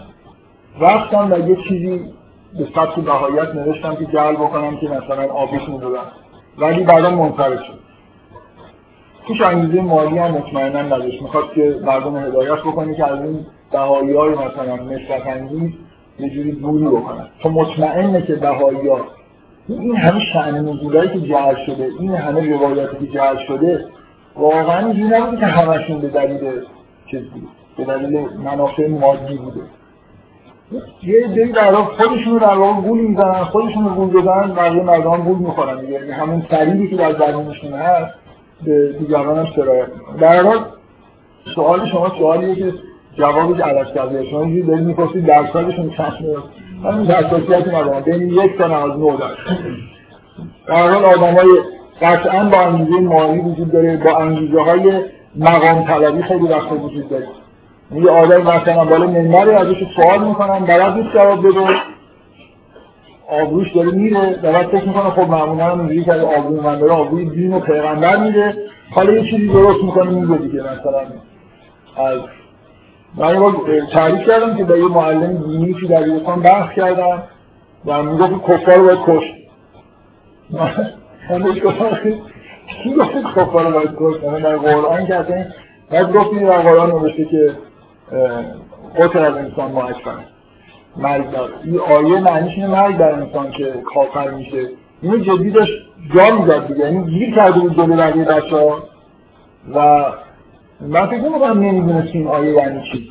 رفتم 0.81 1.33
و 1.33 1.49
یه 1.49 1.57
چیزی 1.69 2.01
به 2.59 2.67
سطح 2.75 3.01
بهاییت 3.01 3.55
نوشتم 3.55 3.95
که 3.95 4.05
جل 4.05 4.33
بکنم 4.33 4.77
که 4.77 4.89
مثلا 4.89 5.33
آبیش 5.33 5.69
می‌دادم 5.69 6.13
ولی 6.59 6.85
بعدا 6.85 7.11
منصرف 7.11 7.65
شد. 7.65 7.79
توش 9.27 9.41
انگیزه 9.41 9.81
مالی 9.83 10.19
هم 10.19 10.31
مطمئنا 10.31 10.83
نداشت. 10.83 11.23
می‌خواد 11.23 11.53
که 11.55 11.77
مردم 11.85 12.17
هدایت 12.17 12.59
بکنه 12.59 12.95
که 12.95 13.07
از 13.07 13.21
این 13.21 13.47
بهایی 13.73 14.17
های 14.17 14.31
مثلا 14.31 14.77
نفرت 14.77 15.27
انگیز 15.27 15.71
یه 16.19 16.31
جوری 16.31 16.53
دوری 16.53 16.85
بکنن. 16.85 17.27
تو 17.43 17.49
مطمئنه 17.49 18.23
که 18.23 18.35
بهایی 18.35 18.89
ها 18.89 19.01
این 19.69 19.97
همه 19.97 20.21
شأن 20.33 20.69
نزولایی 20.69 21.09
که 21.09 21.21
جعل 21.21 21.67
شده 21.67 21.91
این 22.01 22.15
همه 22.15 22.53
روایاتی 22.53 23.07
که 23.07 23.13
جعل 23.13 23.37
شده 23.47 23.85
واقعا 24.37 24.87
اینجوری 24.87 25.09
نبوده 25.09 25.41
که 25.41 25.47
همشون 25.47 26.01
به 26.01 26.09
دلیل 26.09 26.63
چیز 27.11 27.21
بود 27.21 27.58
به 27.79 27.85
دلیل 27.85 28.29
منافع 28.45 28.89
مادی 28.89 29.37
بوده. 29.37 29.61
یه 31.03 31.29
دیگه 31.29 31.47
در 31.47 31.75
واقع 31.75 31.95
خودشون 31.95 32.39
در 32.39 32.55
واقع 32.55 32.81
گول 32.81 33.01
می‌زنن 33.01 33.45
خودشون 33.45 33.85
رو 33.85 33.91
گول 33.91 34.23
بزنن 34.23 34.55
بقیه 34.55 34.83
مردم 34.83 35.17
گول 35.17 35.39
می‌خورن. 35.39 35.89
یعنی 35.89 36.11
همون 36.11 36.47
سریعی 36.51 36.91
که 36.91 36.97
در 36.97 37.13
درونشون 37.13 37.73
هست 37.73 38.15
به 38.65 38.93
دیگران 38.93 39.39
هم 39.39 39.47
سرایت 39.57 39.89
در 40.21 40.43
حال 40.43 40.59
سوال 41.55 41.87
شما 41.87 42.09
سوالیه 42.19 42.55
که 42.55 42.73
جوابش 43.19 43.61
عوض 43.61 43.95
کرده. 43.95 44.25
شما 44.25 44.43
اینجوری 44.43 44.63
دارید 44.63 44.85
می‌پرسید 44.85 45.27
درصدشون 45.27 45.91
من 46.83 46.99
این 46.99 47.11
حساسیتی 47.11 47.71
ندارم. 47.71 48.01
بین 48.01 48.29
یک 48.29 48.59
تا 48.59 48.65
از 48.65 48.99
نو 48.99 49.17
در 49.17 49.27
در 50.67 50.91
حال 50.91 51.05
آدم 51.05 51.35
های 51.35 51.49
قطعا 52.03 52.45
با 52.45 52.59
انگیزه 52.61 53.01
مالی 53.01 53.39
وجود 53.39 53.73
داره 53.73 53.97
با 53.97 54.17
انگیزه 54.17 54.61
های 54.61 55.03
مقام 55.37 55.85
طلبی 55.85 56.23
خیلی 56.23 56.49
وقت 56.49 56.73
وجود 56.73 57.09
داره. 57.09 57.27
یه 57.93 58.11
آدم 58.11 58.43
مثلا 58.43 58.85
بالا 58.85 59.07
منبری 59.07 59.51
ازش 59.51 59.85
سوال 59.97 60.29
می‌کنن 60.29 60.59
بلد 60.59 60.97
نیست 60.97 61.15
جواب 61.15 61.49
بده. 61.49 61.77
آبروش 63.29 63.73
داره 63.73 63.91
میره 63.91 64.39
و 64.43 64.53
بعد 64.53 64.67
فکر 64.67 64.89
می‌کنه 64.89 65.11
خب 65.11 65.31
معمولا 65.31 65.65
هم 65.65 65.79
اینجوری 65.79 66.05
که 66.05 66.13
آبرو 66.13 66.63
من 66.63 66.79
داره 66.79 66.93
آبروی 66.93 67.31
دین 67.31 67.53
و 67.53 67.61
پیغمبر 67.61 68.17
میره. 68.17 68.57
حالا 68.91 69.13
یه 69.13 69.31
چیزی 69.31 69.49
درست 69.49 69.85
می‌کنه 69.85 70.11
میگه 70.11 70.37
دیگه 70.37 70.61
مثلا. 70.61 71.01
از 71.97 72.19
من 73.15 73.35
یه 73.35 73.87
تعریف 73.93 74.29
کردم 74.29 74.57
که 74.57 74.65
با 74.65 74.77
یه 74.77 74.89
معلم 74.89 75.37
دینی 75.37 75.75
که 75.75 75.87
در 75.87 76.03
ایران 76.03 76.41
بحث 76.41 76.75
کردم 76.77 77.23
و 77.87 78.03
می‌گفت 78.03 78.33
کفار 78.33 78.77
رو 78.77 78.85
باید 78.85 78.99
کشت. 79.07 79.35
من 81.31 81.43
بهش 81.43 81.63
گفتم 81.65 81.99
کی 82.83 82.95
گفت 82.95 83.13
کفار 83.37 83.65
رو 83.65 83.73
باید 83.73 83.91
کشت؟ 83.99 84.25
من 84.25 84.43
در 84.43 84.57
قرآن 84.57 85.07
که 85.07 85.15
اصلا 85.15 85.45
بعد 85.91 86.13
گفت 86.13 86.35
در 86.41 86.63
قرآن 86.63 86.91
نوشته 86.91 87.25
که 87.25 87.53
قتل 88.99 89.19
از 89.19 89.35
انسان 89.35 89.73
معشفن 89.73 90.19
مرگ 90.97 91.31
داره. 91.31 91.53
این 91.65 91.81
آیه 91.81 92.21
معنیش 92.21 92.55
اینه 92.55 92.69
مرگ 92.69 92.97
در 92.97 93.13
انسان 93.13 93.51
که 93.51 93.75
کافر 93.95 94.31
میشه. 94.31 94.69
اینو 95.03 95.19
جدی 95.19 95.51
داشت 95.51 95.73
جا 96.15 96.37
می‌داد 96.37 96.67
دیگه. 96.67 96.81
یعنی 96.81 97.11
گیر 97.11 97.35
کرده 97.35 97.61
بود 97.61 97.77
جلو 97.77 97.97
بقیه 97.97 98.25
بچه 98.25 98.57
ها 98.57 98.83
و 99.75 100.07
من 100.81 101.07
فکر 101.07 101.21
نمی‌کنم 101.21 101.61
نمی‌دونست 101.61 102.09
این 102.15 102.27
آیه 102.29 102.53
یعنی 102.53 102.83
چی. 102.93 103.11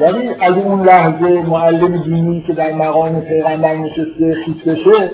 ولی 0.00 0.28
از 0.40 0.52
اون 0.52 0.82
لحظه 0.82 1.42
معلم 1.42 1.96
دینی 1.96 2.44
که 2.46 2.52
در 2.52 2.72
مقام 2.72 3.20
پیغمبر 3.20 3.74
نشسته 3.74 4.34
خیس 4.44 4.62
بشه 4.66 5.10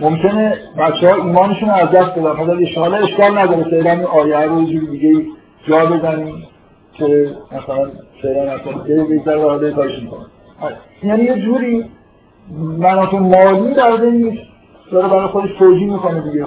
ممکنه 0.00 0.58
بچه 0.78 1.10
ها 1.10 1.14
ایمانشون 1.14 1.70
از 1.70 1.90
دست 1.90 2.10
بدن. 2.10 2.36
حالا 2.36 2.52
اشکال 2.98 3.38
نداره. 3.38 3.62
فعلا 3.62 3.90
این 3.90 4.04
آیه 4.04 4.40
رو 4.40 4.62
یه 4.62 4.66
جوری 4.66 4.86
دیگه 4.86 5.26
جا 5.68 5.86
بزنیم. 5.86 6.44
که 6.98 7.36
مثلا 7.52 7.90
فعلا 8.22 8.52
اصلا 8.52 8.72
دیگه 8.82 9.04
بگذار 9.04 9.36
وارد 9.36 9.74
کارش 9.74 10.02
می‌کنه. 10.02 10.26
یعنی 11.02 11.24
یه 11.24 11.34
جوری 11.34 11.84
مناطق 12.78 13.14
مالی 13.14 13.74
در 13.74 13.96
نیست 13.96 14.42
داره 14.92 15.08
برای 15.08 15.26
خودش 15.26 15.50
توجیه 15.58 15.92
می‌کنه 15.92 16.20
دیگه. 16.20 16.46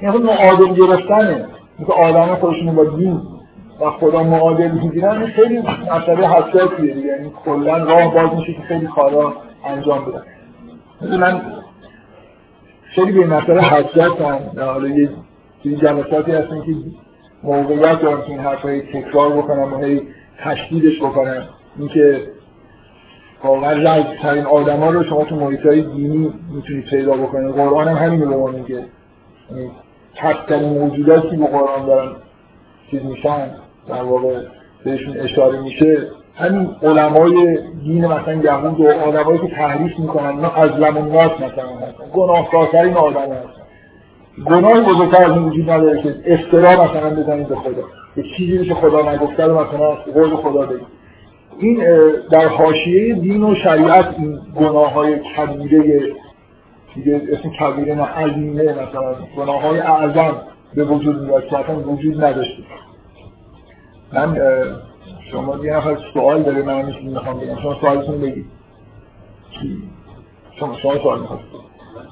این 0.00 0.10
خود 0.10 0.22
معادل 0.24 0.74
گرفتنه. 0.74 1.46
مثل 1.78 1.92
آدم 1.92 2.34
خودشون 2.34 2.74
با 2.74 2.84
دین 2.84 3.20
و 3.80 3.90
خدا 3.90 4.22
معادل 4.22 4.70
می‌گیرن 4.70 5.26
خیلی 5.26 5.58
مسئله 5.96 6.28
حساسیه 6.28 6.94
دیگه. 6.94 7.06
یعنی 7.06 7.32
کلا 7.44 7.76
راه 7.76 8.14
باز 8.14 8.38
میشه 8.38 8.52
که 8.52 8.62
خیلی 8.62 8.86
کارا 8.86 9.32
انجام 9.64 10.04
بدن. 10.04 11.16
من 11.16 11.42
خیلی 12.82 13.12
به 13.12 13.26
مسئله 13.26 13.60
حساس 13.60 14.20
هم 14.20 14.62
حالا 14.64 14.88
یه 14.88 15.08
جلساتی 15.64 16.32
هستن 16.32 16.62
که 16.62 16.74
موقعیت 17.42 18.00
دارم 18.00 18.22
که 18.22 18.28
این 18.28 18.38
حرفای 18.38 18.82
تکرار 18.82 19.30
بکنم 19.30 19.74
و 19.74 19.84
هی 19.84 20.02
تشدیدش 20.38 21.02
بکنم. 21.02 21.48
اینکه 21.78 22.22
واقعا 23.44 24.02
ترین 24.22 24.44
آدم 24.44 24.76
ها 24.76 24.90
رو 24.90 25.04
شما 25.04 25.24
تو 25.24 25.36
محیط 25.36 25.66
های 25.66 25.82
دینی 25.82 26.32
می‌تونید 26.54 26.84
پیدا 26.84 27.12
بکنید. 27.12 27.54
قرآن 27.54 27.88
هم 27.88 27.96
همین 27.96 28.22
رو 28.22 28.52
میگه. 28.52 28.84
ترین 30.48 30.68
موجوداتی 30.68 31.36
به 31.36 31.46
قرآن 31.46 31.86
دارن 31.86 32.12
چیز 32.90 33.04
میشن 33.04 33.50
در 33.88 34.02
واقع 34.02 34.42
بهشون 34.84 35.16
اشاره 35.16 35.60
میشه 35.60 36.08
همین 36.34 36.70
علمای 36.82 37.58
دین 37.84 38.06
مثلا 38.06 38.34
یهود 38.34 38.80
و 38.80 38.90
آدمایی 38.90 39.38
که 39.38 39.48
تحریف 39.48 39.98
می‌کنن 39.98 40.26
اینا 40.26 40.50
از 40.50 40.70
لمن 40.70 41.08
ناس 41.08 41.32
مثلا. 41.32 41.68
هستن 41.68 42.04
گناهکارترین 42.12 42.94
آدم 42.94 43.20
هستن. 43.20 43.59
گناه 44.46 44.80
بزرگتر 44.80 45.24
از 45.24 45.30
این 45.32 45.42
وجود 45.42 45.70
نداره 45.70 46.02
که 46.02 46.14
افترا 46.26 46.84
مثلا 46.84 47.10
بزنید 47.10 47.48
به 47.48 47.56
خدا. 47.56 47.82
یه 48.16 48.24
چیزی 48.36 48.64
که 48.64 48.74
خدا 48.74 49.12
نگفته 49.12 49.44
رو 49.44 49.54
مثلا 49.54 49.94
قول 49.94 50.36
خدا 50.36 50.66
بگید 50.66 50.86
این 51.58 51.84
در 52.30 52.48
حاشیه 52.48 53.14
دین 53.14 53.42
و 53.42 53.54
شریعت 53.54 54.14
این 54.18 54.38
گناه 54.56 54.92
های 54.92 55.18
کبیره 55.18 56.12
دیگه 56.94 57.22
اسم 57.32 57.50
کبیره 57.50 58.02
عظیمه 58.02 58.62
مثلا. 58.62 59.14
گناه 59.36 59.62
های 59.62 59.80
اعظم 59.80 60.36
به 60.74 60.84
وجود 60.84 61.22
میاد 61.22 61.46
که 61.46 61.58
اصلا 61.58 61.80
وجود 61.80 62.24
نداشته. 62.24 62.62
من 64.12 64.36
شما 65.32 65.64
یه 65.64 65.76
نفر 65.76 65.98
سوال 66.14 66.42
داره 66.42 66.62
من 66.62 66.92
می‌خوام 67.02 67.40
بگم 67.40 67.56
شما 67.62 67.80
سوالتون 67.80 68.20
بگید. 68.20 68.46
شما 70.60 70.76
شما 70.76 70.98
سوال 70.98 71.18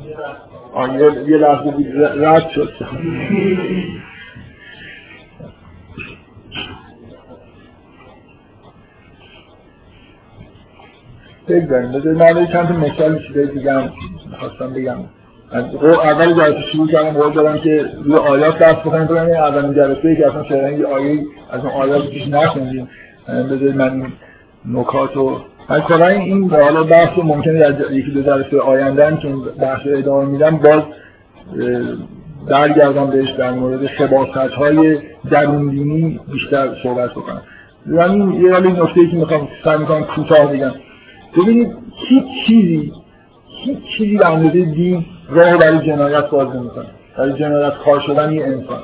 می‌خواست 0.01 1.29
یه 1.29 1.37
لحظه 1.37 1.71
بود 1.71 1.87
رد 2.25 2.49
شد. 2.49 2.73
بگذاریم 11.49 11.93
بذاریم. 11.93 12.19
من 12.19 12.47
چند 12.47 12.69
تا 12.69 12.75
مثال 12.75 13.23
چیزای 13.29 13.47
دیگه 13.47 13.73
هم 13.73 13.93
خواستم 14.41 14.73
بگم. 14.73 14.99
اول 15.83 16.35
جلسه 16.35 16.61
شروع 16.73 16.89
کردم 16.89 17.11
قول 17.11 17.33
دادم 17.33 17.59
که 17.59 17.87
روی 18.05 18.17
آیات 18.17 18.59
دست 18.59 18.85
بگم 18.85 19.27
این 19.27 19.37
اولین 19.37 19.75
جلسه 19.75 20.17
که 20.17 20.27
اصلا 20.27 20.45
شاید 20.45 20.79
یه 20.79 20.87
آیه 20.87 21.27
از 21.51 21.65
اون 21.65 21.73
آیات 21.73 22.11
پیش 22.11 22.29
نخوندیم. 22.29 22.89
بذارید 23.29 23.77
من 23.77 24.13
نکات 24.65 25.17
و 25.17 25.41
من 25.69 25.81
کلا 25.81 26.07
این 26.07 26.51
حالا 26.51 26.83
بحث 26.83 27.19
ممکنه 27.19 27.59
در 27.59 27.93
یکی 27.93 28.11
دو 28.11 28.23
جلسه 28.23 28.61
آینده 28.61 29.07
هم 29.07 29.17
که 29.17 29.29
بحث 29.61 29.81
ادامه 29.87 30.25
میدم 30.25 30.57
باز 30.57 30.83
برگردم 32.49 33.07
بهش 33.11 33.31
در 33.31 33.51
مورد 33.51 33.87
خباست 33.87 34.31
های 34.31 34.99
درون 35.31 35.71
بیشتر 36.33 36.69
صحبت 36.83 37.11
بکنم. 37.11 37.43
یعنی 37.93 38.43
یه 38.43 38.53
حالا 38.53 38.71
نکته 38.71 39.07
که 39.07 39.17
می‌خوام 39.17 39.49
سعی 39.65 39.79
می‌کنم 39.79 40.05
کوتاه 40.05 40.53
بگم. 40.53 40.73
ببینید 41.37 41.77
هیچ 42.09 42.25
چیزی 42.47 42.93
هیچ 43.65 43.79
چیزی 43.99 44.17
به 44.17 44.27
اندازه 44.27 44.65
دین 44.65 45.05
راه 45.29 45.57
برای 45.57 45.79
جنایت 45.79 46.31
باز 46.31 46.57
نمی‌کنه. 46.57 46.87
برای 47.19 47.33
جنایت 47.33 47.73
کار 47.85 48.01
شدن 48.01 48.33
یه 48.33 48.45
انسان. 48.45 48.83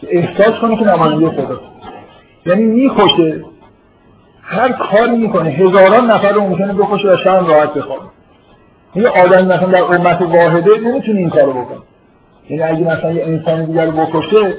که 0.00 0.08
احساس 0.10 0.60
کنه 0.60 0.76
که 0.76 0.84
نماینده 0.84 1.30
خدا 1.30 1.60
یعنی 2.46 2.62
می‌کشه 2.62 3.44
هر 4.50 4.72
کاری 4.72 5.16
می‌کنه. 5.16 5.50
هزاران 5.50 6.10
نفر 6.10 6.32
رو 6.32 6.40
ممکنه 6.40 6.72
بکشه 6.72 7.08
و 7.08 7.16
شرم 7.16 7.46
راحت 7.46 7.74
بخوابه 7.74 8.02
یه 8.94 9.08
آدم 9.08 9.44
مثلا 9.44 9.66
در 9.66 9.82
امت 9.82 10.22
واحده 10.22 10.70
نمی‌تونه 10.84 11.18
این 11.18 11.30
کارو 11.30 11.52
بکنه. 11.52 11.78
یعنی 12.50 12.62
اگه 12.62 12.96
مثلا 12.96 13.12
یه 13.12 13.24
انسان 13.24 13.64
دیگر 13.64 13.84
رو 13.84 13.92
بکشه 13.92 14.54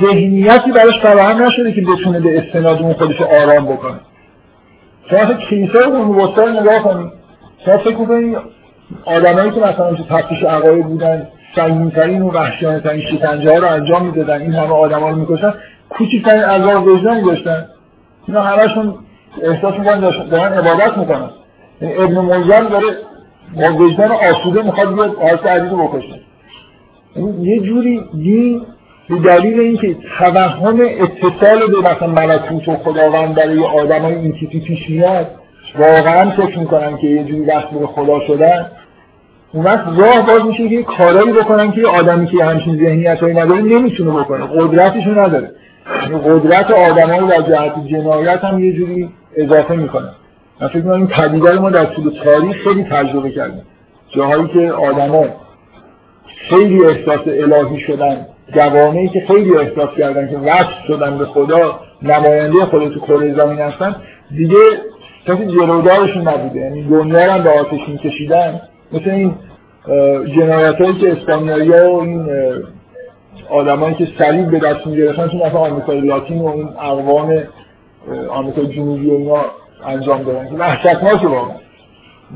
ذهنیتی 0.00 0.72
براش 0.72 1.00
فراهم 1.02 1.42
نشده 1.42 1.72
که 1.72 1.80
بتونه 1.80 2.20
به 2.20 2.38
استناد 2.38 2.82
اون 2.82 2.92
خودش 2.92 3.20
آرام 3.20 3.66
بکنه. 3.66 4.00
شما 5.10 5.18
اصلا 5.18 5.34
کلیسا 5.34 5.78
رو 5.78 5.94
اون 5.94 6.58
نگاه 6.60 6.78
کنید 6.82 7.12
شما 7.64 7.78
فکر 7.78 7.94
کنید 7.94 8.36
آدمایی 9.04 9.50
که 9.50 9.60
مثلا 9.60 9.94
تو 9.94 10.04
تفتیش 10.04 10.42
عقاید 10.42 10.86
بودن 10.86 11.28
سنگینترین 11.56 12.22
و 12.22 12.30
وحشیانه‌ترین 12.30 13.00
شکنجه 13.00 13.52
ها 13.52 13.58
رو 13.58 13.68
انجام 13.68 14.06
می‌دادن 14.06 14.40
این 14.40 14.52
همه 14.52 14.74
آدما 14.74 15.10
رو 15.10 15.16
می‌کشن 15.16 15.54
کوچکترین 15.88 16.42
عذاب 16.42 16.86
وجدانی 16.86 17.22
داشتن 17.22 17.66
اینا 18.28 18.42
همشون 18.42 18.94
احساس 19.42 19.74
می‌کنن 19.78 20.00
دارن 20.30 20.52
عبادت 20.52 20.98
می‌کنن. 20.98 21.30
یعنی 21.80 21.94
ابن 21.94 22.14
منظر 22.14 22.62
داره 22.62 22.96
با 23.56 23.72
وجدان 23.72 24.10
آسوده 24.10 24.62
می‌خواد 24.62 24.94
بیاد 24.94 25.16
حضرت 25.18 25.46
علی 25.46 25.68
رو 25.68 25.88
بکشه. 25.88 26.20
یعنی 27.16 27.42
یه 27.42 27.60
جوری 27.60 28.04
دین 28.14 28.62
به 29.08 29.16
دلیل 29.16 29.60
اینکه 29.60 29.96
توهم 30.18 30.80
اتصال 30.80 31.70
به 31.70 31.90
مثلا 31.90 32.08
ملکوت 32.08 32.68
و 32.68 32.76
خداوند 32.76 33.34
برای 33.34 33.64
آدم 33.64 34.02
های 34.02 34.14
این 34.14 34.32
تیپی 34.32 34.60
پیش 34.60 34.90
میاد 34.90 35.26
واقعا 35.78 36.30
فکر 36.30 36.58
می‌کنن 36.58 36.96
که 36.96 37.06
یه 37.06 37.24
جوری 37.24 37.40
وقت 37.40 37.70
به 37.70 37.86
خدا 37.86 38.20
شدن. 38.26 38.70
اون 39.52 39.64
وقت 39.64 39.86
راه 39.98 40.26
باز 40.26 40.44
میشه 40.46 40.68
که 40.68 40.82
کارایی 40.82 41.32
بکنن 41.32 41.72
که 41.72 41.86
آدمی 41.86 42.26
که 42.26 42.44
همچین 42.44 42.76
ذهنیت 42.76 43.20
هایی 43.20 43.34
نداره 43.34 43.62
نمی‌تونه 43.62 44.10
بکنه 44.10 44.46
قدرتشو 44.46 45.10
نداره. 45.10 45.50
قدرت 46.26 46.70
آدمایی 46.70 47.28
در 47.28 47.42
جهت 47.42 47.86
جنایت 47.86 48.44
هم 48.44 48.64
یه 48.64 48.72
جوری 48.72 49.10
اضافه 49.36 49.76
می‌کنه. 49.76 50.08
من 50.60 50.68
فکر 50.68 50.90
این 50.90 51.06
پدیده 51.06 51.58
ما 51.58 51.70
در 51.70 51.84
طول 51.84 52.12
تاریخ 52.24 52.56
خیلی 52.56 52.84
تجربه 52.84 53.30
کردیم. 53.30 53.62
جاهایی 54.08 54.48
که 54.48 54.72
آدما 54.72 55.24
خیلی 56.48 56.84
احساس 56.84 57.20
الهی 57.26 57.80
شدن 57.80 58.26
جوامعی 58.54 59.08
که 59.08 59.24
خیلی 59.28 59.56
احساس 59.56 59.88
کردن 59.98 60.30
که 60.30 60.36
وصل 60.36 60.86
شدن 60.86 61.18
به 61.18 61.24
خدا 61.24 61.80
نماینده 62.02 62.64
خدا 62.64 62.88
تو 62.88 63.00
کره 63.00 63.34
زمین 63.34 63.58
هستن 63.58 63.96
دیگه 64.30 64.56
کسی 65.26 65.46
جلودارشون 65.46 66.28
نبوده. 66.28 66.60
یعنی 66.60 66.84
دنیا 66.84 67.32
هم 67.32 67.42
به 67.42 67.50
آتش 67.50 67.88
میکشیدن 67.88 68.60
مثل 68.92 69.10
این 69.10 69.34
جنایت 70.36 70.74
هایی 70.74 70.94
که 70.94 71.12
اسپانیایی 71.12 71.70
و 71.70 71.74
این 71.74 72.28
آدمایی 73.50 73.94
که 73.94 74.08
صلیب 74.18 74.50
به 74.50 74.58
دست 74.58 74.86
می‌گرفتن 74.86 75.28
تو 75.28 75.36
مثلا 75.36 75.58
آمریکای 75.58 76.00
لاتین 76.00 76.38
و 76.38 76.46
این 76.46 76.68
اقوام 76.68 77.42
آمریکای 78.30 78.66
جنوبی 78.66 79.10
و 79.10 79.12
اینا 79.12 79.44
انجام 79.86 80.22
دادن. 80.22 80.48
که 80.48 80.54
وحشتناکه 80.54 81.26
واقعا. 81.26 81.56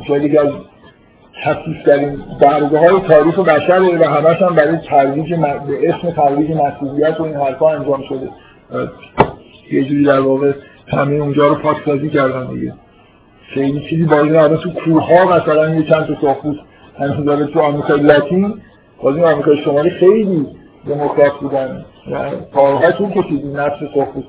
شاید 0.08 0.24
یکی 0.24 0.38
از 0.38 0.48
در 1.86 2.16
برگه 2.40 2.78
های 2.78 3.00
تاریخ 3.08 3.38
بشر 3.38 3.80
و 3.80 4.04
همش 4.04 4.42
هم 4.42 4.54
برای 4.54 4.76
ترویج 4.76 5.34
به 5.34 5.88
اسم 5.88 6.10
ترویج 6.10 6.50
مسئولیت 6.50 7.20
و 7.20 7.22
این 7.22 7.34
حرفا 7.34 7.70
انجام 7.70 8.02
شده. 8.08 8.28
یه 9.72 9.84
جوری 9.84 10.04
در 10.04 10.20
واقع 10.20 10.52
همه 10.88 11.14
اونجا 11.14 11.48
رو 11.48 11.54
پاکسازی 11.54 12.10
کردن 12.10 12.46
دیگه. 12.46 12.72
خیلی 13.54 13.80
چیزی 13.90 14.04
با 14.04 14.20
این 14.20 14.56
تو 14.56 14.70
کوه 14.70 15.06
ها 15.06 15.36
مثلا 15.36 15.74
یه 15.74 15.82
چند 15.82 16.06
تا 16.06 16.20
ساختوس 16.20 16.56
همین 16.98 17.24
داره 17.24 17.46
تو 17.46 17.60
آمریکای 17.60 18.00
لاتین. 18.00 18.54
باز 19.02 19.16
این 19.16 19.24
آمریکای 19.24 19.62
شمالی 19.64 19.90
خیلی 19.90 20.46
دموکرات 20.86 21.32
بودن. 21.40 21.84
و 22.12 22.30
کارها 22.54 22.92
طول 22.92 23.10
کشید 23.10 23.44
این 23.44 23.56
نفس 23.56 23.76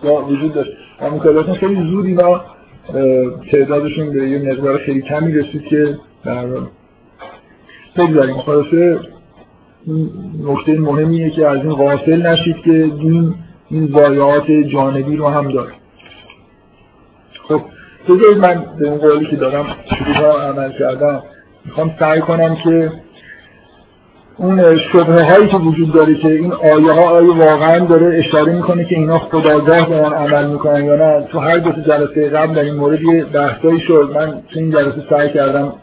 ها 0.03 0.25
وجود 0.25 0.53
داشت. 0.53 0.71
آمریکای 0.99 1.33
لاتین 1.33 1.53
خیلی 1.53 1.91
زود 1.91 2.05
اینا 2.05 2.41
تعدادشون 3.51 4.13
به 4.13 4.29
یه 4.29 4.51
مقدار 4.51 4.77
خیلی 4.77 5.01
کمی 5.01 5.33
رسید 5.33 5.63
که 5.63 5.97
در 6.25 6.45
بگذاریم 7.97 8.37
خلاصه 8.37 8.99
نکته 10.43 10.79
مهمیه 10.79 11.29
که 11.29 11.47
از 11.47 11.57
این 11.57 11.73
غافل 11.73 12.27
نشید 12.27 12.55
که 12.65 12.71
دین 12.71 13.35
این 13.69 13.87
ضایعات 13.87 14.51
جانبی 14.51 15.15
رو 15.15 15.27
هم 15.27 15.51
داره. 15.51 15.71
خب 17.47 17.61
بذارید 18.09 18.37
من 18.37 18.65
به 18.79 18.89
اون 18.89 18.97
قولی 18.97 19.25
که 19.25 19.35
دارم 19.35 19.65
شروع 19.85 20.41
عمل 20.41 20.71
کردم 20.79 21.23
می‌خوام 21.65 21.95
سعی 21.99 22.21
کنم 22.21 22.55
که 22.55 22.91
اون 24.41 24.77
شبه 24.77 25.23
هایی 25.23 25.47
که 25.47 25.57
وجود 25.57 25.93
داره 25.93 26.15
که 26.15 26.27
این 26.27 26.53
آیه 26.53 26.91
ها 26.91 27.01
آیه 27.01 27.35
واقعا 27.35 27.79
داره 27.79 28.17
اشاره 28.17 28.53
می‌کنه 28.53 28.85
که 28.85 28.95
اینا 28.95 29.19
خداگاه 29.19 29.89
دارن 29.89 30.13
عمل 30.13 30.47
می‌کنن 30.47 30.85
یا 30.85 30.95
نه. 30.95 31.27
تو 31.31 31.39
هر 31.39 31.57
دو 31.57 31.71
جلسه 31.71 32.29
قبل 32.29 32.53
در 32.53 32.61
این 32.61 32.75
مورد 32.75 33.01
یه 33.01 33.23
بحثایی 33.23 33.79
شد. 33.79 34.11
من 34.15 34.41
تو 34.53 34.59
این 34.59 34.71
جلسه 34.71 35.03
سعی 35.09 35.29
کردم 35.29 35.73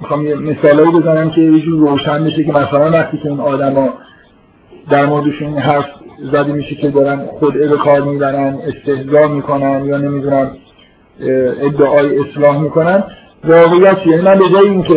می‌خوام 0.00 0.26
یه 0.26 0.34
مثالایی 0.34 0.90
بزنم 0.90 1.30
که 1.30 1.40
یه 1.40 1.60
جور 1.60 1.90
روشن 1.90 2.24
بشه 2.24 2.44
که 2.44 2.52
مثلا 2.52 2.90
وقتی 2.90 3.18
که 3.18 3.28
اون 3.28 3.40
آدما 3.40 3.88
در 4.90 5.06
موردشون 5.06 5.58
حرف 5.58 5.86
زده 6.32 6.52
میشه 6.52 6.74
که 6.74 6.88
دارن 6.88 7.26
خود 7.26 7.54
به 7.54 7.76
کار 7.76 8.00
می‌برن 8.00 8.58
استهزا 8.66 9.28
می‌کنن 9.28 9.84
یا 9.84 9.96
نمی‌دونم 9.96 10.50
ادعای 11.62 12.18
اصلاح 12.18 12.58
می‌کنن 12.58 13.04
واقعیت 13.44 14.06
یعنی 14.06 14.22
من 14.22 14.38
به 14.38 14.44
جای 14.52 14.68
اینکه 14.68 14.94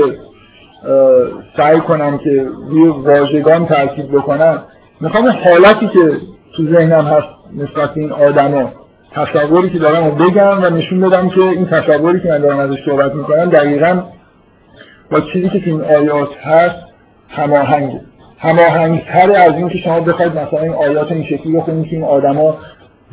سعی 1.57 1.79
کنم 1.79 2.17
که 2.17 2.47
روی 2.69 2.87
واژگان 2.87 3.65
ترکیب 3.65 4.11
بکنم 4.11 4.63
می‌خوام 5.01 5.27
حالتی 5.29 5.87
که 5.87 6.17
تو 6.55 6.63
ذهنم 6.73 7.05
هست 7.05 7.27
نسبت 7.57 7.97
این 7.97 8.11
آدما 8.11 8.71
تصوری 9.11 9.69
که 9.69 9.79
دارم 9.79 10.05
رو 10.05 10.11
بگم 10.11 10.63
و 10.63 10.69
نشون 10.69 11.01
بدم 11.01 11.29
که 11.29 11.41
این 11.41 11.65
تصوری 11.65 12.19
که 12.19 12.29
من 12.29 12.37
دارم 12.37 12.59
ازش 12.59 12.85
صحبت 12.85 13.15
می‌کنم 13.15 13.45
دقیقا 13.49 14.03
با 15.11 15.21
چیزی 15.21 15.49
که 15.49 15.59
تو 15.59 15.69
این 15.69 15.81
آیات 15.81 16.37
هست 16.37 16.75
هماهنگه 17.29 18.01
هماهنگتر 18.37 19.31
از 19.31 19.53
این 19.53 19.69
که 19.69 19.77
شما 19.77 19.99
بخواید 19.99 20.31
مثلا 20.31 20.59
این 20.59 20.73
آیات 20.73 21.11
این 21.11 21.23
شکلی 21.23 21.57
بخونید 21.57 21.85
که 21.85 21.95
این 21.95 22.03
آدما 22.03 22.57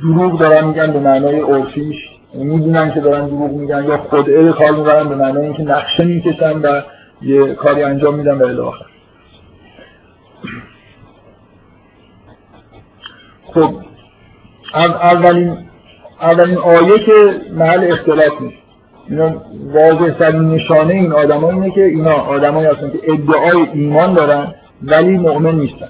دروغ 0.03 0.39
دارن 0.39 0.65
میگن 0.65 0.93
به 0.93 1.01
معنای 1.01 1.41
عرفیش 1.41 1.97
می‌دونن 2.35 2.95
که 2.95 3.01
دارن 3.01 3.27
دروغ 3.27 3.51
میگن 3.51 3.85
یا 3.85 3.97
خود 3.97 4.51
کار 4.51 4.71
می‌برن 4.71 5.09
به 5.09 5.15
معنای 5.15 5.45
اینکه 5.45 5.63
نقشه 5.63 6.05
می‌کشن 6.05 6.59
و 6.59 6.83
یه 7.23 7.55
کاری 7.55 7.83
انجام 7.83 8.15
میدن 8.15 8.39
به 8.39 8.47
الی 8.47 8.61
آخر. 8.61 8.85
خب 13.55 13.75
اولین 14.75 15.59
اولین 16.21 16.59
آیه 16.59 16.99
که 16.99 17.41
محل 17.53 17.93
اختلاف 17.93 18.41
نیست 18.41 18.57
اینا 19.09 19.43
واضح 19.73 20.11
ترین 20.11 20.51
نشانه 20.51 20.95
این 20.95 21.13
آدم 21.13 21.45
اینه 21.45 21.71
که 21.71 21.85
اینا 21.85 22.13
آدمایی 22.13 22.67
هستن 22.67 22.91
که 22.91 22.99
ادعای 23.03 23.69
ایمان 23.73 24.15
دارن 24.15 24.55
ولی 24.83 25.17
مؤمن 25.19 25.55
نیستن. 25.55 25.89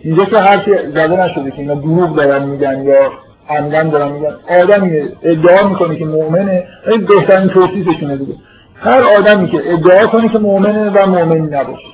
اینجا 0.00 0.24
که 0.24 0.38
حرفی 0.38 0.70
زده 0.94 1.24
نشده 1.24 1.50
که 1.50 1.58
اینا 1.58 1.74
دروغ 1.74 2.16
دارن 2.16 2.48
میگن 2.48 2.82
یا 2.82 3.12
عمدن 3.48 3.88
دارن 3.88 4.12
میگن. 4.12 4.34
آدمی 4.62 5.00
ادعا 5.22 5.68
می‌کنه 5.68 5.96
که 5.96 6.04
مؤمنه 6.04 6.68
این 6.86 7.04
بهترین 7.04 7.48
توصیفشونه 7.48 8.16
دیگه. 8.16 8.34
هر 8.80 9.02
آدمی 9.18 9.48
که 9.48 9.72
ادعا 9.72 10.06
کنه 10.06 10.28
که 10.28 10.38
مؤمنه 10.38 10.90
و 10.90 11.06
مؤمنی 11.06 11.46
نباشه. 11.46 11.88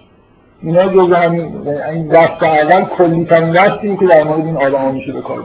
اینا 0.62 0.88
جز 0.88 1.12
همین 1.12 1.68
این 1.90 2.08
دست 2.08 2.42
اول 2.42 2.84
کلی 2.84 3.24
ترین 3.24 3.50
دستی 3.50 3.96
که 3.96 4.06
در 4.06 4.24
مورد 4.24 4.46
این 4.46 4.56
آدم 4.56 4.94
میشه 4.94 5.12
به 5.12 5.20
کار 5.20 5.44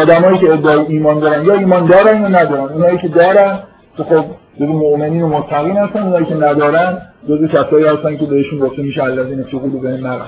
آدمایی 0.00 0.38
که 0.38 0.52
ادعای 0.52 0.86
ایمان 0.88 1.20
دارن 1.20 1.44
یا 1.44 1.54
ایمان 1.54 1.86
دارن 1.86 2.22
یا 2.22 2.28
ندارن. 2.28 2.72
اونایی 2.72 2.98
که 2.98 3.08
دارن 3.08 3.58
که 3.96 4.02
خب 4.04 4.24
جزو 4.60 4.72
مؤمنین 4.72 5.22
و 5.22 5.28
متقین 5.28 5.76
هستن 5.76 6.02
اونایی 6.02 6.26
که 6.26 6.34
ندارن 6.34 7.02
جزو 7.28 7.48
کسایی 7.48 7.84
هستن 7.84 8.16
که 8.16 8.26
بهشون 8.26 8.58
گفته 8.58 8.82
میشه 8.82 9.02
الذین 9.02 9.42
فی 9.42 9.58
قلوبهم 9.58 10.00
مرض. 10.00 10.20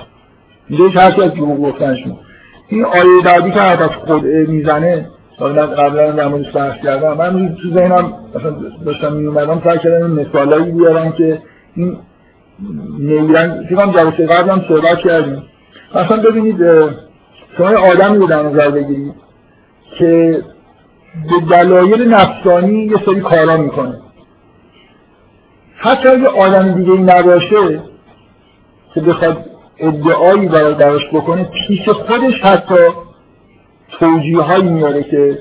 اینجا 0.69 0.85
هیچ 0.85 0.97
حرفی 0.97 1.21
از 1.21 1.33
دروغ 1.33 1.61
گفتنشون 1.61 2.17
این 2.67 2.85
آیه 2.85 3.23
بعدی 3.25 3.51
که 3.51 3.61
از 3.61 3.89
خود 3.89 4.25
می‌زنه 4.25 5.05
من 5.49 5.65
قبلا 5.65 6.11
در 6.11 6.27
موردش 6.27 6.55
بحث 6.55 6.83
کردم 6.83 7.13
من 7.17 7.55
تو 7.55 7.69
ذهنم 7.73 8.13
مثلا 8.35 8.55
داشتم 8.85 9.13
میومدم 9.13 9.61
سعی 9.63 9.79
کردم 9.79 10.11
مثالایی 10.11 10.71
بیارم 10.71 11.11
که 11.11 11.41
این 11.75 11.97
نیرنگ 12.99 13.65
فکرم 13.69 13.91
جلسه 13.91 14.25
قبل 14.27 14.49
هم 14.49 14.65
صحبت 14.67 14.97
کردیم. 14.97 15.43
مثلا 15.95 16.17
ببینید 16.17 16.57
شما 17.57 17.67
آدمی 17.67 18.17
رو 18.17 18.27
در 18.27 18.43
نظر 18.43 18.69
بگیرید 18.69 19.13
که 19.97 20.41
به 21.29 21.55
دلایل 21.55 22.13
نفسانی 22.13 22.83
یه 22.83 22.97
سری 23.05 23.21
کارا 23.21 23.57
می‌کنه. 23.57 23.97
حتی 25.75 26.07
اگه 26.07 26.27
آدم 26.27 26.71
دیگه 26.71 26.91
نباشه 26.91 27.79
که 28.93 29.01
بخواد 29.01 29.45
ادعایی 29.77 30.47
برای 30.47 30.73
درش 30.73 31.01
بکنه 31.13 31.49
پیش 31.67 31.89
خودش 31.89 32.41
حتی 32.41 32.75
توجیه 33.99 34.41
هایی 34.41 34.63
میاره 34.63 35.03
که 35.03 35.39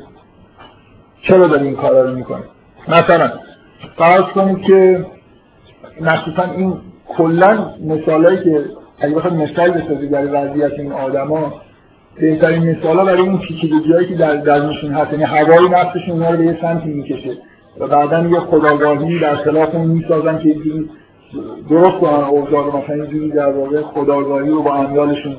چرا 1.22 1.46
داره 1.46 1.62
این 1.62 1.76
کارا 1.76 2.02
رو 2.02 2.16
می‌کنه. 2.16 2.42
مثلا 2.88 3.30
فرض 3.96 4.24
کنید 4.34 4.62
که 4.62 5.06
مخصوصا 6.00 6.42
این 6.42 6.74
کلا 7.08 7.74
مثالایی 7.84 8.44
که 8.44 8.64
اگه 8.98 9.14
بخواد 9.14 9.32
مثال 9.32 9.70
بسازی 9.70 10.08
در 10.08 10.26
وضعیت 10.26 10.72
این 10.72 10.92
آدما 10.92 11.60
بهترین 12.16 12.70
مثال 12.70 12.98
ها 12.98 13.04
برای 13.04 13.22
این 13.22 13.38
پیچیدگی 13.38 13.92
هایی 13.92 14.08
که 14.08 14.14
در 14.14 14.36
درونشون 14.36 14.92
هست 14.92 15.12
یعنی 15.12 15.24
هوای 15.24 15.68
نفسشون 15.68 16.10
اونا 16.10 16.30
رو 16.30 16.36
به 16.36 16.44
یه 16.44 16.58
سمتی 16.60 16.88
می‌کشه 16.88 17.38
و 17.78 17.86
بعدا 17.86 18.28
یه 18.28 18.40
خداگاهی 18.40 19.18
در 19.18 19.36
خلاف 19.36 19.74
اون 19.74 19.86
می‌سازن 19.86 20.38
که 20.38 20.48
اینجوری 20.48 20.90
درست 21.70 21.98
کنن 21.98 22.24
اوضاع 22.24 22.64
رو 22.64 22.76
مثلا 22.76 23.02
اینجوری 23.02 23.30
در 23.30 23.52
واقع 23.52 23.82
خداگاهی 23.82 24.50
رو 24.50 24.62
با 24.62 24.74
امیالشون 24.74 25.36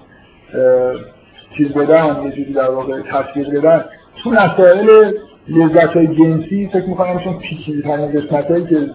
چیز 1.57 1.67
بدن 1.67 2.23
یه 2.23 2.31
جوری 2.31 2.53
در 2.53 2.69
واقع 2.69 3.01
تصویر 3.01 3.49
بدن. 3.49 3.85
تو 4.23 4.29
مسائل 4.29 5.11
لذت 5.47 5.89
های 5.89 6.07
جنسی 6.07 6.69
فکر 6.73 6.85
می‌کنم 6.85 7.19
چون 7.19 7.33
پیچیده 7.37 7.81
ترین 7.81 8.11
قسمت 8.11 8.69
که 8.69 8.89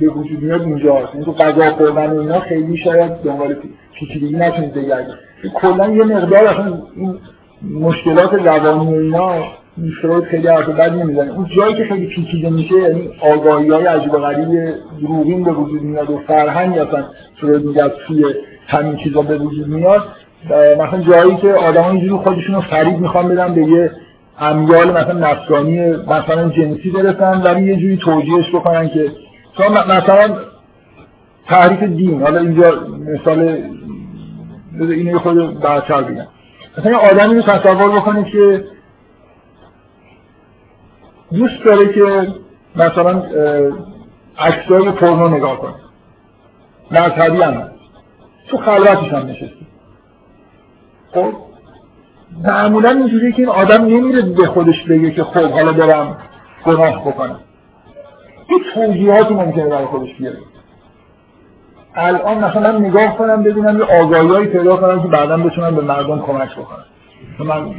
به 0.00 0.08
وجود 0.08 0.42
میاد 0.42 0.62
اونجاست 0.62 1.14
این 1.14 1.24
تو 1.24 1.32
غذا 1.32 1.70
خوردن 1.70 2.18
اینا 2.18 2.40
خیلی 2.40 2.76
شاید 2.76 3.12
دنبال 3.12 3.56
پیچیدگی 3.94 4.36
نتونید 4.36 4.74
بگردید. 4.74 5.14
کلا 5.54 5.88
یه 5.88 6.04
مقدار 6.04 6.46
اصلا 6.46 6.82
این 6.96 7.18
مشکلات 7.80 8.34
روانی 8.34 8.94
اینا 8.94 9.44
فروید 10.02 10.24
خیلی 10.24 10.48
حرف 10.48 10.68
بد 10.68 10.92
نمی‌زنه. 10.92 11.32
اون 11.34 11.46
جایی 11.56 11.74
که 11.74 11.84
خیلی 11.84 12.06
پیچیده 12.06 12.50
میشه 12.50 12.74
یعنی 12.74 13.10
آگاهی 13.20 13.68
های 13.68 13.86
عجیب 13.86 14.12
غریب 14.12 14.74
دروغین 15.00 15.44
به 15.44 15.52
وجود 15.52 15.82
میاد 15.82 16.10
و 16.10 16.18
فرهنگ 16.26 16.78
اصلا 16.78 17.04
فروید 17.40 17.64
میگه 17.64 17.92
توی 18.06 18.24
همین 18.66 18.96
چیزا 18.96 19.22
به 19.22 19.38
وجود 19.38 19.66
میاد 19.66 20.02
مثلا 20.78 21.02
جایی 21.02 21.36
که 21.36 21.52
آدم 21.52 21.84
اینجوری 21.84 22.22
خودشون 22.22 22.54
رو 22.54 22.60
فرید 22.60 22.98
می‌خوان 22.98 23.28
بدن 23.28 23.54
به 23.54 23.62
یه 23.62 23.90
امیال 24.38 24.90
مثلا 24.90 25.12
نفسانی 25.12 25.90
مثلا 25.90 26.48
جنسی 26.48 26.90
برسن 26.90 27.42
ولی 27.42 27.62
یه 27.62 27.76
جوری 27.76 27.96
توجیهش 27.96 28.54
بکنن 28.54 28.88
که 28.88 29.12
مثلا 29.88 30.36
تحریف 31.46 31.82
دین 31.82 32.22
حالا 32.22 32.40
اینجا 32.40 32.86
مثال 33.14 33.64
اینو 34.80 35.18
خود 35.18 35.60
برتر 35.60 36.02
بگم. 36.02 36.26
مثلا 36.78 36.98
آدمی 36.98 37.34
رو 37.34 37.42
تصور 37.42 38.00
بکنید 38.00 38.26
که 38.26 38.64
دوست 41.32 41.64
داره 41.64 41.92
که 41.92 42.28
مثلا 42.76 43.22
عکسای 44.38 44.90
پرنو 44.90 45.28
نگاه 45.28 45.58
کنه. 45.58 45.74
مذهبی 46.90 47.42
هم. 47.42 47.70
تو 48.48 48.56
خلوتش 48.56 49.12
هم 49.12 49.26
نشسته. 49.26 49.69
خب 51.14 51.32
معمولا 52.44 52.90
اینجوریه 52.90 53.32
که 53.32 53.38
این 53.38 53.48
آدم 53.48 53.84
نمیره 53.84 54.22
به 54.22 54.46
خودش 54.46 54.84
بگه 54.84 55.10
که 55.10 55.24
خب 55.24 55.50
حالا 55.50 55.72
دارم 55.72 56.16
گناه 56.66 57.00
بکنم. 57.08 57.40
این 58.48 58.60
توجیهاتی 58.74 59.34
ممکنه 59.34 59.68
برای 59.68 59.86
خودش 59.86 60.14
بیاره. 60.14 60.38
الان 61.94 62.44
مثلا 62.44 62.78
نگاه 62.78 63.18
کنم 63.18 63.42
ببینم 63.42 63.78
یه 63.78 63.84
آگاهی 64.02 64.46
پیدا 64.46 64.76
کنم 64.76 65.02
که 65.02 65.08
بعدا 65.08 65.36
بتونم 65.36 65.76
به 65.76 65.82
مردم 65.82 66.20
کمک 66.20 66.56
بکنم. 66.56 66.84
من 67.38 67.74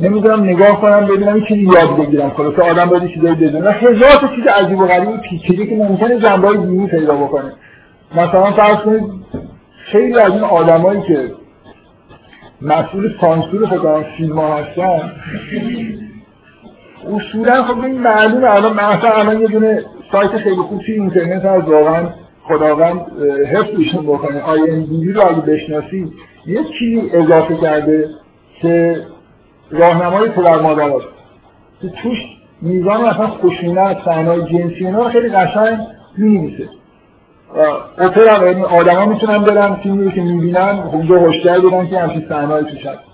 نمی‌دونم 0.00 0.44
نگاه 0.44 0.80
کنم 0.80 1.06
ببینم 1.06 1.36
یه 1.36 1.44
چیزی 1.48 1.60
یاد 1.60 1.96
بگیرم. 1.96 2.30
خلاص 2.30 2.58
آدم 2.58 2.84
باید 2.84 3.14
چیزایی 3.14 3.34
بدونه. 3.34 3.70
هزار 3.70 4.30
چیز 4.36 4.46
عجیب 4.46 4.78
و 4.78 4.86
غریب 4.86 5.20
پیچیده 5.20 5.66
که 5.66 5.76
ممکنه 5.76 6.18
جنبه‌های 6.18 6.56
دینی 6.56 6.86
پیدا 6.86 7.14
بکنه. 7.14 7.52
مثلا 8.12 8.52
فرض 8.52 8.76
کنید 8.76 9.04
خیلی 9.84 10.18
از 10.18 10.32
این 10.32 10.44
آدمایی 10.44 11.02
که 11.02 11.32
مسئول 12.62 13.14
سانسور 13.20 13.66
فکر 13.66 14.02
فیلم 14.16 14.38
ها 14.38 14.56
هستن. 14.56 15.12
اصولا 17.14 17.62
خب 17.62 17.80
این 17.80 17.98
معلومه. 17.98 18.50
الان 18.50 18.72
مثلا 18.72 19.10
الان 19.10 19.40
یه 19.40 19.46
دونه 19.46 19.84
سایت 20.12 20.36
خیلی 20.36 20.56
خوب 20.56 20.80
توی 20.82 20.94
اینترنت 20.94 21.44
هست. 21.44 21.68
واقعا 21.68 22.08
خداوند 22.42 23.00
حفظشون 23.52 24.06
بکنه. 24.06 24.40
آی 24.40 24.60
ام 24.70 25.12
رو 25.14 25.28
اگه 25.28 25.40
بشناسی 25.40 26.12
یه 26.46 26.64
چیزی 26.78 27.10
اضافه 27.12 27.56
کرده 27.56 28.08
که 28.60 29.02
راهنمای 29.70 30.28
پدر 30.28 30.60
مادرات 30.60 31.02
که 31.82 31.88
توش 31.88 32.18
میزان 32.62 33.00
مثلا 33.00 33.26
خشونت 33.26 33.96
صحنه‌های 34.04 34.40
جنسی 34.40 34.86
اینا 34.86 35.08
خیلی 35.08 35.28
قشنگ 35.28 35.78
می‌نویسه. 36.18 36.68
اوپر 37.98 38.28
هم 38.28 38.46
یعنی 38.46 38.62
آدما 38.62 39.06
می‌تونن 39.06 39.38
برن 39.38 39.74
فیلمی 39.74 40.12
که 40.12 40.20
می‌بینن 40.20 40.82
اونجا 40.92 41.16
هشدار 41.16 41.60
بدن 41.60 41.86
که 41.86 41.98
همچین 41.98 42.26
صحنه‌ای 42.28 42.64
توش 42.64 42.86
هست. 42.86 43.10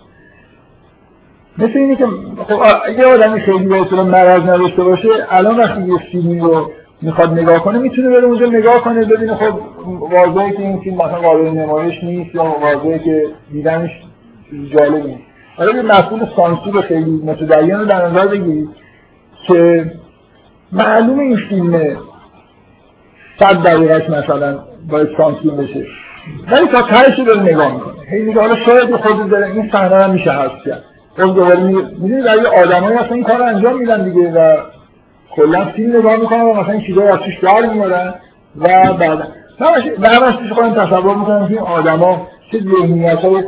مثل 1.59 1.79
اینه 1.79 1.97
که 1.97 2.07
خب 2.49 2.63
اگه 2.85 3.07
آدمی 3.07 3.41
خیلی 3.41 3.67
به 3.67 3.81
اصطلاح 3.81 4.07
مرض 4.07 4.43
نداشته 4.43 4.85
باشه 4.85 5.09
الان 5.31 5.57
وقتی 5.57 5.83
یه 5.83 5.99
فیلمی 6.13 6.41
رو 6.41 6.71
می‌خواد 7.03 7.33
نگاه 7.33 7.59
کنه 7.59 7.79
می‌تونه 7.79 8.11
بره 8.11 8.25
اونجا 8.25 8.47
نگاه 8.47 8.81
کنه 8.81 9.05
ببینه 9.05 9.35
خب 9.35 9.59
واضحه 10.01 10.51
که 10.51 10.63
این 10.63 10.81
فیلم 10.81 10.97
مثلا 10.97 11.21
قابل 11.21 11.49
نمایش 11.49 12.05
نیست 12.05 12.35
یا 12.35 12.45
واضحه 12.45 12.99
که 12.99 13.27
دیدنش 13.53 13.91
جالب 14.73 15.07
نیست. 15.07 15.23
حالا 15.57 15.77
یه 15.77 15.83
مسئول 15.83 16.27
سانسور 16.37 16.83
خیلی 16.83 17.23
متدین 17.25 17.77
رو 17.77 17.85
در 17.85 18.07
نظر 18.07 18.27
بگیرید 18.27 18.69
که 19.47 19.91
معلومه 20.73 21.23
این 21.23 21.37
فیلم 21.37 21.97
صد 23.39 23.63
دقیقش 23.63 24.11
مثلا 24.11 24.59
باید 24.91 25.09
سانسور 25.17 25.55
بشه. 25.55 25.87
ولی 26.51 26.67
تا 26.67 26.83
تهش 26.83 27.19
رو 27.19 27.41
نگاه 27.41 27.75
می‌کنه. 27.75 27.95
هی 28.11 28.23
میگه 28.23 28.41
حالا 28.41 28.57
شاید 28.57 28.97
خود 28.97 29.31
داره 29.31 29.47
این 29.47 29.71
صحنه 29.73 29.97
هم 30.05 30.11
میشه 30.11 30.31
حذف 30.31 30.67
کرد. 30.67 30.85
اون 31.19 31.35
دوباره 31.35 31.61
می‌دونید 31.61 32.25
در 32.25 32.37
یه 32.37 32.49
آدمایی 32.63 32.97
هستن 32.97 33.15
این 33.15 33.25
کار 33.25 33.43
انجام 33.43 33.79
میدن 33.79 34.05
دیگه 34.05 34.33
و 34.33 34.57
کلا 35.37 35.65
فیلم 35.65 35.97
نگاه 35.97 36.17
می‌کنن 36.17 36.43
و 36.43 36.55
مثلا 36.55 36.81
چیزا 36.81 37.03
از 37.03 37.19
توش 37.19 37.39
در 37.43 38.13
و 38.57 38.93
بعد 40.01 40.23
همش 40.23 40.37
پیش 40.37 40.53
خودم 40.53 40.75
تصور 40.75 41.17
می‌کنم 41.17 41.49
که 41.49 41.53
این 41.53 41.63
آدما 41.63 42.29
چه 42.53 42.59
ذهنیت 42.59 43.19
های 43.19 43.43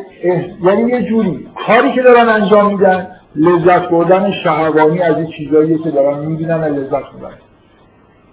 یعنی 0.62 0.90
یه 0.90 1.02
جوری 1.02 1.46
کاری 1.66 1.92
که 1.92 2.02
دارن 2.02 2.28
انجام 2.28 2.72
میدن 2.72 3.06
لذت 3.36 3.88
بردن 3.88 4.32
شهوانی 4.32 5.02
از 5.02 5.16
این 5.16 5.26
چیزایی 5.26 5.78
که 5.78 5.90
دارن 5.90 6.18
می‌بینن 6.18 6.60
و 6.60 6.64
لذت 6.64 7.14
می‌برن. 7.14 7.38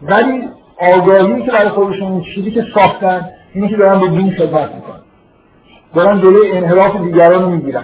ولی 0.02 0.50
آگاهی 0.80 1.44
که 1.44 1.52
برای 1.52 1.70
خودشون 1.70 2.22
چیزی 2.22 2.52
که 2.52 2.66
ساختن 2.74 3.30
اینه 3.54 3.68
که 3.68 3.78
دارن 3.78 4.00
به 4.00 4.08
دین 4.08 4.32
خدمت 4.32 4.76
می‌کنن. 4.76 5.00
دارن 5.96 6.22
جلوی 6.22 6.52
انحراف 6.52 7.02
دیگران 7.02 7.44
رو 7.44 7.50
می‌گیرن. 7.50 7.84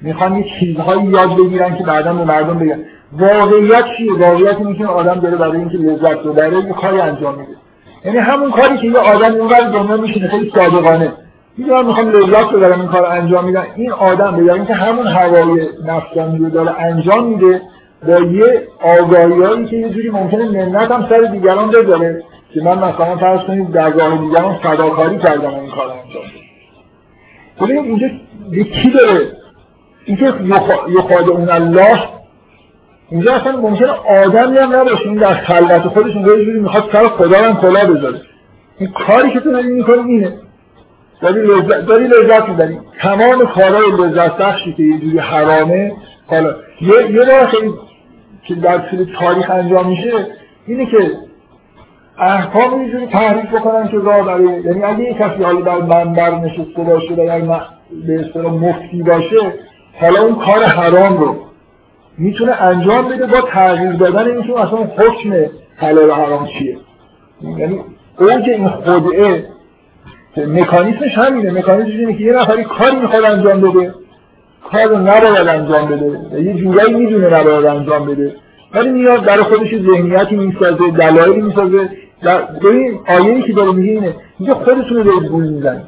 می‌خوان 0.00 0.36
یه 0.36 0.44
چیزهایی 0.60 1.02
یاد 1.02 1.36
بگیرن 1.36 1.76
که 1.76 1.84
بعدا 1.84 2.12
به 2.12 2.24
مردم 2.24 2.58
بگن. 2.58 2.78
واقعیت 3.12 3.84
چیه؟ 3.96 4.12
واقعیت 4.12 4.56
اینه 4.56 4.78
که 4.78 4.86
آدم 4.86 5.20
داره 5.20 5.36
برای 5.36 5.56
اینکه 5.56 5.78
لذت 5.78 6.18
ببره 6.18 6.56
یه 6.56 6.72
کاری 6.72 7.00
انجام 7.00 7.38
میده. 7.38 7.52
یعنی 8.04 8.18
همون 8.18 8.50
کاری 8.50 8.76
که 8.76 8.86
یه 8.86 8.98
آدم 8.98 9.34
اونور 9.34 9.60
دنیا 9.60 9.96
میشینه 9.96 10.28
خیلی 10.28 10.52
صادقانه. 10.54 11.12
میگه 11.56 11.82
می‌خوام 11.82 12.08
لذت 12.08 12.50
ببرم 12.50 12.80
این 12.80 12.88
کار 12.88 13.06
انجام 13.06 13.44
میدن. 13.44 13.66
این 13.76 13.92
آدم 13.92 14.36
به 14.36 14.52
اینکه 14.52 14.74
همون 14.74 15.06
هوای 15.06 15.68
نفسانی 15.86 16.38
رو 16.38 16.50
داره 16.50 16.80
انجام 16.80 17.24
میده 17.24 17.62
با 18.06 18.18
یه 18.18 18.68
آگاهی 18.80 19.66
که 19.66 19.76
یه 19.76 19.90
جوری 19.90 20.10
ممکنه 20.10 20.68
منت 20.68 20.90
هم 20.90 21.06
سر 21.08 21.20
دیگران 21.20 21.70
بذاره 21.70 22.22
که 22.54 22.62
من 22.62 22.78
مثلا 22.78 23.16
فرض 23.16 23.40
کنید 23.40 23.70
در 23.70 23.90
راه 23.90 24.18
دیگران 24.18 24.54
فداکاری 24.54 25.18
کردم 25.18 25.54
این 25.54 25.70
کار 25.70 25.90
انجام 25.90 26.22
بده 27.60 27.72
اینجا 27.72 28.06
یکی 28.50 28.90
داره؟ 28.90 29.32
اینکه 30.04 30.32
اون 31.30 31.50
الله 31.50 32.00
اینجا 33.10 33.34
اصلا 33.34 33.56
ممکنه 33.56 33.90
آدمی 33.90 34.58
هم 34.58 34.76
نباشه 34.76 35.06
این 35.06 35.18
در 35.18 35.34
خلوت 35.34 35.82
خودش 35.82 36.16
اونجا 36.16 36.36
یه 36.36 36.44
جوری 36.44 36.60
می‌خواد 36.60 36.88
سر 36.92 37.08
خدا 37.08 37.38
هم 37.38 37.56
کلا 37.56 37.86
بذاره. 37.86 38.20
این 38.78 38.90
کاری 38.90 39.30
که 39.30 39.40
تو 39.40 39.52
داری 39.52 39.68
می‌کنی 39.68 40.12
اینه. 40.12 40.38
داری 41.22 41.40
لذت 41.46 41.86
داری 41.86 42.08
لذت 42.08 42.48
می‌بری. 42.48 42.78
تمام 43.00 43.46
کارهای 43.46 43.90
لذت 43.98 44.36
بخشی 44.36 44.72
که 44.72 44.82
یه 44.82 44.98
جوری 44.98 45.18
حرامه 45.18 45.92
حالا 46.26 46.54
یه 46.80 47.10
یه 47.10 47.24
که 48.42 48.54
در 48.54 48.78
طول 48.78 49.06
تاریخ 49.18 49.50
انجام 49.50 49.88
میشه 49.88 50.26
اینه 50.66 50.86
که 50.86 51.10
احکام 52.18 52.82
یه 52.82 52.90
جوری 52.90 53.06
تحریف 53.06 53.54
بکنن 53.54 53.88
که 53.88 53.98
راه 53.98 54.26
برای 54.26 54.62
یعنی 54.64 54.82
اگه 54.82 55.00
یه 55.00 55.14
کسی 55.14 55.42
حالا 55.42 55.60
در 55.60 55.76
منبر 55.76 56.34
نشسته 56.34 56.82
باشه 56.82 57.12
و 57.12 57.16
در 57.16 57.40
به 58.06 58.20
اصطلاح 58.20 58.52
مفتی 58.52 59.02
باشه 59.02 59.52
حالا 60.00 60.22
اون 60.22 60.34
کار 60.34 60.64
حرام 60.64 61.18
رو 61.18 61.36
می‌تونه 62.18 62.52
انجام 62.52 63.08
بده 63.08 63.26
با 63.26 63.40
تغییر 63.40 63.92
دادن 63.92 64.28
اینکه 64.28 64.60
اصلا 64.60 64.78
حکم 64.78 65.50
حلال 65.76 66.10
و 66.10 66.14
حرام 66.14 66.46
چیه. 66.46 66.78
یعنی 67.58 67.80
اوج 68.18 68.48
این 68.48 68.68
خودعه 68.68 69.44
مکانیسمش 70.36 71.18
همینه. 71.18 71.50
مکانیسمش 71.50 71.94
اینه 71.94 72.14
که 72.14 72.24
یه 72.24 72.32
نفری 72.32 72.64
کاری 72.64 72.96
می‌خواد 72.96 73.24
انجام 73.24 73.60
بده 73.60 73.94
کار 74.72 74.84
رو 74.84 74.98
نباید 74.98 75.48
انجام 75.48 75.88
بده. 75.88 76.42
یه 76.42 76.54
جورایی 76.54 76.94
می‌دونه 76.94 77.40
نباید 77.40 77.66
انجام 77.66 78.06
بده. 78.06 78.34
ولی 78.74 78.88
میاد 78.90 79.24
برای 79.24 79.42
خودش 79.42 79.76
ذهنیتی 79.76 80.36
می‌سازه 80.36 80.90
دلایلی 80.90 81.42
می‌سازه. 81.42 81.90
ببین 82.64 82.98
آیه‌ای 83.08 83.42
که 83.42 83.52
داره 83.52 83.72
میگه 83.72 83.92
اینه. 83.92 84.14
میگه 84.38 84.54
خودتون 84.54 84.96
رو 84.96 85.02
دارید 85.02 85.30
گول 85.30 85.48
می‌زنید. 85.48 85.82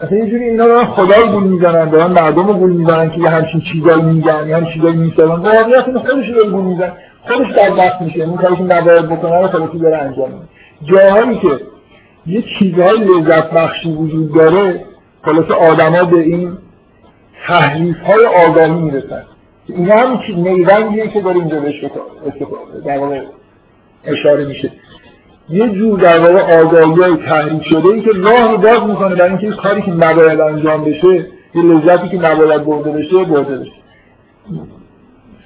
اصلا 0.00 0.18
یه 0.18 0.30
جوری 0.30 0.44
اینا 0.44 0.66
دارن 0.66 0.84
خدا 0.84 1.16
رو 1.16 1.26
گول 1.26 1.42
می‌زنن 1.42 1.90
دارن 1.90 2.12
مردم 2.12 2.46
رو 2.46 2.54
گول 2.54 2.72
می‌زنن 2.72 3.10
که 3.10 3.18
یه 3.18 3.28
همچین 3.28 3.60
چیزایی 3.60 4.02
میگن 4.02 4.48
یه 4.48 4.56
همچین 4.56 4.74
چیزایی 4.74 4.96
می‌سازن. 4.96 5.32
واقعیت 5.32 5.88
اینه 5.88 5.98
خودش 5.98 6.28
رو 6.28 6.50
گول 6.50 6.64
می‌زنن 6.64 6.92
خودش 7.28 7.50
در 7.50 7.68
دست 7.68 8.02
میشه. 8.02 8.22
اون 8.22 8.36
کاری 8.36 8.56
که 8.56 8.62
نباید 8.62 9.08
بکنه 9.08 9.40
رو 9.40 9.48
خودش 9.48 9.82
داره 9.82 9.96
انجام 9.96 10.30
میده. 10.30 10.44
جاهایی 10.84 11.38
که 11.38 11.60
یه 12.26 12.44
چیزهای 12.58 12.98
لذت 12.98 13.50
بخشی 13.50 13.92
وجود 13.92 14.34
داره 14.34 14.84
خلاص 15.22 15.50
آدما 15.50 16.04
به 16.04 16.18
این 16.18 16.52
تحریف 17.46 17.96
های 18.00 18.26
آگاهی 18.26 18.70
می‌رسن. 18.70 19.22
این 19.66 19.90
هم 19.90 20.20
نیرنگیه 20.36 21.08
که 21.08 21.20
داره 21.20 21.36
اینجا 21.36 21.60
بهش 21.60 21.84
در 22.84 22.98
واقع 22.98 23.20
اشاره 24.04 24.44
میشه. 24.44 24.72
یه 25.48 25.68
جور 25.68 26.00
در 26.00 26.18
واقع 26.18 26.60
آگاهی 26.60 27.02
های 27.02 27.16
تحریف 27.16 27.62
شده 27.62 27.88
ای 27.88 28.00
که 28.00 28.10
راه 28.14 28.56
باز 28.56 28.88
می‌کنه 28.88 29.14
برای 29.14 29.30
اینکه 29.30 29.50
کاری 29.50 29.82
که 29.82 29.90
نباید 29.90 30.40
انجام 30.40 30.84
بشه 30.84 31.26
یه 31.54 31.62
لذتی 31.62 32.08
که 32.08 32.16
نباید 32.16 32.64
برده 32.64 32.90
بشه 32.90 33.24
برده 33.24 33.58
بشه. 33.58 33.72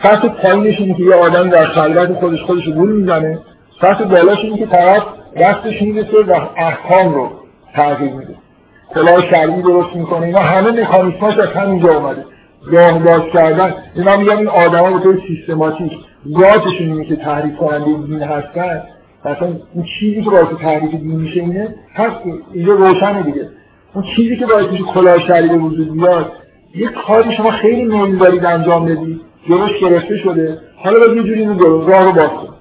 سطح 0.02 0.28
پایینش 0.28 0.80
اینه 0.80 0.94
که 0.94 1.02
یه 1.02 1.14
آدم 1.14 1.50
در 1.50 1.64
خلوت 1.64 2.12
خودش 2.12 2.42
خودش 2.42 2.66
رو 2.66 2.84
می‌زنه. 2.84 3.38
سطح 3.80 4.04
بالاش 4.04 4.38
اینه 4.38 4.58
که 4.58 4.66
طرف 4.66 5.02
دستش 5.40 5.82
می‌رسه 5.82 6.16
و 6.28 6.40
احکام 6.56 7.14
رو 7.14 7.30
تغییر 7.74 8.12
میده. 8.12 8.34
کلاه 8.94 9.30
شرعی 9.30 9.62
درست 9.62 9.96
می‌کنه. 9.96 10.26
اینا 10.26 10.40
همه 10.40 10.70
مکانیسماش 10.70 11.38
از 11.38 11.48
همینجا 11.48 11.96
اومده. 11.98 12.24
راه 12.66 12.98
باز 12.98 13.22
کردن. 13.32 13.74
اینا 13.94 14.16
میگن 14.16 14.36
این 14.36 14.48
آدما 14.48 14.90
به 14.90 14.98
طور 14.98 15.20
سیستماتیک 15.28 15.92
ذاتشون 16.28 16.90
اینه 16.90 17.04
که 17.04 17.16
تحریف 17.16 17.56
کننده 17.56 17.84
دین 18.06 18.22
هستن. 18.22 18.82
مثلا 19.24 19.48
اون 19.74 19.84
چیزی 20.00 20.22
که 20.22 20.30
باعث 20.30 20.46
تحریف 20.60 20.90
دین 20.90 21.16
میشه 21.16 21.40
اینه 21.40 21.74
هست. 21.94 22.16
اینجا 22.52 22.72
روشنه 22.72 23.22
دیگه. 23.22 23.48
اون 23.94 24.04
چیزی 24.16 24.36
که 24.36 24.46
باعث 24.46 24.66
میشه 24.66 24.84
کلاه 24.84 25.18
شرعی 25.18 25.48
به 25.48 25.56
وجود 25.56 25.92
بیاد 25.92 26.32
یه 26.74 26.88
کاری 26.88 27.32
شما 27.32 27.50
خیلی 27.50 27.84
میل 27.84 28.18
دارید 28.18 28.44
انجام 28.44 28.84
بدید. 28.84 29.20
جلوش 29.48 29.80
گرفته 29.80 30.16
شده. 30.16 30.58
حالا 30.76 30.98
باید 30.98 31.16
یه 31.16 31.22
جوری 31.22 31.40
اینو 31.40 31.86
راه 31.86 32.04
رو 32.04 32.12
باز 32.12 32.28
کنید 32.28 32.58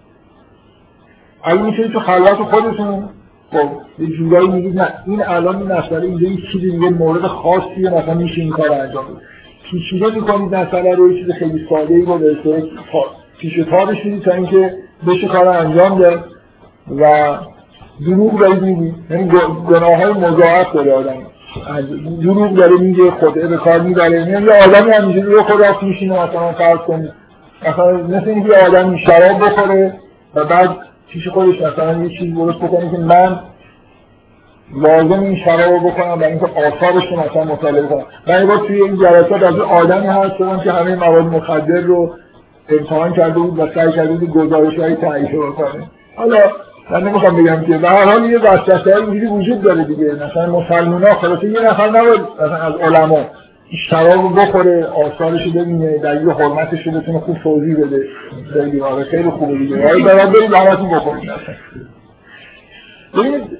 اگه 1.44 1.62
می‌تونید 1.62 1.92
تو 1.92 2.00
خلوت 2.00 2.36
خودتون 2.36 3.10
خب 3.52 3.70
یه 4.00 4.18
جورایی 4.18 4.48
میگید 4.48 4.80
نه 4.80 4.94
این 5.06 5.24
الان 5.26 5.56
این 5.56 5.72
مسئله 5.72 6.02
اینجا 6.02 6.28
یه 6.28 6.38
چیزی 6.52 6.72
دیگه 6.72 6.90
مورد 6.90 7.22
خاصیه 7.22 7.90
مثلا 7.90 8.14
میشه 8.14 8.42
این 8.42 8.52
کار 8.52 8.72
انجام 8.72 9.06
پیچیده 9.72 10.16
می‌کنید 10.16 10.56
مسئله 10.56 10.96
رو 10.96 11.12
یه 11.12 11.24
چیز 11.24 11.34
خیلی 11.34 11.68
ساده 11.70 11.94
ای 11.94 12.02
رو 12.02 12.18
به 12.18 12.38
پیش 13.38 13.54
تابش 13.70 14.06
می‌دید 14.06 14.24
تا 14.24 14.32
اینکه 14.32 14.76
بشه 15.08 15.28
کار 15.28 15.48
انجام 15.48 16.00
ده 16.00 16.20
و 17.02 17.38
دروغ 18.06 18.40
دارید 18.40 18.62
میگید 18.62 18.96
یعنی 19.10 19.32
گناه 19.70 19.96
های 19.96 20.14
مضاعف 20.14 20.74
داره 20.74 20.94
آدم. 20.94 21.14
دروغ 22.22 22.54
داره 22.54 22.78
میگه 22.78 23.12
خود 23.12 23.34
به 23.34 23.58
کار 23.58 23.82
می‌بره. 23.82 24.12
یعنی 24.12 24.46
یه 24.46 24.64
آدمی 24.64 24.92
همینجوری 24.92 25.32
رو 25.32 25.44
خدا 25.44 25.78
میشینه 25.82 26.14
مثلا 26.14 26.52
فرض 26.52 26.78
کنید. 26.78 27.12
مثلا 27.68 27.98
مثل 27.98 28.30
اینکه 28.30 28.50
یه 28.50 28.68
آدمی 28.68 29.00
شراب 29.00 29.40
بخوره 29.42 29.94
و 30.36 30.46
بعد 30.46 30.70
پیش 31.10 31.28
خودش 31.28 31.62
مثلا 31.62 32.04
یه 32.04 32.20
چیز 32.20 32.36
درست 32.36 32.58
بکنه 32.58 32.92
که 32.92 32.98
من 32.98 33.40
لازم 34.76 35.20
این 35.20 35.36
شراب 35.36 35.72
رو 35.72 35.80
بکنم 35.80 36.16
برای 36.16 36.32
اینکه 36.32 36.46
آثارش 36.46 37.12
رو 37.12 37.20
مثلا 37.20 37.44
مطالعه 37.44 37.88
کنم 37.88 38.06
من 38.28 38.48
با 38.48 38.58
توی 38.58 38.82
این 38.82 38.98
جلسات 38.98 39.44
از 39.44 39.60
آدمی 39.60 40.08
هست 40.08 40.64
که 40.64 40.72
همه 40.72 40.96
مواد 40.96 41.26
مخدر 41.26 41.82
رو 41.82 42.16
امتحان 42.70 43.14
کرده 43.14 43.40
بود 43.40 43.60
و 43.60 43.68
سعی 43.76 43.92
کرده 43.92 44.14
بود 44.14 44.30
گزارش 44.30 44.80
های 44.80 44.96
تایید 44.96 45.32
بکنه. 45.32 45.90
حالا 46.16 46.40
من 46.92 47.04
نمی‌خوام 47.04 47.44
بگم 47.44 47.62
که 47.62 47.78
به 47.78 47.90
هر 47.90 48.06
حال 48.06 48.26
یه 48.26 48.40
وسوسه 48.40 48.96
اینجوری 48.96 49.26
وجود 49.26 49.62
داره 49.62 49.84
دیگه. 49.84 50.12
مثلا 50.14 50.60
مسلمان 50.60 51.04
ها 51.04 51.14
خلاص 51.14 51.44
یه 51.44 51.62
نفر 51.62 51.90
نباید 51.90 52.22
مثلا 52.36 52.56
از 52.56 52.74
علما. 52.76 53.20
شراب 53.90 54.40
بخوره 54.40 54.86
آثارش 54.86 55.46
رو 55.46 55.52
ببینه 55.52 55.98
دلیل 55.98 56.30
حرمتش 56.30 56.88
رو 56.88 56.92
بتونه 56.92 57.20
خوب 57.20 57.38
توضیح 57.38 57.76
بده. 57.78 58.08
خیلی 58.54 58.82
آره 58.82 59.04
خیلی 59.04 59.30
خوبه 59.30 59.58
دیگه. 59.58 59.88
آره 59.88 60.04
برای 60.04 60.26
برید 60.26 60.54
همتون 60.54 60.90
بخورید 60.90 61.32
ببینید 63.14 63.58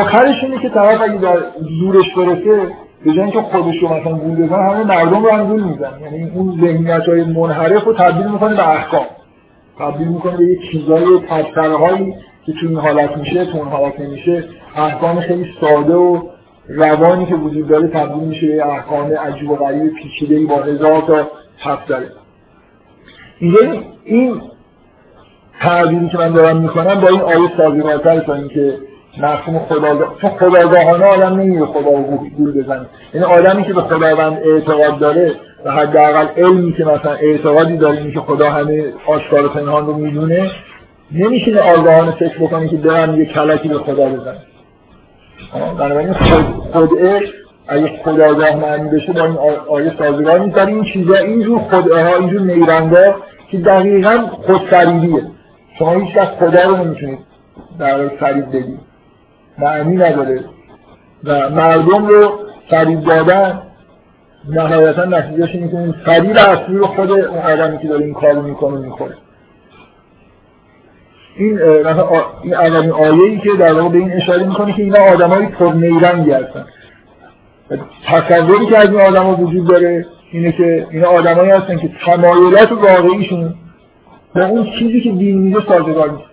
آخرش 0.00 0.44
اینه 0.44 0.58
که 0.62 0.68
طرف 0.68 1.00
اگه 1.00 1.16
در 1.16 1.38
زورش 1.80 2.14
برسه 2.16 2.68
به 3.04 3.12
جای 3.12 3.20
اینکه 3.20 3.40
خودش 3.40 3.76
رو 3.82 3.88
مثلا 3.88 4.12
گول 4.12 4.46
بزنه 4.46 4.62
همه 4.62 4.84
مردم 4.84 5.24
رو 5.24 5.30
هم 5.30 5.46
گول 5.46 5.62
می‌زنه 5.62 6.02
یعنی 6.02 6.30
اون 6.34 6.60
ذهنیت 6.60 7.08
های 7.08 7.24
منحرف 7.24 7.84
رو 7.84 7.92
تبدیل 7.92 8.26
می‌کنه 8.26 8.54
به 8.56 8.68
احکام. 8.68 9.06
تبدیل 9.78 10.08
می‌کنه 10.08 10.36
به 10.36 10.44
یه 10.44 10.58
چیزای 10.72 11.04
هایی 11.56 12.14
که 12.46 12.52
تو 12.52 12.66
این 12.66 12.76
حالت 12.78 13.16
میشه 13.16 13.44
تو 13.44 13.58
اون 13.58 13.68
حالت 13.68 14.00
نمیشه. 14.00 14.44
احکام 14.76 15.20
خیلی 15.20 15.46
ساده 15.60 15.94
و 15.94 16.22
روانی 16.68 17.26
که 17.26 17.34
وجود 17.34 17.68
داره 17.68 17.88
تبدیل 17.88 18.28
میشه 18.28 18.46
به 18.46 18.66
احکام 18.66 19.12
عجیب 19.12 19.50
و 19.50 19.56
غریب 19.56 19.92
پیچیده 19.94 20.46
با 20.46 20.62
هزار 20.62 21.00
تا 21.00 21.30
حرف 21.58 21.86
داره. 21.86 22.06
این 24.04 24.40
تعبیری 25.60 26.08
که 26.08 26.18
من 26.18 26.32
دارم 26.32 26.56
می‌کنم 26.56 27.00
با 27.00 27.08
این 27.08 27.20
آیه 27.20 27.50
سازگارتر 27.56 28.20
تا 28.20 28.34
اینکه 28.34 28.78
مفهوم 29.18 29.58
خداگاه 29.58 30.14
چون 30.20 30.30
خداگاهانه 30.30 31.04
آدم 31.04 31.40
نمیره 31.40 31.66
خدا 31.66 31.90
رو 31.90 32.28
گول 32.36 32.62
بزنه. 32.62 32.86
یعنی 33.14 33.26
آدمی 33.26 33.64
که 33.64 33.72
به 33.72 33.80
خداوند 33.80 34.38
اعتقاد 34.44 34.98
داره 34.98 35.34
و 35.64 35.70
حداقل 35.70 36.26
علمی 36.36 36.72
که 36.72 36.84
مثلا 36.84 37.12
اعتقادی 37.12 37.76
داره 37.76 38.12
که 38.12 38.20
خدا 38.20 38.50
همه 38.50 38.84
آشکار 39.06 39.46
و 39.46 39.48
پنهان 39.48 39.86
رو 39.86 39.94
می‌دونه 39.94 40.50
نمیشه 41.12 41.60
آگاهانه 41.60 42.10
فکر 42.10 42.38
بکنه 42.38 42.68
که 42.68 42.76
برم 42.76 43.20
یه 43.20 43.26
کلکی 43.26 43.68
به 43.68 43.78
خدا 43.78 44.08
بزنه 44.08 44.38
بنابراین 45.52 46.12
خدعه 46.72 47.20
اگه 47.68 48.00
خداگاه 48.04 48.56
معنی 48.56 48.88
بشه 48.88 49.12
با 49.12 49.24
این 49.24 49.36
آیه 49.68 49.92
سازگار 49.98 50.40
نیست 50.40 50.58
این 50.58 50.84
چیزا 50.84 51.14
اینجور 51.14 51.58
خدعه 51.58 52.08
ها 52.08 52.16
اینجور 52.16 52.40
نیرنگا 52.40 53.14
که 53.50 53.58
دقیقا 53.58 54.26
خودفریبیه. 54.46 55.22
شما 55.78 55.92
هیچ 55.92 56.16
وقت 56.16 56.34
خدا 56.34 56.62
رو 56.62 56.76
نمی‌تونید 56.76 57.18
در 57.78 58.08
فریب 58.08 58.48
بدید. 58.48 58.78
معنی 59.58 59.96
نداره. 59.96 60.44
و 61.24 61.50
مردم 61.50 62.06
رو 62.06 62.32
فریب 62.70 63.00
دادن 63.04 63.62
نهایتا 64.48 65.04
نتیجهش 65.04 65.54
اینه 65.54 65.68
که 65.68 65.94
فریب 66.04 66.36
اصلی 66.36 66.76
رو 66.76 66.86
خود 66.86 67.10
اون 67.10 67.38
آدمی 67.38 67.78
که 67.78 67.88
داره 67.88 68.04
این 68.04 68.14
کارو 68.14 68.42
می‌کنه 68.42 68.78
می‌خوره. 68.78 69.14
این 71.36 71.58
این 72.42 72.54
اولین 72.54 72.90
آیه 72.90 73.22
ای 73.22 73.38
که 73.38 73.50
در 73.58 73.72
واقع 73.72 73.88
به 73.88 73.98
این 73.98 74.12
اشاره 74.12 74.46
می‌کنه 74.46 74.72
که 74.72 74.82
اینا 74.82 74.98
آدمای 74.98 75.46
پر 75.46 75.72
نیرنگی 75.72 76.30
هستن. 76.30 76.64
تصوری 78.06 78.66
که 78.66 78.78
از 78.78 78.88
این 78.90 79.00
آدم 79.00 79.28
وجود 79.28 79.66
داره 79.66 80.06
اینه 80.32 80.52
که 80.52 80.86
اینا 80.90 81.08
آدمایی 81.08 81.50
هستن 81.50 81.76
که 81.76 81.90
تمایلات 82.06 82.72
واقعیشون 82.72 83.54
با 84.34 84.44
اون 84.44 84.64
چیزی 84.78 85.00
که 85.00 85.10
دین 85.10 85.38
میگه 85.38 85.60
سازگار 85.68 86.10
نیست. 86.10 86.30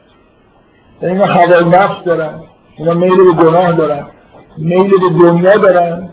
یعنی 1.01 1.13
اینا 1.13 1.25
هوای 1.25 1.65
نفس 1.65 2.03
دارن 2.05 2.33
اینا 2.77 2.93
میل 2.93 3.15
به 3.15 3.43
گناه 3.43 3.71
دارن 3.71 4.05
میل 4.57 4.89
به 4.89 5.23
دنیا 5.23 5.57
دارن. 5.57 6.09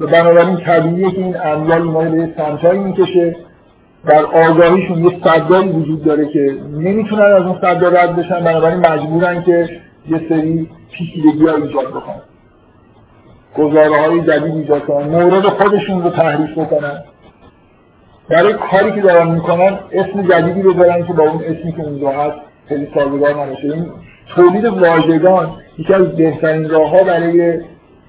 و 0.00 0.06
بنابراین 0.06 0.56
طبیعیه 0.56 1.10
که 1.10 1.18
این 1.18 1.36
اموال 1.44 1.82
اینا 1.82 2.26
به 2.26 2.28
سمتایی 2.36 2.78
می‌کشه 2.78 3.36
در 4.06 4.24
آگاهیشون 4.24 5.04
یه 5.04 5.20
صدایی 5.24 5.68
وجود 5.68 6.04
داره 6.04 6.28
که 6.28 6.56
نمی‌تونن 6.72 7.22
از 7.22 7.42
اون 7.42 7.58
صدا 7.60 7.88
رد 7.88 8.16
بشن 8.16 8.40
بنابراین 8.40 8.78
مجبورن 8.78 9.42
که 9.42 9.68
یه 10.08 10.20
سری 10.28 10.68
پیچیدگی 10.92 11.46
ها 11.46 11.54
ایجاد 11.56 11.88
بکنن. 11.88 12.22
گزاره 13.58 14.00
های 14.00 14.20
جدید 14.20 14.54
ایجاد 14.54 14.84
کنن 14.84 15.08
مورد 15.08 15.48
خودشون 15.48 16.02
رو 16.02 16.10
تحریف 16.10 16.58
بکنن. 16.58 17.04
برای 18.30 18.54
کاری 18.54 18.92
که 18.92 19.00
دارن 19.00 19.30
می‌کنن 19.30 19.78
اسم 19.92 20.22
جدیدی 20.22 20.62
بذارن 20.62 21.06
که 21.06 21.12
با 21.12 21.22
اون 21.22 21.44
اسمی 21.44 21.72
که 21.72 21.82
اونجا 21.82 22.10
هست 22.10 22.36
خیلی 22.68 22.88
سازگار 22.94 23.30
نباشه. 23.30 23.64
این 23.64 23.86
تولید 24.36 24.64
واژگان 24.64 25.50
یکی 25.78 25.94
از 25.94 26.16
بهترین 26.16 26.70
راه 26.70 26.90
ها 26.90 27.04
برای 27.04 27.60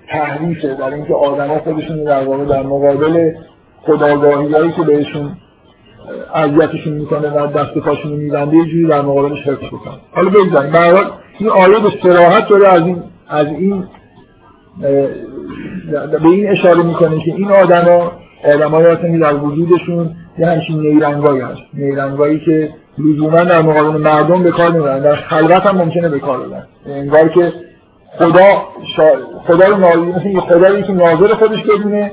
تحریفه 0.07 0.75
برای 0.75 0.93
اینکه 0.93 1.13
آدما 1.13 1.59
خودشون 1.59 2.03
در 2.03 2.23
واقع 2.23 2.45
در 2.45 2.63
مقابل 2.63 3.31
که 4.75 4.81
بهشون 4.83 5.37
اذیتشون 6.35 6.93
می‌کنه 6.93 7.29
و 7.29 7.47
دست 7.47 7.77
پاشون 7.77 8.11
میبنده 8.11 8.57
یه 8.57 8.65
جوری 8.65 8.87
در 8.87 9.01
مقابلش 9.01 9.47
حفظ 9.47 9.67
بکنن. 9.67 9.93
حالا 10.11 10.29
بگذاریم. 10.29 10.71
به 10.71 10.99
این 11.39 11.49
آیه 11.49 11.79
به 11.79 11.89
صراحت 12.03 12.47
داره 12.49 12.67
از 12.67 12.81
این 12.81 13.03
از 13.29 13.47
این 13.47 13.83
به 16.21 16.29
این 16.29 16.49
اشاره 16.49 16.83
می‌کنه 16.83 17.19
که 17.25 17.31
این 17.31 17.51
آدما 17.51 18.11
آدمایی 18.45 18.87
هستن 18.87 19.19
در 19.19 19.35
وجودشون 19.35 20.15
یه 20.37 20.47
همچین 20.47 20.79
نیرنگایی 20.79 21.41
هست. 21.41 21.61
نیرنگایی 21.73 22.39
که 22.39 22.69
لزوما 22.97 23.43
در 23.43 23.61
مقابل 23.61 24.01
مردم 24.01 24.43
به 24.43 24.51
کار 24.51 24.71
نمی‌برن. 24.71 24.99
در 24.99 25.15
خلوت 25.15 25.65
هم 25.65 25.77
ممکنه 25.77 26.09
به 26.09 26.19
کار 26.19 26.39
ببرن. 26.39 26.63
انگار 26.85 27.29
که 27.29 27.53
خدا 28.17 28.63
شا... 28.95 29.09
خدا 29.47 29.67
رو 29.67 29.77
نازل 29.77 29.99
مثل 29.99 30.81
که 30.81 30.91
ناظر 30.91 31.33
خودش 31.33 31.63
بدونه 31.63 32.11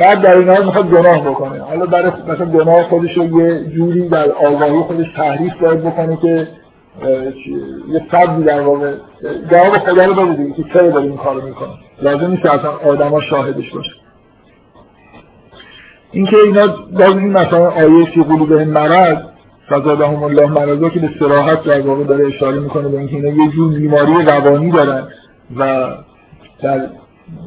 بعد 0.00 0.22
در 0.22 0.36
این 0.36 0.48
حال 0.48 0.64
می‌خواد 0.64 0.90
گناه 0.90 1.20
بکنه. 1.20 1.62
حالا 1.62 1.86
برای 1.86 2.12
مثلا 2.28 2.46
گناه 2.46 2.82
خودش 2.82 3.16
رو 3.16 3.40
یه 3.40 3.64
جوری 3.64 4.08
در 4.08 4.30
آگاهی 4.30 4.80
خودش 4.80 5.06
تحریف 5.16 5.52
باید 5.62 5.84
بکنه 5.84 6.16
که 6.16 6.48
یه 7.88 8.02
صدی 8.10 8.42
در 8.42 8.60
واقع 8.60 8.94
جواب 9.50 9.78
خدا 9.78 10.04
رو 10.04 10.14
بده 10.14 10.52
که 10.52 10.64
چرا 10.72 10.90
داره 10.90 11.04
این 11.04 11.16
کارو 11.16 11.46
می‌کنه. 11.46 11.68
لازم 12.02 12.30
نیست 12.30 12.46
اصلا 12.46 12.70
آدما 12.70 13.20
شاهدش 13.20 13.70
باشه. 13.70 13.90
اینکه 16.12 16.36
اینا 16.36 16.66
باز 16.92 17.16
این 17.16 17.32
مثلا 17.32 17.70
آیه 17.70 18.04
فی 18.04 18.22
قلوبهم 18.22 18.68
مرض 18.68 19.16
فزادهم 19.68 20.22
الله 20.22 20.46
مرضا 20.46 20.88
که 20.88 21.00
به 21.00 21.10
صراحت 21.18 21.64
در 21.64 21.80
واقع 21.80 22.04
داره 22.04 22.26
اشاره 22.26 22.60
می‌کنه 22.60 22.88
به 22.88 22.98
اینکه 22.98 23.16
اینا 23.16 23.44
یه 23.44 23.50
جور 23.50 23.74
بیماری 23.74 24.24
روانی 24.24 24.70
دارن 24.70 25.08
و 25.56 25.88
در 26.62 26.88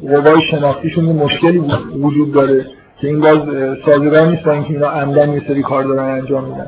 قوای 0.02 0.42
شناختیشون 0.50 1.04
یه 1.04 1.12
مشکلی 1.12 1.62
وجود 2.00 2.32
داره 2.32 2.66
که 3.00 3.06
این 3.06 3.20
باز 3.20 3.38
سازگار 3.86 4.36
با 4.44 4.52
اینکه 4.52 4.70
اینا 4.70 4.88
عمدن 4.88 5.32
یه 5.32 5.42
سری 5.48 5.62
کار 5.62 5.84
دارن 5.84 6.18
انجام 6.18 6.44
میدن. 6.44 6.66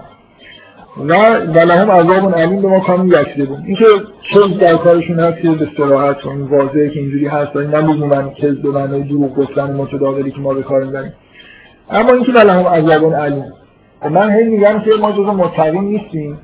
و 0.96 1.36
ولهم 1.54 1.90
عذاب 1.90 2.34
علیم 2.34 2.62
به 2.62 2.68
ما 2.68 3.06
یکده 3.06 3.44
بود. 3.44 3.58
اینکه 3.66 3.84
کز 4.34 4.58
در 4.58 4.76
کارشون 4.76 5.20
هست 5.20 5.42
که 5.42 5.50
به 5.50 5.68
صراحت 5.76 6.26
و 6.26 6.28
این 6.28 6.42
واضحه 6.42 6.90
که 6.90 7.00
اینجوری 7.00 7.26
هست 7.26 7.56
و 7.56 7.58
این 7.58 7.70
من 7.70 7.84
من 7.86 8.30
کز 8.30 8.62
به 8.62 8.68
معنی 8.68 9.02
دروغ 9.02 9.34
گفتن 9.34 9.76
متداولی 9.76 10.30
که 10.30 10.40
ما 10.40 10.54
به 10.54 10.62
کار 10.62 10.84
می‌بریم. 10.84 11.12
اما 11.90 12.12
اینکه 12.12 12.32
ولهم 12.32 12.66
عذاب 12.66 13.14
علیم. 13.14 13.52
من 14.10 14.30
هی 14.30 14.44
میگم 14.44 14.82
که 14.84 14.90
ما 15.00 15.12
جزو 15.12 15.32
متقین 15.32 15.84
نیستیم 15.84 16.38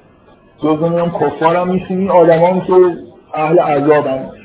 جزو 0.63 0.89
میگم 0.89 1.11
کفار 1.11 1.57
هم 1.57 1.71
نیستیم 1.71 1.99
این 1.99 2.11
آدمان 2.11 2.61
که 2.61 2.73
اهل 3.35 3.59
عذاب 3.59 4.07
هم. 4.07 4.38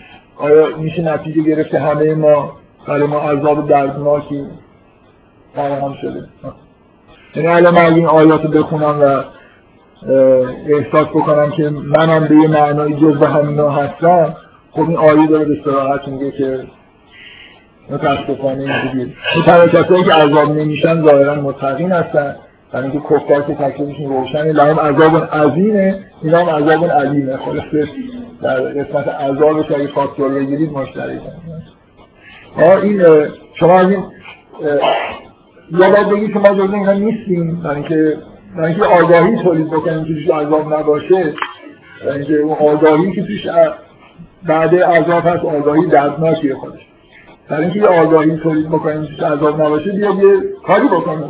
آیا 0.43 0.77
میشه 0.77 1.01
نتیجه 1.01 1.41
گرفته 1.41 1.79
همه 1.79 2.15
ما 2.15 2.57
برای 2.87 3.07
ما 3.07 3.19
عذاب 3.19 3.69
دردناکی 3.69 4.45
فراهم 5.55 5.93
شده؟ 6.01 6.27
یعنی 7.35 7.47
الان 7.47 7.73
من 7.73 7.93
این 7.93 8.05
آیات 8.05 8.41
بخونم 8.41 9.01
و 9.01 9.23
احساس 10.67 11.07
بکنم 11.07 11.51
که 11.51 11.69
منم 11.69 12.27
به 12.27 12.35
یه 12.35 12.47
معنای 12.47 12.93
جز 12.93 13.23
همینا 13.23 13.69
هستم 13.69 14.35
خب 14.71 14.81
این 14.89 14.97
آیه 14.97 15.27
داره 15.27 15.45
به 15.45 15.57
صراحت 15.65 16.07
میگه 16.07 16.31
که 16.31 16.63
متاسفانه 17.89 18.61
اینجوریه. 18.61 19.13
این 19.35 19.67
کسایی 19.67 20.03
که 20.03 20.13
عذاب 20.13 20.51
نمیشن 20.51 21.01
ظاهرا 21.01 21.35
متقین 21.35 21.91
هستن. 21.91 22.35
برای 22.73 22.91
اینکه 22.91 23.07
کفار 23.09 23.41
که 23.41 23.55
تکلیفشون 23.55 24.09
روشنه 24.09 24.51
لهم 24.51 24.79
عذاب 24.79 25.23
عظیمه 25.33 25.99
اینا 26.23 26.39
هم 26.39 26.49
عذاب 26.49 26.85
علیمه 26.85 27.37
خلاصه 27.37 27.87
در 28.41 28.61
قسمت 28.61 29.07
عذابش 29.07 29.71
اگه 29.71 29.87
فاکتور 29.87 30.33
بگیرید 30.33 30.71
مشترکن 30.71 31.31
این 32.57 33.01
شما 33.53 33.79
از 33.79 33.89
این 33.89 34.03
یا 35.71 35.89
باید 35.89 36.09
بگید 36.09 36.33
که 36.33 36.39
ما 36.39 36.53
جزء 36.53 36.73
اینا 36.73 36.93
نیستیم. 36.93 37.61
برای 37.63 37.75
اینکه 37.75 38.17
برای 38.55 38.71
اینکه 38.71 38.85
آگاهی 38.85 39.43
تولید 39.43 39.67
بکنیم 39.67 40.05
که 40.05 40.13
توش 40.13 40.29
عذاب 40.29 40.73
نباشه. 40.73 41.33
برای 42.05 42.17
اینکه 42.17 42.37
اون 42.37 42.57
آگاهی 42.57 43.11
که 43.11 43.23
توش 43.23 43.47
بعد 44.47 44.75
عذاب 44.75 45.27
هست 45.27 45.45
آگاهی 45.45 45.85
دردناکیه 45.85 46.55
خودش. 46.55 46.79
برای 47.49 47.63
اینکه 47.63 47.79
یه 47.79 47.85
آگاهی 47.85 48.37
تولید 48.37 48.69
بکنیم 48.69 49.05
توش 49.05 49.19
عذاب 49.19 49.61
نباشه 49.61 49.91
بیا 49.91 50.09
یه 50.09 50.39
کاری 50.67 50.87
بکنیم. 50.87 51.29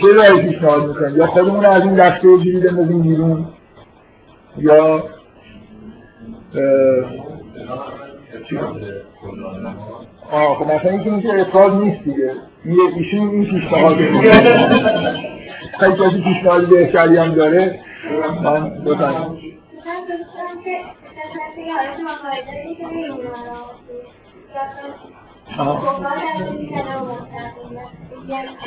چه 0.00 0.06
رای 0.14 0.42
پیشنهاد 0.42 0.88
می‌کنیم 0.88 1.16
یا 1.16 1.26
خودمون 1.26 1.66
از 1.66 1.82
این 1.82 1.94
دسته 1.94 2.38
جوری 2.38 2.60
بندازیم 2.60 3.02
بیرون؟ 3.02 3.46
یا 4.58 5.04
آه 10.32 10.58
خب 10.58 10.72
مثلا 10.72 10.90
اینکه 10.90 11.12
اینکه 11.12 11.40
افراد 11.40 11.72
نیست 11.72 12.04
دیگه. 12.04 12.32
ایشون 12.96 13.28
این 13.28 13.44
پیشنهاد 13.44 13.96
خیلی 15.80 15.92
کسی 15.92 16.22
پیشنهاد 16.22 16.68
بهتری 16.68 17.16
هم 17.16 17.34
داره. 17.34 17.80
من 18.42 18.70
بفرمایید. 18.70 19.54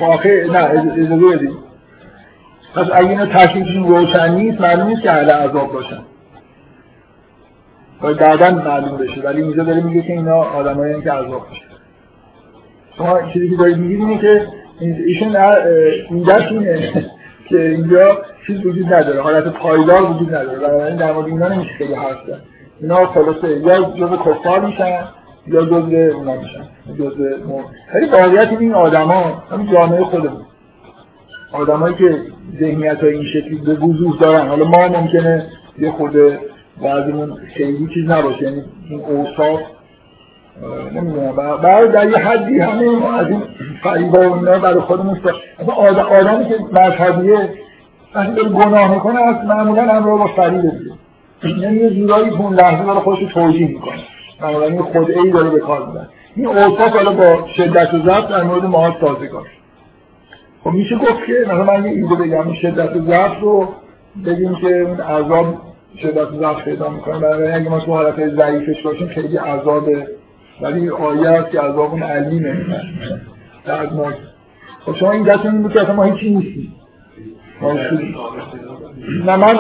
آخه 0.02 0.48
نه 0.52 0.64
اجازه 0.94 1.38
بدید. 1.38 1.68
پس 2.76 2.88
اگه 2.94 3.10
اینا 3.10 3.26
تشکیلشون 3.26 3.88
روشن 3.88 4.32
نیست 4.32 4.62
معلوم 4.62 4.88
نیست 4.88 5.02
که 5.02 5.12
اهل 5.12 5.30
عذاب 5.30 5.74
باشن. 5.74 6.00
باید 8.02 8.18
بعدا 8.18 8.52
معلوم 8.52 8.98
بشه 8.98 9.22
ولی 9.22 9.42
اینجا 9.42 9.64
داره 9.64 9.82
میگه 9.82 10.02
که 10.02 10.14
اینا 10.14 10.36
آدمایی 10.36 11.02
که 11.02 11.12
عذاب 11.12 11.48
باشن 11.48 11.66
شما 12.98 13.22
چیزی 13.34 13.50
که 13.50 13.56
دارید 13.56 13.78
میگید 13.78 14.00
اینه 14.00 14.18
که 14.18 14.48
ایشون 14.80 15.36
این 16.10 16.24
دست 16.24 16.52
اینه 16.52 16.92
که 17.50 17.62
اینجا 17.62 18.18
چیز 18.48 18.66
وجود 18.66 18.94
نداره 18.94 19.22
حالت 19.22 19.44
پایدار 19.44 20.12
وجود 20.12 20.36
نداره. 20.36 20.60
بنابراین 20.60 20.96
در 20.96 21.12
مورد 21.14 21.28
اینا 21.28 21.48
نمیشه 21.48 21.74
خیلی 21.78 21.94
حرف 21.94 22.18
زد. 22.28 22.42
اینا 22.82 23.06
خلاصه 23.06 23.58
یا 23.58 23.82
جزء 23.82 24.16
کفار 24.16 24.66
میشن 24.66 25.04
یا 25.48 25.66
جزء 25.66 26.16
اونا 26.16 26.36
میشن 26.36 26.64
جزء 27.00 27.38
ولی 27.94 28.06
واقعیت 28.06 28.50
این 28.60 28.74
آدما 28.74 29.44
همین 29.52 29.72
جامعه 29.72 30.04
خودمون. 30.04 30.42
آدمایی 31.52 31.96
که 31.96 32.22
ذهنیت 32.60 33.04
های 33.04 33.14
این 33.14 33.26
شکلی 33.26 33.56
به 33.66 33.74
وضوح 33.74 34.20
دارن. 34.20 34.48
حالا 34.48 34.66
ما 34.66 34.88
ممکنه 34.88 35.46
یه 35.80 35.92
خود 35.92 36.14
بعضیمون 36.84 37.38
خیلی 37.56 37.88
چیز 37.94 38.10
نباشه 38.10 38.44
یعنی 38.44 38.64
این 38.90 39.02
اوصاف 39.02 39.60
نمی‌دونم. 40.94 41.36
بعد 41.64 41.92
در 41.92 42.10
یه 42.10 42.18
حدی 42.18 42.60
همه 42.60 43.16
از 43.16 43.28
این 43.28 43.44
فریبا 43.84 44.30
و 44.30 44.34
اینا 44.34 44.60
برای 44.60 44.80
خودمون 44.80 45.20
آدم 45.72 46.00
آدمی 46.00 46.50
که 46.50 46.56
مذهبیه 46.72 47.50
وقتی 48.16 48.32
داره 48.36 48.50
گناه 48.50 48.94
می‌کنه 48.94 49.22
از 49.22 49.36
معمولا 49.46 49.82
همراه 49.82 50.20
با 50.20 50.28
فریبه 50.28 50.72
دیگه 51.42 51.60
یعنی 51.60 51.78
یه 51.78 51.90
جورایی 51.90 52.30
تو 52.30 52.50
لحظه 52.50 52.86
داره 52.86 53.00
خودش 53.00 53.20
توجیه 53.34 53.68
می‌کنه. 53.68 54.04
بنابراین 54.42 54.82
خود 54.82 55.12
ای 55.12 55.32
داره 55.32 55.50
به 55.50 55.60
کار 55.60 55.88
می‌بره. 55.88 56.08
این 56.36 56.48
اوصاف 56.48 56.96
حالا 56.96 57.12
با 57.12 57.48
شدت 57.58 57.94
و 57.94 57.98
ضبط 57.98 58.28
در 58.28 58.44
مورد 58.44 58.66
ما 58.66 58.96
سازگار 59.02 59.48
خب 60.64 60.72
میشه 60.72 60.96
گفت 60.96 61.26
که 61.28 61.34
مثلا 61.46 61.64
من 61.64 61.86
یه 61.86 61.92
ایده 61.92 62.16
بگم 62.16 62.54
شدت 62.54 62.96
و 62.96 63.00
ضبط 63.00 63.42
رو 63.42 63.68
بگیم 64.26 64.56
که 64.56 64.68
اون 64.68 65.00
عذاب 65.00 65.58
شدت 66.02 66.32
و 66.32 66.38
ضبط 66.40 66.64
پیدا 66.64 66.90
می‌کنه. 66.90 67.20
برای 67.20 67.52
اگه 67.52 67.70
ما 67.70 67.80
تو 67.80 67.92
حالت 67.92 68.36
ضعیفش 68.36 68.82
باشیم 68.82 69.08
خیلی 69.08 69.38
عذاب 69.38 69.90
ولی 70.62 70.90
آیه 70.90 71.30
هست 71.30 71.52
که 71.52 71.62
عذاب 71.62 71.92
اون 71.92 72.04
علیمه. 72.04 72.66
دردناک 73.66 74.16
خب 74.86 74.96
شما 74.96 75.12
این 75.12 75.24
دست 75.24 75.46
این 75.46 75.62
بود 75.62 75.74
که 75.74 75.92
ما 75.92 76.04
هیچی 76.04 76.36
نیستیم. 76.36 76.74
نه 79.26 79.36
من 79.36 79.60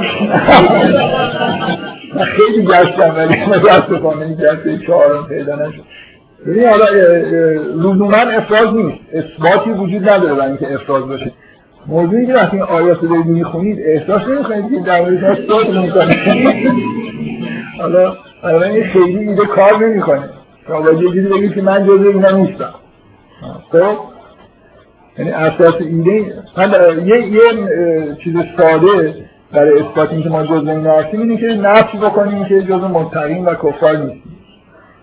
خیلی 2.26 2.66
گشتم 2.66 3.14
ولی 3.18 3.46
متاسفانه 3.46 4.26
این 4.26 4.38
جلسه 4.38 4.78
چهارم 4.88 5.28
پیدا 5.28 5.56
نشد. 5.56 5.84
ببین 6.48 6.70
حالا 6.70 6.86
لزوما 7.76 8.18
افراز 8.18 8.74
نیست. 8.74 9.00
اثباتی 9.14 9.70
وجود 9.72 10.10
نداره 10.10 10.34
برای 10.34 10.48
اینکه 10.48 10.74
افراز 10.74 11.08
باشه 11.08 11.32
موضوعی 11.88 12.28
که 12.28 12.34
وقتی 12.34 12.58
این 12.58 12.66
آیات 12.66 13.00
رو 13.02 13.08
دارید 13.10 13.26
می‌خونید 13.26 13.80
احساس 13.80 14.28
نمی‌کنید 14.28 14.70
که 14.70 14.80
در 14.86 15.02
مورد 15.02 15.48
صوت 15.48 15.70
می‌کنید 15.70 16.72
حالا 17.80 18.16
حالا 18.42 18.62
این 18.62 18.84
خیلی 18.84 19.18
ایده 19.18 19.46
کار 19.46 19.88
نمی‌کنه. 19.88 20.30
شما 20.68 20.82
باید 20.82 21.02
یه 21.02 21.08
جوری 21.08 21.28
بگید 21.28 21.54
که 21.54 21.62
من 21.62 21.86
جزء 21.86 22.10
اینا 22.10 22.32
نیستم. 22.32 22.74
خب؟ 23.72 23.98
یعنی 25.18 25.32
اساس 25.32 25.76
ایده 25.80 26.34
من 26.58 26.72
یه 27.06 27.28
یه 27.28 27.42
چیز 28.24 28.36
ساده 28.58 29.16
برای 29.52 29.80
اثبات 29.82 30.12
اینکه 30.12 30.30
ما 30.30 30.44
جزء 30.44 30.72
اینا 30.72 31.00
هستیم 31.00 31.20
اینه 31.20 31.38
که 31.38 31.48
نفی 31.48 31.98
بکنیم 31.98 32.46
که 32.46 32.62
جزء 32.62 32.88
متقین 32.88 33.46
و 33.46 33.56
کفار 33.56 33.98
نیستیم. 33.98 34.38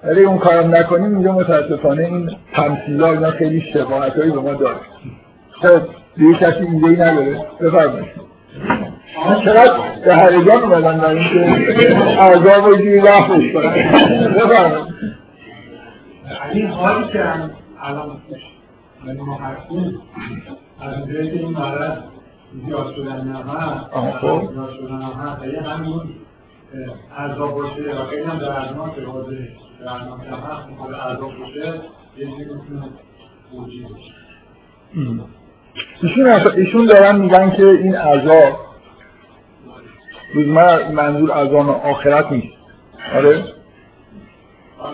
ولی 0.05 0.25
اون 0.25 0.39
کارم 0.39 0.75
نکنیم 0.75 1.15
اینجا 1.15 1.33
متاسفانه 1.33 2.05
این 2.05 2.31
تمثیل‌ها 2.53 3.11
اینا 3.11 3.31
خیلی 3.31 3.61
شباهتایی 3.61 4.31
به 4.31 4.41
ما 4.41 4.55
داره. 4.55 4.77
خب 5.51 5.81
دیگه 6.17 6.35
کسی 6.35 6.65
ایده 6.65 6.87
ای 6.87 6.97
نداره. 6.97 7.41
بفرمایید. 7.61 8.25
چقدر 9.45 9.73
به 10.05 10.15
هرگان 10.15 10.63
اومدن 10.63 10.99
در 10.99 11.09
اینکه 11.09 11.41
عذاب 12.21 12.65
و 12.65 12.77
جوی 12.77 13.01
رفتش 13.01 13.53
کنن. 13.53 13.73
بفرمایید. 14.35 14.95
این 16.53 16.67
حالی 16.67 17.09
که 17.09 17.25
الان 17.83 18.17
یعنی 19.07 19.21
ما 19.21 19.39
از 20.81 21.09
این 21.09 21.51
مرض 21.51 22.14
زیاد 22.63 22.95
شدن 22.95 23.21
هم 23.21 23.49
هست 23.49 23.91
زیاد 24.53 24.71
شدن 24.71 25.03
هم 25.03 25.13
هست 25.13 25.43
اگه 25.43 25.63
همین 25.63 26.01
عذاب 27.19 27.55
باشه. 27.55 27.83
و 27.83 28.05
خیلی 28.05 28.23
هم 28.23 28.39
دردناک 28.39 28.93
واضح 29.07 29.37
دردناک 29.81 30.21
هم 30.21 30.39
هست 30.39 30.79
خود 30.79 30.95
عذاب 30.95 31.33
باشه 31.39 31.81
یه 32.17 32.27
چیزی 32.27 32.45
می‌تونه 32.45 32.89
موجی 33.53 33.83
باشه. 33.83 34.13
ایشون 36.03 36.27
ایشون 36.57 36.87
دارن 36.87 37.17
میگن 37.17 37.51
که 37.51 37.67
این 37.67 37.97
عذاب 37.97 38.53
من 40.35 40.93
منظور 40.93 41.31
عذاب 41.31 41.71
آخرت 41.71 42.33
نیست. 42.33 42.55
آره. 43.15 43.45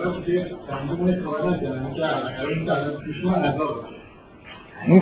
این 0.01 0.23
که 0.25 0.47
این 4.87 4.99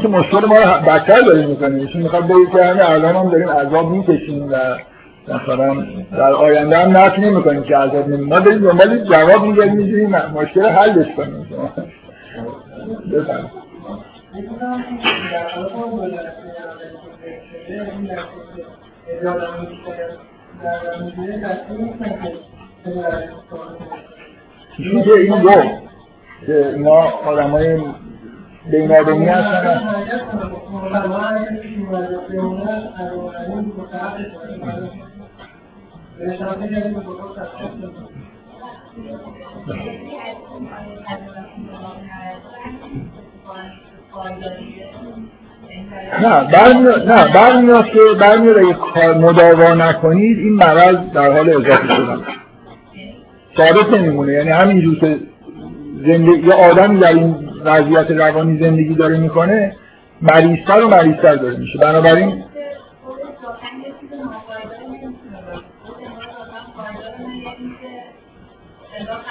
که 0.00 0.08
مشکل 0.08 0.46
ما 0.46 0.56
رو 0.56 0.80
بدتر 0.86 1.20
داریم 1.20 1.48
می‌کنیم. 1.48 1.80
ایشون 1.80 2.02
می‌خواد 2.02 2.24
بگید 2.24 2.50
که 2.52 2.64
همه 2.64 2.90
الان 2.90 3.16
هم 3.16 3.30
داریم 3.30 3.48
عذاب 3.48 3.90
می‌کشیم 3.90 4.48
و 4.52 4.56
مثلا 5.28 5.86
در 6.12 6.32
آینده 6.32 6.78
هم 6.78 6.96
نفی 6.96 7.20
نمی‌کنیم 7.20 7.62
که 7.62 7.76
عذاب 7.76 8.08
نمیم 8.08 8.28
ما 8.28 8.38
داریم 8.38 8.60
دنبال 8.60 9.04
جواب 9.04 9.42
میگردیم 9.42 9.76
میگیم 9.76 10.16
مشکل 10.16 10.66
حلش 10.66 11.06
کنیم. 11.16 11.46
بفرمایید. 13.12 13.62
چیزی 24.76 25.02
که 25.02 25.12
این 25.12 25.42
گفت 25.42 25.82
که 26.46 26.66
اینا 26.74 27.00
آدم 27.00 27.50
های 27.50 27.78
بین 28.70 28.92
آدمی 28.92 29.26
هستن 29.26 29.80
نه 46.22 46.44
برمیاد 46.52 47.12
نه 47.12 47.32
برمیاد 47.32 47.84
که 47.84 47.98
برمیاد 48.20 48.56
اگه 48.58 49.12
مداوا 49.18 49.74
نکنید 49.74 50.38
این 50.38 50.52
مرض 50.52 50.96
در 51.14 51.32
حال 51.32 51.48
اضافه 51.50 51.86
شدن. 51.86 52.22
ثابت 53.56 53.92
نمیمونه. 53.92 54.32
یعنی 54.32 54.50
همینجور 54.50 54.98
که 54.98 55.18
زندگی 56.06 56.46
یه 56.46 56.54
آدمی 56.54 56.98
در 57.00 57.12
این 57.12 57.51
وضعیت 57.64 58.10
روانی 58.10 58.58
زندگی 58.58 58.94
داره 58.94 59.16
می‌کنه 59.16 59.76
مریضتر 60.22 60.84
و 60.84 60.88
مریضتر 60.88 61.34
داره 61.34 61.56
میشه. 61.56 61.78
بنابراین 61.78 62.44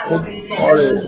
خب 0.10 0.22
آره. 0.64 1.02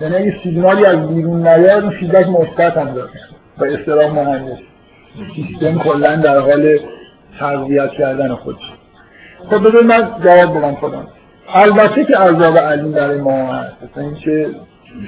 یعنی 0.00 0.14
اگه 0.16 0.34
سیگنالی 0.42 0.86
از 0.86 1.08
بیرون 1.08 1.48
نیاد 1.48 1.82
این 1.82 1.92
فیدبک 1.92 2.28
مثبت 2.28 2.76
هم 2.76 2.94
داره. 2.94 3.10
با 3.58 3.66
اصطلاح 3.66 4.12
مهندس. 4.12 4.58
سیستم 5.36 5.78
کلا 5.78 6.16
در 6.16 6.38
حال 6.38 6.78
تقویت 7.38 7.90
کردن 7.90 8.34
خودش. 8.34 8.72
خب 9.50 9.58
بذارید 9.58 9.86
من 9.86 10.10
جواب 10.24 10.58
بدم 10.58 10.74
خودم. 10.74 11.06
البته 11.54 12.04
که 12.04 12.16
عذاب 12.16 12.58
علیم 12.58 12.92
برای 12.92 13.20
ما 13.20 13.52
هست. 13.52 13.76
مثلا 13.82 14.04
اینکه 14.04 14.50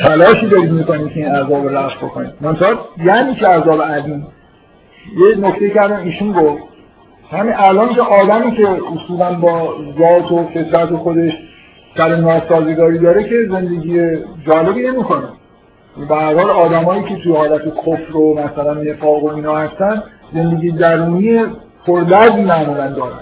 تلاشی 0.00 0.46
دارید 0.46 0.70
می‌کنید 0.72 1.08
که 1.08 1.16
این 1.16 1.34
عذاب 1.34 1.68
رفت 1.68 1.96
بکنید. 1.96 2.32
منتها 2.40 2.88
یعنی 3.04 3.34
که 3.34 3.46
عذاب 3.46 3.82
علیم 3.82 4.26
یه 5.16 5.48
نکته 5.48 5.70
کردم 5.70 5.96
ایشون 5.96 6.32
گفت 6.32 6.62
همین 7.30 7.54
الان 7.56 7.94
که 7.94 8.00
آدمی 8.00 8.56
که 8.56 8.68
اصولا 8.68 9.32
با 9.32 9.74
ذات 9.98 10.32
و 10.32 10.44
فطرت 10.54 10.96
خودش 10.96 11.32
سر 11.96 12.16
ناسازگاری 12.16 12.98
داره 12.98 13.24
که 13.24 13.46
زندگی 13.50 14.00
جالبی 14.46 14.82
نمی‌کنه. 14.82 15.28
به 16.08 16.16
هر 16.16 16.50
آدمایی 16.50 17.02
که 17.02 17.16
توی 17.16 17.32
حالت 17.36 17.62
کفر 17.76 18.16
و 18.16 18.34
مثلا 18.34 18.74
نفاق 18.74 19.24
و 19.24 19.28
اینا 19.28 19.56
هستن 19.56 20.02
زندگی 20.34 20.70
درونی 20.70 21.44
پردردی 21.86 22.42
معمولا 22.42 22.90
دارن. 22.90 23.20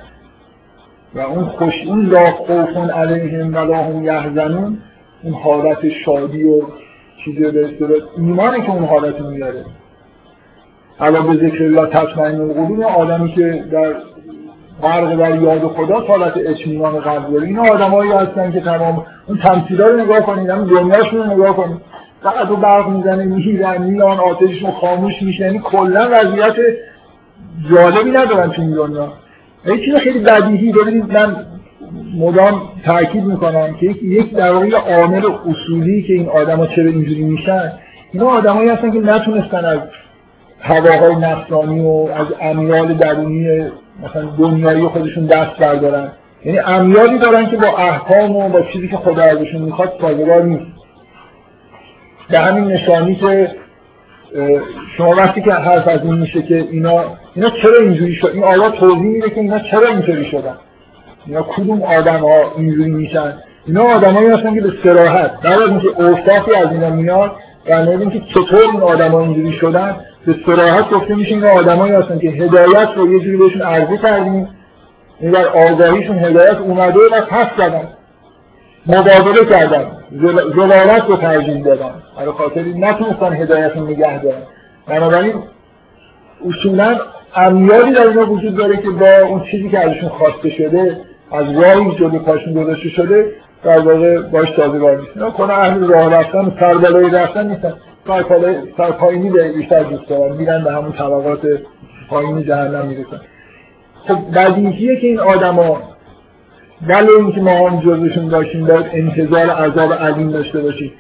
و 1.14 1.20
اون 1.20 1.44
خوش 1.44 1.74
اون 1.86 2.06
لا 2.06 2.30
خوفون 2.30 2.90
علیهم 2.90 3.54
و 3.54 3.58
لا 3.58 3.76
هم 3.76 4.04
یحزنون 4.04 4.78
اون 5.22 5.34
حالت 5.34 5.88
شادی 6.04 6.44
و 6.44 6.62
چیزی 7.24 7.50
به 7.50 7.64
اصطلاح 7.64 7.90
ایمانی 8.16 8.62
که 8.62 8.70
اون 8.70 8.84
حالت 8.84 9.20
میاره. 9.20 9.64
علا 11.00 11.22
به 11.22 11.34
ذکر 11.34 11.64
الله 11.64 11.86
تطمئن 11.86 12.40
القلوب 12.40 12.82
آدمی 12.82 13.32
که 13.32 13.64
در 13.72 13.94
غرق 14.82 15.16
در 15.16 15.42
یاد 15.42 15.66
خدا 15.66 16.00
حالت 16.00 16.32
اطمینان 16.36 17.00
قلب 17.00 17.32
داره. 17.32 17.46
اینا 17.46 17.62
آدمایی 17.62 18.12
هستن 18.12 18.52
که 18.52 18.60
تمام 18.60 19.06
اون 19.26 19.38
تمثیلا 19.38 19.86
رو 19.86 20.00
نگاه 20.00 20.20
کنید 20.20 20.50
همین 20.50 20.66
دنیاشون 20.66 21.18
رو 21.18 21.34
نگاه 21.34 21.56
کنید. 21.56 21.80
فقط 22.22 22.48
رو 22.48 22.56
برق 22.56 22.88
می‌زنه 22.88 23.24
میرن 23.24 23.82
میان 23.82 24.18
آتششون 24.18 24.70
خاموش 24.70 25.22
میشه. 25.22 25.44
یعنی 25.44 25.58
کلا 25.58 26.08
وضعیت 26.12 26.56
جالبی 27.70 28.10
ندارن 28.10 28.50
تو 28.50 28.62
این 28.62 28.74
دنیا. 28.74 29.12
یه 29.66 29.84
چیز 29.84 29.94
خیلی 29.94 30.18
بدیهی. 30.18 30.72
ببینید 30.72 31.12
من 31.12 31.46
مدام 32.14 32.62
تاکید 32.84 33.24
می‌کنم 33.24 33.74
که 33.74 33.86
یک 34.02 34.34
در 34.34 34.52
واقع 34.52 34.70
عامل 34.70 35.22
اصولی 35.46 36.02
که 36.02 36.12
این 36.12 36.28
آدما 36.28 36.66
چرا 36.66 36.84
اینجوری 36.84 37.24
میشن 37.24 37.72
اینا 38.12 38.26
آدمایی 38.26 38.68
هستن 38.68 38.90
که 38.90 38.98
نتونستن 38.98 39.64
از 39.64 39.78
هواهای 40.60 41.16
نفسانی 41.16 41.80
و 41.80 42.08
از 42.14 42.26
امیال 42.40 42.94
درونی 42.94 43.66
مثلا 44.02 44.24
دنیایی 44.38 44.86
خودشون 44.86 45.26
دست 45.26 45.58
بردارن. 45.60 46.12
یعنی 46.44 46.58
امیالی 46.58 47.18
دارن 47.18 47.46
که 47.46 47.56
با 47.56 47.76
احکام 47.78 48.36
و 48.36 48.48
با 48.48 48.62
چیزی 48.62 48.88
که 48.88 48.96
خدا 48.96 49.22
ازشون 49.22 49.62
می‌خواد 49.62 49.92
سازگار 50.00 50.42
نیست. 50.42 50.66
به 52.30 52.38
همین 52.38 52.64
نشانی 52.64 53.14
که 53.14 53.50
شما 54.96 55.10
وقتی 55.10 55.42
که 55.42 55.52
حرف 55.52 55.88
از 55.88 56.00
این 56.04 56.14
میشه 56.14 56.42
که 56.42 56.68
اینا 56.70 57.04
اینا 57.34 57.50
چرا 57.50 57.78
اینجوری 57.80 58.14
شد 58.14 58.30
این 58.34 58.44
آیات 58.44 58.74
توضیح 58.74 59.06
میده 59.06 59.30
که 59.30 59.40
اینا 59.40 59.58
چرا 59.58 59.88
اینجوری 59.88 60.24
شدن. 60.24 60.56
اینا 61.26 61.42
کدوم 61.42 61.82
آدم 61.82 62.16
ها 62.16 62.52
اینجوری 62.56 62.90
میشن؟ 62.90 63.34
اینا 63.66 63.82
آدمایی 63.82 64.28
هستن 64.28 64.54
که 64.54 64.60
به 64.60 64.72
سراحت 64.84 65.40
در 65.40 65.62
اینکه 65.62 65.88
اوصافی 65.88 66.54
از 66.54 66.72
اینا 66.72 66.90
میاد 66.90 67.32
و 67.70 67.72
اینکه 67.72 68.20
چطور 68.20 68.60
این 68.72 68.80
آدم 68.80 69.10
ها 69.10 69.20
اینجوری 69.20 69.52
شدن 69.52 69.96
به 70.26 70.36
سراحت 70.46 70.90
گفته 70.90 71.14
میشه 71.14 71.30
اینا 71.34 71.50
آدمایی 71.50 71.92
هستن 71.92 72.18
که 72.18 72.28
هدایت 72.28 72.88
رو 72.96 73.12
یه 73.12 73.20
جوری 73.20 73.36
بهشون 73.36 73.62
عرضه 73.62 73.96
کردیم. 73.96 74.48
این 75.20 75.30
در 75.30 75.46
آگاهیشون 75.46 76.18
هدایت 76.18 76.56
اومده 76.56 76.98
و 77.12 77.20
پس 77.20 77.46
زدن. 77.58 77.88
مبادله 78.86 79.44
کردن. 79.44 79.86
زلالت 80.56 81.04
رو 81.08 81.16
ترجیح 81.16 81.64
دادن. 81.64 81.90
برای 82.16 82.32
خاطر 82.32 82.62
نتونستن 82.62 83.32
هدایت 83.32 83.76
رو 83.76 83.86
نگه 83.86 84.22
دارن. 84.22 84.42
بنابراین 84.86 85.34
اصولا 86.46 87.00
امیالی 87.36 87.92
در 87.92 88.06
اینا 88.06 88.32
وجود 88.32 88.56
داره 88.56 88.76
که 88.76 88.90
با 88.90 89.18
اون 89.28 89.44
چیزی 89.50 89.68
که 89.68 89.78
ازشون 89.78 90.08
خواسته 90.08 90.50
شده 90.50 91.00
از 91.32 91.58
راهی 91.58 91.96
جلو 91.98 92.18
پاشون 92.18 92.54
گذاشته 92.54 92.88
شده 92.88 93.32
در 93.64 93.78
واقع 93.78 94.18
باش 94.18 94.48
سازگار 94.56 95.00
نیست. 95.00 95.10
اینا 95.16 95.30
کنه 95.30 95.52
اهل 95.52 95.86
راه 95.86 96.14
رفتن 96.14 96.56
سربالای 96.60 97.10
رفتن 97.10 97.48
نیستن. 97.48 97.74
پایینی 98.98 99.30
به 99.30 99.52
بیشتر 99.52 99.82
دوست 99.82 100.08
دارن. 100.08 100.36
میرن 100.36 100.64
به 100.64 100.72
همون 100.72 100.92
طبقات 100.92 101.40
پایینی 102.10 102.44
جهنم 102.44 102.86
می‌رسن. 102.86 103.20
خب 104.08 104.18
بدیهیه 104.34 105.00
که 105.00 105.06
این 105.06 105.20
آدما 105.20 105.82
ولی 106.88 107.10
اینکه 107.10 107.40
ما 107.40 107.68
هم 107.68 107.80
جزشون 107.80 108.28
داشتیم 108.28 108.66
باید 108.66 108.86
انتظار 108.92 109.50
عذاب 109.50 109.92
علیم 109.92 110.30
داشته 110.30 110.60
باشیم. 110.60 110.92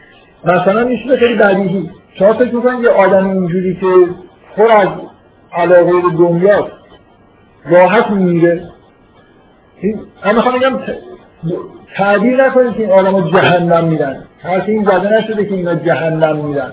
مثلا 0.44 0.80
این 0.80 0.98
چیز 0.98 1.12
خیلی 1.12 1.34
بدیهی. 1.34 1.90
شما 2.18 2.32
فکر 2.32 2.54
می‌کنید 2.54 2.84
یه 2.84 2.90
آدم 2.90 3.30
اینجوری 3.30 3.74
که 3.74 3.86
پر 4.56 4.72
از 4.72 4.88
علاقه 5.52 5.92
به 5.92 6.16
دنیا 6.18 6.68
راحت 7.64 8.10
میمیره؟ 8.10 8.68
من 10.24 10.34
می‌خوام 10.34 10.58
بگم 10.58 10.78
تعبیر 11.96 12.46
نکنید 12.46 12.72
که 12.72 12.80
این 12.80 12.90
آدم 12.90 13.30
جهنم 13.30 13.84
میرن. 13.84 14.16
حرف 14.38 14.68
این 14.68 14.84
زده 14.84 15.18
نشده 15.18 15.44
که 15.44 15.54
اینا 15.54 15.74
جهنم 15.74 16.36
میرن. 16.36 16.72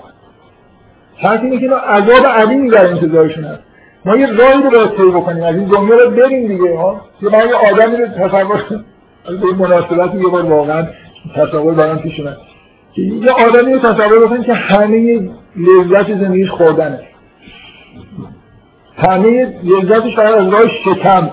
حرف 1.16 1.42
اینه 1.42 1.56
که 1.56 1.62
اینا 1.62 1.76
عذاب 1.76 2.26
علیم 2.26 2.68
در 2.68 2.86
انتظارشون 2.86 3.44
هست 3.44 3.62
ما 4.04 4.16
یه 4.16 4.26
راهی 4.26 4.62
رو 4.62 4.70
باید 4.70 4.90
طی 4.90 5.02
بکنیم. 5.02 5.44
از 5.44 5.54
این 5.54 5.64
دنیا 5.64 5.96
رو 5.96 6.10
بریم 6.10 6.48
دیگه 6.48 6.76
ها. 6.76 7.00
یه 7.22 7.30
من 7.30 7.48
یه 7.48 7.72
آدمی 7.72 7.96
رو 7.96 8.06
تصور 8.06 8.64
به 9.24 9.46
این 9.46 9.56
مناسبت 9.56 10.14
یه 10.14 10.28
بار 10.28 10.44
واقعا 10.44 10.86
تصور 11.36 11.74
برام 11.74 11.98
پیش 11.98 12.20
اومد. 12.20 12.36
یه 12.96 13.30
آدمی 13.30 13.72
رو 13.72 13.78
تصور 13.78 14.26
بکنید 14.26 14.42
که 14.42 14.54
همه 14.54 15.30
لذت 15.56 16.06
زندگیش 16.06 16.50
خوردنه. 16.50 17.00
همه 18.96 19.54
لذتش 19.64 20.16
فقط 20.16 20.34
از 20.34 20.48
راه 20.52 20.68
شکم. 20.84 21.30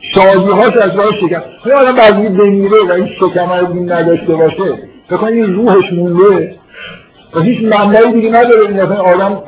شادیهاش 0.00 0.76
از 0.76 0.96
راه 0.96 1.12
شکم 1.20 1.42
این 1.64 1.74
آدم 1.74 1.96
بعضی 1.96 2.28
بمیره 2.28 2.84
و 2.88 2.92
این 2.92 3.08
شکم 3.20 3.52
رو 3.52 3.72
دین 3.72 3.92
نداشته 3.92 4.34
باشه 4.36 4.88
فکر 5.08 5.24
این 5.24 5.54
روحش 5.54 5.92
مونده. 5.92 6.56
و 7.34 7.40
هیچ 7.40 7.62
منبعی 7.62 8.12
دیگه 8.12 8.28
نداره. 8.28 8.68
این 8.68 8.80
آدم 8.80 9.42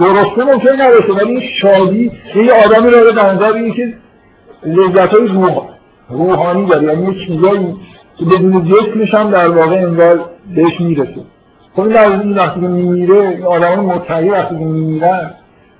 گرسنه 0.00 0.44
ممکن 0.44 0.70
نباشه 0.70 1.12
ولی 1.12 1.30
این 1.30 1.40
شادی 1.60 2.12
یه 2.36 2.52
آدمی 2.52 2.90
رو 2.90 3.12
به 3.12 3.22
نظر 3.24 3.52
اینه 3.52 3.74
که 3.74 3.94
لذت 4.66 5.14
های 5.14 5.26
روح 5.26 5.68
روحانی 6.08 6.66
داره. 6.66 6.84
یعنی 6.84 7.06
یه 7.06 7.26
چیزایی 7.26 7.76
که 8.16 8.24
بدون 8.24 8.64
جسمش 8.64 9.14
هم 9.14 9.30
در 9.30 9.48
واقع 9.48 9.76
انگار 9.76 10.30
بهش 10.54 10.80
می‌رسه. 10.80 11.20
خب 11.74 11.80
این 11.80 11.92
در 11.92 12.10
این 12.10 12.34
وقتی 12.34 12.60
که 12.60 12.66
میمیره 12.66 13.28
این 13.28 13.44
آدم 13.44 13.80
متحی 13.80 14.28
وقتی 14.28 14.54
که 14.58 14.64
میمیرن 14.64 15.30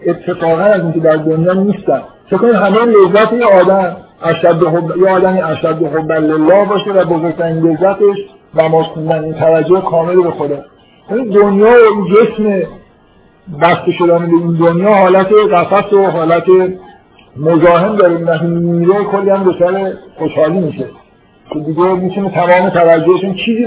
اتفاقا 0.07 0.62
از 0.62 0.81
اینکه 0.81 1.01
در 1.01 1.16
دنیا 1.16 1.53
نیستن. 1.53 2.03
کنید 2.39 2.55
همه 2.55 2.79
لذت 2.85 3.33
یه 3.33 3.45
آدم 3.47 3.97
اشد 4.23 4.67
حب 4.67 4.97
یه 4.97 5.09
آدمی 5.09 5.41
اشد 5.41 5.83
حب 5.83 6.11
الله 6.11 6.65
باشه 6.65 6.91
و 6.91 7.05
بزرگترین 7.05 7.59
لذتش 7.59 8.19
نماز 8.55 8.87
خوندن. 8.87 9.25
این 9.25 9.35
توجه 9.35 9.81
کامل 9.81 10.23
به 10.23 10.31
خدا. 10.31 10.59
این 11.11 11.25
دنیا 11.25 11.67
و 11.67 11.95
این 11.95 12.15
جسم 12.15 12.69
بسته 13.63 13.93
شدن 13.93 14.19
به 14.19 14.33
این 14.33 14.57
دنیا 14.57 14.95
حالت 14.95 15.33
قفص 15.53 15.93
و 15.93 16.11
حالت 16.11 16.45
مزاحم 17.37 17.97
داره. 17.97 18.25
وقتی 18.25 18.47
میره 18.47 19.05
کلی 19.05 19.31
هم 19.31 19.45
دچار 19.45 19.93
خوشحالی 20.19 20.61
میشه. 20.61 20.87
که 21.53 21.59
دیگه 21.59 21.83
می‌تونه 21.83 22.31
تمام 22.31 22.71
توجهشون 22.71 23.35
چیزی 23.35 23.67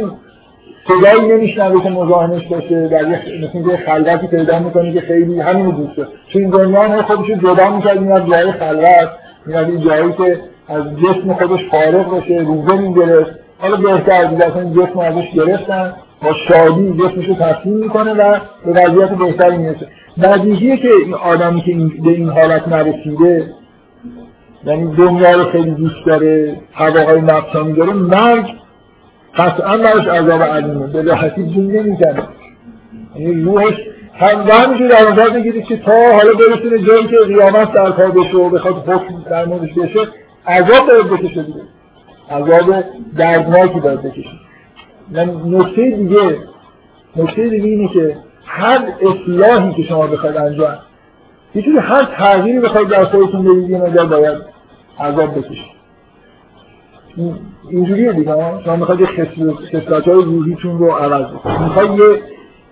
صدایی 0.87 1.33
نمیشنوه 1.33 1.83
که 1.83 1.89
مزاحمش 1.89 2.47
باشه 2.47 2.87
در 2.87 3.05
مثل 3.05 3.69
یه 3.69 3.77
خلوتی 3.85 4.27
پیدا 4.27 4.59
می‌کنه 4.59 4.93
که 4.93 5.01
خیلی 5.01 5.39
همین 5.39 5.69
دوسته 5.69 6.07
چون 6.27 6.41
این 6.41 6.51
دنیا 6.51 6.81
هم 6.81 7.01
خودش 7.01 7.27
جدا 7.27 7.75
می‌کرد 7.75 7.99
میاد 8.01 8.29
جای 8.29 8.51
خلوت 8.51 9.09
میاد 9.45 9.69
این 9.69 9.81
جایی 9.81 10.13
که 10.13 10.39
از 10.67 10.83
جسم 10.83 11.33
خودش 11.33 11.59
فارغ 11.71 12.09
باشه 12.09 12.33
روزه 12.33 12.75
می‌گرفت. 12.75 13.31
حالا 13.59 13.75
بهتر 13.75 14.23
دیگه 14.23 14.45
اصلا 14.45 14.63
جسم 14.63 14.99
ازش 14.99 15.31
گرفتن. 15.31 15.93
با 16.23 16.33
شادی 16.47 16.93
جسمش 16.93 17.25
رو 17.25 17.35
تسلیم 17.35 17.77
می‌کنه 17.77 18.13
و 18.13 18.39
به 18.65 18.71
وضعیت 18.71 19.09
بهتری 19.09 19.57
می‌رسه. 19.57 19.87
نزدیکیه 20.17 20.77
که 20.77 20.89
این 21.05 21.13
آدمی 21.13 21.61
که 21.61 21.71
به 22.03 22.09
این 22.09 22.29
حالت 22.29 22.67
نرسیده 22.67 23.45
یعنی 24.65 24.95
دنیا 24.95 25.31
رو 25.31 25.43
خیلی 25.43 25.71
دوست 25.71 26.05
داره 26.05 26.55
هواهای 26.73 27.21
نفسانی 27.21 27.73
داره 27.73 27.93
مرگ 27.93 28.45
قطعا 29.37 29.77
براش 29.77 30.07
عذاب 30.07 30.41
علیمه 30.43 30.87
به 30.87 31.01
راحتی 31.01 31.43
جون 31.43 31.71
نمی‌زنه. 31.71 32.23
یعنی 33.15 33.41
روحش 33.41 33.75
هم 34.13 34.47
همینجور 34.49 34.87
در 34.87 35.11
نظر 35.11 35.29
بگیرید 35.29 35.65
که 35.65 35.77
تا 35.77 35.91
حالا 35.91 36.33
برسونه 36.33 36.79
جایی 36.79 37.07
که 37.07 37.17
قیامت 37.27 37.73
در 37.73 37.91
کار 37.91 38.11
بشه 38.11 38.37
و 38.37 38.49
بخواد 38.49 38.89
حکم 38.89 39.23
در 39.29 39.45
موردش 39.45 39.73
بشه 39.73 39.99
عذاب 40.47 40.87
باید 40.87 41.09
بکشه 41.09 41.43
دیگه. 41.43 41.61
عذاب 42.31 42.83
دردناکی 43.17 43.79
باید 43.79 44.01
بکشه. 44.01 44.29
یعنی 45.11 45.57
نکته 45.57 45.91
دیگه 45.91 46.37
نکته 47.15 47.49
دیگه 47.49 47.69
اینه 47.69 47.93
که 47.93 48.17
هر 48.45 48.87
اصلاحی 49.01 49.73
که 49.73 49.83
شما 49.83 50.07
بخواید 50.07 50.37
انجام 50.37 50.77
یه 51.55 51.81
هر 51.81 52.03
تغییری 52.03 52.59
بخواید 52.59 52.87
در 52.87 53.03
خودتون 53.03 53.43
بدید 53.43 53.75
مقدار 53.75 54.05
باید 54.05 54.37
عذاب 54.99 55.37
بکشید. 55.37 55.74
اینجوریه 57.69 58.13
دیگه 58.13 58.33
شما 58.65 58.75
می‌خواید 58.75 59.01
یه 59.01 59.07
خصلت 59.07 60.07
های 60.07 60.23
روحیتون 60.23 60.79
رو 60.79 60.91
عوض 60.91 61.25
می‌خواید 61.61 61.99
یه 61.99 62.21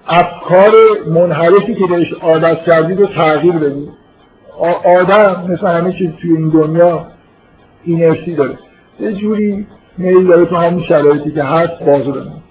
افکار 0.07 0.71
منحرفی 1.07 1.75
که 1.75 1.85
بهش 1.87 2.13
عادت 2.21 2.63
کردید 2.63 2.99
رو 2.99 3.05
تغییر 3.05 3.53
بدید. 3.53 3.89
آدم 4.99 5.45
مثل 5.49 5.67
همه 5.67 5.91
چیز 5.91 6.09
توی 6.21 6.37
این 6.37 6.49
دنیا 6.49 7.07
اینرسی 7.83 8.35
داره. 8.35 8.57
یه 8.99 9.13
جوری 9.13 9.67
میل 9.97 10.27
داره 10.27 10.45
تو 10.45 10.55
همین 10.55 10.83
شرایطی 10.83 11.31
که 11.31 11.43
هست 11.43 11.83
بازو 11.83 12.11
بمونه. 12.11 12.43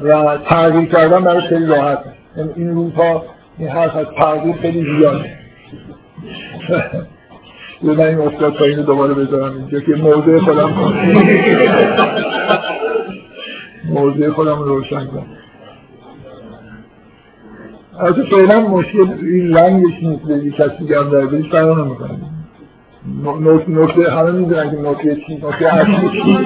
و 0.00 0.38
تغییر 0.38 0.88
کردن 0.88 1.24
براش 1.24 1.44
خیلی 1.44 1.66
راحت. 1.66 2.04
یعنی 2.36 2.50
این 2.56 2.74
روزها 2.74 3.24
این 3.58 3.68
حرف 3.68 3.96
از 3.96 4.06
تغییر 4.16 4.56
خیلی 4.56 4.98
زیاده. 4.98 5.38
من 7.82 8.00
این 8.00 8.18
افتاد 8.18 8.54
تا 8.54 8.64
اینو 8.64 8.82
دوباره 8.82 9.14
بذارم 9.14 9.56
اینجا 9.56 9.80
که 9.80 9.92
موضوع 9.94 10.38
خودم 10.38 10.70
موضوع 13.84 14.30
خودم 14.30 14.58
روشن 14.58 15.06
کنم. 15.06 15.26
از 17.98 18.14
فعلا 18.14 18.60
مشکل 18.60 19.12
این 19.22 19.56
رنگش 19.56 20.02
نیست 20.02 20.22
به 20.22 20.50
کسی 20.50 20.94
هم 20.94 21.10
در 21.10 21.26
بهش 21.26 21.50
فرق 21.50 21.78
نمی‌کنه. 21.78 22.18
نکته 23.68 24.12
همه 24.12 24.30
می‌دونن 24.30 24.70
که 24.70 24.76
نکته 24.76 25.16
چی 25.26 25.36
نکته 25.36 25.74
اصلی 25.74 26.10
چی. 26.22 26.38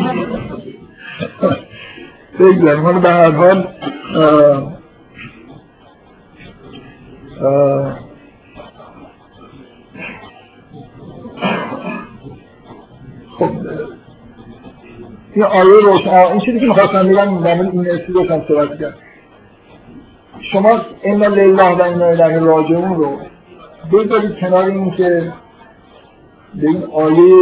بگذاریم. 2.41 2.83
حالا 2.83 2.99
به 2.99 3.11
هر 3.11 3.31
حال 3.31 3.67
خب. 13.43 13.51
این 15.35 15.45
آیه 15.45 15.81
روشن 15.83 16.11
این 16.11 16.41
چیزی 16.41 16.61
که 16.61 16.67
می‌خواستم 16.67 17.09
بگم 17.09 17.43
در 17.43 17.63
این 17.63 17.91
اصلی 17.91 18.15
روشن 18.15 18.43
صحبت 18.49 18.79
کرد 18.79 18.95
شما 20.53 20.81
انا 21.03 21.27
لله 21.27 21.77
و 21.77 21.83
انا 21.83 22.07
الیه 22.07 22.39
راجعون 22.39 22.95
رو 22.95 23.19
بذارید 23.93 24.39
کنار 24.39 24.65
این 24.65 24.91
که 24.91 25.33
به 26.55 26.67
این 26.69 26.85
آیه 26.93 27.35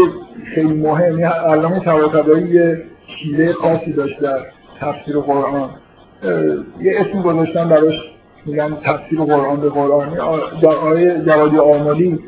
خیلی 0.54 0.74
مهم 0.74 1.18
یه 1.18 1.28
علامه 1.28 1.80
طباطبایی 1.80 2.48
یه 2.48 2.82
شیوه 3.06 3.52
خاصی 3.52 3.92
داشت 3.92 4.20
در 4.20 4.38
تفسیر 4.80 5.18
قرآن. 5.18 5.70
یه 6.80 7.00
اسم 7.00 7.22
گذاشتن 7.22 7.68
براش 7.68 7.94
میگن 8.46 8.76
تفسیر 8.84 9.18
قرآن 9.18 9.60
به 9.60 9.68
قرآن. 9.68 10.10
در 10.62 10.68
آیه 10.68 11.22
جوادی 11.26 11.58
آمالی 11.58 12.18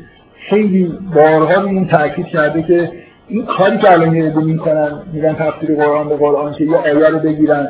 خیلی 0.49 0.97
بارها 1.15 1.61
به 1.61 1.67
این 1.67 1.87
تاکید 1.87 2.25
کرده 2.25 2.63
که 2.63 2.91
این 3.33 3.45
کاری 3.45 3.77
که 3.77 3.91
الان 3.91 4.15
یه 4.15 4.33
می‌کنن 4.39 5.01
میگن 5.13 5.33
تفسیر 5.33 5.75
قرآن 5.75 6.09
به 6.09 6.15
قرآن 6.15 6.53
که 6.53 6.63
یه 6.63 6.77
آیه 6.77 7.07
رو 7.07 7.19
بگیرن 7.19 7.69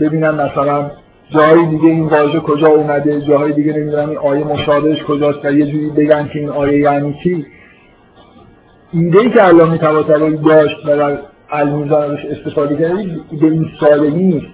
ببینن 0.00 0.30
مثلا 0.30 0.90
جای 1.30 1.66
دیگه 1.66 1.84
این 1.84 2.06
واژه 2.06 2.40
کجا 2.40 2.68
اومده 2.68 3.20
جاهای 3.20 3.52
دیگه 3.52 3.72
نمی‌دونم 3.72 4.08
این 4.08 4.18
آیه 4.18 4.44
مشابهش 4.44 5.02
کجاست 5.02 5.44
و 5.44 5.52
یه 5.52 5.66
جوری 5.66 5.90
بگن 5.90 6.28
که 6.32 6.38
این 6.38 6.48
آیه 6.48 6.78
یعنی 6.78 7.18
چی. 7.22 7.46
ایده 8.92 9.18
ای 9.18 9.30
که 9.30 9.40
علامه 9.40 9.78
طباطبایی 9.78 10.36
داشت 10.36 10.76
و 10.86 10.96
در 10.96 11.18
المیزان 11.50 12.18
استفاده 12.30 12.76
کردید 12.76 13.40
به 13.40 13.46
این 13.46 13.66
سادگی 13.80 14.22
نیست 14.22 14.46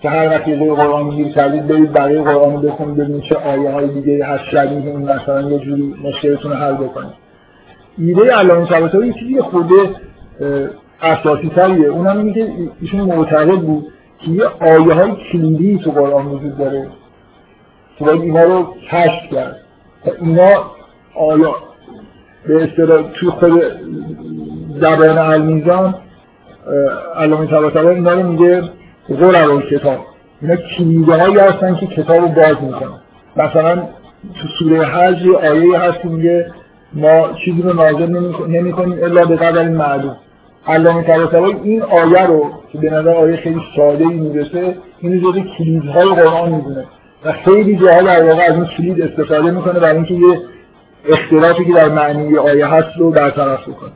که 0.00 0.10
هر 0.10 0.28
وقت 0.28 0.48
یه 0.48 0.74
قرآن 0.74 1.10
گیر 1.10 1.28
کردید 1.28 1.66
برید 1.66 1.92
برای 1.92 2.22
قرآن 2.22 2.52
رو 2.52 2.58
بخونید 2.58 2.96
ببینید 2.96 3.22
چه 3.22 3.34
آیه 3.34 3.70
های 3.70 3.88
دیگه 3.88 4.26
هست 4.26 4.44
شبیه 4.44 4.70
این 4.70 4.98
مثلا 4.98 5.50
یه 5.50 5.58
جوری 5.58 5.94
مشکلتون 6.04 6.50
رو 6.50 6.56
حل 6.56 6.74
بکنید. 6.74 7.28
ایده 7.98 8.32
علامه 8.32 8.66
طباطبایی 8.66 9.12
چیزی 9.12 9.40
خود 9.40 9.72
اساسی 11.02 11.48
تریه 11.48 11.88
اونم 11.88 12.32
که 12.32 12.52
ایشون 12.80 13.00
معتقد 13.00 13.58
بود 13.60 13.86
که 14.18 14.30
یه 14.30 14.44
آیه 14.60 14.94
های 14.94 15.12
کلیدی 15.32 15.78
تو 15.84 15.90
قرآن 15.90 16.26
وجود 16.26 16.58
داره. 16.58 16.86
که 17.98 18.04
باید 18.04 18.22
اینا 18.22 18.42
رو 18.42 18.74
کشف 18.90 19.34
کرد. 19.34 19.56
اینا 20.20 20.50
آیا 21.14 21.54
به 22.46 22.64
اصطلاح 22.64 23.02
تو 23.02 23.30
خود 23.30 23.62
زبان 24.80 25.18
المیزان 25.18 25.94
علامه 27.16 27.46
طباطبایی 27.46 27.96
اینا 27.96 28.12
رو 28.12 28.22
میگه 28.22 28.62
غرر 29.08 29.60
کتاب. 29.70 29.98
اینا 30.42 30.56
کلیده 30.56 31.22
هایی 31.22 31.38
هستن 31.38 31.74
که 31.74 31.86
کتاب 31.86 32.16
رو 32.16 32.28
باز 32.28 32.62
می‌کنن. 32.62 32.98
مثلا 33.36 33.76
تو 34.34 34.48
سوره 34.58 34.84
حج 34.84 35.22
یه 35.22 35.36
آیه 35.36 35.78
هست 35.78 36.04
میگه 36.04 36.52
ما 36.92 37.28
چیزی 37.44 37.62
رو 37.62 37.72
نازل 37.72 38.32
نمی 38.48 38.72
کنیم 38.72 38.98
الا 39.02 39.24
به 39.24 39.36
قدر 39.36 39.68
معلوم. 39.68 40.16
علامه 40.68 41.02
طباطبایی 41.02 41.56
این 41.62 41.82
آیه 41.82 42.26
رو 42.26 42.50
که 42.72 42.78
به 42.78 42.90
نظر 42.90 43.14
آیه 43.14 43.36
خیلی 43.36 43.60
ساده 43.76 44.04
ای 44.04 44.14
می‌رسه 44.14 44.76
این 45.00 45.20
جزء 45.20 45.40
کلیدهای 45.58 46.08
قرآن 46.08 46.50
می‌دونه. 46.52 46.84
و 47.24 47.32
خیلی 47.32 47.76
جاها 47.76 48.02
در 48.02 48.24
واقع 48.24 48.42
از 48.42 48.54
این 48.54 48.64
کلید 48.64 49.02
استفاده 49.02 49.50
می‌کنه 49.50 49.80
برای 49.80 49.96
اینکه 49.96 50.14
یه 50.14 50.40
اختلافی 51.08 51.64
که 51.64 51.72
در 51.72 51.88
معنی 51.88 52.36
آیه 52.36 52.66
هست 52.66 52.96
رو 52.98 53.10
برطرف 53.10 53.68
بکنه. 53.68 53.90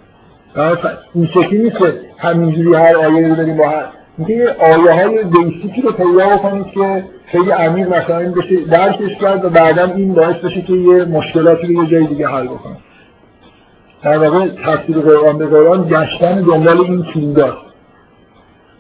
این 1.15 1.27
شکلی 1.27 1.59
نیست 1.59 1.79
که 1.79 1.95
همینجوری 2.19 2.75
هر 2.75 2.97
آیه 2.97 3.29
رو 3.29 3.35
داریم 3.35 3.57
با 3.57 3.69
هر 3.69 3.85
اینکه 4.19 4.35
یه 4.35 4.57
آیه 4.61 4.93
های 4.93 5.25
بیسیکی 5.25 5.83
رو 5.83 5.93
پیدا 5.93 6.37
بکنید 6.37 6.67
که 6.67 7.05
خیلی 7.27 7.51
عمیق 7.51 7.89
مثلا 7.89 8.33
بشه 8.33 8.57
درکش 8.71 9.17
کرد 9.21 9.45
و 9.45 9.49
بعدا 9.49 9.85
این 9.85 10.15
باعث 10.15 10.37
بشه 10.37 10.63
که 10.63 10.73
یه 10.73 11.05
مشکلاتی 11.05 11.67
رو 11.67 11.85
یه 11.85 11.91
جای 11.91 12.07
دیگه 12.07 12.29
حل 12.29 12.45
بکنه. 12.45 12.77
در 14.03 14.19
واقع 14.19 14.49
تفسیر 14.49 14.99
قرآن 14.99 15.39
به 15.39 15.47
قرآن 15.47 15.89
گشتن 15.89 16.41
دنبال 16.41 16.81
این 16.81 17.03
کلیداست 17.03 17.73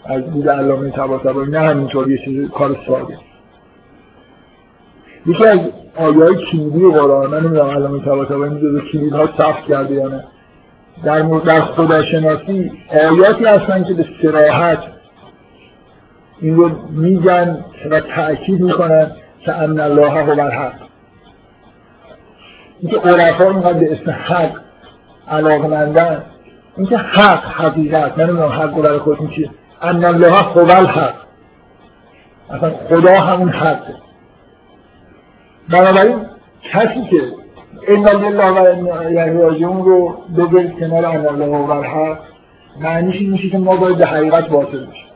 از 0.04 0.32
دید 0.32 0.48
علامه 0.48 0.90
طباطبایی 0.90 1.50
نه 1.50 1.60
همینطور 1.60 2.10
یه 2.10 2.18
چیز 2.24 2.50
کار 2.50 2.76
ساده. 2.86 3.18
یکی 5.26 5.46
از 5.46 5.60
آیای 5.96 6.34
کلیدی 6.34 6.90
قرآن 6.90 7.30
من 7.30 7.40
نمی‌دونم 7.40 7.70
علامه 7.70 8.04
طباطبایی 8.04 8.80
کلید 8.92 9.12
ها 9.12 9.26
ثبت 9.26 9.64
کرده 9.68 9.94
یا 9.94 10.08
نه. 10.08 10.24
در 11.04 11.20
در 11.20 11.60
خداشناسی 11.60 12.72
آیاتی 13.10 13.44
هستن 13.44 13.84
که 13.84 13.94
به 13.94 14.06
سراحت 14.22 14.78
این 16.40 16.56
رو 16.56 16.70
میگن 16.90 17.64
و 17.90 18.00
تأکید 18.00 18.60
می‌کنن 18.60 19.10
که 19.40 19.52
ان 19.52 19.80
الله 19.80 20.10
هو 20.10 20.30
الحق. 20.30 20.74
اینکه 22.80 22.98
عرفا 22.98 23.52
می‌خواد 23.52 23.78
به 23.78 23.92
اسم 23.92 24.10
حق 24.10 24.62
علاقمندن 25.28 26.22
اینکه 26.76 26.96
حق 26.96 27.44
حقیقت 27.44 28.18
نمی‌دونم 28.18 28.48
حق 28.48 28.82
برای 28.82 28.98
خودتون 28.98 29.30
چیه. 29.30 29.50
ان 29.82 30.04
الله 30.04 30.30
هو 30.30 30.70
الحق 30.70 31.14
اصلا 32.50 32.70
خدا 32.88 33.20
همون 33.20 33.48
حقه. 33.48 33.94
بنابراین 35.70 36.20
کسی 36.62 37.04
که 37.10 37.22
ان 37.88 38.08
الله 38.08 38.50
و 38.50 38.90
ان 39.18 39.38
راجعون 39.38 39.84
رو 39.84 40.16
بذارید 40.36 40.78
کنار 40.78 41.06
ان 41.06 41.26
الله 41.26 41.66
و 41.66 41.70
الحق 41.70 42.18
معنیش 42.80 43.16
این 43.16 43.30
میشه 43.30 43.50
که 43.50 43.58
ما 43.58 43.76
باید 43.76 43.96
به 43.96 44.06
حقیقت 44.06 44.50
واصل 44.50 44.86
بشیم. 44.86 45.06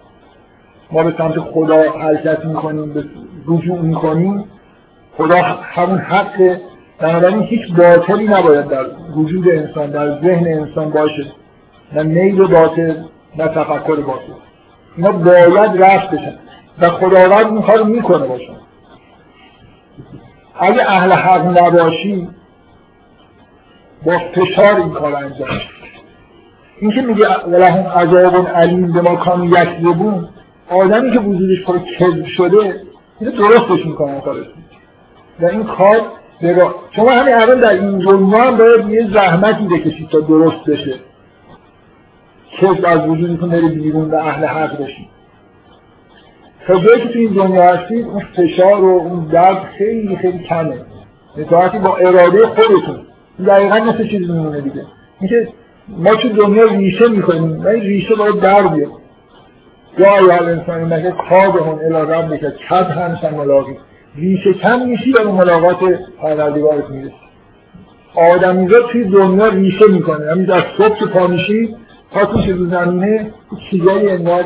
ما 0.92 1.02
به 1.02 1.14
سمت 1.18 1.38
خدا 1.38 1.82
حرکت 1.90 2.44
می‌کنیم 2.44 2.94
به 2.94 3.04
رجوع 3.46 3.78
می‌کنیم. 3.78 4.44
خدا 5.16 5.36
همون 5.62 5.98
حق 5.98 6.56
بنابراین 6.98 7.43
هیچ 7.43 7.74
باطلی 7.74 8.28
نباید 8.28 8.68
در 8.68 8.86
وجود 9.16 9.48
انسان 9.48 9.90
در 9.90 10.20
ذهن 10.20 10.47
انسان 10.47 10.90
باشه. 10.90 11.27
نه 11.93 12.02
میل 12.02 12.47
باطل 12.47 12.94
نه 13.36 13.48
تفکر 13.48 13.97
باطل. 13.97 14.32
اینا 14.97 15.12
باید 15.12 15.82
رفت 15.82 16.10
بشن. 16.10 16.35
و 16.78 16.90
خداوند 16.90 17.47
این 17.47 17.62
کار 17.62 17.82
می‌کنه 17.82 18.27
باشن. 18.27 18.56
اگه 20.60 20.82
اهل 20.90 21.12
حق 21.12 21.59
نباشی 21.59 22.28
با 24.06 24.18
فشار 24.18 24.77
این 24.77 24.90
کار 24.90 25.14
انجام 25.14 25.48
این 26.81 26.90
که 26.90 27.02
میگه 27.02 27.27
ولهم 27.47 27.86
عذاب 27.86 28.48
علیم 28.48 28.93
به 28.93 29.01
ما 29.01 29.16
کانو 29.16 29.47
یکذبون 29.47 30.28
آدمی 30.70 31.12
که 31.12 31.18
وجودش 31.18 31.64
پر 31.64 31.78
کذب 31.78 32.27
شده 32.27 32.81
اینو 33.20 33.32
درستش 33.32 33.86
می‌کنه 33.86 34.20
کارش. 34.20 34.47
و 35.40 35.47
این 35.47 35.64
کار 35.64 36.01
بگاه 36.42 36.74
شما 36.90 37.10
همین 37.10 37.34
الان 37.34 37.60
در 37.60 37.70
این 37.70 37.98
دنیا 37.98 38.38
هم 38.38 38.56
باید 38.56 38.88
یه 38.88 39.10
زحمتی 39.14 39.66
بکشید 39.66 40.08
تا 40.08 40.20
درست 40.20 40.64
بشه. 40.66 40.94
کذب 42.60 42.84
از 42.86 43.08
وجودتون 43.08 43.50
بره 43.50 43.68
بیرون 43.68 44.10
و 44.10 44.14
اهل 44.14 44.44
حق 44.44 44.82
بشید. 44.82 45.08
تا 46.66 46.78
جایی 46.80 47.02
که 47.02 47.08
تو 47.08 47.18
این 47.18 47.32
دنیا 47.32 47.62
هستید 47.62 48.06
اون 48.06 48.22
فشار 48.36 48.84
و 48.84 48.88
اون 48.88 49.24
درد 49.24 49.62
خیلی 49.78 50.16
خیلی 50.16 50.38
کمه. 50.38 50.76
نتاعتی 51.36 51.78
با 51.78 51.96
اراده 51.96 52.46
خودتون. 52.46 52.98
دقیقا 53.46 53.78
مثل 53.78 54.08
چیز 54.08 54.30
میمونه 54.30 54.60
دیگه. 54.60 54.82
اینکه 55.20 55.48
ما 55.88 56.14
تو 56.14 56.28
دنیا 56.28 56.64
ریشه 56.64 57.08
می‌کنیم 57.08 57.64
و 57.64 57.68
این 57.68 57.82
ریشه 57.82 58.14
باید 58.14 58.40
در 58.40 58.66
بیاد. 58.66 58.90
یا 59.98 60.22
یا 60.22 60.46
انسانی 60.46 60.84
مگه 60.84 61.14
کابهون 61.30 61.78
الی 61.78 62.12
ربک 62.12 62.40
کد 62.70 62.90
همسن 62.90 63.34
ملاقی 63.34 63.78
ریشه 64.16 64.52
کم 64.52 64.88
میشی 64.88 65.12
و 65.12 65.32
ملاقات 65.32 65.78
پروردگارت 66.22 66.90
می‌رسی. 66.90 67.14
آدمیزاد 68.14 68.82
توی 68.93 69.05
دنیا 69.05 69.48
ریشه 69.48 69.86
می‌کنه. 69.86 70.30
همین 70.30 70.52
از 70.52 70.62
صبح 70.78 70.98
که 70.98 71.06
پا 71.06 71.26
میشی 71.26 71.76
پاتون 72.10 72.59
رو 72.59 72.70
زمینه 72.70 73.30
چیزایی 73.70 74.09
انگار 74.09 74.44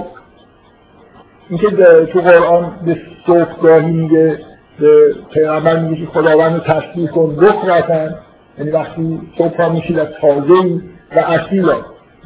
اینکه 1.48 1.70
تو 2.12 2.20
قرآن 2.20 2.72
به 2.86 2.96
صبحگاهی 3.26 3.92
میگه 3.92 4.38
به 4.80 5.14
پیغمبر 5.34 5.78
میگه 5.78 6.06
که 6.06 6.12
خداوند 6.12 6.52
رو 6.52 6.60
تصدیق 6.60 7.10
کن 7.10 7.36
بخرتن 7.36 8.14
یعنی 8.58 8.70
وقتی 8.70 9.20
صبح 9.38 9.48
پا 9.48 9.68
میشید 9.68 9.98
از 9.98 10.08
تازه 10.20 10.80
و 11.16 11.18
اصیلا 11.18 11.76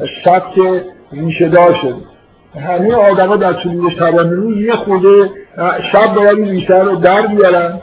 و 0.01 0.07
شب 0.25 0.43
که 0.55 0.85
ریشه 1.13 1.49
دار 1.49 1.75
شد 1.75 1.97
همه 2.61 2.95
آدما 2.95 3.37
در 3.37 3.53
طول 3.53 3.91
شبانه 3.91 4.57
یه 4.61 4.73
خورده 4.73 5.31
شب 5.93 6.15
باید 6.15 6.39
این 6.39 6.49
ریشه 6.49 6.79
رو 6.79 6.97
در 6.97 7.27
بیارن 7.27 7.81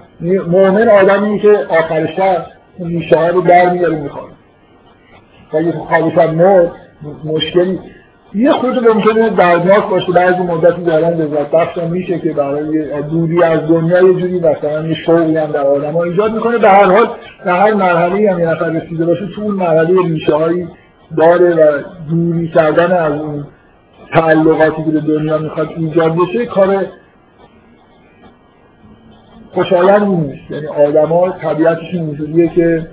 مؤمن 0.47 0.89
آدمی 0.89 1.39
که 1.39 1.57
آخر 1.69 2.07
شب 2.17 2.45
این 2.77 2.87
ریشه 2.87 3.27
رو 3.27 3.41
در 3.41 3.69
میاره 3.69 3.95
می‌خواد. 3.95 4.31
و 5.53 5.61
یه 5.61 5.71
خواب 5.71 6.11
شب 6.15 6.33
مرد 6.33 6.71
مشکلی. 7.25 7.79
یه 8.33 8.51
خود 8.51 8.87
ممکنه 8.87 9.29
دردناک 9.29 9.89
باشه 9.89 10.11
بعضی 10.11 10.43
مدتی 10.43 10.83
دارن 10.83 11.13
لذت 11.13 11.51
بخش 11.51 11.77
میشه 11.77 12.19
که 12.19 12.33
برای 12.33 13.01
دوری 13.01 13.43
از 13.43 13.67
دنیا 13.67 14.01
یه 14.01 14.13
جوری 14.13 14.39
مثلا 14.39 14.87
یه 14.87 14.93
شوقی 14.93 15.37
هم 15.37 15.51
در 15.51 15.63
آدم 15.63 15.91
ها 15.91 16.03
ایجاد 16.03 16.33
می‌کنه. 16.33 16.57
به 16.57 16.69
هر 16.69 16.83
حال 16.85 17.07
در 17.45 17.59
هر 17.59 17.73
مرحله 17.73 18.31
هم 18.31 18.39
یه 18.39 18.45
نفر 18.45 18.69
رسیده 18.69 19.05
باشه 19.05 19.27
تو 19.35 19.41
اون 19.41 19.55
مرحله 19.55 20.01
ریشه 20.03 20.35
هایی 20.35 20.67
داره 21.17 21.55
و 21.55 21.81
دوری 22.09 22.47
کردن 22.47 22.91
از 22.91 23.21
اون 23.21 23.45
تعلقاتی 24.13 24.83
که 24.83 24.91
به 24.91 24.99
دنیا 24.99 25.37
می‌خواد 25.37 25.69
ایجاد 25.77 26.15
بشه 26.15 26.45
کار 26.45 26.85
خوشایند 29.53 30.03
نیست. 30.03 30.51
یعنی 30.51 30.67
آدما 30.67 31.29
طبیعتشون 31.29 31.99
اینجوریه 31.99 32.47
که 32.47 32.87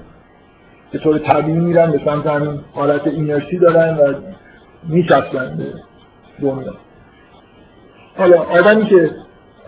به 0.93 0.99
طور 0.99 1.19
طبیعی 1.19 1.59
میرن 1.59 1.91
به 1.91 2.01
سمت 2.05 2.27
همین 2.27 2.61
حالت 2.75 3.07
اینرسی 3.07 3.59
دارن 3.59 3.97
و 3.97 4.15
میچسبن 4.89 5.57
به 5.57 5.65
دنیا. 6.43 6.75
حالا 8.19 8.43
آدمی 8.43 8.87
که 8.87 9.11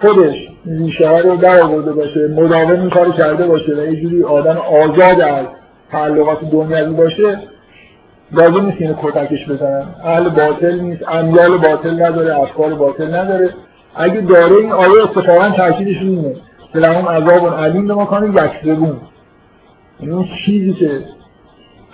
خودش 0.00 0.48
ریشه 0.66 1.08
ها 1.08 1.18
رو 1.18 1.36
در 1.36 1.60
آورده 1.60 1.92
باشه 1.92 2.28
مداوم 2.28 2.80
این 2.80 2.90
کار 2.90 3.12
کرده 3.12 3.46
باشه 3.46 3.72
و 3.74 3.92
یه 3.92 4.26
آدم 4.26 4.56
آزاد 4.56 5.20
از 5.20 5.46
تعلقات 5.90 6.50
دنیوی 6.50 6.94
باشه 6.94 7.38
لازم 8.32 8.66
نیست 8.66 8.76
اینو 8.80 8.94
کتکش 9.02 9.48
بزنن. 9.48 9.86
اهل 10.04 10.28
باطل 10.28 10.80
نیست 10.80 11.02
امیال 11.08 11.58
باطل 11.58 12.02
نداره 12.02 12.40
افکار 12.40 12.74
باطل 12.74 13.14
نداره. 13.14 13.50
اگه 13.94 14.20
داره 14.20 14.56
این 14.56 14.72
آیه 14.72 15.02
اتفاقا 15.02 15.50
تاکیدش 15.50 15.96
اینه. 16.02 16.36
لهم 16.74 17.08
عذاب 17.08 17.54
علیم 17.54 17.86
به 17.86 17.94
مکان 17.94 18.32
یکذبون 18.32 18.96
این 20.00 20.28
چیزی 20.46 20.72
که 20.72 21.04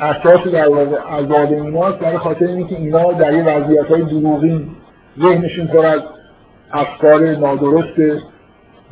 اساس 0.01 0.47
در 0.53 0.69
عذاب 1.11 1.53
ایناست 1.53 1.98
برای 1.98 2.19
خاطر 2.19 2.47
اینکه 2.47 2.77
اینا 2.77 3.12
در 3.12 3.32
یه 3.32 3.44
وضعیت 3.44 3.86
های 3.86 4.03
دروغین 4.03 4.69
ذهنشون 5.20 5.66
پر 5.66 5.86
از 5.86 6.01
افکار 6.73 7.36
نادرسته 7.36 8.23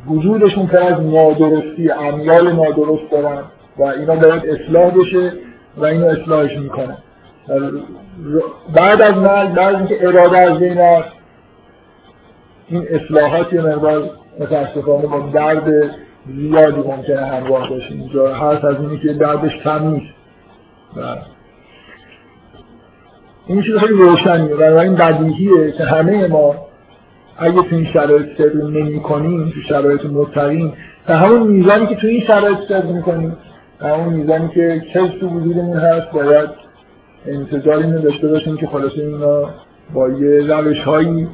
وجودشون 0.07 0.67
پر 0.67 0.77
از 0.77 1.01
نادرستی 1.01 1.91
امیال 1.91 2.51
نادرست 2.51 3.11
دارن 3.11 3.43
و 3.77 3.83
اینا 3.83 4.15
باید 4.15 4.43
اصلاح 4.45 4.91
بشه 4.91 5.33
و 5.77 5.85
اینو 5.85 6.05
اصلاحش 6.05 6.57
می‌کنن. 6.57 6.97
بعد 8.75 9.01
از 9.01 9.13
مرگ 9.17 9.53
بعد 9.53 9.75
اینکه 9.75 10.07
اراده 10.07 10.37
از 10.37 10.59
بین 10.59 10.77
این 12.67 12.87
اصلاحات 12.89 13.53
یه 13.53 13.61
مقدار 13.61 14.09
متاسفانه 14.39 15.07
با 15.07 15.29
درد 15.33 15.95
زیادی 16.35 16.81
ممکنه 16.81 17.25
همراه 17.25 17.69
باشه 17.69 17.91
اینجا 17.91 18.35
هست 18.35 18.65
از 18.65 18.75
اینی 18.79 18.97
که 18.97 19.13
دردش 19.13 19.51
کم 19.63 19.87
نیست 19.87 20.13
این 23.47 23.61
چیز 23.61 23.75
خیلی 23.75 23.93
روشنیه. 23.93 24.79
این 24.79 24.95
بدیهیه 24.95 25.71
که 25.71 25.83
همه 25.83 26.27
ما 26.27 26.55
اگه 27.37 27.61
تو 27.61 27.75
این 27.75 27.85
شرایط 27.85 28.37
صدق 28.37 28.63
نمی 28.63 28.99
کنیم 28.99 29.49
تو 29.49 29.61
شرایط 29.69 30.05
متقین 30.05 30.73
به 31.07 31.15
همون 31.15 31.47
میزانی 31.47 31.87
که 31.87 31.95
تو 31.95 32.07
این 32.07 32.23
شرایط 32.27 32.57
صدق 32.67 32.89
می‌کنیم 32.89 33.37
به 33.79 33.87
همون 33.87 34.13
میزانی 34.13 34.47
که 34.47 34.81
کس 34.93 35.09
تو 35.19 35.27
وجودمون 35.27 35.77
هست 35.77 36.11
باید 36.11 36.49
انتظار 37.27 37.77
اینو 37.77 38.01
داشته 38.01 38.27
باشیم 38.27 38.57
که 38.57 38.67
خلاصه 38.67 39.01
اینا 39.01 39.49
با 39.93 40.09
یه 40.09 40.41
روش 40.47 40.79
هایی 40.79 41.27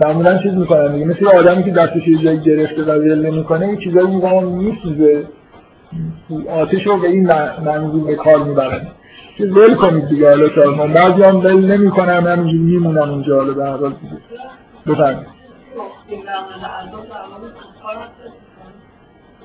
معمولا 0.00 0.38
چیز 0.38 0.52
می‌کنن 0.52 0.92
دیگه. 0.92 1.04
مثل 1.04 1.26
آدمی 1.26 1.64
که 1.64 1.70
دستش 1.70 2.08
یه 2.08 2.18
جایی 2.18 2.38
گرفته 2.38 2.82
و 2.82 2.90
ول 2.90 3.30
نمی‌کنه 3.30 3.68
یه 3.68 3.76
چیزایی 3.76 4.06
میگم 4.06 4.44
میسوزه. 4.44 5.24
آتش 6.50 6.86
رو 6.86 6.96
به 6.96 7.08
این 7.08 7.26
منظور 7.64 8.04
به 8.04 8.14
کار 8.14 8.38
می‌برن. 8.44 8.86
که 9.38 9.46
ول 9.46 9.74
کنید 9.74 10.08
دیگه 10.08 10.28
حالا 10.28 10.48
سازمان 10.54 10.92
بعضی 10.92 11.22
هم 11.22 11.36
ول 11.36 11.76
نمی‌کنم 11.76 12.26
همینجوری 12.26 12.58
میمونم 12.58 13.10
اونجا 13.10 13.36
حالا 13.36 13.52
به 13.52 13.64
هر 13.64 13.76
حال 13.76 13.94
بفرمایید. 14.86 15.34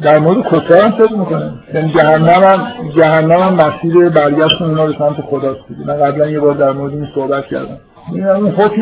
در 0.02 0.20
مورد 0.20 0.46
کفار 0.46 0.78
هم 0.78 0.92
فکر 0.92 1.14
می‌کنه 1.14 1.54
یعنی 1.74 1.94
جهنم 1.94 2.44
هم 2.44 2.90
جهنم 2.96 3.40
هم 3.40 3.54
مسیر 3.54 4.10
برگشت 4.10 4.62
اونا 4.62 4.86
به 4.86 4.94
سمت 4.98 5.22
خداست 5.22 5.60
دیگه. 5.68 5.88
من 5.88 5.94
قبلا 5.94 6.30
یه 6.30 6.40
بار 6.40 6.54
در 6.54 6.72
مورد 6.72 6.94
این 6.94 7.08
صحبت 7.16 7.46
کردم. 7.46 7.78
این 8.14 8.28
اون 8.28 8.52
حکم 8.52 8.82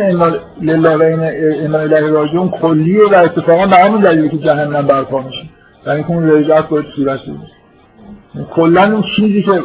لله 0.62 0.96
و 0.96 1.02
اینا 1.02 1.80
اله 1.80 2.10
راجعون 2.10 2.50
کلیه 2.50 3.04
و 3.12 3.16
اتفاقا 3.16 3.66
به 3.66 3.76
همین 3.76 4.02
دلیلی 4.02 4.30
که 4.30 4.38
جهنم 4.38 4.88
برپا 4.88 5.22
میشه. 5.22 5.44
در 5.86 5.92
اینکه 5.92 6.10
اون 6.10 6.30
رجعت 6.32 6.70
باید 6.70 6.86
صورت 6.96 7.20
بده 7.22 7.58
کلا 8.56 8.84
اون 8.84 9.04
چیزی 9.16 9.44
که 9.44 9.62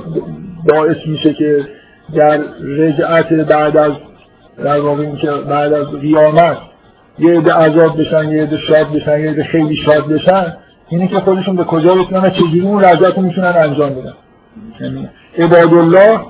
باعث 0.69 0.97
میشه 1.07 1.35
که 1.35 1.69
در 2.15 2.41
رجعت 2.61 3.33
بعد 3.33 3.77
از 3.77 3.93
در 4.65 4.81
واقع 4.81 5.03
اینکه 5.03 5.31
بعد 5.31 5.73
از 5.73 5.87
قیامت 5.87 6.57
یه 7.19 7.39
عده 7.39 7.53
عذاب 7.53 8.01
بشن 8.01 8.29
یه 8.29 8.43
عده 8.43 8.59
شاد 8.59 8.93
بشن 8.93 9.21
یه 9.21 9.31
عده 9.31 9.45
خیلی 9.45 9.77
شاد 9.77 10.07
بشن 10.07 10.57
اینه 10.89 11.09
که 11.09 11.21
خودشون 11.21 11.57
به 11.57 11.65
کجا 11.65 11.95
رسیدن 11.95 12.21
و 12.21 12.31
چجوری 12.31 12.61
اون 12.61 12.85
رجعت 12.85 13.19
می‌تونن 13.19 13.55
انجام 13.57 13.91
بدن. 13.91 14.13
یعنی 14.81 15.09
عبادالله 15.39 16.21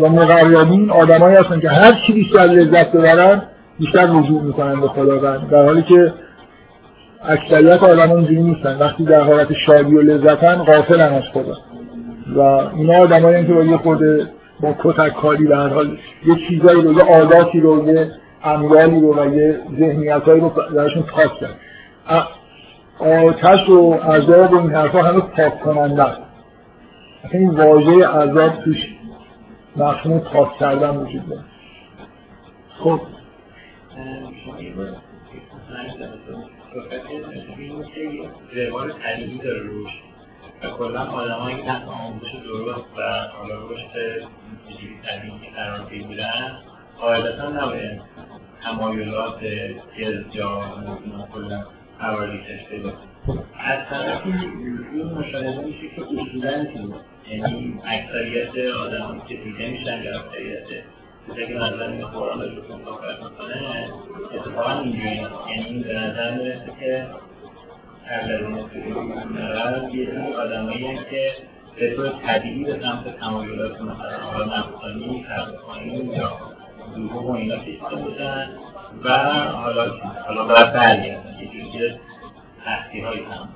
و 0.00 0.08
مقربین 0.08 0.90
آدمایی 0.90 1.36
هستن 1.36 1.60
که 1.60 1.68
هر 1.68 1.92
چی 2.06 2.12
بیشتر 2.12 2.38
لذت 2.38 2.92
ببرن 2.92 3.42
بیشتر 3.78 4.06
رجوع 4.06 4.42
می‌کنن 4.42 4.80
به 4.80 4.88
خداوند. 4.88 5.50
در 5.50 5.64
حالی 5.64 5.82
که 5.82 6.12
اکثریت 7.24 7.82
آدم 7.82 8.10
اونجوری 8.10 8.42
نیستن. 8.42 8.78
وقتی 8.78 9.04
در 9.04 9.20
حالت 9.20 9.52
شادی 9.66 9.94
و 9.94 10.00
لذتن 10.00 10.54
غافلن 10.54 11.12
از 11.12 11.22
خدا. 11.32 11.56
و 12.36 12.40
اینا 12.76 12.98
آدمایی 12.98 13.46
که 13.46 13.52
با 13.52 13.62
یه 13.62 13.76
خورده 13.76 14.26
با 14.60 14.74
کتک 14.82 15.14
کاری 15.14 15.46
به 15.46 15.56
هر 15.56 15.68
حال 15.68 15.98
یه 16.26 16.34
چیزایی 16.48 16.82
رو 16.82 16.92
یه 16.92 17.02
عاداتی 17.02 17.60
رو 17.60 17.88
یه 17.88 18.10
اموالی 18.44 19.00
رو 19.00 19.20
و 19.20 19.34
یه 19.34 19.58
ذهنیتایی 19.78 20.40
رو 20.40 20.52
درشون 20.74 21.02
پاک 21.02 21.30
کرد 21.40 21.54
آتش 22.98 23.68
و 23.68 23.92
عذاب 23.92 24.52
و 24.52 24.56
این 24.56 24.70
حرفا 24.70 25.02
همه 25.02 25.20
پاک 25.20 25.60
کننده 25.60 26.02
است. 26.02 26.20
این 27.32 27.50
واژه 27.50 28.06
عذاب 28.06 28.52
توش 28.64 28.76
مفهوم 29.76 30.18
پاک 30.18 30.58
کردن 30.58 30.96
وجود 30.96 31.28
داره. 31.28 31.44
خب. 32.78 33.00
روال 38.52 38.92
طبیعی 38.92 39.38
داره 39.38 39.60
روش 39.62 39.90
و 40.62 40.70
کلا 40.70 41.00
آدم 41.00 41.34
هایی 41.34 41.56
که 41.56 41.62
تحت 41.62 41.88
آموزش 41.88 42.34
درست 42.44 42.84
و 42.96 43.02
حالا 43.38 43.54
رشد 43.70 44.28
طبیعی 45.02 45.50
قرار 45.56 45.80
بگیرن 45.80 46.58
قاعدتا 47.00 47.48
نباید 47.50 48.00
تمایلات 48.62 49.42
یا 50.32 50.60
کلا 51.34 51.66
حوالیتش 51.98 52.68
پیدا 52.68 52.92
از 53.58 53.78
طرفی 53.90 54.32
این 54.32 55.04
مشاهده 55.18 55.60
میشه 55.60 55.88
که 55.96 56.02
اصولا 56.02 56.64
یعنی 57.30 57.80
اکثریت 57.84 58.74
آدم 58.74 59.22
که 59.28 59.34
دیده 59.36 59.70
میشن 59.70 60.02
یا 60.02 60.20
اکثریت 60.20 60.64
چیزی 61.26 61.46
که 61.46 61.54
نظر 61.54 61.82
این 61.82 62.06
قرآن 62.06 62.40
رو 62.42 62.62
بکن 62.62 62.80
صحبت 62.84 63.22
می‌کنه 63.22 63.88
اتفاقا 64.34 64.80
اینجوری 64.80 65.16
یعنی 65.50 65.64
این 65.64 65.82
به 65.82 65.94
نظر 65.94 66.34
می‌رسه 66.34 66.72
که 66.80 67.06
اولین 68.10 68.66
نرد 69.34 69.94
یه 69.94 70.06
سری 70.06 70.32
آدمایی 70.34 70.98
که 71.10 71.32
به 71.76 71.96
طور 71.96 72.08
طبیعی 72.08 72.64
به 72.64 72.80
سمت 72.82 73.20
تمایلات 73.20 73.80
مثلا 73.80 74.18
حالا 74.18 74.44
نفسانی، 74.44 75.26
خرفانی 75.28 76.14
یا 76.16 76.38
دروغ 76.96 77.26
و 77.26 77.32
اینا 77.32 77.56
کشیده 77.56 77.96
بودن 77.96 78.50
و 79.04 79.18
حالا 79.52 79.90
حالا 80.26 80.44
باید 80.44 80.72
برگردن. 80.72 81.38
یه 81.40 81.48
جوری 81.48 81.94
تحصیل 82.64 83.04
های 83.04 83.18
هم 83.18 83.48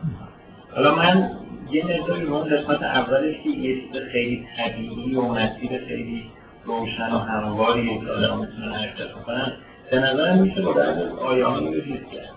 حالا 0.74 0.94
من 0.94 1.30
یه 1.72 1.84
مقداری 1.84 2.26
اون 2.26 2.44
قسمت 2.44 2.82
اولش 2.82 3.34
که 3.44 3.50
یه 3.50 3.80
چیز 3.80 4.02
خیلی 4.12 4.46
طبیعی 4.56 5.14
و 5.14 5.22
مسیر 5.22 5.70
خیلی 5.88 6.22
روشن 6.64 7.12
و 7.12 7.18
همواری 7.18 8.00
که 8.00 8.10
آدم 8.10 8.38
می‌تونن 8.38 8.72
حرکت 8.72 9.12
کنن 9.26 9.52
به 9.90 9.98
نظرم 9.98 10.38
میشه 10.38 10.62
با 10.62 10.72
بعد 10.72 10.98
آیانی 11.20 11.74
رو 11.74 11.80
حس 11.80 12.00
کرد. 12.12 12.32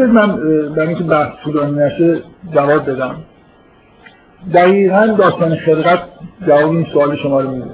من 0.00 0.36
برای 0.74 0.88
اینکه 0.88 1.04
بحث 1.04 1.32
طولانی 1.44 1.78
نشه 1.78 2.22
جواب 2.54 2.90
بدم. 2.90 3.16
دقیقا 4.54 5.06
داستان 5.06 5.56
خلقت 5.56 6.02
جواب 6.46 6.70
این 6.70 6.86
سوال 6.92 7.16
شما 7.16 7.40
رو 7.40 7.50
میده. 7.50 7.70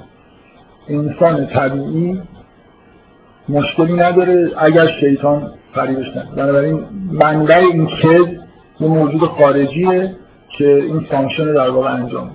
انسان 0.87 1.47
طبیعی 1.47 2.21
مشکلی 3.49 3.93
نداره 3.93 4.51
اگر 4.57 4.87
شیطان 4.99 5.51
فریبش 5.73 6.07
نده 6.07 6.35
بنابراین 6.35 6.85
منبع 7.11 7.57
این 7.57 7.87
کذب 7.87 8.44
یه 8.79 8.87
موجود 8.87 9.21
خارجیه 9.21 10.15
که 10.57 10.75
این 10.75 10.99
فانکشن 10.99 11.53
در 11.53 11.69
واقع 11.69 11.93
انجام 11.93 12.31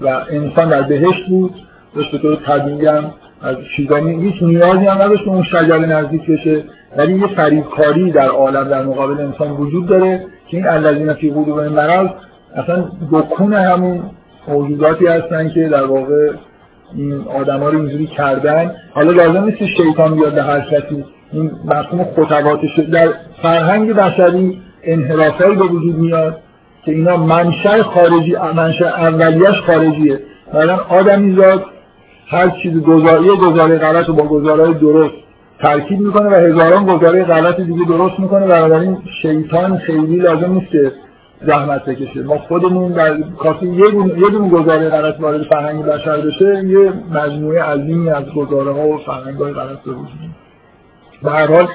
و 0.00 0.08
انسان 0.30 0.68
در 0.68 0.82
بهشت 0.82 1.28
بود 1.28 1.54
داشت 1.94 2.12
به 2.12 2.18
طور 2.18 2.36
طبیعی 2.36 2.86
هم 2.86 3.12
از 3.42 3.56
چیزانی 3.76 4.30
هیچ 4.30 4.42
نیازی 4.42 4.86
هم 4.86 5.02
نداشت 5.02 5.28
اون 5.28 5.42
شجره 5.42 5.86
نزدیک 5.86 6.30
بشه. 6.30 6.64
ولی 6.96 7.18
یه 7.18 7.26
فریبکاری 7.26 8.10
در 8.10 8.28
عالم 8.28 8.68
در 8.68 8.82
مقابل 8.82 9.20
انسان 9.20 9.50
وجود 9.50 9.86
داره 9.86 10.26
که 10.50 10.56
این 10.56 10.66
الذین 10.66 11.14
فی 11.14 11.30
قلوبهم 11.30 11.72
مرض 11.72 12.08
اصلا 12.56 12.84
دکون 13.12 13.54
همون 13.54 14.02
موجوداتی 14.48 15.06
هستن 15.06 15.48
که 15.48 15.68
در 15.68 15.84
واقع 15.84 16.30
این 16.94 17.24
آدما 17.40 17.68
رو 17.68 17.78
اینجوری 17.78 18.06
کردن. 18.06 18.74
حالا 18.94 19.10
لازم 19.10 19.44
نیست 19.44 19.66
شیطان 19.76 20.14
بیاد 20.14 20.34
به 20.34 20.42
هر 20.42 20.60
کسی. 20.60 21.04
این 21.32 21.50
مفهوم 21.64 22.04
خطوات 22.04 22.60
در 22.92 23.08
فرهنگ 23.42 23.92
بشری 23.92 24.62
انحرافایی 24.86 25.56
به 25.56 25.64
وجود 25.64 25.96
میاد 25.98 26.40
که 26.84 26.92
اینا 26.92 27.16
منشأ 27.16 27.82
خارجی 27.82 28.36
منشأ 28.56 28.86
اولیش 28.86 29.60
خارجیه. 29.66 30.20
مثلا 30.48 30.76
آدمی 30.88 31.36
زاد 31.36 31.64
هر 32.28 32.48
چیز 32.62 32.82
گزاری 32.82 33.28
گزاره 33.28 33.78
غلط 33.78 34.06
رو 34.06 34.14
با 34.14 34.22
گزارهای 34.22 34.74
درست 34.74 35.14
ترکیب 35.58 36.00
می‌کنه 36.00 36.28
و 36.28 36.34
هزاران 36.34 36.86
گزاره 36.86 37.24
غلط 37.24 37.60
دیگه 37.60 37.84
درست 37.88 38.20
می‌کنه. 38.20 38.46
بنابراین 38.46 38.98
شیطان 39.22 39.78
خیلی 39.78 40.16
لازم 40.16 40.52
نیست 40.52 40.70
که 40.70 40.92
زحمت 41.46 41.84
بکشه. 41.84 42.22
ما 42.22 42.38
خودمون 42.38 42.92
در 42.92 43.16
کافی 43.38 43.66
یه 43.66 43.90
دونه 44.30 44.48
گزاره 44.48 44.88
غلط 44.88 45.20
وارد 45.20 45.42
فرهنگ 45.42 45.84
بشر 45.84 46.20
بشه 46.20 46.64
یه 46.64 46.92
مجموعه 47.14 47.62
عظیمی 47.62 48.10
از 48.10 48.24
گزاره 48.24 48.72
ها 48.72 48.88
و 48.88 48.98
فرهنگ 48.98 49.38
های 49.38 49.52
غلط 49.52 49.78
به 49.78 49.90
وجود 49.90 50.30
به 51.22 51.30
هر 51.30 51.46
حال 51.46 51.66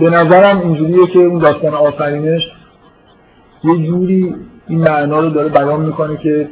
به 0.00 0.10
نظرم 0.10 0.60
اینجوریه 0.60 1.06
که 1.06 1.18
اون 1.18 1.38
داستان 1.38 1.74
آفرینش 1.74 2.42
یه 3.64 3.86
جوری 3.86 4.34
این 4.68 4.80
معنا 4.80 5.20
رو 5.20 5.30
داره 5.30 5.48
بیان 5.48 5.80
می‌کنه 5.80 6.16
که 6.16 6.48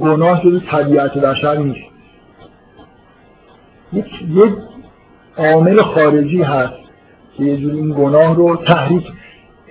گناه 0.00 0.40
جزو 0.44 0.60
طبیعت 0.60 1.18
بشر 1.18 1.56
نیست. 1.56 1.92
یک 3.92 4.06
عامل 5.38 5.82
خارجی 5.82 6.42
هست 6.42 6.72
که 7.36 7.44
یه 7.44 7.56
جوری 7.56 7.78
این 7.78 7.94
گناه 7.98 8.34
رو 8.34 8.56
تحریک 8.56 9.12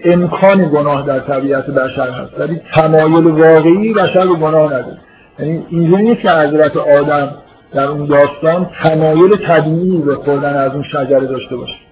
امکان 0.04 0.70
گناه 0.70 1.06
در 1.06 1.20
طبیعت 1.20 1.66
بشر 1.66 2.10
هست. 2.10 2.40
ولی 2.40 2.62
تمایل 2.74 3.28
واقعی 3.28 3.94
بشر 3.94 4.28
به 4.28 4.34
گناه 4.34 4.66
نداره. 4.66 4.98
یعنی 5.40 5.66
اینجوری 5.70 6.04
نیست 6.04 6.22
که 6.22 6.32
حضرت 6.32 6.78
آدم 6.78 7.36
در 7.74 7.86
اون 7.86 8.06
داستان 8.06 8.70
تمایل 8.84 9.36
طبیعی 9.36 9.98
به 9.98 10.16
خوردن 10.16 10.56
از 10.56 10.72
اون 10.72 10.84
شجره 10.84 11.28
داشته 11.28 11.56
باشه. 11.56 11.90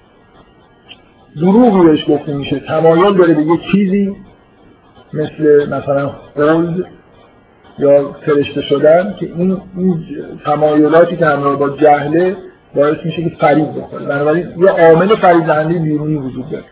دروغی 1.35 1.87
بهش 1.87 2.05
گفته 2.09 2.33
میشه. 2.33 2.59
تمایل 2.59 3.17
داره 3.17 3.33
به 3.33 3.43
یه 3.43 3.59
چیزی 3.71 4.15
مثل 5.13 5.69
مثلا 5.69 6.11
قلد 6.35 6.85
یا 7.79 8.15
فرشته 8.25 8.61
شدن 8.61 9.15
که 9.19 9.25
این, 9.25 9.57
این 9.77 10.05
تمایلاتی 10.45 11.17
که 11.17 11.25
همراه 11.25 11.55
با 11.55 11.69
جهله 11.69 12.37
باعث 12.75 12.97
میشه 13.05 13.23
که 13.23 13.35
فریب 13.39 13.67
بخوره. 13.77 14.05
بنابراین 14.05 14.47
یه 14.57 14.69
عامل 14.69 15.15
فریب 15.15 15.45
دهنده 15.45 15.79
بیرونی 15.79 16.15
وجود 16.15 16.45
داره. 16.49 16.63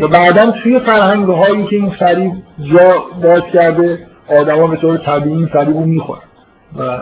و 0.00 0.08
بعدا 0.08 0.50
توی 0.50 0.78
فرهنگ 0.78 1.28
هایی 1.28 1.64
که 1.64 1.76
این 1.76 1.90
فریب 1.90 2.32
جا 2.72 3.04
باز 3.22 3.42
کرده 3.52 4.06
آدما 4.40 4.66
به 4.66 4.76
طور 4.76 4.96
طبیعی 4.96 5.36
این 5.36 5.46
فریب 5.46 5.76
رو 5.76 5.84
می‌خورن. 5.84 6.20
و 6.78 6.98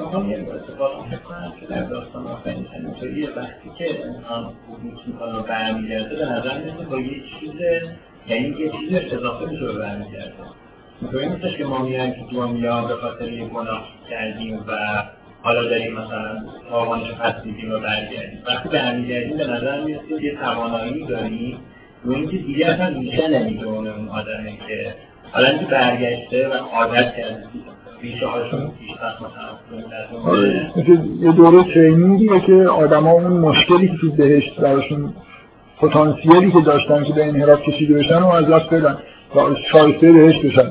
می‌خوام 0.00 0.30
یه 0.30 0.46
اتفاق 0.54 1.06
می‌کنم 1.10 1.52
که 1.60 1.66
در 1.66 1.82
داستان 1.82 2.26
آفرین 2.26 2.66
همینطوری 2.66 3.26
وقتی 3.26 3.70
که 3.78 4.04
انسان 4.04 4.52
وجود 4.68 5.06
می‌کنه 5.06 5.32
و 5.32 5.42
برمیگرده 5.42 6.16
به 6.16 6.24
نظر 6.24 6.58
میسه 6.58 6.84
با 6.90 7.00
یه 7.00 7.22
چیز 7.40 7.60
یعنی 8.28 8.48
یه 8.48 8.70
چیز 8.70 9.12
اضافه 9.12 9.46
میشه 9.46 9.64
به 9.64 9.72
برمیگرده. 9.72 10.32
اینطوری 11.00 11.28
نیستش 11.28 11.56
که 11.56 11.64
ما 11.64 11.82
میایم 11.82 12.10
تو 12.10 12.36
دنیا 12.36 12.84
به 12.84 12.94
خاطر 12.94 13.32
یه 13.32 13.44
گناه 13.44 13.88
کردیم 14.10 14.64
و 14.68 15.02
حالا 15.42 15.62
داریم 15.64 15.92
مثلا 15.92 16.44
تاوانش 16.70 17.10
پس 17.10 17.34
میدیم 17.44 17.72
و 17.72 17.78
برگردیم 17.78 18.42
وقتی 18.46 18.68
برمیگردیم 18.68 19.36
به 19.36 19.46
نظر 19.46 19.84
می‌رسه 19.84 20.24
یه 20.24 20.34
توانایی 20.34 21.06
داریم. 21.06 21.58
و 22.04 22.12
اینکه 22.12 22.36
دیگه 22.36 22.66
اصلا 22.66 22.88
ریشه 22.88 23.28
نمیده 23.28 23.66
اون 23.66 24.08
آدمه 24.08 24.58
که 24.66 24.94
حالا 25.32 25.48
اینکه 25.48 25.66
برگشته 25.66 26.48
و 26.48 26.52
عادت 26.52 27.16
کرده. 27.16 27.44
یه 31.20 31.32
دوره 31.32 31.74
ترینینگیه 31.74 32.40
که 32.40 32.52
آدما 32.52 33.10
اون 33.10 33.32
مشکلی 33.32 33.88
که 33.88 33.94
تو 34.00 34.10
بهشت 34.10 34.60
براشون 34.60 35.12
پتانسیلی 35.80 36.52
که 36.52 36.60
داشتن 36.60 37.04
که 37.04 37.12
به 37.12 37.26
انحراف 37.26 37.62
کشیده 37.62 37.94
بشن 37.94 38.22
و 38.22 38.26
از 38.26 38.46
دست 38.46 38.74
بدن 38.74 38.98
و 39.36 39.40
شایسته 39.72 40.12
بهشت 40.12 40.46
بشن. 40.46 40.70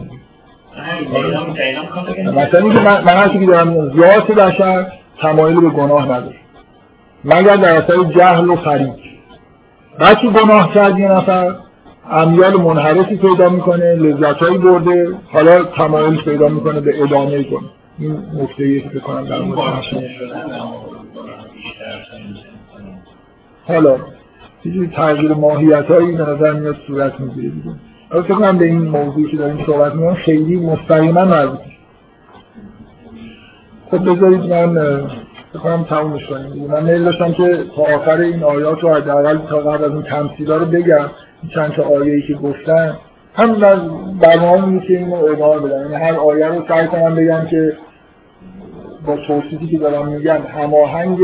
مثلا 2.36 2.60
اینکه 2.60 2.80
من, 2.80 3.08
هستی 3.08 3.40
که 3.40 3.46
دارم 3.46 3.74
ذات 3.74 4.32
بشر 4.32 4.92
تمایل 5.22 5.60
به 5.60 5.70
گناه 5.70 6.06
نداره 6.06 6.36
مگر 7.24 7.56
در 7.56 7.76
اثر 7.76 8.04
جهل 8.04 8.50
و 8.50 8.56
فریب. 8.56 8.94
وقتی 10.00 10.28
گناه 10.28 10.74
کرد 10.74 11.00
یه 11.00 11.12
نفر 11.12 11.56
امیال 12.12 12.62
منحرفی 12.62 13.16
پیدا 13.16 13.50
می‌کنه 13.50 13.96
لذتهایی 13.96 14.58
برده 14.58 15.16
حالا 15.32 15.64
تمایل 15.64 16.22
پیدا 16.22 16.48
می‌کنه 16.48 16.80
به 16.80 17.04
ادامه 17.04 17.44
کنه 17.44 17.70
این 18.00 18.12
نکته 18.34 18.64
ای 18.64 18.82
که 18.82 18.90
بکنم 18.90 19.26
در 19.26 19.40
مورد 19.40 19.60
حالا 23.68 23.96
یه 24.66 24.88
تغییر 24.88 25.34
ماهیت 25.34 25.86
هایی 25.86 26.12
به 26.12 26.24
نظر 26.24 26.54
میاد 26.54 26.76
صورت 26.88 27.20
می‌گیره 27.20 27.50
دیگه. 27.50 27.70
فکر 28.10 28.22
کنم 28.22 28.58
به 28.58 28.66
این 28.66 28.82
موضوعی 28.82 29.32
که 29.32 29.38
داریم 29.38 29.66
صحبت 29.66 29.96
می‌کنم 29.96 30.14
خیلی 30.14 30.56
مستقیما 30.56 31.26
مربوط 31.26 31.60
خب 33.92 34.16
بذارید 34.16 34.54
من 34.54 34.98
فکر 35.54 35.60
کنم 35.64 35.84
تمومش 35.84 36.26
کنیم. 36.26 36.68
من 36.72 36.84
میل 36.84 37.04
داشتم 37.04 37.34
که 37.34 37.64
تا 37.76 37.82
آخر 37.82 38.18
این 38.18 38.44
آیات 38.44 38.80
رو 38.80 38.94
حداقل 38.94 39.38
تا 39.38 39.58
قبل 39.58 39.84
از 39.84 39.92
این 39.92 40.02
تمثیلا 40.02 40.58
رو 40.58 40.66
بگم. 40.66 41.10
چند 41.56 41.72
تا 41.72 41.84
آیه‌ای 41.84 42.22
که 42.22 42.34
گفتن. 42.34 42.98
هم 43.36 43.54
در 43.54 43.76
برنامه 44.22 44.88
که 44.88 44.98
اینو 44.98 45.16
ادامه 45.16 45.60
بدم 45.60 45.82
یعنی 45.82 46.06
هر 46.06 46.14
آیه 46.14 46.48
رو 46.48 46.66
سعی 46.68 46.88
کنم 46.88 47.16
بگم 47.16 47.46
که 47.46 47.78
با 49.06 49.18
توصیفی 49.18 49.68
که 49.68 49.78
دارم 49.78 50.08
میگم 50.08 50.42
هماهنگ 50.42 51.20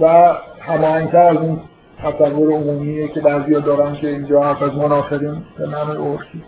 و 0.00 0.34
هماهنگتر 0.60 1.18
از 1.18 1.36
این 1.42 1.60
تصور 2.02 2.52
عمومیه 2.52 3.08
که 3.08 3.20
بعضیا 3.20 3.60
دارن 3.60 3.94
که 3.94 4.08
اینجا 4.08 4.42
حرف 4.42 4.62
از 4.62 4.74
منافقین 4.74 5.42
به 5.58 5.66
معنی 5.66 5.90
عرفی. 5.90 6.42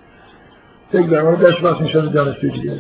فکر 0.92 1.06
دارم 1.06 1.26
رو 1.26 1.36
داشت 1.36 1.60
باز 1.60 1.82
میشن 1.82 2.12
جلسه 2.12 2.48
دیگه. 2.48 2.72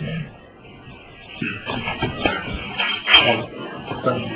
Thank 4.04 4.28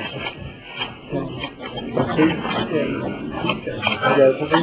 you. 4.52 4.58